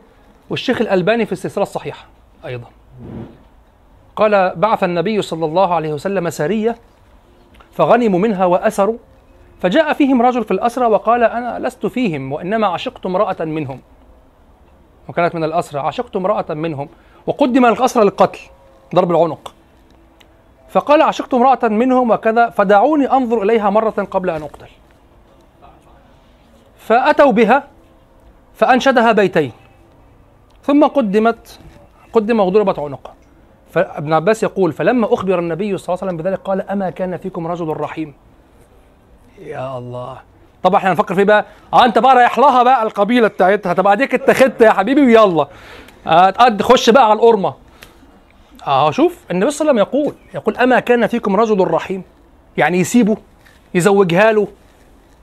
والشيخ 0.49 0.81
الألباني 0.81 1.25
في 1.25 1.31
السلسلة 1.31 1.63
الصحيحة 1.63 2.05
أيضا. 2.45 2.67
قال 4.15 4.55
بعث 4.55 4.83
النبي 4.83 5.21
صلى 5.21 5.45
الله 5.45 5.73
عليه 5.73 5.93
وسلم 5.93 6.29
سرية 6.29 6.75
فغنموا 7.73 8.19
منها 8.19 8.45
وأسروا 8.45 8.97
فجاء 9.61 9.93
فيهم 9.93 10.21
رجل 10.21 10.43
في 10.43 10.51
الأسرى 10.51 10.85
وقال 10.85 11.23
أنا 11.23 11.59
لست 11.59 11.85
فيهم 11.85 12.31
وإنما 12.31 12.67
عشقت 12.67 13.05
امرأة 13.05 13.45
منهم. 13.45 13.79
وكانت 15.09 15.35
من 15.35 15.43
الأسرى 15.43 15.79
عشقت 15.79 16.15
امرأة 16.15 16.53
منهم 16.53 16.89
وقدم 17.27 17.65
الأسرى 17.65 18.03
للقتل 18.03 18.39
ضرب 18.95 19.11
العنق. 19.11 19.53
فقال 20.69 21.01
عشقت 21.01 21.33
امرأة 21.33 21.67
منهم 21.67 22.11
وكذا 22.11 22.49
فدعوني 22.49 23.11
أنظر 23.11 23.41
إليها 23.41 23.69
مرة 23.69 24.07
قبل 24.11 24.29
أن 24.29 24.41
أقتل. 24.41 24.67
فأتوا 26.77 27.31
بها 27.31 27.63
فأنشدها 28.55 29.11
بيتين. 29.11 29.51
ثم 30.63 30.87
قدمت 30.87 31.59
قدم 32.13 32.39
وضربت 32.39 32.79
عنقه 32.79 33.13
فابن 33.71 34.13
عباس 34.13 34.43
يقول 34.43 34.71
فلما 34.73 35.13
أخبر 35.13 35.39
النبي 35.39 35.77
صلى 35.77 35.93
الله 35.93 36.03
عليه 36.03 36.13
وسلم 36.13 36.17
بذلك 36.17 36.39
قال 36.39 36.69
أما 36.69 36.89
كان 36.89 37.17
فيكم 37.17 37.47
رجل 37.47 37.67
رحيم. 37.67 38.13
يا 39.41 39.77
الله. 39.77 40.17
طبعا 40.63 40.77
إحنا 40.79 40.91
نفكر 40.91 41.15
فيه 41.15 41.23
بقى. 41.23 41.45
آه 41.73 41.85
أنت 41.85 41.99
بقى 41.99 42.15
رايح 42.15 42.39
لها 42.39 42.63
بقى 42.63 42.83
القبيلة 42.83 43.27
بتاعتها. 43.27 43.73
طب 43.73 43.87
أديك 43.87 44.13
اتخذت 44.13 44.61
يا 44.61 44.71
حبيبي 44.71 45.01
ويلا. 45.01 45.47
آه 46.07 46.29
تقد 46.29 46.61
خش 46.61 46.89
بقى 46.89 47.03
على 47.05 47.13
القرمة. 47.13 47.53
آه 48.67 48.91
شوف 48.91 49.19
النبي 49.31 49.51
صلى 49.51 49.69
الله 49.71 49.81
عليه 49.81 49.89
وسلم 49.91 49.99
يقول 50.01 50.15
يقول 50.35 50.57
أما 50.57 50.79
كان 50.79 51.07
فيكم 51.07 51.35
رجل 51.35 51.67
رحيم؟ 51.67 52.03
يعني 52.57 52.79
يسيبه 52.79 53.17
يزوجها 53.73 54.31
له. 54.31 54.47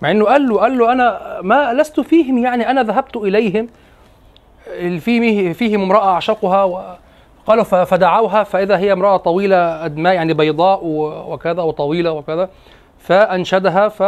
مع 0.03 0.11
إنه 0.11 0.25
قال 0.25 0.49
له 0.49 0.61
قال 0.61 0.79
له 0.79 0.93
أنا 0.93 1.39
ما 1.43 1.73
لست 1.73 2.01
فيهم 2.01 2.39
يعني 2.39 2.71
أنا 2.71 2.83
ذهبت 2.83 3.17
إليهم. 3.17 3.69
فيه 4.99 5.53
فيهم 5.53 5.83
امرأة 5.83 6.09
أعشقها 6.09 6.65
وقالوا 6.65 7.65
ف- 7.65 7.75
فدعوها 7.75 8.43
فإذا 8.45 8.79
هي 8.79 8.93
امرأة 8.93 9.17
طويلة 9.17 9.85
ادماء 9.85 10.15
يعني 10.15 10.35
بيضاء 10.35 10.81
وكذا 11.29 11.63
وطويلة 11.63 12.13
وكذا. 12.13 12.49
فأنشدها 13.05 13.89
ف 13.89 14.03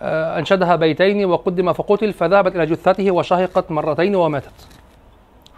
آه، 0.00 0.38
أنشدها 0.38 0.76
بيتين 0.76 1.24
وقدم 1.24 1.72
فقتل 1.72 2.12
فذهبت 2.12 2.56
إلى 2.56 2.66
جثته 2.66 3.10
وشهقت 3.10 3.70
مرتين 3.70 4.16
وماتت. 4.16 4.68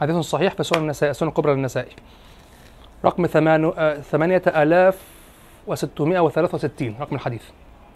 حديث 0.00 0.16
صحيح 0.16 0.54
في 0.54 0.62
سنن 0.62 0.82
النسائي 0.82 1.14
سنن 1.14 1.28
الكبرى 1.28 1.54
للنسائي. 1.54 1.92
رقم 3.04 3.24
آه، 3.24 3.94
ثمانية 3.94 4.42
آلاف 4.46 4.98
وستمائة 5.66 6.20
وثلاثة 6.20 6.54
وستين 6.54 6.96
رقم 7.00 7.16
الحديث. 7.16 7.42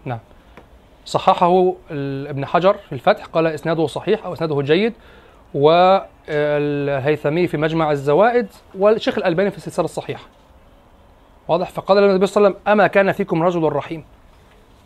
نعم. 0.05 0.19
صححه 1.05 1.73
ابن 2.29 2.45
حجر 2.45 2.73
في 2.73 2.93
الفتح 2.93 3.25
قال 3.25 3.47
إسناده 3.47 3.87
صحيح 3.87 4.25
أو 4.25 4.33
إسناده 4.33 4.61
جيد 4.61 4.93
والهيثمي 5.53 7.47
في 7.47 7.57
مجمع 7.57 7.91
الزوائد 7.91 8.47
والشيخ 8.79 9.17
الألباني 9.17 9.51
في 9.51 9.57
السلسلة 9.57 9.85
الصحيحة. 9.85 10.23
واضح؟ 11.47 11.69
فقال 11.69 11.97
النبي 11.97 12.25
صلى 12.25 12.37
الله 12.37 12.47
عليه 12.47 12.57
وسلم 12.57 12.71
أما 12.71 12.87
كان 12.87 13.11
فيكم 13.11 13.43
رجل 13.43 13.63
رحيم. 13.63 14.03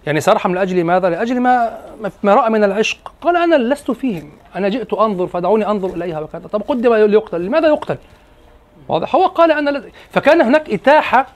يعني 0.06 0.22
سرحم 0.22 0.56
لأجل 0.56 0.84
ماذا؟ 0.84 1.10
لأجل 1.10 1.40
ما 1.40 1.78
ما 2.24 2.34
رأى 2.34 2.50
من 2.50 2.64
العشق. 2.64 3.12
قال 3.22 3.38
أنا 3.38 3.56
لست 3.56 3.92
فيهم. 3.92 4.32
أنا 4.56 4.70
جئت 4.70 4.94
أنظر 4.94 5.28
فدعوني 5.28 5.68
أنظر 5.68 5.90
إليها 5.90 6.20
وكذا. 6.20 6.48
طب 6.48 6.62
قدم 6.68 6.94
ليقتل 6.94 7.42
لماذا 7.42 7.68
يقتل؟ 7.68 7.98
واضح. 8.88 9.16
هو 9.16 9.26
قال 9.26 9.52
أنا 9.52 9.70
لد... 9.70 9.92
فكان 10.12 10.42
هناك 10.42 10.70
إتاحة 10.70 11.28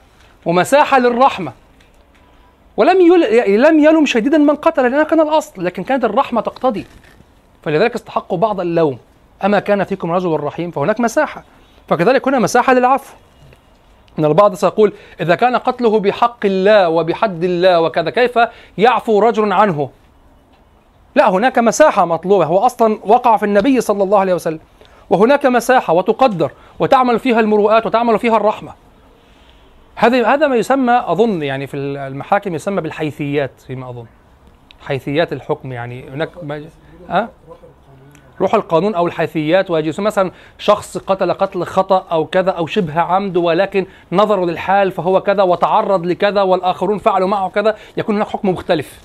ومساحة 0.46 0.98
للرحمة. 0.98 1.52
ولم 2.76 3.00
يل... 3.00 3.60
لم 3.60 3.78
يلم 3.78 4.06
شديدا 4.06 4.38
من 4.38 4.54
قتل 4.54 4.82
لأنها 4.82 5.04
كان 5.04 5.20
الأصل 5.20 5.64
لكن 5.64 5.84
كانت 5.84 6.04
الرحمة 6.04 6.40
تقتضي. 6.40 6.86
فلذلك 7.62 7.94
استحقوا 7.94 8.38
بعض 8.38 8.60
اللوم. 8.60 8.98
أما 9.44 9.60
كان 9.60 9.84
فيكم 9.84 10.12
رجل 10.12 10.40
رحيم 10.40 10.70
فهناك 10.70 11.00
مساحة. 11.00 11.44
فكذلك 11.88 12.28
هنا 12.28 12.38
مساحة 12.38 12.72
للعفو. 12.72 13.14
ان 14.18 14.24
البعض 14.24 14.54
سيقول 14.54 14.92
إذا 15.20 15.34
كان 15.34 15.56
قتله 15.56 16.00
بحق 16.00 16.38
الله 16.44 16.88
وبحد 16.88 17.44
الله 17.44 17.80
وكذا 17.80 18.10
كيف 18.10 18.38
يعفو 18.78 19.18
رجل 19.18 19.52
عنه؟ 19.52 19.90
لا 21.14 21.30
هناك 21.30 21.58
مساحة 21.58 22.04
مطلوبة. 22.04 22.44
هو 22.44 22.58
أصلا 22.58 22.98
وقع 23.04 23.36
في 23.36 23.44
النبي 23.44 23.80
صلى 23.80 24.02
الله 24.02 24.18
عليه 24.18 24.34
وسلم. 24.34 24.60
وهناك 25.10 25.46
مساحة 25.46 25.92
وتقدر 25.92 26.50
وتعمل 26.78 27.18
فيها 27.18 27.40
المروءات 27.40 27.86
وتعمل 27.86 28.18
فيها 28.18 28.36
الرحمة. 28.36 28.72
هذا 29.94 30.26
هذا 30.26 30.46
ما 30.46 30.56
يسمى 30.56 31.04
أظن 31.06 31.42
يعني 31.42 31.66
في 31.66 31.76
المحاكم 31.76 32.54
يسمى 32.54 32.80
بالحيثيات 32.80 33.50
فيما 33.66 33.90
أظن. 33.90 34.06
حيثيات 34.86 35.32
الحكم 35.32 35.72
يعني 35.72 36.08
هناك 36.08 36.30
ما 36.42 36.64
أه؟ 37.10 37.28
روح 38.40 38.54
القانون 38.54 38.94
أو 38.94 39.06
الحيثيات 39.06 39.70
ويجلس 39.70 40.00
مثلا 40.00 40.30
شخص 40.58 40.98
قتل 40.98 41.32
قتل 41.32 41.64
خطأ 41.64 42.06
أو 42.12 42.26
كذا 42.26 42.50
أو 42.50 42.66
شبه 42.66 43.00
عمد 43.00 43.36
ولكن 43.36 43.86
نظروا 44.12 44.46
للحال 44.46 44.92
فهو 44.92 45.20
كذا 45.20 45.42
وتعرض 45.42 46.06
لكذا 46.06 46.42
والآخرون 46.42 46.98
فعلوا 46.98 47.28
معه 47.28 47.48
كذا 47.48 47.76
يكون 47.96 48.16
هناك 48.16 48.28
حكم 48.28 48.48
مختلف. 48.48 49.00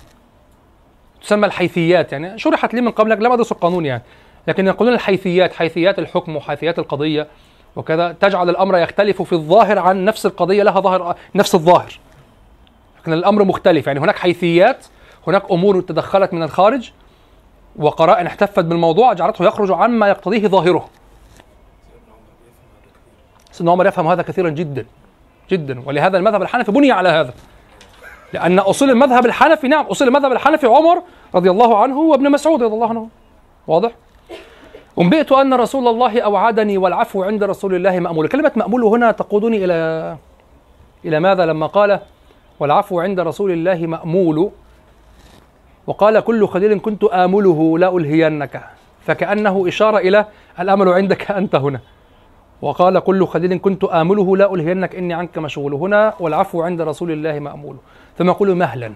تسمى 1.21 1.45
الحيثيات 1.45 2.11
يعني 2.11 2.37
شرحت 2.37 2.73
لي 2.73 2.81
من 2.81 2.91
قبل 2.91 3.23
لم 3.23 3.31
أدرس 3.31 3.51
القانون 3.51 3.85
يعني 3.85 4.03
لكن 4.47 4.67
يقولون 4.67 4.93
الحيثيات 4.93 5.53
حيثيات 5.53 5.99
الحكم 5.99 6.35
وحيثيات 6.35 6.79
القضية 6.79 7.27
وكذا 7.75 8.11
تجعل 8.11 8.49
الأمر 8.49 8.77
يختلف 8.77 9.21
في 9.21 9.33
الظاهر 9.33 9.79
عن 9.79 10.05
نفس 10.05 10.25
القضية 10.25 10.63
لها 10.63 10.79
ظاهر 10.79 11.15
نفس 11.35 11.55
الظاهر. 11.55 11.99
لكن 13.01 13.13
الأمر 13.13 13.43
مختلف 13.43 13.87
يعني 13.87 13.99
هناك 13.99 14.17
حيثيات 14.17 14.85
هناك 15.27 15.51
أمور 15.51 15.81
تدخلت 15.81 16.33
من 16.33 16.43
الخارج 16.43 16.91
وقرائن 17.79 18.25
احتفت 18.25 18.65
بالموضوع 18.65 19.13
جعلته 19.13 19.45
يخرج 19.45 19.71
عما 19.71 20.07
يقتضيه 20.07 20.47
ظاهره. 20.47 20.89
سيدنا 23.51 23.71
عمر 23.71 23.87
يفهم 23.87 24.07
هذا 24.07 24.21
كثيرا 24.21 24.49
جدا 24.49 24.85
جدا. 25.49 25.83
ولهذا 25.85 26.17
المذهب 26.17 26.41
الحنفي 26.41 26.71
بني 26.71 26.91
على 26.91 27.09
هذا. 27.09 27.33
لأن 28.33 28.59
أصول 28.59 28.89
المذهب 28.89 29.25
الحنفي 29.25 29.67
نعم 29.67 29.85
أصول 29.85 30.07
المذهب 30.07 30.31
الحنفي 30.31 30.67
عمر 30.67 31.01
رضي 31.35 31.51
الله 31.51 31.77
عنه 31.77 31.99
وابن 31.99 32.31
مسعود 32.31 32.63
رضي 32.63 32.73
الله 32.73 32.89
عنه. 32.89 33.07
واضح؟ 33.67 33.91
أنبئت 34.99 35.31
أن 35.31 35.53
رسول 35.53 35.87
الله 35.87 36.21
أوعدني 36.21 36.77
والعفو 36.77 37.23
عند 37.23 37.43
رسول 37.43 37.75
الله 37.75 37.99
مأمول. 37.99 38.27
كلمة 38.27 38.51
مأمول 38.55 38.83
هنا 38.83 39.11
تقودني 39.11 39.65
إلى 39.65 40.17
إلى 41.05 41.19
ماذا 41.19 41.45
لما 41.45 41.67
قال 41.67 41.99
والعفو 42.59 42.99
عند 42.99 43.19
رسول 43.19 43.51
الله 43.51 43.87
مأمول؟ 43.87 44.51
وقال 45.89 46.19
كل 46.19 46.47
خليل 46.47 46.79
كنت 46.79 47.03
آمله 47.03 47.77
لا 47.77 47.97
ألهينك. 47.97 48.61
فكأنه 49.01 49.67
إشارة 49.67 49.97
إلى 49.97 50.25
الأمل 50.59 50.89
عندك 50.89 51.31
أنت 51.31 51.55
هنا. 51.55 51.79
وقال 52.61 52.99
كل 52.99 53.27
خليل 53.27 53.59
كنت 53.59 53.83
آمله 53.83 54.37
لا 54.37 54.53
ألهينك 54.53 54.95
إني 54.95 55.13
عنك 55.13 55.37
مشغول. 55.37 55.73
هنا 55.73 56.13
والعفو 56.19 56.61
عند 56.61 56.81
رسول 56.81 57.11
الله 57.11 57.39
مأمول. 57.39 57.75
ثم 58.17 58.27
يقول 58.27 58.55
مهلا. 58.55 58.93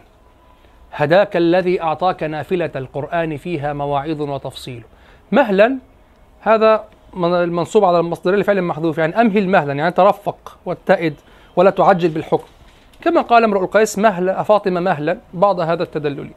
هداك 0.91 1.37
الذي 1.37 1.81
أعطاك 1.81 2.23
نافلة 2.23 2.71
القرآن 2.75 3.37
فيها 3.37 3.73
مواعظ 3.73 4.21
وتفصيل. 4.21 4.83
مهلا 5.31 5.77
هذا 6.41 6.83
من- 7.13 7.33
المنصوب 7.33 7.85
على 7.85 7.99
المصدر 7.99 8.35
لفعل 8.35 8.61
محذوف 8.61 8.97
يعني 8.97 9.21
أمهل 9.21 9.49
مهلا 9.49 9.73
يعني 9.73 9.91
ترفق 9.91 10.57
واتئد 10.65 11.13
ولا 11.55 11.69
تعجل 11.69 12.09
بالحكم. 12.09 12.47
كما 13.01 13.21
قال 13.21 13.43
امرؤ 13.43 13.61
القيس 13.63 13.99
مهلا 13.99 14.43
فاطمة 14.43 14.79
مهلا 14.79 15.17
بعض 15.33 15.59
هذا 15.59 15.83
التدلل. 15.83 16.29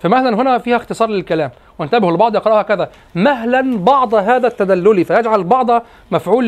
فمهلا 0.00 0.36
هنا 0.36 0.58
فيها 0.58 0.76
اختصار 0.76 1.08
للكلام. 1.08 1.50
وانتبهوا 1.78 2.12
البعض 2.12 2.34
يقرأها 2.34 2.62
كذا. 2.62 2.90
مهلا 3.14 3.76
بعض 3.78 4.14
هذا 4.14 4.46
التدلل 4.46 5.04
فيجعل 5.04 5.44
بعض 5.44 5.82
مفعول 6.10 6.46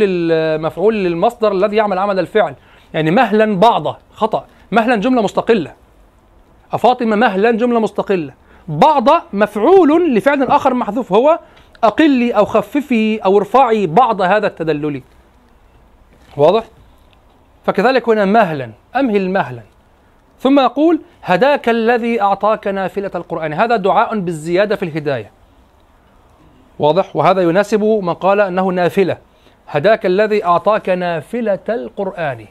مفعول 0.60 0.94
للمصدر 0.94 1.52
الذي 1.52 1.76
يعمل 1.76 1.98
عمل 1.98 2.18
الفعل. 2.18 2.54
يعني 2.94 3.10
مهلا 3.10 3.56
بعض 3.56 3.96
خطأ. 4.14 4.44
مهلا 4.72 4.96
جملة 4.96 5.22
مستقلة. 5.22 5.72
فاطمة 6.78 7.16
مهلا 7.16 7.50
جملة 7.50 7.80
مستقلة. 7.80 8.32
بعض 8.68 9.08
مفعول 9.32 10.14
لفعل 10.14 10.42
آخر 10.42 10.74
محذوف 10.74 11.12
هو 11.12 11.38
أقلي 11.84 12.30
أو 12.30 12.44
خففي 12.44 13.18
أو 13.18 13.38
ارفعي 13.38 13.86
بعض 13.86 14.20
هذا 14.22 14.46
التدلل. 14.46 15.02
واضح؟ 16.36 16.64
فكذلك 17.66 18.08
هنا 18.08 18.24
مهلا. 18.24 18.70
أمهل 18.96 19.30
مهلا. 19.30 19.62
ثم 20.40 20.60
يقول 20.60 21.00
هداك 21.22 21.68
الذي 21.68 22.22
أعطاك 22.22 22.66
نافلة 22.66 23.10
القرآن. 23.14 23.52
هذا 23.52 23.76
دعاء 23.76 24.18
بالزيادة 24.18 24.76
في 24.76 24.82
الهداية. 24.82 25.30
واضح؟ 26.78 27.16
وهذا 27.16 27.42
يناسب 27.42 27.82
من 27.84 28.14
قال 28.14 28.40
أنه 28.40 28.68
نافلة. 28.68 29.16
هداك 29.68 30.06
الذي 30.06 30.44
أعطاك 30.44 30.88
نافلة 30.88 31.58
القرآن. 31.68 32.46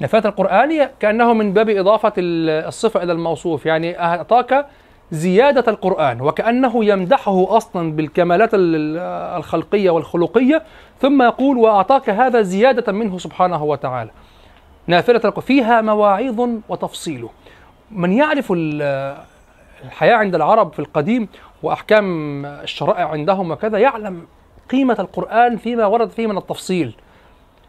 نافلة 0.00 0.22
القرآن 0.24 0.88
كأنه 1.00 1.32
من 1.32 1.52
باب 1.52 1.68
إضافة 1.70 2.12
ال- 2.18 2.66
الصفة 2.66 3.02
إلى 3.02 3.12
الموصوف. 3.12 3.66
يعني 3.66 4.00
أعطاك 4.00 4.66
زيادة 5.10 5.64
القرآن 5.72 6.20
وكأنه 6.20 6.84
يمدحه 6.84 7.56
أصلا 7.56 7.92
بالكمالات 7.92 8.54
ال- 8.54 8.98
الخلقية 9.36 9.90
والخلقية. 9.90 10.62
ثم 11.00 11.22
يقول 11.22 11.56
وأعطاك 11.56 12.10
هذا 12.10 12.42
زيادة 12.42 12.92
منه 12.92 13.18
سبحانه 13.18 13.64
وتعالى. 13.64 14.10
نافلة 14.90 15.20
القرآن. 15.24 15.46
فيها 15.46 15.80
مواعظ 15.80 16.48
وتفصيل. 16.68 17.26
من 17.90 18.12
يعرف 18.12 18.52
ال- 18.52 19.16
الحياة 19.84 20.14
عند 20.14 20.34
العرب 20.34 20.72
في 20.72 20.78
القديم 20.78 21.28
وأحكام 21.62 22.46
الشرائع 22.46 23.08
عندهم 23.08 23.50
وكذا 23.50 23.78
يعلم 23.78 24.26
قيمة 24.70 24.96
القرآن 24.98 25.56
فيما 25.56 25.86
ورد 25.86 26.10
فيه 26.10 26.26
من 26.26 26.38
التفصيل. 26.38 26.94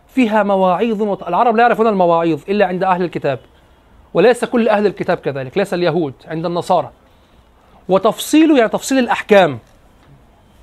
فيها 0.08 0.44
مواعيظ 0.44 1.02
وت... 1.02 1.28
العرب 1.28 1.56
لا 1.56 1.62
يعرفون 1.62 1.88
المواعيظ 1.88 2.42
إلا 2.50 2.66
عند 2.66 2.84
أهل 2.84 3.04
الكتاب. 3.04 3.40
وليس 4.14 4.46
كل 4.46 4.70
أهل 4.70 4.86
الكتاب 4.86 5.18
كذلك 5.18 5.58
ليس 5.58 5.74
اليهود 5.74 6.14
عند 6.28 6.46
النصارى. 6.46 6.92
وتفصيل 7.90 8.58
يعني 8.58 8.70
تفصيل 8.70 9.00
الأحكام. 9.00 9.60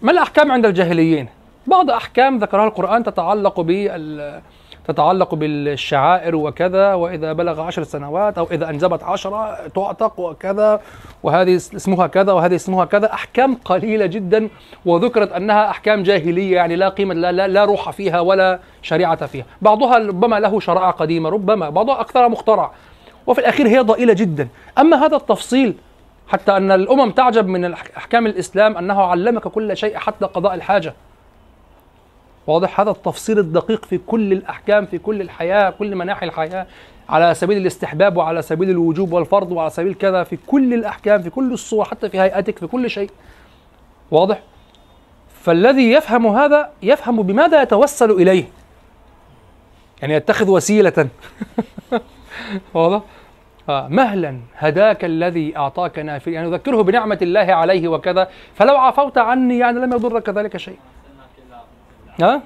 ما 0.02 0.12
الأحكام 0.12 0.52
عند 0.52 0.66
الجاهليين؟ 0.66 1.28
بعض 1.66 1.90
أحكام 1.90 2.38
ذكرها 2.38 2.64
القرآن 2.66 3.04
تتعلق 3.04 3.60
بال 3.60 4.40
تتعلق 4.88 5.34
بالشعائر 5.34 6.36
وكذا 6.36 6.94
وإذا 6.94 7.32
بلغ 7.32 7.60
عشر 7.60 7.82
سنوات 7.82 8.38
أو 8.38 8.48
إذا 8.50 8.70
أنجبت 8.70 9.02
عشرة 9.02 9.68
تعتق 9.74 10.20
وكذا 10.20 10.80
وهذه 11.22 11.56
اسمها 11.56 12.06
كذا 12.06 12.32
وهذه 12.32 12.54
اسمها 12.54 12.84
كذا. 12.84 13.12
أحكام 13.12 13.54
قليلة 13.54 14.06
جدا 14.06 14.48
وذكرت 14.86 15.32
أنها 15.32 15.70
أحكام 15.70 16.02
جاهلية 16.02 16.54
يعني 16.54 16.76
لا 16.76 16.88
قيمة 16.88 17.14
لا, 17.14 17.32
لا, 17.32 17.48
لا 17.48 17.64
روح 17.64 17.90
فيها 17.90 18.20
ولا 18.20 18.58
شريعة 18.82 19.26
فيها. 19.26 19.44
بعضها 19.62 19.98
ربما 19.98 20.40
له 20.40 20.60
شرائع 20.60 20.90
قديمة 20.90 21.28
ربما 21.28 21.70
بعضها 21.70 22.00
أكثر 22.00 22.28
مخترع. 22.28 22.70
وفي 23.26 23.40
الأخير 23.40 23.68
هي 23.68 23.78
ضئيلة 23.78 24.12
جدا. 24.12 24.48
أما 24.78 25.06
هذا 25.06 25.16
التفصيل 25.16 25.74
حتى 26.28 26.56
أن 26.56 26.72
الأمم 26.72 27.10
تعجب 27.10 27.46
من 27.46 27.72
أحكام 27.72 28.26
الإسلام 28.26 28.76
أنه 28.76 29.02
علمك 29.02 29.48
كل 29.48 29.76
شيء 29.76 29.96
حتى 29.96 30.26
قضاء 30.26 30.54
الحاجة. 30.54 30.94
واضح 32.48 32.80
هذا 32.80 32.90
التفصيل 32.90 33.38
الدقيق 33.38 33.84
في 33.84 33.98
كل 33.98 34.32
الأحكام 34.32 34.86
في 34.86 34.98
كل 34.98 35.20
الحياة 35.20 35.70
كل 35.70 35.96
مناحي 35.96 36.26
الحياة 36.26 36.66
على 37.08 37.34
سبيل 37.34 37.56
الاستحباب 37.56 38.16
وعلى 38.16 38.42
سبيل 38.42 38.70
الوجوب 38.70 39.12
والفرض 39.12 39.52
وعلى 39.52 39.70
سبيل 39.70 39.94
كذا 39.94 40.24
في 40.24 40.38
كل 40.46 40.74
الأحكام 40.74 41.22
في 41.22 41.30
كل 41.30 41.52
الصور 41.52 41.84
حتى 41.84 42.08
في 42.08 42.20
هيئتك 42.20 42.58
في 42.58 42.66
كل 42.66 42.90
شيء. 42.90 43.10
واضح؟ 44.10 44.42
فالذي 45.42 45.92
يفهم 45.92 46.26
هذا 46.26 46.70
يفهم 46.82 47.22
بماذا 47.22 47.62
يتوسل 47.62 48.10
إليه. 48.10 48.44
يعني 50.02 50.14
يتخذ 50.14 50.50
وسيلة. 50.50 51.08
واضح؟ 52.74 53.02
آه 53.68 53.88
مهلا 53.88 54.40
هداك 54.56 55.04
الذي 55.04 55.56
أعطاك 55.56 55.98
نافل 55.98 56.32
يعني 56.32 56.48
يذكره 56.48 56.82
بنعمة 56.82 57.18
الله 57.22 57.54
عليه 57.54 57.88
وكذا 57.88 58.28
فلو 58.54 58.76
عفوت 58.76 59.18
عني 59.18 59.58
يعني 59.58 59.78
لم 59.78 59.92
يضرك 59.92 60.28
ذلك 60.28 60.56
شيء. 60.56 60.78
ها؟ 62.20 62.42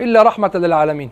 إلا 0.00 0.22
رحمة 0.22 0.50
للعالمين. 0.54 1.10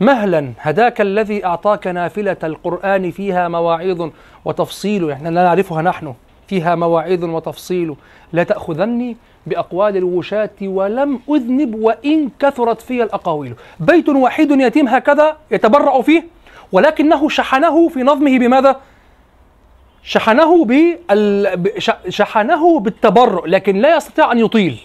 مهلا 0.00 0.52
هداك 0.60 1.00
الذي 1.00 1.44
أعطاك 1.44 1.86
نافلة 1.86 2.36
القرآن 2.44 3.10
فيها 3.10 3.48
مواعظ 3.48 4.10
وتفصيل. 4.44 5.08
يعني 5.08 5.30
لا 5.30 5.44
نعرفها 5.44 5.82
نحن. 5.82 6.14
فيها 6.48 6.74
مواعظ 6.74 7.24
وتفصيل. 7.24 7.96
لا 8.32 8.42
تأخذني 8.42 9.16
بأقوال 9.46 9.96
الوشاة 9.96 10.50
ولم 10.62 11.20
أذنب 11.30 11.74
وإن 11.74 12.30
كثرت 12.38 12.80
في 12.80 13.02
الأقاويل. 13.02 13.54
بيت 13.80 14.08
وحيد 14.08 14.50
يتيم 14.50 14.88
هكذا 14.88 15.36
يتبرع 15.50 16.00
فيه 16.00 16.24
ولكنه 16.72 17.28
شحنه 17.28 17.88
في 17.88 18.02
نظمه 18.02 18.38
بماذا؟ 18.38 18.80
شحنه 20.02 20.64
بال... 20.64 21.72
شحنه 22.08 22.80
بالتبرع 22.80 23.42
لكن 23.46 23.76
لا 23.76 23.96
يستطيع 23.96 24.32
أن 24.32 24.38
يطيل. 24.38 24.80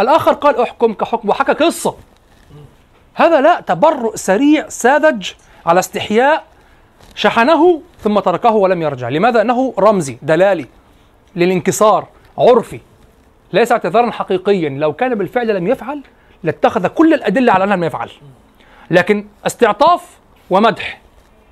الآخر 0.00 0.32
قال 0.32 0.60
أحكم 0.60 0.92
كحكم 0.92 1.28
وحكى 1.28 1.52
قصة. 1.52 1.96
هذا 3.14 3.40
لا 3.40 3.60
تبرؤ 3.60 4.16
سريع 4.16 4.68
ساذج 4.68 5.30
على 5.66 5.80
استحياء 5.80 6.44
شحنه 7.14 7.80
ثم 8.00 8.18
تركه 8.18 8.50
ولم 8.50 8.82
يرجع. 8.82 9.08
لماذا؟ 9.08 9.40
أنه 9.40 9.74
رمزي 9.78 10.18
دلالي 10.22 10.66
للانكسار 11.36 12.06
عرفي 12.38 12.80
ليس 13.52 13.72
اعتذارا 13.72 14.10
حقيقيا. 14.10 14.68
لو 14.68 14.92
كان 14.92 15.14
بالفعل 15.14 15.54
لم 15.56 15.66
يفعل 15.66 16.02
لاتخذ 16.42 16.86
كل 16.86 17.14
الأدلة 17.14 17.52
على 17.52 17.64
أنه 17.64 17.74
لم 17.74 17.84
يفعل. 17.84 18.10
لكن 18.90 19.26
استعطاف 19.46 20.18
ومدح 20.50 21.00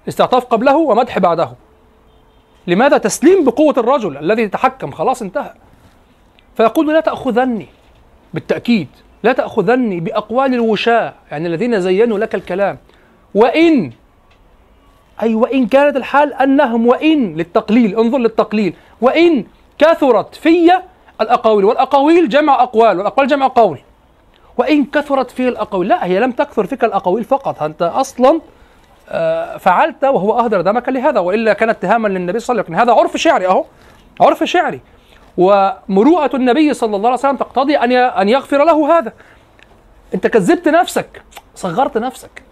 استعطاف 0.09 0.45
قبله 0.45 0.77
ومدح 0.77 1.19
بعده. 1.19 1.53
لماذا؟ 2.67 2.99
تسليم 2.99 3.45
بقوة 3.45 3.75
الرجل 3.79 4.17
الذي 4.17 4.43
يتحكم 4.43 4.91
خلاص 4.91 5.23
انتهى. 5.23 5.55
فيقول 6.57 6.95
لا 6.95 7.01
تأخذني. 7.01 7.67
بالتأكيد. 8.35 8.89
لا 9.23 9.33
تأخذني 9.33 10.01
بأقوال 10.01 10.55
الوشاة 10.55 11.15
يعني 11.31 11.47
الذين 11.47 11.81
زينوا 11.81 12.19
لك 12.19 12.35
الكلام. 12.35 12.79
وإن 13.35 13.93
أي 15.23 15.35
وإن 15.35 15.67
كانت 15.67 15.97
الحال 15.97 16.35
أنهم 16.35 16.87
وإن 16.87 17.35
للتقليل 17.37 17.99
انظر 17.99 18.19
للتقليل. 18.19 18.75
وإن 19.01 19.45
كثرت 19.79 20.35
في 20.35 20.73
الأقاويل 21.21 21.65
والأقاويل 21.65 22.29
جمع 22.29 22.63
أقوال 22.63 22.99
والأقوال 22.99 23.29
جمع 23.29 23.47
قول. 23.47 23.79
وإن 24.59 24.85
كثرت 24.85 25.31
في 25.31 25.49
الأقاويل 25.49 25.89
لا 25.89 26.05
هي 26.05 26.21
لم 26.21 26.33
تكثر 26.33 26.67
فيك 26.67 26.85
الأقاويل 26.85 27.25
فقط. 27.25 27.63
أنت 27.63 27.83
أصلا 27.83 28.41
آه، 29.09 29.57
فعلت 29.57 30.05
وهو 30.05 30.39
أهدر 30.39 30.61
دمك 30.61 30.89
لهذا 30.89 31.21
وإلا 31.21 31.53
كان 31.53 31.71
اتهاما 31.71 32.09
للنبي 32.09 32.39
صلى 32.39 32.55
الله 32.55 32.65
عليه 32.65 32.77
وسلم. 32.77 32.91
هذا 32.91 33.01
عرف 33.01 33.17
شعري 33.17 33.47
أهو 33.47 33.65
عرف 34.21 34.45
شعري. 34.45 34.81
ومروءة 35.37 36.37
النبي 36.37 36.75
صلى 36.75 36.97
الله 36.97 37.09
عليه 37.09 37.19
وسلم 37.19 37.37
تقتضي 37.37 37.77
أن 37.77 37.93
أن 37.93 38.29
يغفر 38.29 38.65
له 38.65 38.99
هذا. 38.99 39.13
أنت 40.15 40.27
كذبت 40.27 40.69
نفسك 40.69 41.23
صغرت 41.55 41.99
نفسك. 41.99 42.43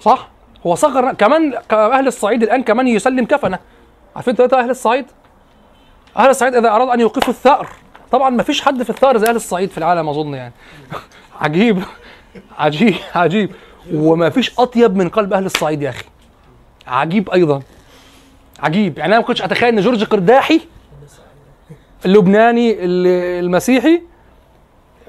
صح؟ 0.00 0.28
هو 0.66 0.74
صغر 0.74 1.12
كمان 1.12 1.54
أهل 1.72 2.06
الصعيد 2.06 2.42
الآن 2.42 2.62
كمان 2.62 2.88
يسلم 2.88 3.24
كفنة. 3.24 3.58
عارفين 4.16 4.34
ثلاثة 4.34 4.60
أهل 4.60 4.70
الصعيد؟ 4.70 5.06
أهل 6.16 6.30
الصعيد 6.30 6.54
إذا 6.54 6.68
اراد 6.68 6.88
أن 6.88 7.00
يوقفوا 7.00 7.32
الثأر. 7.32 7.68
طبعا 8.12 8.30
ما 8.30 8.42
فيش 8.42 8.62
حد 8.62 8.82
في 8.82 8.90
الثأر 8.90 9.18
زي 9.18 9.26
أهل 9.28 9.36
الصعيد 9.36 9.70
في 9.70 9.78
العالم 9.78 10.08
أظن 10.08 10.34
يعني. 10.34 10.52
عجيب. 11.40 11.82
عجيب 12.58 12.94
عجيب. 13.14 13.52
وما 13.94 14.30
فيش 14.30 14.58
أطيب 14.58 14.96
من 14.96 15.08
قلب 15.08 15.32
أهل 15.32 15.46
الصعيد 15.46 15.82
يا 15.82 15.88
أخي. 15.90 16.04
عجيب 16.86 17.30
أيضا. 17.30 17.62
عجيب. 18.60 18.98
يعني 18.98 19.12
أنا 19.12 19.20
ما 19.20 19.26
كنتش 19.26 19.42
أتخيل 19.42 19.68
إن 19.68 19.80
جورج 19.80 20.04
قرداحي 20.04 20.60
اللبناني 22.06 22.72
ال- 22.84 23.44
المسيحي 23.44 24.02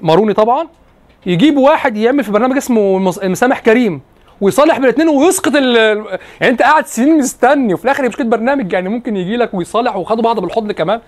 ماروني 0.02 0.32
طبعا 0.34 0.68
يجيب 1.26 1.56
واحد 1.56 1.96
يعمل 1.96 2.24
في 2.24 2.32
برنامج 2.32 2.56
اسمه 2.56 2.98
مس- 2.98 3.24
مسامح 3.24 3.60
كريم 3.60 4.00
ويصالح 4.40 4.74
بين 4.76 4.84
الاثنين 4.84 5.08
ويسقط 5.08 5.52
ال 5.56 5.76
يعني 6.40 6.52
انت 6.52 6.62
قاعد 6.62 6.86
سنين 6.86 7.18
مستني 7.18 7.74
وفي 7.74 7.84
الآخر 7.84 8.08
مش 8.08 8.16
كده 8.16 8.28
برنامج 8.28 8.72
يعني 8.72 8.88
ممكن 8.88 9.16
يجي 9.16 9.36
لك 9.36 9.54
ويصالح 9.54 9.96
وخدوا 9.96 10.22
بعض 10.22 10.40
بالحضن 10.40 10.72
كمان. 10.72 11.00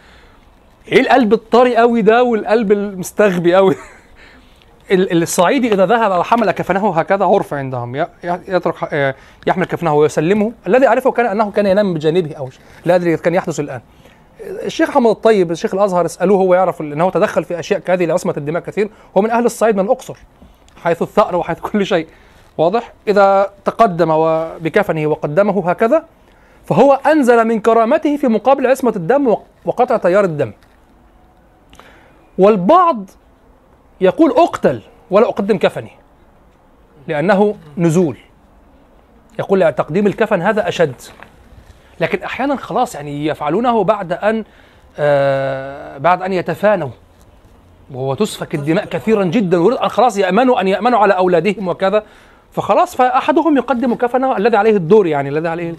إيه 0.93 1.01
القلب 1.01 1.33
الطري 1.33 1.77
قوي 1.77 2.03
ده 2.03 2.23
والقلب 2.23 2.73
المستغبي 2.73 3.55
قوي؟ 3.55 3.75
ال- 4.91 5.23
الصعيدي 5.23 5.73
إذا 5.75 5.87
ذهب 5.87 6.11
وحمل 6.21 6.51
كفنه 6.51 6.91
هكذا 6.99 7.25
عرف 7.25 7.55
عندهم. 7.55 7.97
يترك 8.25 8.75
آه، 8.93 9.15
يحمل 9.47 9.65
كفنه 9.67 9.95
ويسلمه. 9.95 10.53
الذي 10.67 10.87
اعرفه 10.87 11.11
كان 11.11 11.27
أنه 11.27 11.51
كان 11.51 11.67
ينام 11.67 11.95
بجانبه 11.95 12.35
أو 12.35 12.49
لا 12.85 12.95
أدري 12.95 13.17
كان 13.17 13.35
يحدث 13.35 13.61
الآن. 13.61 13.81
الشيخ 14.47 14.89
محمد 14.91 15.11
الطيب 15.11 15.51
الشيخ 15.51 15.75
الأزهر 15.75 16.07
اسألوه 16.07 16.39
هو 16.39 16.55
يعرف 16.55 16.81
إن 16.81 17.01
هو 17.01 17.11
تدخل 17.11 17.45
في 17.45 17.59
أشياء 17.59 17.81
كهذه 17.81 18.05
لعصمه 18.05 18.35
الدماء 18.37 18.63
كثير. 18.63 18.91
هو 19.17 19.23
من 19.23 19.31
أهل 19.31 19.45
الصعيد 19.45 19.77
من 19.77 19.85
الأقصر 19.85 20.17
حيث 20.83 21.03
الثأر 21.03 21.37
وحيث 21.37 21.61
كل 21.61 21.87
شيء. 21.87 22.07
واضح؟ 22.59 22.93
إذا 23.09 23.51
تقدم 23.65 24.11
و- 24.11 24.49
بكفنه 24.61 25.07
وقدمه 25.07 25.71
هكذا 25.71 26.05
فهو 26.65 26.93
أنزل 26.93 27.45
من 27.45 27.61
كرامته 27.61 28.17
في 28.17 28.29
مقابل 28.29 28.67
عصمة 28.67 28.93
الدم 28.97 29.29
وق- 29.29 29.47
وقطع 29.65 29.97
تيار 29.97 30.25
الدم. 30.25 30.53
والبعض 32.39 33.11
يقول 34.01 34.31
أقتل 34.31 34.81
ولا 35.11 35.29
أقدم 35.29 35.59
كفني 35.59 35.91
لأنه 37.09 37.57
نزول. 37.79 38.17
يقول 39.39 39.73
تقديم 39.73 40.07
الكفن 40.07 40.43
هذا 40.43 40.69
أشد. 40.69 40.95
لكن 42.01 42.23
أحيانا 42.23 42.57
خلاص 42.57 42.95
يعني 42.95 43.27
يفعلونه 43.27 43.85
بعد 43.85 44.13
أن 44.13 44.45
آه 44.99 45.99
بعد 45.99 46.23
أن 46.23 46.33
يتفانوا. 46.33 46.89
وتسفك 47.95 48.55
الدماء 48.55 48.85
كثيرا 48.85 49.25
جدا 49.25 49.59
ويريد 49.59 49.79
أن 49.79 49.89
خلاص 49.89 50.17
يأمنوا 50.19 50.61
أن 50.61 50.69
يأمنوا 50.69 50.99
على 50.99 51.17
أولادهم 51.17 51.69
وكذا. 51.69 52.03
فخلاص 52.53 52.97
فأحدهم 52.97 53.57
يقدم 53.57 53.95
كفنه 53.95 54.37
الذي 54.37 54.57
عليه 54.57 54.77
الدور 54.77 55.07
يعني 55.07 55.29
الذي 55.29 55.49
عليه 55.49 55.75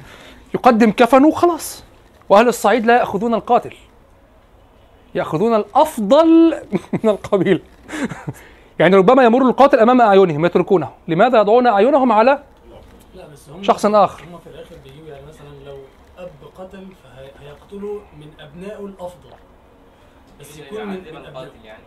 يقدم 0.56 0.92
كفنه 0.92 1.28
وخلاص. 1.28 1.84
وأهل 2.30 2.48
الصعيد 2.48 2.86
لا 2.86 2.98
يأخذون 2.98 3.34
القاتل. 3.34 3.74
يأخذون 5.16 5.56
الأفضل 5.56 6.56
من 7.04 7.10
القبيله 7.10 7.60
يعني 8.80 8.96
ربما 8.96 9.24
يمر 9.24 9.50
القاتل 9.50 9.80
أمام 9.80 10.02
أعينهم 10.02 10.46
يتركونه. 10.46 10.90
لماذا 11.08 11.40
يضعون 11.40 11.68
أعينهم 11.68 12.12
على 12.12 12.40
لا 13.16 13.28
بس 13.34 13.50
هم 13.50 13.64
شخص 13.64 13.86
آخر. 13.86 14.24
هم 14.24 14.38
في 14.44 14.50
الآخر 14.50 14.76
بيجوا 14.84 15.08
يعني 15.08 15.26
مثلا 15.28 15.48
لو 15.66 15.78
اب 16.18 16.30
قتل 16.58 16.88
فهيقتلوا 17.04 18.00
من 18.20 18.28
ابنائه 18.40 18.86
الأفضل. 18.86 19.30
بس 20.40 20.58
يكون 20.58 20.86
من, 20.88 20.94
من 21.14 21.26
أبنائه. 21.26 21.50
يعني. 21.64 21.84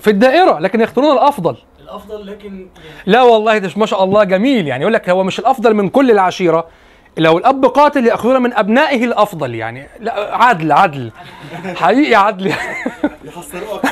في 0.00 0.10
الدائرة 0.10 0.58
لكن 0.58 0.80
يختارون 0.80 1.12
الأفضل. 1.12 1.56
الأفضل 1.80 2.26
لكن 2.26 2.58
يعني 2.58 2.68
لا 3.06 3.22
والله 3.22 3.58
ده 3.58 3.70
ما 3.76 3.86
شاء 3.86 4.04
الله 4.04 4.24
جميل 4.24 4.68
يعني. 4.68 4.82
يقول 4.82 4.92
لك 4.94 5.10
هو 5.10 5.24
مش 5.24 5.38
الأفضل 5.38 5.74
من 5.74 5.88
كل 5.88 6.10
العشيرة. 6.10 6.66
لو 7.18 7.38
الأب 7.38 7.64
قاتل 7.64 8.06
يأخذون 8.06 8.42
من 8.42 8.52
أبنائه 8.52 9.04
الأفضل 9.04 9.54
يعني. 9.54 9.88
لا 10.00 10.36
عدل 10.36 10.72
عدل. 10.72 11.12
حقيقي 11.74 12.14
عدل. 12.14 12.46
يحصلوا 13.24 13.76
أكتر. 13.76 13.88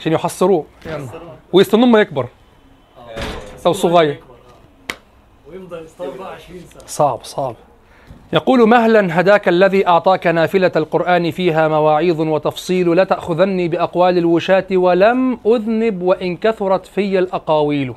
عشان 0.00 0.12
يحصروه. 0.12 0.66
ويستنوا 1.52 1.86
ما 1.86 2.00
يكبر. 2.00 2.28
لو 3.66 3.72
صغير. 3.72 4.10
يكبر، 4.10 4.34
آه. 4.34 5.50
ويفضل 5.50 5.84
يصطاد 5.84 6.18
بقى 6.18 6.34
20 6.34 6.60
سنة. 6.60 6.82
صعب 6.86 7.24
صعب. 7.24 7.56
يقول 8.32 8.68
مهلا 8.68 9.20
هداك 9.20 9.48
الذي 9.48 9.86
أعطاك 9.88 10.26
نافلة 10.26 10.72
القرآن 10.76 11.30
فيها 11.30 11.68
مواعيظ 11.68 12.20
وتفصيل 12.20 12.96
لا 12.96 13.04
تأخذني 13.04 13.68
بأقوال 13.68 14.18
الوشاة 14.18 14.66
ولم 14.72 15.38
أذنب 15.46 16.02
وإن 16.02 16.36
كثرت 16.36 16.86
في 16.86 17.18
الأقاويل. 17.18 17.94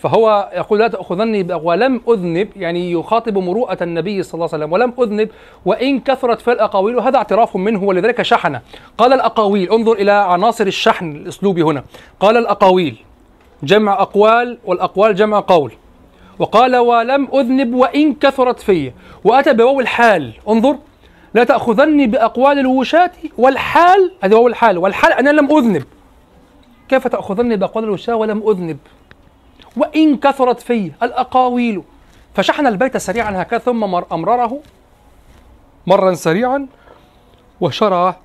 فهو 0.00 0.50
يقول 0.56 0.78
لا 0.78 0.88
تأخذني 0.88 1.54
ولم 1.54 2.00
أذنب 2.08 2.48
يعني 2.56 2.92
يخاطب 2.92 3.38
مروءة 3.38 3.78
النبي 3.82 4.22
صلى 4.22 4.34
الله 4.34 4.48
عليه 4.52 4.64
وسلم 4.64 4.72
ولم 4.72 4.92
أذنب 5.00 5.28
وإن 5.64 6.00
كثرت 6.00 6.40
في 6.40 6.52
الأقاويل 6.52 6.96
وهذا 6.96 7.16
اعتراف 7.16 7.56
منه 7.56 7.84
ولذلك 7.84 8.22
شحن. 8.22 8.60
قال 8.98 9.12
الأقاويل 9.12 9.70
انظر 9.70 9.92
إلى 9.92 10.12
عناصر 10.12 10.66
الشحن 10.66 11.12
الأسلوبي 11.12 11.62
هنا. 11.62 11.84
قال 12.20 12.36
الأقاويل 12.36 12.96
جمع 13.62 13.92
أقوال 13.92 14.58
والأقوال 14.64 15.14
جمع 15.14 15.40
قول. 15.40 15.72
وقال 16.40 16.76
ولم 16.76 17.28
أذنب 17.34 17.74
وإن 17.74 18.14
كثرت 18.14 18.60
في 18.60 18.92
وأتى 19.24 19.52
بواو 19.52 19.80
الحال. 19.80 20.32
انظر 20.48 20.76
لا 21.34 21.44
تأخذني 21.44 22.06
بأقوال 22.06 22.58
الوشاة 22.58 23.10
والحال. 23.38 24.12
هذه 24.22 24.34
واو 24.34 24.48
الحال. 24.48 24.78
والحال 24.78 25.12
أنا 25.12 25.30
لم 25.30 25.56
أذنب. 25.56 25.84
كيف 26.88 27.08
تأخذني 27.08 27.56
بأقوال 27.56 27.84
الوشاة 27.84 28.16
ولم 28.16 28.48
أذنب؟ 28.48 28.78
وإن 29.76 30.16
كثرت 30.16 30.60
في 30.60 30.92
الأقاويل. 31.02 31.82
فشحن 32.34 32.66
البيت 32.66 32.96
سريعا 32.96 33.42
هكذا 33.42 33.58
ثم 33.58 33.80
مر 33.80 34.06
أمرره 34.12 34.60
مرا 35.86 36.14
سريعا 36.14 36.66
وشرع 37.60 38.16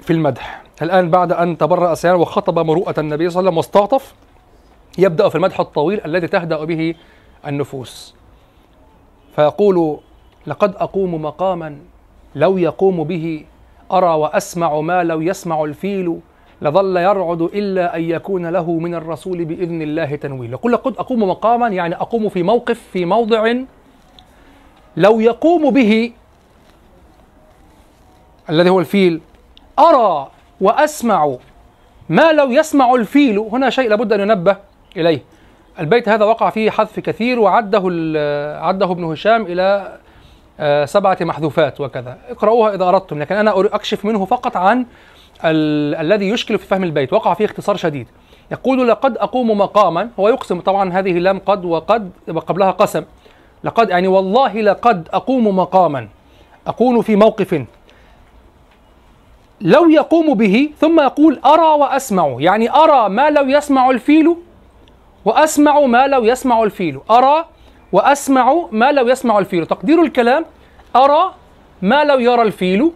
في 0.00 0.12
المدح. 0.12 0.62
الآن 0.82 1.10
بعد 1.10 1.32
أن 1.32 1.58
تبرأ 1.58 1.94
سريعا 1.94 2.16
وخطب 2.16 2.58
مروءة 2.58 2.94
النبي 2.98 3.30
صلى 3.30 3.40
الله 3.40 3.50
عليه 3.50 3.58
وسلم 3.60 3.78
واستعطف 3.78 4.14
يبدأ 4.98 5.28
في 5.28 5.34
المدح 5.34 5.60
الطويل 5.60 6.00
الذي 6.04 6.26
تهدأ 6.26 6.64
به 6.64 6.94
النفوس. 7.46 8.14
فيقول 9.36 9.98
لقد 10.46 10.74
أقوم 10.76 11.22
مقاما 11.22 11.78
لو 12.34 12.58
يقوم 12.58 13.04
به 13.04 13.44
أرى 13.92 14.14
وأسمع 14.14 14.80
ما 14.80 15.04
لو 15.04 15.20
يسمع 15.20 15.64
الفيل 15.64 16.20
لظل 16.62 16.96
يرعد 16.96 17.42
إلا 17.42 17.96
أن 17.96 18.02
يكون 18.02 18.46
له 18.46 18.70
من 18.70 18.94
الرسول 18.94 19.44
بإذن 19.44 19.82
الله 19.82 20.16
تنويل. 20.16 20.52
يقول 20.52 20.72
لقد 20.72 20.96
أقوم 20.96 21.22
مقاما 21.22 21.68
يعني 21.68 21.94
أقوم 21.94 22.28
في 22.28 22.42
موقف 22.42 22.80
في 22.92 23.04
موضع 23.04 23.54
لو 24.96 25.20
يقوم 25.20 25.70
به 25.70 26.12
الذي 28.50 28.70
هو 28.70 28.80
الفيل 28.80 29.20
أرى 29.78 30.30
وأسمع 30.60 31.36
ما 32.08 32.32
لو 32.32 32.50
يسمع 32.50 32.94
الفيل. 32.94 33.38
هنا 33.38 33.70
شيء 33.70 33.88
لابد 33.88 34.12
أن 34.12 34.20
ينبه 34.20 34.56
إليه. 34.96 35.22
البيت 35.80 36.08
هذا 36.08 36.24
وقع 36.24 36.50
فيه 36.50 36.70
حذف 36.70 37.00
كثير 37.00 37.40
وعده 37.40 37.78
عده 38.60 38.90
ابن 38.92 39.04
هشام 39.04 39.42
إلى 39.42 39.98
آه، 40.60 40.84
سبعة 40.84 41.18
محذوفات 41.20 41.80
وكذا. 41.80 42.18
اقرأوها 42.30 42.74
إذا 42.74 42.84
أردتم 42.84 43.18
لكن 43.18 43.48
أريد 43.48 43.72
أكشف 43.72 44.04
منه 44.04 44.24
فقط 44.24 44.56
عن 44.56 44.86
ال- 45.44 45.94
الذي 45.94 46.28
يشكل 46.28 46.58
في 46.58 46.66
فهم 46.66 46.84
البيت. 46.84 47.12
وقع 47.12 47.34
فيه 47.34 47.44
اختصار 47.44 47.76
شديد. 47.76 48.06
يقول 48.52 48.88
لقد 48.88 49.16
أقوم 49.18 49.58
مقاما 49.58 50.08
هو 50.20 50.28
يقسم 50.28 50.60
طبعا 50.60 50.92
هذه 50.92 51.18
لام 51.18 51.38
قد 51.46 51.64
وقد 51.64 52.10
وقبلها 52.28 52.70
قسم. 52.70 53.04
لقد 53.64 53.90
يعني 53.90 54.08
والله 54.08 54.60
لقد 54.60 55.08
أقوم 55.12 55.56
مقاما. 55.58 56.08
أكون 56.66 57.02
في 57.02 57.16
موقف. 57.16 57.64
لو 59.60 59.90
يقوم 59.90 60.34
به 60.34 60.70
ثم 60.78 61.00
يقول 61.00 61.40
أرى 61.44 61.80
وأسمع. 61.80 62.36
يعني 62.38 62.70
أرى 62.70 63.08
ما 63.08 63.30
لو 63.30 63.44
يسمع 63.48 63.90
الفيل 63.90 64.36
وأسمع 65.26 65.80
ما 65.80 66.06
لو 66.06 66.24
يسمع 66.24 66.62
الفيل. 66.62 67.00
أرى 67.10 67.44
وأسمع 67.92 68.54
ما 68.70 68.92
لو 68.92 69.08
يسمع 69.08 69.38
الفيل. 69.38 69.66
تقدير 69.66 70.02
الكلام 70.02 70.44
أرى 70.96 71.34
ما 71.82 72.04
لو 72.04 72.18
يرى 72.18 72.42
الفيل 72.42 72.92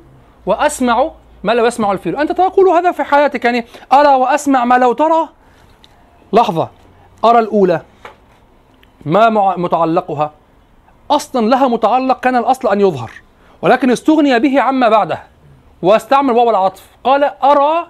وأسمع 0.46 1.10
ما 1.42 1.52
لو 1.52 1.66
يسمع 1.66 1.92
الفيل. 1.92 2.16
أنت 2.16 2.32
تقول 2.32 2.68
هذا 2.68 2.92
في 2.92 3.04
حياتك 3.04 3.44
يعني 3.44 3.66
أرى 3.92 4.14
وأسمع 4.14 4.64
ما 4.64 4.74
لو 4.74 4.92
ترى؟ 4.92 5.28
لحظة. 6.32 6.68
أرى 7.24 7.38
الأولى. 7.38 7.80
ما 9.04 9.56
متعلقها؟ 9.56 10.32
أصلا 11.10 11.48
لها 11.48 11.68
متعلق 11.68 12.20
كان 12.20 12.36
الأصل 12.36 12.68
أن 12.68 12.80
يظهر 12.80 13.10
ولكن 13.62 13.90
استغني 13.90 14.38
به 14.38 14.60
عما 14.60 14.88
بعده 14.88 15.22
واستعمل 15.82 16.32
واو 16.32 16.50
العطف. 16.50 16.86
قال 17.04 17.24
أرى 17.24 17.86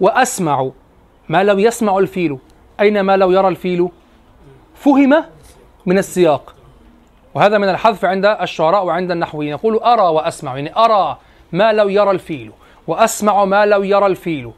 وأسمع 0.00 0.70
ما 1.28 1.44
لو 1.44 1.58
يسمع 1.58 1.98
الفيل. 1.98 2.38
أين 2.80 3.00
ما 3.00 3.16
لو 3.16 3.30
يرى 3.30 3.48
الفيل 3.48 3.88
فهم 4.74 5.24
من 5.86 5.98
السياق. 5.98 6.54
وهذا 7.34 7.58
من 7.58 7.68
الحذف 7.68 8.04
عند 8.04 8.24
الشعراء 8.24 8.84
وعند 8.84 9.10
النحويين. 9.10 9.50
يقول 9.50 9.76
أرى 9.76 10.02
وأسمع 10.02 10.56
يعني 10.56 10.76
أرى 10.76 11.18
ما 11.52 11.72
لو 11.72 11.88
يرى 11.88 12.10
الفيل 12.10 12.52
وأسمع 12.86 13.44
ما 13.44 13.66
لو 13.66 13.82
يرى 13.82 14.06
الفيل. 14.06 14.52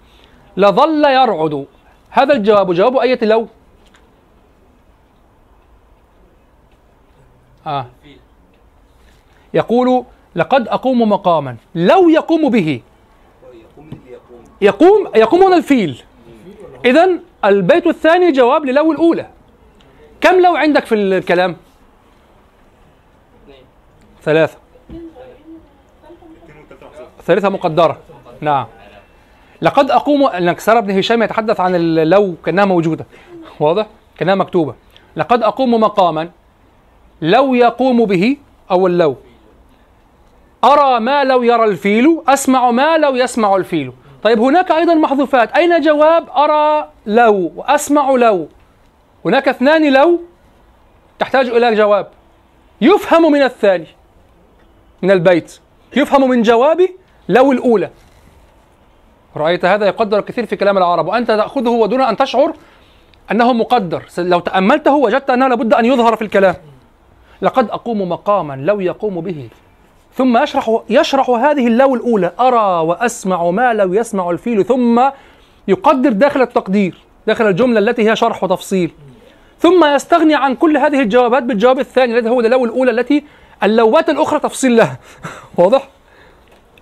لظل 0.56 1.04
يرعد. 1.04 1.66
هذا 2.10 2.34
الجواب 2.34 2.74
جواب 2.74 2.96
أية 2.96 3.18
لو؟ 3.22 3.48
آه. 7.66 7.86
يقول 9.54 10.04
لقد 10.34 10.68
أقوم 10.68 11.08
مقاما. 11.08 11.56
لو 11.74 12.08
يقوم 12.08 12.50
به. 12.50 12.80
يقوم 13.52 13.90
اللي 13.92 14.12
يقوم 14.12 14.44
يقوم 14.60 15.08
يقوم 15.14 15.42
هنا 15.42 15.56
الفيل. 15.56 16.02
إذا 16.84 17.18
البيت 17.44 17.86
الثاني 17.86 18.32
جواب 18.32 18.64
للو 18.64 18.92
الأولى. 18.92 19.26
كم 20.20 20.40
لو 20.40 20.56
عندك 20.56 20.84
في 20.84 20.94
الكلام؟ 20.94 21.56
ثلاثة. 24.22 24.58
ثالثة 27.22 27.48
مقدرة. 27.48 27.98
نعم. 28.40 28.66
لقد 29.62 29.90
أقوم 29.90 30.22
لأنك 30.22 30.60
ترى 30.60 30.80
ابن 30.80 30.98
هشام 30.98 31.22
يتحدث 31.22 31.60
عن 31.60 31.74
اللو 31.74 32.34
كأنها 32.44 32.64
موجودة. 32.64 33.06
واضح؟ 33.60 33.86
كأنها 34.18 34.34
مكتوبة. 34.34 34.74
لقد 35.16 35.42
أقوم 35.42 35.74
مقاما 35.74 36.30
لو 37.22 37.54
يقوم 37.54 38.04
به 38.04 38.36
أو 38.70 38.86
اللو. 38.86 39.16
أرى 40.64 41.00
ما 41.00 41.24
لو 41.24 41.42
يرى 41.42 41.64
الفيل 41.64 42.22
أسمع 42.28 42.70
ما 42.70 42.98
لو 42.98 43.16
يسمع 43.16 43.56
الفيل. 43.56 43.92
طيب 44.22 44.40
هناك 44.40 44.70
أيضا 44.70 44.94
محذوفات. 44.94 45.52
أين 45.52 45.80
جواب 45.80 46.28
أرى 46.36 46.90
لو؟ 47.06 47.52
وأسمع 47.56 48.10
لو. 48.10 48.48
هناك 49.24 49.48
اثنان 49.48 49.92
لو. 49.92 50.20
تحتاج 51.18 51.48
إلى 51.48 51.74
جواب. 51.74 52.08
يفهم 52.80 53.32
من 53.32 53.42
الثاني 53.42 53.86
من 55.02 55.10
البيت. 55.10 55.58
يفهم 55.96 56.28
من 56.30 56.42
جواب 56.42 56.88
لو 57.28 57.52
الأولى. 57.52 57.90
رأيت 59.36 59.64
هذا 59.64 59.86
يقدر 59.86 60.20
كثير 60.20 60.46
في 60.46 60.56
كلام 60.56 60.78
العرب. 60.78 61.06
وأنت 61.06 61.28
تأخذه 61.28 61.68
ودون 61.68 62.00
أن 62.00 62.16
تشعر 62.16 62.52
أنه 63.30 63.52
مقدر. 63.52 64.02
لو 64.18 64.40
تأملته 64.40 64.94
وجدت 64.94 65.30
أنه 65.30 65.48
لابد 65.48 65.74
أن 65.74 65.84
يظهر 65.84 66.16
في 66.16 66.22
الكلام. 66.22 66.54
لقد 67.42 67.70
أقوم 67.70 68.08
مقاما 68.08 68.56
لو 68.56 68.80
يقوم 68.80 69.20
به. 69.20 69.48
ثم 70.20 70.38
يشرح 70.42 70.80
يشرح 70.90 71.30
هذه 71.30 71.66
اللو 71.66 71.94
الأولى. 71.94 72.32
أرى 72.40 72.86
وأسمع 72.86 73.50
ما 73.50 73.74
لو 73.74 73.94
يسمع 73.94 74.30
الفيل 74.30 74.64
ثم 74.64 75.02
يقدر 75.68 76.12
داخل 76.12 76.42
التقدير 76.42 76.98
داخل 77.26 77.48
الجملة 77.48 77.78
التي 77.78 78.10
هي 78.10 78.16
شرح 78.16 78.44
وتفصيل. 78.44 78.90
ثم 79.58 79.84
يستغني 79.84 80.34
عن 80.34 80.54
كل 80.54 80.76
هذه 80.76 81.00
الجوابات 81.00 81.42
بالجواب 81.42 81.78
الثاني 81.78 82.18
الذي 82.18 82.30
هو 82.30 82.40
اللو 82.40 82.64
الأولى 82.64 82.90
التي 82.90 83.24
اللوات 83.62 84.10
الأخرى 84.10 84.40
تفصيل 84.40 84.76
لها. 84.76 84.98
واضح؟ 85.58 85.88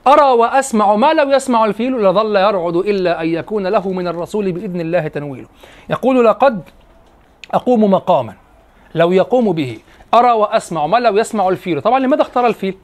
أرى 0.07 0.31
وأسمع 0.31 0.97
ما 0.97 1.13
لو 1.13 1.31
يسمع 1.31 1.65
الفيل 1.65 1.93
لظل 1.93 2.37
يرعد 2.37 2.77
إلا 2.77 3.23
أن 3.23 3.29
يكون 3.29 3.67
له 3.67 3.93
من 3.93 4.09
الرسول 4.09 4.53
بإذن 4.53 4.81
الله 4.81 5.09
تنويله 5.09 5.49
يقول 5.91 6.25
لقد 6.25 6.63
أقوم 7.55 7.91
مقاما 7.91 8.35
لو 8.95 9.13
يقوم 9.13 9.53
به. 9.53 9.79
أرى 10.15 10.33
وأسمع 10.33 10.87
ما 10.87 10.97
لو 10.97 11.19
يسمع 11.19 11.49
الفيل. 11.49 11.83
طبعا 11.83 11.99
لماذا 11.99 12.23
اختار 12.23 12.47
الفيل؟ 12.47 12.75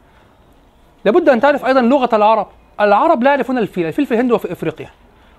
لابد 1.04 1.28
أن 1.28 1.40
تعرف 1.40 1.66
أيضا 1.66 1.80
لغة 1.80 2.08
العرب. 2.12 2.46
العرب 2.80 3.22
لا 3.22 3.30
يعرفون 3.30 3.58
الفيل 3.58 3.86
الفيل 3.86 4.06
في 4.06 4.14
الهند 4.14 4.32
وفي 4.32 4.52
إفريقيا. 4.52 4.90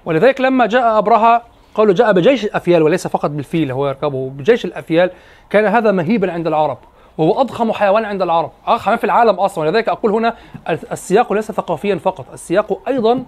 ولذلك 0.06 0.42
لما 0.42 0.66
جاء 0.66 0.98
أبرهة 0.98 1.42
قالوا 1.76 1.94
جاء 1.94 2.12
بجيش 2.12 2.46
الأفيال 2.46 2.84
وليس 2.84 3.08
فقط 3.08 3.30
بالفيل 3.30 3.72
هو 3.72 3.88
يركبه 3.88 4.30
بجيش 4.30 4.66
الأفيال 4.66 5.12
كان 5.50 5.66
هذا 5.66 5.92
مهيبا 5.92 6.32
عند 6.32 6.48
العرب 6.48 6.78
وهو 7.18 7.42
أضخم 7.42 7.72
حيوان 7.72 8.06
عند 8.06 8.22
العرب 8.22 8.52
أضخم 8.68 8.96
في 8.96 9.04
العالم 9.04 9.36
أصلا. 9.36 9.64
ولذلك 9.64 9.90
أقول 9.90 10.12
هنا 10.12 10.34
السياق 10.92 11.34
ليس 11.34 11.52
ثقافيا 11.52 11.96
فقط 11.96 12.26
السياق 12.34 12.80
أيضا 12.88 13.24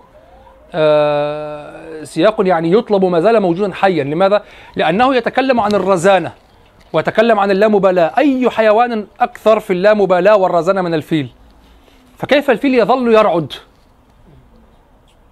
آه 0.74 2.04
سياق 2.04 2.36
يعني 2.40 2.72
يطلب 2.72 3.06
ما 3.06 3.20
زال 3.20 3.40
موجودا 3.40 3.74
حيا. 3.74 4.04
لماذا؟ 4.04 4.44
لأنه 4.76 5.16
يتكلم 5.16 5.60
عن 5.60 5.76
الرزانة 5.76 6.32
ويتكلم 6.94 7.40
عن 7.40 7.52
اللامبالاة. 7.52 8.12
أي 8.18 8.50
حيوان 8.50 9.08
أكثر 9.20 9.60
في 9.60 9.74
اللامبالاة 9.74 10.36
والرزانة 10.36 10.82
من 10.82 10.94
الفيل؟ 10.94 11.30
فكيف 12.18 12.50
الفيل 12.50 12.76
يظل 12.76 13.14
يرعد؟ 13.14 13.54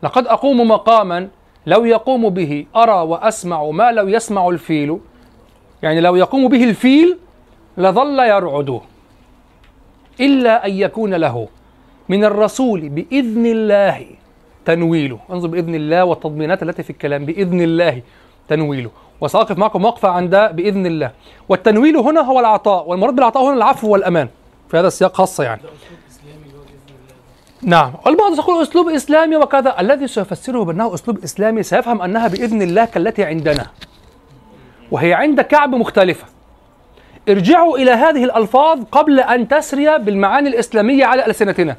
لقد 0.03 0.27
أقوم 0.27 0.67
مقاما 0.67 1.27
لو 1.65 1.85
يقوم 1.85 2.29
به 2.29 2.65
أرى 2.75 3.01
وأسمع 3.01 3.69
ما 3.69 3.91
لو 3.91 4.07
يسمع 4.07 4.49
الفيل. 4.49 4.99
يعني 5.83 6.01
لو 6.01 6.15
يقوم 6.15 6.47
به 6.47 6.63
الفيل 6.63 7.17
لظل 7.77 8.19
يرعد. 8.19 8.81
إلا 10.19 10.65
أن 10.65 10.73
يكون 10.73 11.13
له 11.13 11.47
من 12.09 12.25
الرسول 12.25 12.89
بإذن 12.89 13.45
الله 13.45 14.05
تنويله 14.65 15.19
انظر 15.29 15.47
بإذن 15.47 15.75
الله 15.75 16.03
والتضمينات 16.05 16.63
التي 16.63 16.83
في 16.83 16.89
الكلام 16.89 17.25
بإذن 17.25 17.61
الله 17.61 18.01
تنويله 18.47 18.91
وسأقف 19.21 19.57
معكم 19.57 19.85
وقفة 19.85 20.09
عند 20.09 20.35
بإذن 20.35 20.85
الله. 20.85 21.11
والتنويل 21.49 21.97
هنا 21.97 22.21
هو 22.21 22.39
العطاء 22.39 22.89
والمراد 22.89 23.15
بالعطاء 23.15 23.43
هنا 23.43 23.53
العفو 23.53 23.89
والأمان. 23.89 24.27
في 24.69 24.77
هذا 24.77 24.87
السياق 24.87 25.13
خاصة 25.13 25.43
يعني 25.43 25.61
ده 25.61 25.69
اسلوب 25.69 25.99
اسلامي 26.09 26.43
اللي 26.45 26.57
هو 26.57 26.61
باذن 26.61 26.95
الله 26.95 27.15
نعم. 27.65 27.93
البعض 28.07 28.37
يقول 28.37 28.61
أسلوب 28.61 28.89
إسلامي 28.89 29.35
وكذا. 29.35 29.75
الذي 29.79 30.07
سيفسره 30.07 30.63
بأنه 30.63 30.93
أسلوب 30.93 31.23
إسلامي 31.23 31.63
سيفهم 31.63 32.01
أنها 32.01 32.27
بإذن 32.27 32.61
الله 32.61 32.85
كالتي 32.85 33.23
عندنا. 33.23 33.65
وهي 34.91 35.13
عند 35.13 35.41
كعب 35.41 35.75
مختلفة. 35.75 36.25
ارجعوا 37.29 37.77
إلى 37.77 37.91
هذه 37.91 38.23
الألفاظ 38.23 38.83
قبل 38.91 39.19
أن 39.19 39.47
تسري 39.47 39.97
بالمعاني 39.97 40.49
الإسلامية 40.49 41.05
على 41.05 41.25
ألسنتنا. 41.25 41.77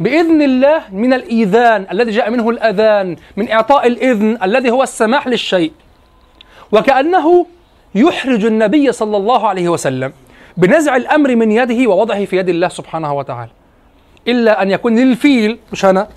بإذن 0.00 0.42
الله 0.42 0.82
من 0.92 1.12
الإيذان 1.12 1.86
الذي 1.92 2.10
جاء 2.10 2.30
منه 2.30 2.50
الأذان 2.50 3.16
من 3.36 3.50
إعطاء 3.50 3.86
الإذن 3.86 4.38
الذي 4.42 4.70
هو 4.70 4.82
السماح 4.82 5.26
للشيء. 5.26 5.72
وكأنه 6.72 7.46
يحرج 7.94 8.44
النبي 8.44 8.92
صلى 8.92 9.16
الله 9.16 9.48
عليه 9.48 9.68
وسلم 9.68 10.12
بنزع 10.56 10.96
الأمر 10.96 11.36
من 11.36 11.52
يده 11.52 11.90
ووضعه 11.90 12.24
في 12.24 12.36
يد 12.36 12.48
الله 12.48 12.68
سبحانه 12.68 13.14
وتعالى. 13.14 13.50
إلا 14.28 14.62
أن 14.62 14.70
يكون 14.70 14.98
للفيل 14.98 15.58
مش 15.72 15.84
أنا 15.84 16.08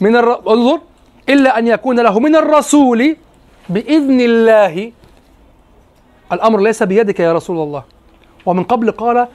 من 0.00 0.16
الر... 0.16 0.52
انظر 0.52 0.80
إلا 1.28 1.58
أن 1.58 1.66
يكون 1.66 2.00
له 2.00 2.20
من 2.20 2.36
الرسول 2.36 3.16
بإذن 3.68 4.20
الله. 4.20 4.92
الأمر 6.32 6.60
ليس 6.60 6.82
بيدك 6.82 7.20
يا 7.20 7.32
رسول 7.32 7.58
الله. 7.58 7.82
ومن 8.46 8.64
قبل 8.64 8.90
قال 8.90 9.28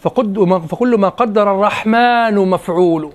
فقد 0.00 0.58
فكل 0.70 0.98
ما 0.98 1.08
قدر 1.08 1.54
الرحمن 1.54 2.34
مفعول 2.34 3.12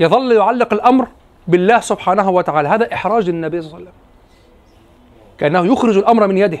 يظل 0.00 0.32
يعلق 0.32 0.72
الأمر 0.72 1.06
بالله 1.48 1.80
سبحانه 1.80 2.30
وتعالى. 2.30 2.68
هذا 2.68 2.94
إحراج 2.94 3.28
النبي 3.28 3.62
صلى 3.62 3.66
الله 3.68 3.76
عليه 3.76 3.84
وسلم. 3.84 4.00
كأنه 5.38 5.72
يخرج 5.72 5.96
الأمر 5.96 6.26
من 6.26 6.38
يده. 6.38 6.60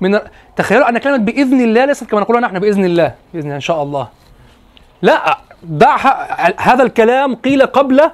من 0.00 0.20
تخيلوا 0.56 0.88
أن 0.88 0.98
كلمة 0.98 1.16
بإذن 1.16 1.60
الله 1.60 1.84
ليست 1.84 2.04
كما 2.04 2.20
نقولها 2.20 2.40
نحن 2.40 2.58
بإذن 2.58 2.84
الله. 2.84 3.14
بإذن 3.34 3.44
الله 3.44 3.56
إن 3.56 3.60
شاء 3.60 3.82
الله. 3.82 4.08
لا 5.02 5.38
دع 5.62 5.96
هذا 6.58 6.82
الكلام 6.82 7.34
قيل 7.34 7.66
قبل 7.66 8.10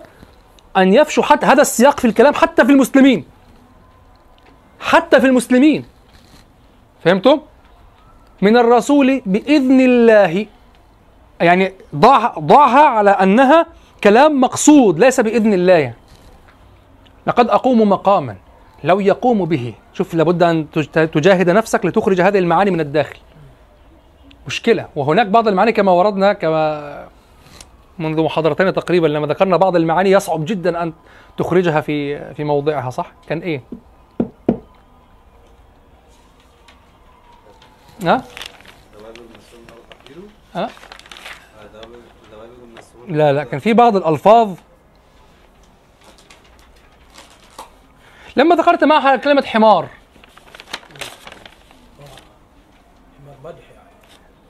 أن 0.76 0.92
يفشو 0.92 1.22
حتى 1.22 1.46
هذا 1.46 1.62
السياق 1.62 2.00
في 2.00 2.06
الكلام 2.06 2.34
حتى 2.34 2.64
في 2.64 2.72
المسلمين. 2.72 3.24
حتى 4.80 5.20
في 5.20 5.26
المسلمين. 5.26 5.84
فهمتم؟ 7.04 7.40
من 8.42 8.56
الرسول 8.56 9.22
بإذن 9.26 9.80
الله. 9.80 10.46
يعني 11.40 11.72
ضع 11.94 12.34
ضعها 12.38 12.84
على 12.86 13.10
أنها 13.10 13.66
كلام 14.04 14.40
مقصود 14.40 14.98
ليس 14.98 15.20
بإذن 15.20 15.52
الله. 15.54 15.92
لقد 17.26 17.48
أقوم 17.50 17.88
مقاما 17.88 18.36
لو 18.84 19.00
يقوم 19.00 19.44
به. 19.44 19.74
شوف 19.92 20.14
لابد 20.14 20.66
تج- 20.72 21.08
تجاهد 21.08 21.50
نفسك 21.50 21.86
لتخرج 21.86 22.20
هذه 22.20 22.38
المعاني 22.38 22.70
من 22.70 22.80
الداخل. 22.80 23.16
مشكلة. 24.46 24.88
وهناك 24.96 25.26
بعض 25.26 25.48
المعاني 25.48 25.72
كما 25.72 25.92
وردنا 25.92 26.32
كما 26.32 27.08
منذ 27.98 28.22
محاضرتين 28.22 28.72
تقريبا 28.72 29.06
لما 29.06 29.26
ذكرنا 29.26 29.56
بعض 29.56 29.76
المعاني 29.76 30.10
يصعب 30.10 30.44
جدا 30.44 30.82
أن 30.82 30.92
تخرجها 31.36 31.80
في 31.80 32.34
في 32.34 32.44
موضعها 32.44 32.90
صح؟ 32.90 33.12
كان 33.28 33.38
إيه؟ 33.38 33.62
ها؟ 38.02 38.24
ها؟ 40.54 40.68
لا 43.08 43.32
لا 43.32 43.44
كان 43.44 43.60
في 43.60 43.72
بعض 43.72 43.96
الألفاظ. 43.96 44.54
لما 48.36 48.56
ذكرت 48.56 48.84
معها 48.84 49.16
كلمة 49.16 49.42
حمار 49.42 49.88
حمار 53.24 53.36
مدح 53.44 53.58
يعني 53.74 53.88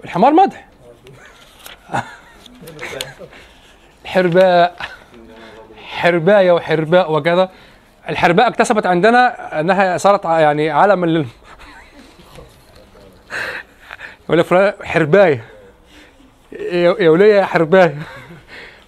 الحمار 0.06 0.32
مدح. 0.32 0.66
حرباء 4.04 4.76
حرباية 5.86 6.52
وحرباء 6.52 7.12
وكذا. 7.12 7.50
الحرباء 8.08 8.48
اكتسبت 8.48 8.86
عندنا 8.86 9.60
إنها 9.60 9.96
صارت 9.96 10.24
يعني 10.24 10.70
علم 10.70 11.04
لل 11.04 11.26
فلان 14.44 14.72
حرباية 14.82 15.44
يا 16.52 17.10
ولية 17.10 17.34
يا 17.34 17.44
حرباية 17.44 17.98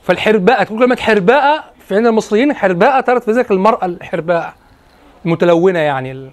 فالحرباء 0.03 0.65
تقول 0.65 0.79
كلمة 0.79 0.97
حرباء 0.97 1.75
في 1.89 1.97
عند 1.97 2.07
المصريين 2.07 2.55
حرباء 2.55 3.01
ترت 3.01 3.25
في 3.25 3.31
ذلك 3.31 3.51
المرأة 3.51 3.85
الحرباء 3.85 4.55
المتلونة 5.25 5.79
يعني 5.79 6.31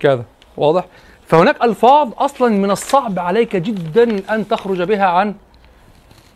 كذا. 0.00 0.24
واضح؟ 0.56 0.84
فهناك 1.28 1.64
ألفاظ 1.64 2.12
أصلا 2.18 2.48
من 2.48 2.70
الصعب 2.70 3.18
عليك 3.18 3.56
جدا 3.56 4.34
أن 4.34 4.48
تخرج 4.48 4.82
بها 4.82 5.06
عن 5.06 5.34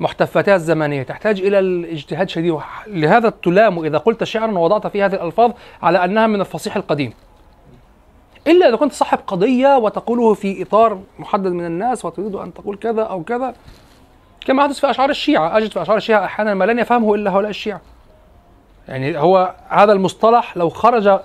محتفاتها 0.01 0.55
الزمنية. 0.55 1.03
تحتاج 1.03 1.41
إلى 1.41 1.59
الاجتهاد 1.59 2.29
شديد. 2.29 2.59
لهذا 2.87 3.31
تلام 3.31 3.85
إذا 3.85 3.99
قلت 3.99 4.25
شعرا 4.25 4.59
ووضعت 4.59 4.87
فيه 4.87 5.07
هذه 5.07 5.15
الألفاظ 5.15 5.53
على 5.83 6.05
أنها 6.05 6.27
من 6.27 6.41
الفصيح 6.41 6.77
القديم. 6.77 7.13
إلا 8.47 8.69
إذا 8.69 8.77
كنت 8.77 8.93
صاحب 8.93 9.19
قضية 9.27 9.77
وتقوله 9.77 10.35
في 10.35 10.63
إطار 10.63 11.01
محدد 11.19 11.53
من 11.53 11.67
الناس 11.67 12.05
وتريد 12.05 12.35
أن 12.35 12.55
تقول 12.55 12.77
كذا 12.77 13.03
أو 13.03 13.23
كذا 13.23 13.55
كما 14.47 14.63
حدث 14.63 14.79
في 14.81 14.91
أشعار 14.91 15.11
الشيعة. 15.11 15.57
أجد 15.57 15.71
في 15.71 15.83
أشعار 15.83 15.97
الشيعة 15.97 16.25
أحيانا 16.25 16.55
ما 16.55 16.65
لن 16.65 16.79
يفهمه 16.79 17.15
إلا 17.15 17.31
هؤلاء 17.31 17.51
الشيعة. 17.51 17.81
يعني 18.89 19.19
هو 19.19 19.55
هذا 19.69 19.93
المصطلح 19.93 20.57
لو 20.57 20.69
خرج 20.69 21.21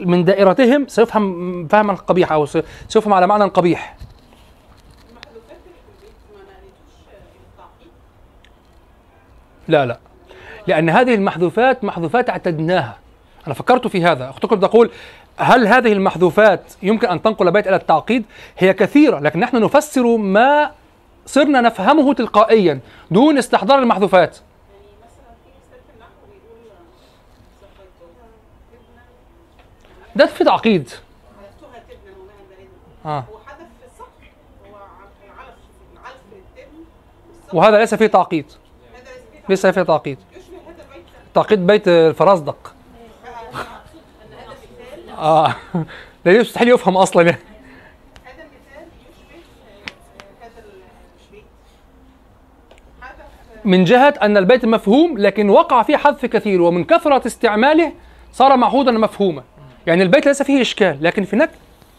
من 0.00 0.24
دائرتهم 0.24 0.88
سيفهم 0.88 1.66
فهما 1.68 1.94
قبيحا 1.94 2.34
أو 2.34 2.46
سيفهم 2.88 3.12
على 3.12 3.26
معنى 3.26 3.44
قبيح 3.44 3.96
لا 9.68 9.86
لا. 9.86 9.98
لأن 10.66 10.90
هذه 10.90 11.14
المحذوفات 11.14 11.84
محذوفات 11.84 12.30
اعتدناها. 12.30 12.98
أنا 13.46 13.54
فكرت 13.54 13.86
في 13.86 14.04
هذا. 14.04 14.30
أختكم 14.30 14.60
تقول 14.60 14.90
هل 15.38 15.66
هذه 15.66 15.92
المحذوفات 15.92 16.72
يمكن 16.82 17.08
أن 17.08 17.22
تنقل 17.22 17.50
بيت 17.50 17.68
إلى 17.68 17.76
التعقيد؟ 17.76 18.24
هي 18.58 18.72
كثيرة 18.72 19.18
لكن 19.18 19.40
نحن 19.40 19.60
نفسر 19.62 20.16
ما 20.16 20.70
صرنا 21.26 21.60
نفهمه 21.60 22.14
تلقائيا 22.14 22.80
دون 23.10 23.38
استحضار 23.38 23.78
المحذوفات. 23.78 24.38
ده 30.16 30.26
في 30.26 30.44
تعقيد. 30.44 30.90
آه. 33.06 33.24
وهذا 37.52 37.78
ليس 37.78 37.94
فيه 37.94 38.06
تعقيد. 38.06 38.46
ليس 39.48 39.66
فيه 39.66 39.82
تعقيد. 39.82 40.18
تعقيد 41.34 41.66
بيت 41.66 41.88
الفرزدق. 41.88 42.74
آه. 45.18 45.54
ده 46.24 46.32
يستحيل 46.32 46.68
يفهم 46.68 46.96
أصلا. 46.96 47.22
يعني 47.22 47.40
من 53.64 53.84
جهة 53.84 54.14
أن 54.22 54.36
البيت 54.36 54.64
مفهوم 54.64 55.18
لكن 55.18 55.50
وقع 55.50 55.82
فيه 55.82 55.96
حذف 55.96 56.26
كثير 56.26 56.62
ومن 56.62 56.84
كثرة 56.84 57.26
استعماله 57.26 57.92
صار 58.32 58.56
معهودا 58.56 58.92
مفهوما. 58.92 59.42
يعني 59.86 60.02
البيت 60.02 60.26
ليس 60.26 60.42
فيه 60.42 60.60
إشكال 60.60 60.98
لكن 61.00 61.24
في 61.24 61.48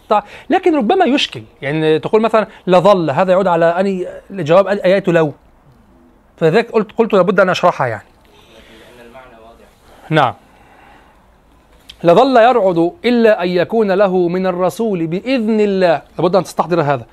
طع- 0.10 0.24
لكن 0.50 0.76
ربما 0.76 1.06
يشكل. 1.06 1.42
يعني 1.62 2.00
تقول 2.00 2.22
مثلا 2.22 2.48
لظل 2.68 3.10
هذا 3.12 3.32
يعود 3.32 3.48
على 3.48 3.66
أني 3.66 4.08
جواب 4.32 4.68
آيات 4.68 5.08
لو. 5.08 5.34
فلذلك 6.38 6.72
قلت 6.72 6.92
قلت 6.92 7.14
لابد 7.14 7.40
أن 7.40 7.50
أشرحها 7.50 7.88
يعني. 7.88 8.04
لأن 8.98 9.08
المعنى 9.08 9.36
واضح 9.44 9.66
نعم. 10.10 10.34
لظل 12.04 12.38
يرعد 12.38 12.92
إلا 13.06 13.44
أن 13.44 13.48
يكون 13.50 13.92
له 13.92 14.28
من 14.28 14.48
الرسول 14.48 15.08
بإذن 15.08 15.60
الله. 15.60 16.02
لابد 16.18 16.36
أن 16.36 16.44
تستحضر 16.44 16.82
هذا. 16.82 17.06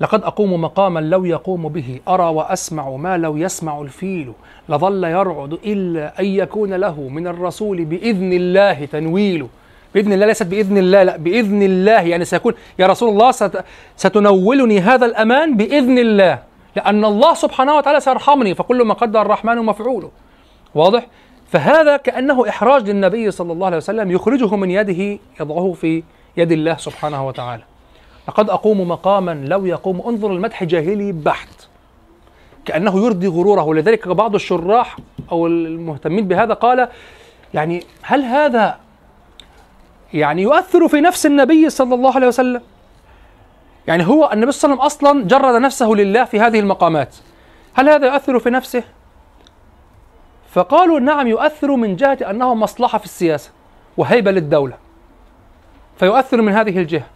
لقد 0.00 0.22
أقوم 0.24 0.60
مقاما 0.60 1.00
لو 1.00 1.24
يقوم 1.24 1.68
به 1.68 2.00
أرى 2.08 2.24
وأسمع 2.24 2.90
ما 2.90 3.16
لو 3.16 3.36
يسمع 3.36 3.80
الفيل. 3.80 4.32
لظل 4.68 5.04
يرعد 5.04 5.52
إلا 5.52 6.20
أن 6.20 6.24
يكون 6.24 6.72
له 6.74 7.00
من 7.08 7.26
الرسول 7.26 7.84
بإذن 7.84 8.32
الله 8.32 8.84
تنويل. 8.84 9.46
بإذن 9.94 10.12
الله 10.12 10.26
ليست 10.26 10.42
بإذن 10.42 10.78
الله 10.78 11.02
لا 11.02 11.16
بإذن 11.16 11.62
الله 11.62 12.00
يعني 12.00 12.24
سيكون 12.24 12.54
يا 12.78 12.86
رسول 12.86 13.08
الله 13.08 13.30
ست 13.30 13.64
ستنولني 13.96 14.80
هذا 14.80 15.06
الأمان 15.06 15.56
بإذن 15.56 15.98
الله 15.98 16.38
لأن 16.76 17.04
الله 17.04 17.34
سبحانه 17.34 17.76
وتعالى 17.76 18.00
سيرحمني 18.00 18.54
فكل 18.54 18.82
ما 18.82 18.94
قدر 18.94 19.22
الرحمن 19.22 19.56
مفعوله. 19.56 20.10
واضح؟ 20.74 21.06
فهذا 21.48 21.96
كأنه 21.96 22.48
إحراج 22.48 22.90
للنبي 22.90 23.30
صلى 23.30 23.52
الله 23.52 23.66
عليه 23.66 23.76
وسلم 23.76 24.10
يخرجه 24.10 24.56
من 24.56 24.70
يده 24.70 25.18
يضعه 25.40 25.72
في 25.72 26.02
يد 26.36 26.52
الله 26.52 26.76
سبحانه 26.76 27.26
وتعالى. 27.26 27.62
لقد 28.28 28.50
أقوم 28.50 28.88
مقاما 28.88 29.44
لو 29.48 29.66
يقوم 29.66 30.02
انظر 30.06 30.32
المدح 30.32 30.64
جاهلي 30.64 31.12
بحت. 31.12 31.68
كأنه 32.64 33.04
يرضي 33.06 33.26
غروره 33.26 33.62
ولذلك 33.62 34.08
بعض 34.08 34.34
الشراح 34.34 34.96
أو 35.32 35.46
المهتمين 35.46 36.28
بهذا 36.28 36.54
قال 36.54 36.88
يعني 37.54 37.82
هل 38.02 38.22
هذا 38.22 38.78
يعني 40.14 40.42
يؤثر 40.42 40.88
في 40.88 41.00
نفس 41.00 41.26
النبي 41.26 41.70
صلى 41.70 41.94
الله 41.94 42.14
عليه 42.14 42.26
وسلم. 42.26 42.62
يعني 43.86 44.06
هو 44.06 44.30
النبي 44.32 44.52
صلى 44.52 44.72
الله 44.72 44.82
عليه 44.82 44.94
وسلم 44.94 45.06
أصلا 45.08 45.24
جرد 45.28 45.62
نفسه 45.62 45.88
لله 45.88 46.24
في 46.24 46.40
هذه 46.40 46.60
المقامات. 46.60 47.16
هل 47.74 47.88
هذا 47.88 48.06
يؤثر 48.06 48.38
في 48.38 48.50
نفسه؟ 48.50 48.82
فقالوا 50.50 51.00
نعم 51.00 51.26
يؤثر 51.26 51.76
من 51.76 51.96
جهة 51.96 52.18
أنه 52.30 52.54
مصلحة 52.54 52.98
في 52.98 53.04
السياسة 53.04 53.50
وهيبة 53.96 54.30
للدولة. 54.30 54.76
فيؤثر 55.96 56.42
من 56.42 56.52
هذه 56.52 56.78
الجهة. 56.78 57.06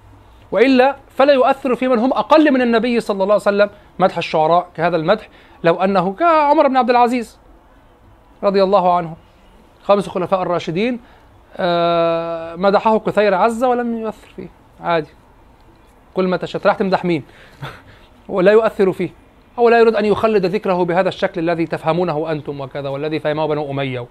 وإلا 0.53 0.97
فلا 1.17 1.33
يؤثر 1.33 1.75
في 1.75 1.89
من 1.89 1.99
هم 1.99 2.13
أقل 2.13 2.53
من 2.53 2.63
النبي 2.63 3.01
صلى 3.01 3.15
الله 3.23 3.35
عليه 3.35 3.35
وسلم. 3.35 3.71
مدح 3.99 4.17
الشعراء 4.17 4.69
كهذا 4.77 4.97
المدح 4.97 5.29
لو 5.65 5.75
أنه 5.75 6.13
كعمر 6.13 6.69
بن 6.69 6.77
عبد 6.77 6.91
العزيز 6.91 7.39
رضي 8.43 8.63
الله 8.63 8.97
عنه. 8.97 9.17
خامس 9.83 10.07
الخلفاء 10.07 10.43
الراشدين 10.43 11.01
مدحه 12.57 12.99
كثير 12.99 13.35
عزة 13.35 13.69
ولم 13.69 13.99
يؤثر 13.99 14.29
فيه. 14.37 14.49
عادي. 14.81 15.11
كل 16.15 16.29
ما 16.29 16.37
تشاء 16.37 16.67
راح 16.67 16.77
تمدح 16.77 17.05
مين؟ 17.05 17.23
ولا 18.29 18.53
يؤثر 18.53 18.93
فيه. 18.93 19.11
أو 19.59 19.69
لا 19.69 19.79
يريد 19.79 19.97
أن 19.97 20.05
يخلد 20.05 20.47
ذكره 20.47 20.85
بهذا 20.85 21.09
الشكل 21.09 21.41
الذي 21.41 21.67
تفهمونه 21.67 22.33
أنتم 22.33 22.61
وكذا 22.61 22.89
والذي 22.89 23.19
فهمه 23.19 23.47
بنو 23.47 23.71
أمية. 23.71 24.07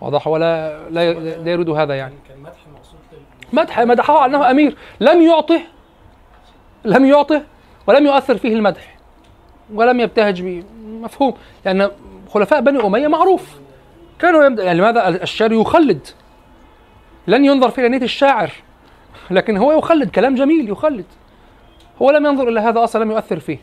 واضح 0.00 0.26
ولا 0.26 0.78
لا 0.90 1.12
لا 1.12 1.50
يريد 1.50 1.70
هذا 1.70 1.94
يعني. 1.94 2.14
مدح 3.52 3.80
مدحه 3.80 4.18
على 4.18 4.36
أنه 4.36 4.50
أمير. 4.50 4.76
لم 5.00 5.22
يعطه 5.22 5.60
لم 6.84 7.04
يعطه 7.04 7.42
ولم 7.86 8.06
يؤثر 8.06 8.36
فيه 8.36 8.54
المدح. 8.54 8.96
ولم 9.74 10.00
يبتهج 10.00 10.42
به. 10.42 10.62
مفهوم. 10.84 11.34
لأن 11.64 11.90
خلفاء 12.28 12.60
بني 12.60 12.86
أمية 12.86 13.08
معروف. 13.08 13.60
كانوا. 14.18 14.42
يعني 14.42 14.78
لماذا 14.78 15.08
الشعر 15.08 15.52
يخلد. 15.52 16.06
لن 17.26 17.44
ينظر 17.44 17.70
في 17.70 17.88
نية 17.88 18.02
الشاعر 18.02 18.50
لكن 19.30 19.56
هو 19.56 19.72
يخلد 19.72 20.10
كلام 20.10 20.34
جميل 20.34 20.70
يخلد. 20.70 21.04
هو 22.02 22.10
لم 22.10 22.26
ينظر 22.26 22.48
إلى 22.48 22.60
هذا 22.60 22.84
أصلا 22.84 23.04
لم 23.04 23.10
يؤثر 23.10 23.38
فيه. 23.38 23.58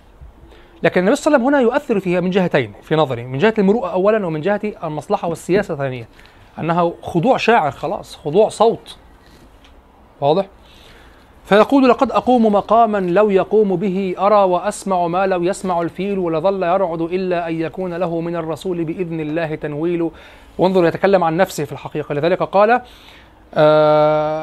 لكن 0.84 1.02
النبي 1.02 1.16
صلى 1.16 1.36
الله 1.36 1.48
عليه 1.48 1.58
وسلم 1.58 1.66
هنا 1.66 1.74
يؤثر 1.74 2.00
فيها 2.00 2.20
من 2.20 2.30
جهتين 2.30 2.74
في 2.84 2.96
نظري 2.96 3.24
من 3.24 3.38
جهة 3.38 3.54
المروءه 3.58 3.92
اولا 3.92 4.26
ومن 4.28 4.42
جهة 4.42 4.62
المصلحة 4.84 5.28
والسياسة 5.28 5.76
ثانيا 5.76 6.08
انها 6.60 6.94
خضوع 7.02 7.38
شاعر 7.38 7.72
خلاص 7.72 8.16
خضوع 8.16 8.50
صوت. 8.50 8.98
واضح؟ 10.22 10.46
فيقول 11.46 11.90
لقد 11.90 12.12
أقوم 12.12 12.46
مقاما 12.46 12.98
لو 12.98 13.30
يقوم 13.30 13.76
به 13.76 14.16
أرى 14.20 14.44
وأسمع 14.44 15.08
ما 15.08 15.28
لو 15.28 15.44
يسمع 15.44 15.82
الفيل 15.82 16.20
ولظل 16.20 16.64
يرعد 16.64 17.02
إلا 17.02 17.48
أن 17.48 17.62
يكون 17.62 17.94
له 17.94 18.22
من 18.22 18.36
الرسول 18.36 18.84
بإذن 18.84 19.20
الله 19.20 19.56
تنويل 19.56 20.10
وانظر 20.58 20.86
يتكلم 20.86 21.24
عن 21.24 21.38
نفسه 21.38 21.66
في 21.66 21.72
الحقيقة. 21.72 22.14
لذلك 22.14 22.44
قال 22.44 22.82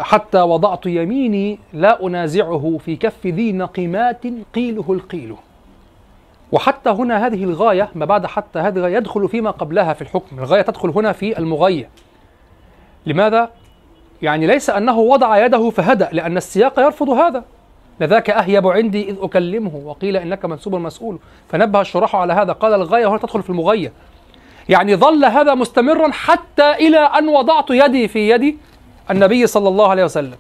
حتى 0.03 0.41
وضعت 0.41 0.87
يميني 0.87 1.59
لا 1.73 2.07
أنازعه 2.07 2.79
في 2.85 2.97
كف 2.97 3.27
ذي 3.27 3.53
نقمات 3.53 4.23
قيله 4.55 4.85
القيل. 4.89 5.35
وحتى 6.53 6.91
هنا 6.91 7.27
هذه 7.27 7.45
الغاية 7.45 7.89
ما 7.95 8.05
بعد 8.05 8.27
حتى 8.27 8.59
هذه 8.59 8.89
يدخل 8.89 9.29
فيما 9.29 9.51
قبلها 9.51 9.93
في 9.93 10.03
الحكم. 10.03 10.39
الغاية 10.39 10.63
تدخل 10.63 10.89
هنا 10.91 11.13
في 11.13 11.39
المغية 11.39 11.89
لماذا؟ 13.07 13.51
يعني 14.23 14.47
ليس 14.47 14.71
أنه 14.71 14.99
وضع 14.99 15.45
يده 15.45 15.71
فهدأ 15.71 16.09
لأن 16.13 16.37
السياق 16.37 16.81
يرفض 16.81 17.09
هذا. 17.09 17.45
لذاك 18.01 18.31
أهيب 18.31 18.67
عندي 18.67 19.11
إذ 19.11 19.17
أكلمه 19.21 19.77
وقيل 19.85 20.17
إنك 20.17 20.45
منسوب 20.45 20.75
مسؤول. 20.75 21.19
فنبه 21.49 21.81
الشراح 21.81 22.17
على 22.17 22.33
هذا. 22.33 22.53
قال 22.53 22.75
الغاية 22.75 23.07
هنا 23.07 23.19
تدخل 23.19 23.43
في 23.43 23.51
المغية 23.51 23.93
يعني 24.69 24.97
ظل 24.97 25.25
هذا 25.25 25.55
مستمرا 25.55 26.11
حتى 26.13 26.73
إلى 26.73 26.99
أن 26.99 27.29
وضعت 27.29 27.71
يدي 27.71 28.09
في 28.09 28.31
يد 28.31 28.57
النبي 29.11 29.47
صلى 29.47 29.69
الله 29.69 29.89
عليه 29.89 30.05
وسلم. 30.05 30.37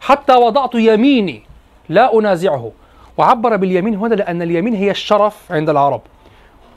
حتى 0.00 0.34
وضعت 0.34 0.74
يميني 0.74 1.42
لا 1.88 2.18
أنازعه. 2.18 2.72
وعبر 3.16 3.56
باليمين 3.56 3.94
هنا 3.94 4.14
لأن 4.14 4.42
اليمين 4.42 4.74
هي 4.74 4.90
الشرف 4.90 5.52
عند 5.52 5.70
العرب. 5.70 6.00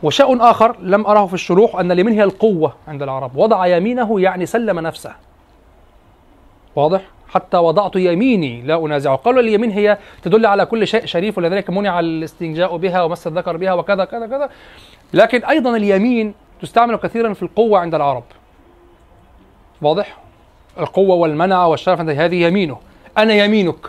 وشيء 0.03 0.41
آخر 0.41 0.75
لم 0.79 1.05
أره 1.05 1.25
في 1.25 1.33
الشروح 1.33 1.75
أن 1.75 1.91
اليمين 1.91 2.13
هي 2.13 2.23
القوة 2.23 2.73
عند 2.87 3.03
العرب. 3.03 3.35
وضع 3.35 3.65
يمينه 3.65 4.21
يعني 4.21 4.45
سلم 4.45 4.79
نفسه. 4.79 5.15
واضح؟ 6.75 7.01
حتى 7.27 7.57
وضعت 7.57 7.95
يميني 7.95 8.61
لا 8.61 8.85
أنازعه. 8.85 9.15
قالوا 9.15 9.41
اليمين 9.41 9.71
هي 9.71 9.97
تدل 10.21 10.45
على 10.45 10.65
كل 10.65 10.87
شيء 10.87 11.05
شريف 11.05 11.37
ولذلك 11.37 11.69
منع 11.69 11.99
الاستنجاء 11.99 12.77
بها 12.77 13.03
ومس 13.03 13.27
الذكر 13.27 13.57
بها 13.57 13.73
وكذا 13.73 14.05
كذا 14.05 14.27
كذا. 14.27 14.49
لكن 15.13 15.43
أيضا 15.45 15.75
اليمين 15.77 16.33
تستعمل 16.61 16.95
كثيرا 16.95 17.33
في 17.33 17.43
القوة 17.43 17.79
عند 17.79 17.95
العرب. 17.95 18.23
واضح؟ 19.81 20.17
القوة 20.79 21.15
والمنع 21.15 21.65
والشرف 21.65 21.99
هذه 21.99 22.35
يمينه. 22.35 22.77
أنا 23.17 23.33
يمينك. 23.33 23.87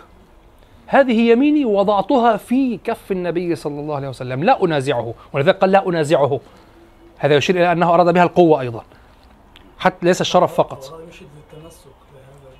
هذه 0.87 1.31
يميني 1.31 1.65
وضعتها 1.65 2.37
في 2.37 2.79
كف 2.83 3.11
النبي 3.11 3.55
صلى 3.55 3.79
الله 3.79 3.95
عليه 3.95 4.09
وسلم. 4.09 4.43
لا 4.43 4.63
أنازعه. 4.63 5.13
ولذلك 5.33 5.57
قال 5.57 5.71
لا 5.71 5.89
أنازعه. 5.89 6.39
هذا 7.17 7.35
يشير 7.35 7.55
إلى 7.55 7.71
أنه 7.71 7.93
أراد 7.93 8.13
بها 8.13 8.23
القوة 8.23 8.61
أيضا. 8.61 8.83
حتى 9.79 10.05
ليس 10.05 10.21
الشرف 10.21 10.53
فقط. 10.53 10.91
وهذا 10.91 11.03
يشد 11.09 11.25
للتمسك 11.53 11.85
بهذا 12.13 12.53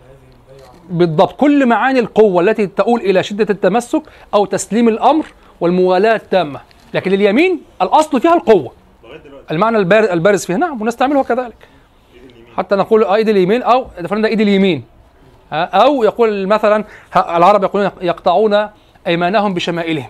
بهذه 0.00 0.52
البيعة. 0.52 0.98
بالضبط. 0.98 1.32
كل 1.40 1.66
معاني 1.66 1.98
القوة 1.98 2.42
التي 2.42 2.66
تؤول 2.66 3.00
إلى 3.00 3.22
شدة 3.22 3.46
التمسك 3.50 4.02
أو 4.34 4.44
تسليم 4.44 4.88
الأمر 4.88 5.26
والموالاة 5.60 6.16
التامة. 6.16 6.60
لكن 6.94 7.12
اليمين 7.12 7.60
الأصل 7.82 8.20
فيها 8.20 8.34
القوة. 8.34 8.72
المعنى 9.50 9.78
البار- 9.78 10.12
البارز 10.12 10.44
فيها. 10.44 10.56
نعم 10.56 10.82
ونستعمله 10.82 11.22
كذلك. 11.22 11.73
حتى 12.56 12.76
نقول 12.76 13.04
ايدي 13.04 13.30
اليمين 13.30 13.62
أو 13.62 13.86
ده 13.98 14.28
ايدي 14.28 14.42
اليمين. 14.42 14.84
أو 15.52 16.04
يقول 16.04 16.46
مثلا 16.46 16.84
العرب 17.16 17.62
يقولون 17.62 17.90
يقطعون 18.00 18.68
ايمانهم 19.06 19.54
بشمائلهم. 19.54 20.08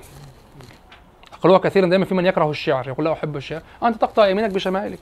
يقولوها 1.38 1.58
كثيرا 1.58 1.86
دائما 1.86 2.04
في 2.04 2.14
من 2.14 2.26
يكره 2.26 2.50
الشعر 2.50 2.88
يقول 2.88 3.04
لا 3.04 3.12
أحب 3.12 3.36
الشعر. 3.36 3.62
أنت 3.82 4.00
تقطع 4.00 4.28
يمينك 4.28 4.50
بشمائلك. 4.50 4.98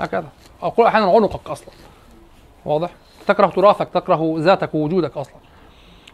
هكذا. 0.00 0.26
أو 0.62 0.68
يقول 0.68 0.86
أحيانا 0.86 1.06
عنقك 1.06 1.50
أصلا. 1.50 1.68
واضح؟ 2.64 2.90
تكره 3.26 3.46
تراثك 3.46 3.88
تكره 3.94 4.34
ذاتك 4.38 4.74
ووجودك 4.74 5.16
أصلا. 5.16 5.36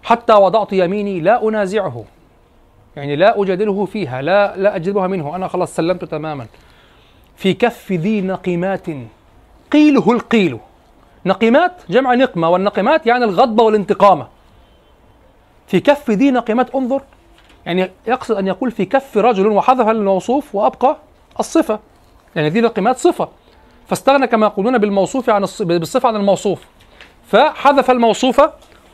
حتى 0.03 0.33
وضعت 0.33 0.73
يميني 0.73 1.21
لا 1.21 1.49
أنازعه. 1.49 2.05
يعني 2.97 3.17
لا 3.17 3.43
أجادله 3.43 3.87
فيها 3.87 4.23
لا 4.23 4.57
لا 4.57 4.77
اجلبها 4.77 5.07
منه. 5.07 5.37
أنا 5.37 5.49
خلاص 5.49 5.77
سلمت 5.77 6.05
تماما. 6.05 6.47
في 7.37 7.55
كف 7.55 7.93
ذي 7.93 8.21
نقمات 8.21 8.87
قيله 9.73 10.13
القيل. 10.13 10.59
نقمات 11.27 11.73
جمع 11.91 12.15
نقمة 12.15 12.49
والنقمات 12.51 13.07
يعني 13.07 13.25
الغضبة 13.25 13.65
والانتقامة 13.65 14.29
في 15.67 15.81
كف 15.81 16.11
ذي 16.11 16.31
نقمات 16.31 16.75
انظر. 16.75 17.03
يعني 17.67 17.91
يقصد 18.07 18.37
أن 18.37 18.47
يقول 18.47 18.71
في 18.71 18.85
كف 18.85 19.19
رجل 19.19 19.47
وحذف 19.47 19.89
الموصوف 19.89 20.55
وأبقى 20.55 20.97
الصفة. 21.41 21.79
يعني 22.37 22.49
ذي 22.49 22.61
نقمات 22.61 22.99
صفة. 22.99 23.29
فاستغنى 23.89 24.27
كما 24.27 24.47
يقولون 24.47 24.79
بالموصوف 24.79 25.31
عن 25.31 25.43
الص... 25.43 25.63
بالصفة 25.63 26.09
عن 26.09 26.17
الموصوف. 26.17 26.61
فحذف 27.27 27.91
الموصوف 27.91 28.41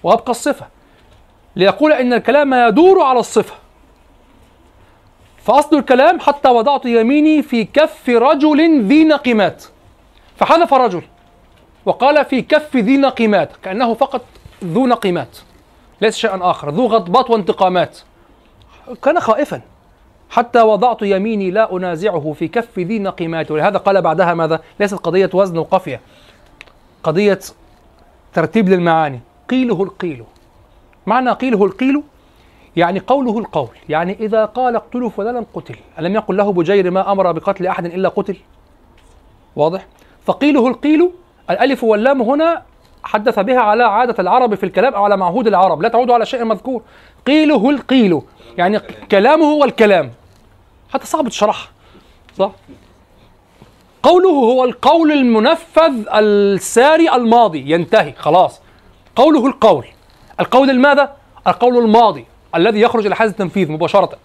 وأبقى 0.02 0.30
الصفة. 0.30 0.66
ليقول 1.56 1.92
إن 1.92 2.12
الكلام 2.12 2.54
يدور 2.54 3.02
على 3.02 3.18
الصفة. 3.18 3.54
فأصل 5.44 5.76
الكلام 5.76 6.20
حتى 6.20 6.48
وضعت 6.48 6.86
يميني 6.86 7.42
في 7.42 7.64
كف 7.64 8.08
رجل 8.08 8.82
ذي 8.82 9.04
نقمات 9.04 9.64
فحذف 10.38 10.74
رجل 10.74 11.02
وقال 11.86 12.24
في 12.24 12.42
كف 12.42 12.76
ذي 12.76 12.96
نقمات 12.96 13.50
كأنه 13.62 13.94
فقط 13.94 14.24
ذو 14.64 14.86
نقمات 14.86 15.38
ليس 16.00 16.16
شيئا 16.16 16.50
آخر 16.50 16.70
ذو 16.70 16.86
غضبات 16.86 17.30
وانتقامات. 17.30 17.98
كان 19.02 19.20
خائفا 19.20 19.60
حتى 20.30 20.62
وضعت 20.62 21.02
يميني 21.02 21.50
لا 21.50 21.76
أنازعه 21.76 22.32
في 22.32 22.48
كف 22.48 22.78
ذي 22.78 22.98
نقمات 22.98 23.50
ولهذا 23.50 23.78
قال 23.78 24.02
بعدها 24.02 24.34
ماذا؟ 24.34 24.60
ليست 24.80 24.94
قضية 24.94 25.30
وزن 25.34 25.58
وقافية 25.58 26.00
قضية 27.02 27.38
ترتيب 28.34 28.68
للمعاني. 28.68 29.20
قيله 29.50 29.82
القيل. 29.82 30.24
معنى 31.06 31.30
قيله 31.30 31.64
القيل 31.64 32.02
يعني 32.76 33.00
قوله 33.00 33.38
القول. 33.38 33.68
يعني 33.88 34.16
إذا 34.20 34.44
قال 34.44 34.76
اقتلوا 34.76 35.10
فلانا 35.10 35.44
قتل. 35.54 35.76
ألم 35.98 36.14
يقل 36.14 36.36
له 36.36 36.52
بجير 36.52 36.90
ما 36.90 37.12
أمر 37.12 37.32
بقتل 37.32 37.66
أحد 37.66 37.86
إلا 37.86 38.08
قتل؟ 38.08 38.36
واضح؟ 39.56 39.86
فقيله 40.28 40.68
القيل 40.68 41.10
الألف 41.50 41.84
واللام 41.84 42.22
هنا 42.22 42.62
حدث 43.02 43.38
بها 43.38 43.60
على 43.60 43.84
عادة 43.84 44.14
العرب 44.18 44.54
في 44.54 44.64
الكلام 44.66 44.94
أو 44.94 45.04
على 45.04 45.16
معهود 45.16 45.46
العرب 45.46 45.82
لا 45.82 45.88
تعود 45.88 46.10
على 46.10 46.26
شيء 46.26 46.44
مذكور. 46.44 46.82
قيله 47.26 47.70
القيل 47.70 48.22
يعني 48.58 48.80
كلامه 49.10 49.44
هو 49.44 49.64
الكلام. 49.64 50.12
حتى 50.92 51.06
صعب 51.06 51.28
تشرحها 51.28 51.68
صح؟ 52.38 52.50
قوله 54.02 54.30
هو 54.30 54.64
القول 54.64 55.12
المنفذ 55.12 56.06
الساري 56.12 57.12
الماضي 57.14 57.70
ينتهي 57.70 58.12
خلاص. 58.12 58.60
قوله 59.16 59.46
القول 59.46 59.86
القول 60.40 60.70
الماذا؟ 60.70 61.16
القول 61.46 61.78
الماضي 61.78 62.26
الذي 62.54 62.80
يخرج 62.80 63.06
إلى 63.06 63.16
حيز 63.16 63.30
التنفيذ 63.30 63.70
الصادق 63.70 64.18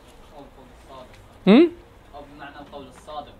م? 1.45 1.51
أو 1.51 2.21
بمعنى 2.35 2.55
القول 2.67 2.85
الصادق 2.97 3.33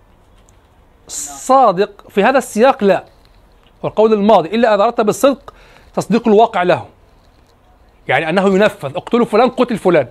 صادق 1.08 2.10
في 2.10 2.24
هذا 2.24 2.38
السياق 2.38 2.84
لا. 2.84 3.06
والقول 3.84 4.14
الماضي 4.14 4.50
إلا 4.50 4.76
إذا 4.76 4.84
أردت 4.84 5.02
بالصدق 5.02 5.54
تصديق 5.94 6.28
الواقع 6.28 6.64
له. 6.64 6.86
يعني 8.08 8.30
أنه 8.30 8.56
ينفذ 8.56 8.96
اقتلوا 8.96 9.26
فلان 9.26 9.50
قتل 9.50 9.78
فلان. 9.78 10.08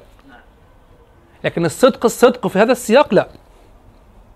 لكن 1.44 1.64
الصدق 1.64 2.04
الصدق 2.04 2.46
في 2.46 2.58
هذا 2.58 2.72
السياق 2.72 3.14
لا. 3.14 3.28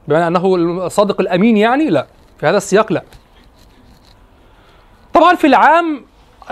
بمعنى 0.08 0.26
أنه 0.26 0.54
الصادق 0.86 1.20
الأمين 1.20 1.56
يعني 1.56 1.90
لا 1.90 2.06
في 2.38 2.46
هذا 2.46 2.56
السياق 2.56 2.92
لا. 2.92 3.02
طبعا 5.14 5.34
في 5.34 5.46
العام 5.46 6.04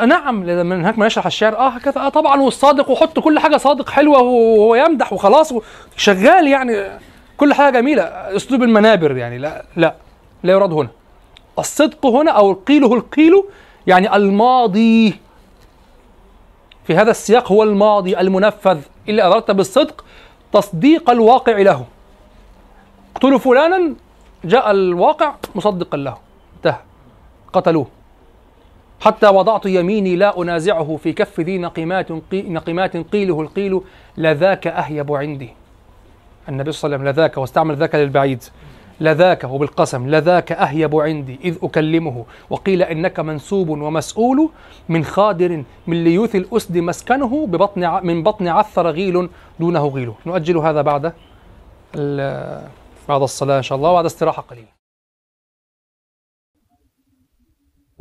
نعم 0.07 0.41
من 0.41 0.73
هناك 0.73 0.99
ما 0.99 1.07
يشرح 1.07 1.27
الشعر 1.27 1.57
آه 1.57 1.69
هكذا 1.69 2.01
آه 2.01 2.09
طبعا 2.09 2.41
والصادق 2.41 2.91
وحط 2.91 3.19
كل 3.19 3.39
حاجة 3.39 3.57
صادق 3.57 3.91
حلوة 3.91 4.19
وهو 4.19 4.75
يمدح 4.75 5.13
وخلاص 5.13 5.55
شغال 5.97 6.49
يعني. 6.49 6.91
كل 7.37 7.55
حاجة 7.55 7.81
جميلة. 7.81 8.03
أسلوب 8.03 8.63
المنابر 8.63 9.17
يعني 9.17 9.39
لا 9.39 9.65
لا 9.77 9.95
لا 10.43 10.53
يراد 10.53 10.73
هنا. 10.73 10.89
الصدق 11.59 12.07
هنا 12.07 12.31
أو 12.31 12.53
قيله 12.53 12.95
القيل 12.95 13.45
يعني 13.87 14.17
الماضي. 14.17 15.15
في 16.87 16.97
هذا 16.97 17.11
السياق 17.11 17.53
هو 17.53 17.63
الماضي 17.63 18.21
المنفذ. 18.21 18.79
إلا 19.09 19.27
اردت 19.27 19.51
بالصدق 19.51 20.05
تصديق 20.53 21.11
الواقع 21.11 21.59
له. 21.59 21.85
اقتلوا 23.15 23.39
فلانا 23.39 23.95
جاء 24.45 24.71
الواقع 24.71 25.35
مصدقا 25.55 25.99
له. 25.99 26.17
انتهى. 26.57 26.79
قتلوه. 27.53 27.87
حتى 29.01 29.27
وضعت 29.29 29.67
يميني 29.67 30.17
لا 30.17 30.43
أنازعه 30.43 30.97
في 31.03 31.13
كف 31.13 31.41
ذي 31.41 31.59
نقمات 31.59 32.13
قي 32.13 32.43
نقمات 32.43 32.97
قيله 32.97 33.41
القيل 33.41 33.81
لذاك 34.17 34.67
أهيب 34.67 35.13
عندي. 35.13 35.51
النبي 36.49 36.73
صلى 36.73 36.89
الله 36.89 36.99
عليه 36.99 37.05
وسلم 37.05 37.15
لذاك 37.15 37.39
واستعمل 37.39 37.77
ذاك 37.77 37.95
للبعيد 37.95 38.45
لذاك 39.01 39.45
وبالقسم 39.45 40.09
لذاك 40.11 40.53
أهيب 40.53 40.97
عندي 40.97 41.39
إذ 41.45 41.59
أكلمه 41.63 42.25
وقيل 42.51 42.83
إنك 42.83 43.21
منسوب 43.21 43.69
ومسؤول 43.69 44.51
من 44.89 45.05
خادر 45.05 45.65
من 45.87 46.05
ليوث 46.05 46.37
الأسد 46.37 46.79
مسكنه 46.79 47.47
ببطن 47.47 48.01
من 48.07 48.23
بطن 48.23 48.49
عثر 48.49 48.87
غيل 48.87 49.29
دونه 49.61 49.87
غيل 49.87 50.13
نؤجل 50.27 50.57
هذا 50.57 50.83
بعد 50.83 51.13
بعد 53.09 53.23
الصلاة 53.23 53.57
إن 53.57 53.63
شاء 53.63 53.79
الله 53.79 53.91
وبعد 53.91 54.05
استراحة 54.05 54.43
قليلة. 54.43 54.84